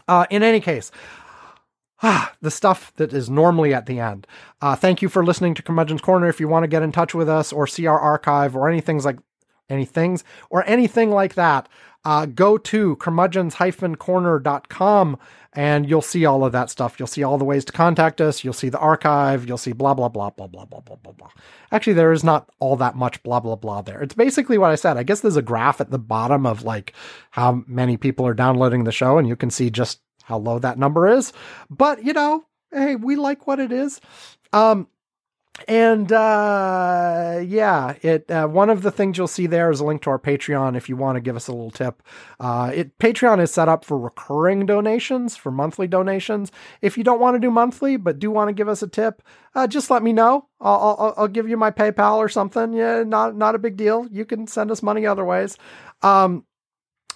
Uh, 0.09 0.27
in 0.31 0.43
any 0.43 0.61
case, 0.61 0.90
ah, 2.02 2.35
the 2.40 2.51
stuff 2.51 2.93
that 2.97 3.12
is 3.12 3.31
normally 3.31 3.74
at 3.74 3.86
the 3.86 4.01
end. 4.01 4.27
Uh, 4.60 4.74
thank 4.77 5.02
you 5.02 5.09
for 5.09 5.24
listening 5.24 5.55
to 5.55 5.62
Curmudgeon's 5.62 6.02
Corner. 6.02 6.28
If 6.28 6.40
you 6.40 6.48
want 6.48 6.64
to 6.64 6.68
get 6.68 6.82
in 6.82 6.93
touch 6.93 7.14
with 7.14 7.28
us 7.28 7.52
or 7.52 7.66
see 7.66 7.86
our 7.86 7.98
archive 7.98 8.56
or 8.56 8.68
anything 8.68 9.02
like 9.02 9.18
any 9.68 9.85
things 9.85 10.23
or 10.51 10.64
anything 10.68 11.10
like 11.10 11.35
that, 11.35 11.68
uh, 12.05 12.27
go 12.27 12.56
to 12.56 12.94
curmudgeons-corner.com 12.97 15.18
and 15.55 15.89
you'll 15.89 16.02
see 16.02 16.24
all 16.24 16.44
of 16.44 16.52
that 16.52 16.70
stuff. 16.70 17.01
You'll 17.01 17.09
see 17.09 17.24
all 17.24 17.36
the 17.36 17.44
ways 17.44 17.64
to 17.64 17.73
contact 17.73 18.20
us. 18.20 18.44
You'll 18.44 18.52
see 18.52 18.68
the 18.68 18.78
archive. 18.78 19.48
You'll 19.48 19.59
see 19.59 19.73
blah, 19.73 19.94
blah, 19.94 20.09
blah, 20.09 20.31
blah, 20.31 20.47
blah, 20.47 20.66
blah, 20.66 20.81
blah, 20.81 20.97
blah, 20.97 21.12
blah. 21.12 21.31
Actually, 21.73 21.94
there 21.94 22.12
is 22.12 22.23
not 22.23 22.48
all 22.60 22.77
that 22.77 22.94
much 22.94 23.20
blah, 23.24 23.40
blah, 23.40 23.56
blah 23.56 23.82
there. 23.82 24.01
It's 24.01 24.14
basically 24.14 24.56
what 24.56 24.70
I 24.70 24.77
said. 24.77 24.97
I 24.97 25.02
guess 25.02 25.20
there's 25.20 25.36
a 25.36 25.43
graph 25.43 25.81
at 25.81 25.90
the 25.90 25.98
bottom 25.98 26.47
of 26.47 26.62
like 26.62 26.93
how 27.31 27.64
many 27.66 27.97
people 27.97 28.24
are 28.24 28.35
downloading 28.35 28.85
the 28.85 28.93
show 28.93 29.18
and 29.18 29.27
you 29.27 29.35
can 29.35 29.51
see 29.51 29.70
just 29.70 29.98
how 30.27 30.39
low 30.39 30.59
that 30.59 30.77
number 30.77 31.07
is. 31.07 31.32
But, 31.70 32.05
you 32.05 32.12
know, 32.12 32.44
hey, 32.73 32.97
we 32.97 33.15
like 33.15 33.47
what 33.47 33.61
it 33.61 33.70
is. 33.70 34.01
Um, 34.53 34.89
and 35.69 36.12
uh, 36.12 37.40
yeah, 37.43 37.94
it 38.03 38.31
uh, 38.31 38.47
one 38.47 38.69
of 38.69 38.82
the 38.82 38.90
things 38.90 39.16
you'll 39.16 39.27
see 39.27 39.47
there 39.47 39.70
is 39.70 39.81
a 39.81 39.85
link 39.85 40.03
to 40.03 40.11
our 40.11 40.19
Patreon 40.19 40.77
if 40.77 40.89
you 40.89 40.97
want 40.97 41.16
to 41.16 41.20
give 41.20 41.35
us 41.35 41.48
a 41.48 41.53
little 41.53 41.70
tip. 41.70 42.03
Uh, 42.39 42.70
it 42.74 42.98
Patreon 42.98 43.40
is 43.40 43.51
set 43.51 43.69
up 43.69 43.82
for 43.82 43.98
recurring 43.98 44.66
donations, 44.66 45.35
for 45.35 45.51
monthly 45.51 45.86
donations. 45.86 46.53
If 46.82 46.98
you 46.98 47.05
don't 47.05 47.20
want 47.20 47.36
to 47.36 47.40
do 47.40 47.51
monthly 47.51 47.97
but 47.97 48.19
do 48.19 48.31
want 48.31 48.48
to 48.48 48.53
give 48.53 48.69
us 48.69 48.82
a 48.82 48.89
tip, 48.89 49.23
uh, 49.55 49.66
just 49.66 49.90
let 49.90 50.03
me 50.03 50.12
know. 50.12 50.48
I'll, 50.61 50.97
I'll, 50.98 51.15
I'll 51.16 51.28
give 51.28 51.48
you 51.48 51.57
my 51.57 51.70
PayPal 51.70 52.19
or 52.19 52.28
something. 52.28 52.74
Yeah, 52.74 53.03
not 53.05 53.35
not 53.35 53.55
a 53.55 53.59
big 53.59 53.78
deal. 53.78 54.07
You 54.11 54.27
can 54.27 54.47
send 54.47 54.70
us 54.70 54.82
money 54.82 55.07
other 55.07 55.24
ways. 55.24 55.57
Um, 56.03 56.44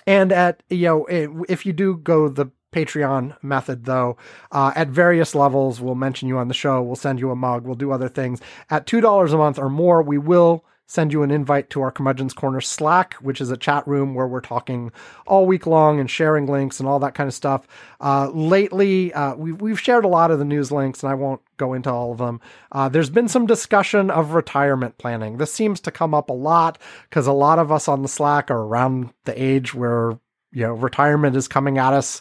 and 0.07 0.33
at 0.33 0.63
you 0.71 0.87
know 0.87 1.07
if 1.47 1.67
you 1.67 1.75
do 1.75 1.99
go 1.99 2.29
the 2.29 2.51
Patreon 2.73 3.37
method, 3.43 3.85
though. 3.85 4.17
Uh, 4.53 4.73
at 4.75 4.89
various 4.89 5.35
levels, 5.35 5.81
we'll 5.81 5.95
mention 5.95 6.29
you 6.29 6.39
on 6.39 6.49
the 6.49 6.55
show. 6.55 6.83
We'll 6.83 6.97
send 6.97 7.21
you 7.21 7.31
a 7.31 7.37
mug. 7.37 7.65
We'll 7.65 7.75
do 7.75 7.93
other 7.93 8.09
things. 8.09 8.41
At 8.69 8.87
$2 8.87 9.33
a 9.33 9.37
month 9.37 9.59
or 9.59 9.69
more, 9.69 10.03
we 10.03 10.19
will 10.19 10.65
send 10.91 11.13
you 11.13 11.23
an 11.23 11.31
invite 11.31 11.71
to 11.71 11.81
our 11.83 11.93
Curmudgeon's 11.93 12.35
Corner 12.35 12.61
Slack, 12.61 13.15
which 13.15 13.41
is 13.41 13.53
a 13.53 13.57
chat 13.57 13.87
room 13.87 14.13
where 14.13 14.27
we're 14.27 14.41
talking 14.41 14.91
all 15.25 15.47
week 15.47 15.65
long 15.65 16.01
and 16.01 16.11
sharing 16.11 16.47
links 16.47 16.81
and 16.81 16.89
all 16.89 16.99
that 16.99 17.15
kind 17.15 17.29
of 17.29 17.35
stuff. 17.35 17.69
Uh, 18.01 18.29
lately, 18.31 19.13
uh, 19.13 19.37
we've, 19.37 19.61
we've 19.61 19.79
shared 19.79 20.05
a 20.05 20.09
lot 20.09 20.33
of 20.33 20.41
the 20.41 20.45
news 20.45 20.73
links, 20.73 21.05
and 21.05 21.13
I 21.13 21.15
won't 21.15 21.43
go 21.59 21.75
into 21.75 21.93
all 21.93 22.11
of 22.11 22.19
them. 22.19 22.41
Uh, 22.73 22.89
there's 22.89 23.09
been 23.09 23.29
some 23.29 23.47
discussion 23.47 24.11
of 24.11 24.33
retirement 24.33 24.99
planning. 24.99 25.37
This 25.37 25.55
seems 25.55 25.79
to 25.83 25.93
come 25.93 26.13
up 26.13 26.29
a 26.29 26.33
lot 26.33 26.77
because 27.09 27.29
a 27.29 27.33
lot 27.33 27.61
of 27.61 27.71
us 27.71 27.87
on 27.87 28.03
the 28.03 28.09
Slack 28.09 28.51
are 28.51 28.63
around 28.63 29.13
the 29.27 29.41
age 29.41 29.73
where 29.73 30.19
you 30.53 30.65
know 30.65 30.75
retirement 30.75 31.37
is 31.37 31.47
coming 31.47 31.79
at 31.79 31.93
us 31.93 32.21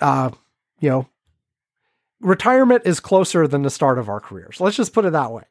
uh, 0.00 0.30
you 0.80 0.90
know, 0.90 1.06
retirement 2.20 2.82
is 2.84 3.00
closer 3.00 3.46
than 3.46 3.62
the 3.62 3.70
start 3.70 3.98
of 3.98 4.08
our 4.08 4.20
careers. 4.20 4.60
Let's 4.60 4.76
just 4.76 4.92
put 4.92 5.04
it 5.04 5.12
that 5.12 5.32
way. 5.32 5.44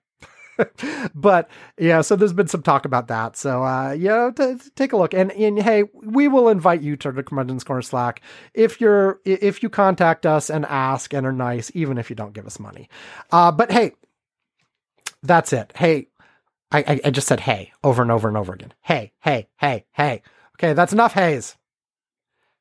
but 1.15 1.49
yeah, 1.77 2.01
so 2.01 2.15
there's 2.15 2.33
been 2.33 2.47
some 2.47 2.61
talk 2.61 2.85
about 2.85 3.07
that. 3.07 3.37
So 3.37 3.63
uh, 3.63 3.91
yeah, 3.91 4.31
t- 4.35 4.57
take 4.75 4.93
a 4.93 4.97
look. 4.97 5.13
And, 5.13 5.31
and 5.31 5.61
hey, 5.61 5.83
we 5.93 6.27
will 6.27 6.49
invite 6.49 6.81
you 6.81 6.95
to 6.97 7.11
the 7.11 7.23
Curmudgeon's 7.23 7.63
Corner 7.63 7.81
Slack 7.81 8.21
if 8.53 8.81
you're 8.81 9.19
if 9.25 9.63
you 9.63 9.69
contact 9.69 10.25
us 10.25 10.49
and 10.49 10.65
ask 10.65 11.13
and 11.13 11.25
are 11.25 11.31
nice, 11.31 11.71
even 11.73 11.97
if 11.97 12.09
you 12.09 12.15
don't 12.15 12.33
give 12.33 12.45
us 12.45 12.59
money. 12.59 12.89
Uh, 13.31 13.51
but 13.51 13.71
hey, 13.71 13.93
that's 15.23 15.53
it. 15.53 15.71
Hey, 15.75 16.07
I, 16.71 16.99
I 17.03 17.09
just 17.09 17.27
said 17.27 17.39
hey 17.39 17.71
over 17.83 18.01
and 18.01 18.11
over 18.11 18.27
and 18.27 18.37
over 18.37 18.53
again. 18.53 18.73
Hey, 18.81 19.13
hey, 19.21 19.47
hey, 19.57 19.85
hey. 19.93 20.21
Okay, 20.57 20.73
that's 20.73 20.93
enough 20.93 21.13
haze. 21.13 21.55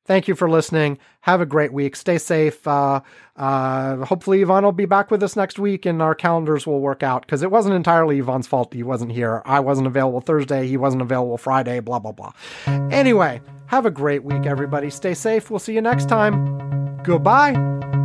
Thank 0.09 0.27
you 0.27 0.35
for 0.35 0.49
listening. 0.49 0.97
Have 1.21 1.43
a 1.43 1.47
great 1.47 1.71
week. 1.71 1.95
Stay 1.95 2.17
safe. 2.17 2.67
Uh, 2.67 3.03
uh, 3.37 3.97
hopefully, 4.07 4.41
Ivan 4.41 4.65
will 4.65 4.73
be 4.73 4.87
back 4.87 5.11
with 5.11 5.23
us 5.23 5.37
next 5.37 5.59
week 5.59 5.85
and 5.85 6.01
our 6.01 6.15
calendars 6.15 6.67
will 6.67 6.81
work 6.81 7.03
out 7.03 7.27
because 7.27 7.43
it 7.43 7.51
wasn't 7.51 7.75
entirely 7.75 8.19
Ivan's 8.19 8.47
fault 8.47 8.73
he 8.73 8.83
wasn't 8.83 9.13
here. 9.13 9.43
I 9.45 9.61
wasn't 9.61 9.87
available 9.87 10.23
Thursday. 10.23 10.67
He 10.67 10.79
wasn't 10.79 11.03
available 11.03 11.37
Friday, 11.37 11.81
blah, 11.81 11.99
blah, 11.99 12.13
blah. 12.13 12.33
Anyway, 12.91 13.43
have 13.67 13.85
a 13.85 13.91
great 13.91 14.25
week, 14.25 14.47
everybody. 14.47 14.89
Stay 14.89 15.13
safe. 15.13 15.51
We'll 15.51 15.59
see 15.59 15.75
you 15.75 15.83
next 15.83 16.09
time. 16.09 17.03
Goodbye. 17.03 17.98